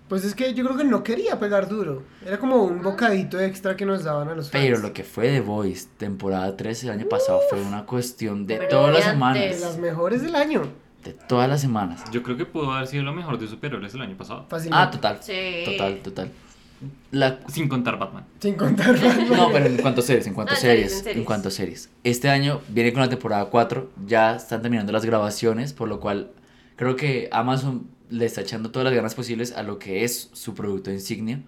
Pues 0.07 0.25
es 0.25 0.35
que 0.35 0.53
yo 0.53 0.63
creo 0.65 0.77
que 0.77 0.83
no 0.83 1.03
quería 1.03 1.39
pegar 1.39 1.67
duro. 1.67 2.03
Era 2.23 2.37
como 2.37 2.63
un 2.63 2.83
bocadito 2.83 3.39
extra 3.39 3.75
que 3.75 3.85
nos 3.85 4.03
daban 4.03 4.29
a 4.29 4.35
los 4.35 4.51
fans. 4.51 4.63
Pero 4.63 4.77
lo 4.77 4.93
que 4.93 5.03
fue 5.03 5.29
The 5.29 5.41
Voice, 5.41 5.87
temporada 5.97 6.55
13 6.55 6.87
el 6.87 6.93
año 6.99 7.09
pasado, 7.09 7.39
fue 7.49 7.61
una 7.61 7.85
cuestión 7.85 8.45
de 8.45 8.57
todas 8.67 8.93
las 8.93 9.05
semanas. 9.05 9.41
De 9.41 9.59
las 9.59 9.77
mejores 9.79 10.21
del 10.21 10.35
año. 10.35 10.61
De 11.03 11.13
todas 11.13 11.49
las 11.49 11.61
semanas. 11.61 12.03
Yo 12.11 12.21
creo 12.21 12.37
que 12.37 12.45
pudo 12.45 12.71
haber 12.71 12.87
sido 12.87 13.03
lo 13.03 13.13
mejor 13.13 13.39
de 13.39 13.47
superhéroes 13.47 13.93
el 13.95 14.01
año 14.01 14.15
pasado. 14.15 14.45
Fácilmente. 14.49 14.87
Ah, 14.87 14.91
total. 14.91 15.17
Sí. 15.21 15.63
Total, 15.65 15.99
total. 16.03 16.31
La... 17.11 17.39
Sin 17.47 17.67
contar 17.67 17.97
Batman. 17.97 18.25
Sin 18.39 18.55
contar 18.55 18.93
Batman. 18.93 19.29
No, 19.29 19.51
pero 19.51 19.65
en 19.65 19.77
cuanto 19.77 20.01
a 20.01 20.03
series, 20.03 20.27
en 20.27 20.33
cuanto 20.33 20.53
a 20.53 20.55
No, 20.55 20.59
en 20.59 20.61
series, 20.61 20.77
series, 20.77 20.97
en 20.97 21.03
series. 21.03 21.17
en 21.17 21.25
cuanto 21.25 21.47
a 21.47 21.51
series. 21.51 21.89
Este 22.03 22.29
año 22.29 22.61
viene 22.69 22.93
con 22.93 23.01
la 23.01 23.09
temporada 23.09 23.45
4, 23.45 23.91
ya 24.07 24.35
están 24.35 24.61
terminando 24.61 24.91
las 24.91 25.05
grabaciones, 25.05 25.73
por 25.73 25.87
lo 25.87 25.99
cual 25.99 26.31
creo 26.75 26.95
que 26.95 27.29
Amazon 27.31 27.87
le 28.09 28.25
está 28.25 28.41
echando 28.41 28.71
todas 28.71 28.85
las 28.85 28.93
ganas 28.93 29.15
posibles 29.15 29.53
a 29.53 29.63
lo 29.63 29.79
que 29.79 30.03
es 30.03 30.29
su 30.33 30.53
producto 30.53 30.91
insignia. 30.91 31.41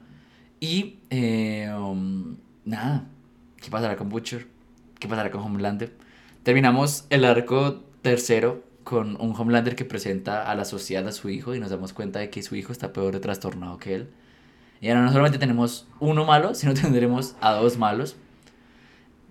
Y 0.60 0.98
eh, 1.10 1.72
um, 1.78 2.38
nada, 2.64 3.08
¿qué 3.58 3.70
pasará 3.70 3.96
con 3.96 4.10
Butcher? 4.10 4.48
¿Qué 5.00 5.08
pasará 5.08 5.30
con 5.30 5.42
Homelander? 5.42 5.94
Terminamos 6.44 7.06
el 7.10 7.26
arco 7.26 7.84
tercero 8.02 8.64
con 8.84 9.20
un 9.20 9.36
Homelander 9.36 9.76
que 9.76 9.84
presenta 9.84 10.50
a 10.50 10.56
la 10.56 10.64
sociedad 10.64 11.08
a 11.08 11.12
su 11.12 11.30
hijo 11.30 11.56
y 11.56 11.60
nos 11.60 11.72
damos 11.72 11.92
cuenta 11.92 12.20
de 12.20 12.30
que 12.30 12.44
su 12.44 12.56
hijo 12.56 12.72
está 12.72 12.94
peor 12.94 13.14
de 13.14 13.20
trastornado 13.20 13.78
que 13.78 13.96
él. 13.96 14.10
Y 14.82 14.90
ahora 14.90 15.02
no 15.02 15.10
solamente 15.10 15.38
tenemos 15.38 15.88
uno 16.00 16.26
malo, 16.26 16.54
sino 16.56 16.74
tendremos 16.82 17.36
a 17.42 17.54
dos 17.54 17.78
malos. 17.78 18.16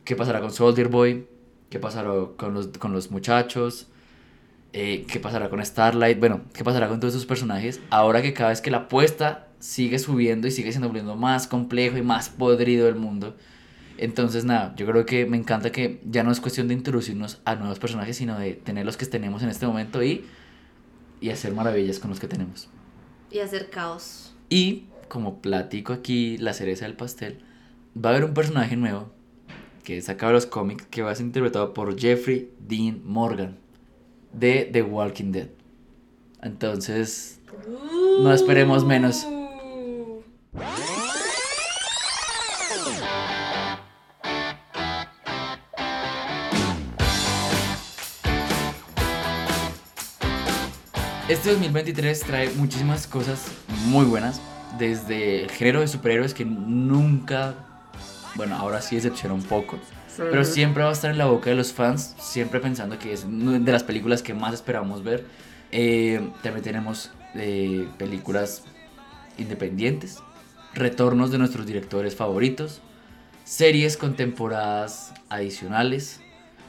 ¿Qué 0.04 0.16
pasará 0.16 0.40
con 0.40 0.52
Soldier 0.52 0.88
Boy? 0.88 1.26
¿Qué 1.70 1.78
pasará 1.78 2.10
con 2.36 2.54
los, 2.54 2.68
con 2.68 2.92
los 2.92 3.10
muchachos? 3.10 3.88
Eh, 4.72 5.06
¿Qué 5.08 5.20
pasará 5.20 5.48
con 5.50 5.64
Starlight? 5.64 6.18
Bueno, 6.18 6.42
¿qué 6.52 6.64
pasará 6.64 6.88
con 6.88 7.00
todos 7.00 7.14
esos 7.14 7.26
personajes? 7.26 7.80
Ahora 7.90 8.22
que 8.22 8.34
cada 8.34 8.50
vez 8.50 8.60
que 8.60 8.70
la 8.70 8.78
apuesta 8.78 9.48
sigue 9.60 9.98
subiendo 9.98 10.46
y 10.46 10.50
sigue 10.50 10.72
siendo 10.72 10.88
volviendo 10.88 11.16
más 11.16 11.46
complejo 11.46 11.96
y 11.96 12.02
más 12.02 12.28
podrido 12.28 12.88
el 12.88 12.96
mundo. 12.96 13.36
Entonces, 13.96 14.44
nada, 14.44 14.74
yo 14.76 14.86
creo 14.86 15.06
que 15.06 15.26
me 15.26 15.36
encanta 15.36 15.70
que 15.70 16.00
ya 16.04 16.24
no 16.24 16.32
es 16.32 16.40
cuestión 16.40 16.68
de 16.68 16.74
introducirnos 16.74 17.40
a 17.44 17.54
nuevos 17.54 17.78
personajes, 17.78 18.16
sino 18.16 18.38
de 18.38 18.54
tener 18.54 18.84
los 18.84 18.96
que 18.96 19.06
tenemos 19.06 19.42
en 19.42 19.48
este 19.48 19.66
momento 19.66 20.02
y, 20.02 20.26
y 21.20 21.30
hacer 21.30 21.54
maravillas 21.54 22.00
con 22.00 22.10
los 22.10 22.18
que 22.18 22.26
tenemos. 22.26 22.68
Y 23.30 23.38
hacer 23.38 23.70
caos. 23.70 24.34
Y 24.50 24.84
como 25.14 25.40
platico 25.40 25.92
aquí 25.92 26.38
la 26.38 26.52
cereza 26.54 26.86
del 26.86 26.96
pastel, 26.96 27.38
va 27.96 28.10
a 28.10 28.12
haber 28.14 28.24
un 28.24 28.34
personaje 28.34 28.74
nuevo 28.74 29.12
que 29.84 30.02
sacado 30.02 30.30
de 30.30 30.34
los 30.34 30.46
cómics 30.46 30.86
que 30.90 31.02
va 31.02 31.12
a 31.12 31.14
ser 31.14 31.26
interpretado 31.26 31.72
por 31.72 31.96
Jeffrey 31.96 32.50
Dean 32.58 33.00
Morgan 33.04 33.56
de 34.32 34.68
The 34.72 34.82
Walking 34.82 35.30
Dead. 35.30 35.50
Entonces, 36.42 37.38
no 38.20 38.32
esperemos 38.32 38.84
menos. 38.84 39.24
Este 51.28 51.50
2023 51.50 52.20
trae 52.20 52.50
muchísimas 52.56 53.06
cosas 53.06 53.46
muy 53.86 54.04
buenas, 54.06 54.40
desde 54.78 55.42
el 55.44 55.50
género 55.50 55.80
de 55.80 55.88
superhéroes 55.88 56.34
que 56.34 56.44
nunca, 56.44 57.54
bueno, 58.34 58.56
ahora 58.56 58.80
sí 58.80 58.96
decepciona 58.96 59.34
un 59.34 59.42
poco, 59.42 59.78
pero 60.16 60.44
siempre 60.44 60.82
va 60.82 60.90
a 60.90 60.92
estar 60.92 61.10
en 61.10 61.18
la 61.18 61.26
boca 61.26 61.50
de 61.50 61.56
los 61.56 61.72
fans, 61.72 62.14
siempre 62.18 62.60
pensando 62.60 62.98
que 62.98 63.12
es 63.12 63.24
de 63.28 63.72
las 63.72 63.82
películas 63.82 64.22
que 64.22 64.34
más 64.34 64.54
esperamos 64.54 65.02
ver. 65.04 65.26
Eh, 65.72 66.20
también 66.42 66.62
tenemos 66.62 67.10
eh, 67.34 67.88
películas 67.98 68.62
independientes, 69.38 70.18
retornos 70.74 71.30
de 71.30 71.38
nuestros 71.38 71.66
directores 71.66 72.14
favoritos, 72.16 72.80
series 73.44 73.96
con 73.96 74.14
temporadas 74.14 75.12
adicionales, 75.28 76.20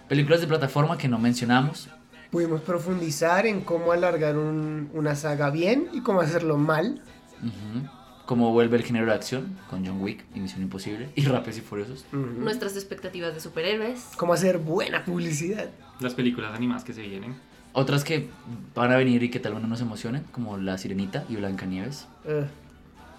películas 0.09 0.41
de 0.41 0.47
plataforma 0.47 0.97
que 0.97 1.07
no 1.07 1.19
mencionamos, 1.19 1.89
Pudimos 2.31 2.61
profundizar 2.61 3.45
en 3.45 3.61
cómo 3.61 3.93
alargar 3.93 4.35
un- 4.35 4.89
una 4.93 5.15
saga 5.15 5.51
bien 5.51 5.87
y 5.93 6.01
cómo 6.01 6.19
hacerlo 6.19 6.57
mal. 6.57 7.01
Ujú. 7.45 7.87
Como 8.25 8.51
vuelve 8.51 8.77
el 8.77 8.83
género 8.83 9.05
de 9.05 9.13
acción 9.13 9.55
con 9.69 9.85
John 9.85 10.01
Wick 10.01 10.23
y 10.33 10.39
Misión 10.39 10.63
Imposible 10.63 11.09
y 11.15 11.25
Rápidos 11.25 11.59
y 11.59 11.61
Furiosos. 11.61 12.05
Nuestras 12.11 12.75
expectativas 12.75 13.33
de 13.35 13.39
superhéroes. 13.39 14.09
Cómo 14.17 14.33
hacer 14.33 14.57
buena 14.57 15.05
publicidad. 15.05 15.69
Las 15.99 16.15
películas 16.15 16.55
animadas 16.55 16.83
que 16.83 16.93
se 16.93 17.01
vienen. 17.03 17.35
Otras 17.73 18.03
que 18.03 18.29
van 18.73 18.91
a 18.91 18.97
venir 18.97 19.21
y 19.21 19.29
que 19.29 19.39
tal 19.39 19.53
vez 19.53 19.61
no 19.61 19.67
nos 19.67 19.81
emocionen, 19.81 20.23
como 20.31 20.57
La 20.57 20.77
Sirenita 20.77 21.25
y 21.29 21.35
Blancanieves. 21.35 22.07
Eh, 22.25 22.45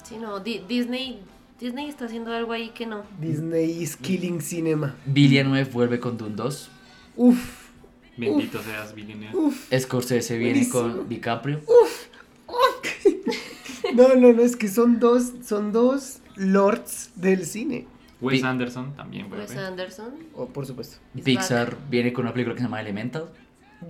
Sí, 0.02 0.16
no, 0.18 0.38
Di- 0.40 0.62
Disney, 0.68 1.20
Disney 1.60 1.88
está 1.88 2.04
haciendo 2.06 2.32
algo 2.32 2.52
ahí 2.52 2.70
que 2.70 2.86
no. 2.86 3.02
Disney 3.20 3.82
is 3.82 3.96
killing 3.96 4.40
cinema. 4.40 4.94
Villeneuve 5.04 5.64
vuelve 5.64 5.98
con 6.00 6.16
Dune 6.16 6.34
2. 6.36 6.70
Uf, 7.16 7.66
Bendito 8.16 8.62
seas, 8.62 8.94
Villeneuve. 8.94 9.36
uf. 9.36 9.68
Scorsese 9.78 10.38
viene 10.38 10.52
Buenísimo. 10.66 10.80
con 10.96 11.08
DiCaprio. 11.08 11.60
No, 13.96 14.14
no, 14.14 14.32
no, 14.32 14.42
es 14.42 14.56
que 14.56 14.68
son 14.68 14.98
dos, 15.00 15.32
son 15.44 15.72
dos 15.72 16.18
lords 16.36 17.10
del 17.16 17.44
cine. 17.46 17.86
Wes 18.20 18.40
Pi- 18.40 18.46
Anderson 18.46 18.94
también 18.96 19.28
vuelve. 19.28 19.46
Wes 19.46 19.56
Anderson. 19.56 20.14
Oh, 20.34 20.46
por 20.46 20.66
supuesto. 20.66 20.98
Pixar 21.24 21.76
viene 21.90 22.12
con 22.12 22.24
una 22.24 22.32
película 22.32 22.54
que 22.54 22.60
se 22.60 22.66
llama 22.66 22.80
Elemental. 22.80 23.26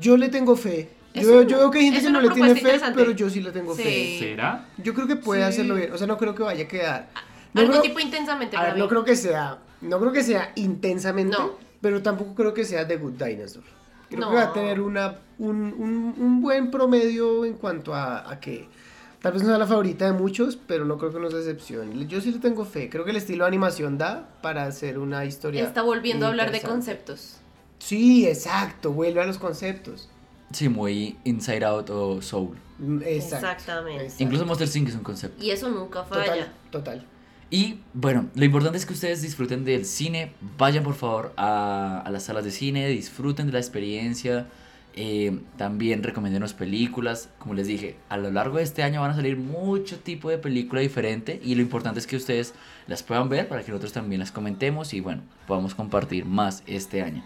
Yo 0.00 0.16
le 0.16 0.28
tengo 0.28 0.56
fe. 0.56 0.88
Yo, 1.14 1.40
un- 1.40 1.46
yo 1.46 1.58
veo 1.58 1.70
que 1.70 1.78
hay 1.78 1.84
gente 1.86 2.02
que 2.02 2.10
no 2.10 2.20
le 2.20 2.28
tiene 2.30 2.54
fe, 2.56 2.78
pero 2.94 3.12
yo 3.12 3.30
sí 3.30 3.40
le 3.40 3.50
tengo 3.52 3.74
Sí. 3.74 3.82
fe. 3.82 4.16
¿Será? 4.18 4.66
Yo 4.78 4.92
creo 4.94 5.06
que 5.06 5.16
puede 5.16 5.42
Sí. 5.42 5.48
hacerlo 5.48 5.74
bien. 5.76 5.92
O 5.92 5.98
sea, 5.98 6.06
no 6.06 6.18
creo 6.18 6.34
que 6.34 6.42
vaya 6.42 6.64
a 6.64 6.68
quedar. 6.68 7.08
No 7.54 7.60
Algo 7.62 7.72
creo- 7.74 7.82
tipo 7.82 8.00
intensamente 8.00 8.56
a 8.56 8.62
ver, 8.64 8.76
no 8.78 8.86
creo 8.88 9.04
que 9.04 9.16
sea, 9.16 9.58
no 9.80 9.98
creo 9.98 10.12
que 10.12 10.22
sea 10.22 10.52
intensamente, 10.56 11.36
No. 11.38 11.52
pero 11.80 12.02
tampoco 12.02 12.34
creo 12.34 12.52
que 12.52 12.64
sea 12.64 12.86
The 12.86 12.96
Good 12.96 13.12
Dinosaur. 13.22 13.64
Creo 14.10 14.20
No. 14.20 14.28
que 14.30 14.34
va 14.36 14.42
a 14.42 14.52
tener 14.52 14.80
una, 14.80 15.16
un, 15.38 15.56
un- 15.78 16.14
un 16.18 16.40
buen 16.42 16.70
promedio 16.70 17.44
en 17.46 17.54
cuanto 17.54 17.94
a, 17.94 18.30
a 18.30 18.38
que 18.38 18.68
tal 19.26 19.32
vez 19.32 19.42
no 19.42 19.48
sea 19.48 19.58
la 19.58 19.66
favorita 19.66 20.04
de 20.04 20.12
muchos, 20.12 20.56
pero 20.56 20.84
no 20.84 20.98
creo 20.98 21.12
que 21.12 21.18
nos 21.18 21.34
decepcione. 21.34 22.06
Yo 22.06 22.20
sí 22.20 22.30
le 22.30 22.38
tengo 22.38 22.64
fe. 22.64 22.88
Creo 22.88 23.04
que 23.04 23.10
el 23.10 23.16
estilo 23.16 23.42
de 23.42 23.48
animación 23.48 23.98
da 23.98 24.28
para 24.40 24.66
hacer 24.66 25.00
una 25.00 25.24
historia. 25.24 25.64
Está 25.64 25.82
volviendo 25.82 26.26
a 26.26 26.28
hablar 26.28 26.52
de 26.52 26.60
conceptos. 26.60 27.38
Sí, 27.80 28.24
exacto. 28.28 28.92
Vuelve 28.92 29.20
a 29.20 29.26
los 29.26 29.38
conceptos. 29.38 30.08
Sí, 30.52 30.68
muy 30.68 31.16
Inside 31.24 31.64
Out 31.64 31.90
o 31.90 32.22
Soul. 32.22 32.56
Mm, 32.78 33.02
Exacto. 33.02 33.46
Exactamente. 33.48 34.04
exacto. 34.04 34.22
Incluso 34.22 34.46
Monster 34.46 34.68
Inc. 34.76 34.88
es 34.90 34.94
un 34.94 35.02
concepto. 35.02 35.44
Y 35.44 35.50
eso 35.50 35.70
nunca 35.70 36.04
falla. 36.04 36.24
Total, 36.24 36.52
total. 36.70 37.06
Y 37.50 37.80
bueno, 37.94 38.28
lo 38.36 38.44
importante 38.44 38.78
es 38.78 38.86
que 38.86 38.92
ustedes 38.92 39.22
disfruten 39.22 39.64
del 39.64 39.86
cine. 39.86 40.34
Vayan 40.56 40.84
por 40.84 40.94
favor 40.94 41.32
a, 41.36 42.00
a 42.00 42.10
las 42.12 42.22
salas 42.22 42.44
de 42.44 42.52
cine, 42.52 42.86
disfruten 42.86 43.46
de 43.46 43.54
la 43.54 43.58
experiencia. 43.58 44.46
Eh, 44.98 45.40
también 45.58 46.02
recomendenos 46.02 46.54
películas. 46.54 47.28
Como 47.38 47.52
les 47.54 47.66
dije, 47.66 47.96
a 48.08 48.16
lo 48.16 48.30
largo 48.30 48.56
de 48.56 48.64
este 48.64 48.82
año 48.82 49.02
van 49.02 49.10
a 49.10 49.14
salir 49.14 49.36
mucho 49.36 49.98
tipo 49.98 50.30
de 50.30 50.38
película 50.38 50.80
diferente. 50.80 51.38
Y 51.44 51.54
lo 51.54 51.60
importante 51.60 52.00
es 52.00 52.06
que 52.06 52.16
ustedes 52.16 52.54
las 52.86 53.02
puedan 53.02 53.28
ver 53.28 53.46
para 53.46 53.62
que 53.62 53.70
nosotros 53.70 53.92
también 53.92 54.20
las 54.20 54.32
comentemos 54.32 54.94
y 54.94 55.00
bueno, 55.00 55.22
podamos 55.46 55.74
compartir 55.74 56.24
más 56.24 56.62
este 56.66 57.02
año. 57.02 57.22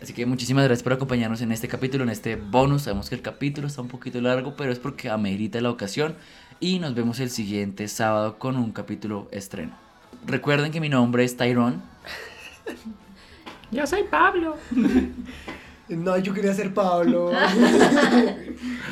Así 0.00 0.12
que 0.12 0.26
muchísimas 0.26 0.64
gracias 0.64 0.82
por 0.82 0.92
acompañarnos 0.92 1.40
en 1.40 1.52
este 1.52 1.68
capítulo, 1.68 2.04
en 2.04 2.10
este 2.10 2.36
bonus. 2.36 2.82
Sabemos 2.82 3.08
que 3.08 3.14
el 3.14 3.22
capítulo 3.22 3.66
está 3.66 3.80
un 3.80 3.88
poquito 3.88 4.20
largo, 4.20 4.54
pero 4.54 4.70
es 4.70 4.78
porque 4.78 5.08
amerita 5.08 5.58
la 5.62 5.70
ocasión. 5.70 6.16
Y 6.60 6.80
nos 6.80 6.94
vemos 6.94 7.18
el 7.20 7.30
siguiente 7.30 7.88
sábado 7.88 8.38
con 8.38 8.58
un 8.58 8.72
capítulo 8.72 9.28
estreno. 9.32 9.74
Recuerden 10.26 10.70
que 10.70 10.80
mi 10.80 10.90
nombre 10.90 11.24
es 11.24 11.38
Tyrone. 11.38 11.78
Yo 13.70 13.86
soy 13.86 14.02
Pablo. 14.04 14.56
No, 15.88 16.18
yo 16.18 16.34
quería 16.34 16.54
ser 16.54 16.74
Pablo. 16.74 17.32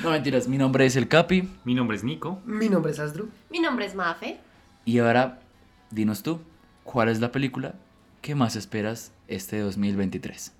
No 0.02 0.10
mentiras, 0.10 0.46
mi 0.48 0.58
nombre 0.58 0.84
es 0.84 0.96
el 0.96 1.08
Capi. 1.08 1.48
Mi 1.64 1.74
nombre 1.74 1.96
es 1.96 2.04
Nico. 2.04 2.42
Mi 2.44 2.68
nombre 2.68 2.92
es 2.92 2.98
Asdru. 2.98 3.30
Mi 3.50 3.58
nombre 3.58 3.86
es 3.86 3.94
Mafe. 3.94 4.38
Y 4.84 4.98
ahora, 4.98 5.40
dinos 5.90 6.22
tú, 6.22 6.40
¿cuál 6.82 7.08
es 7.08 7.20
la 7.20 7.32
película 7.32 7.74
que 8.20 8.34
más 8.34 8.54
esperas 8.54 9.12
este 9.28 9.60
2023? 9.60 10.52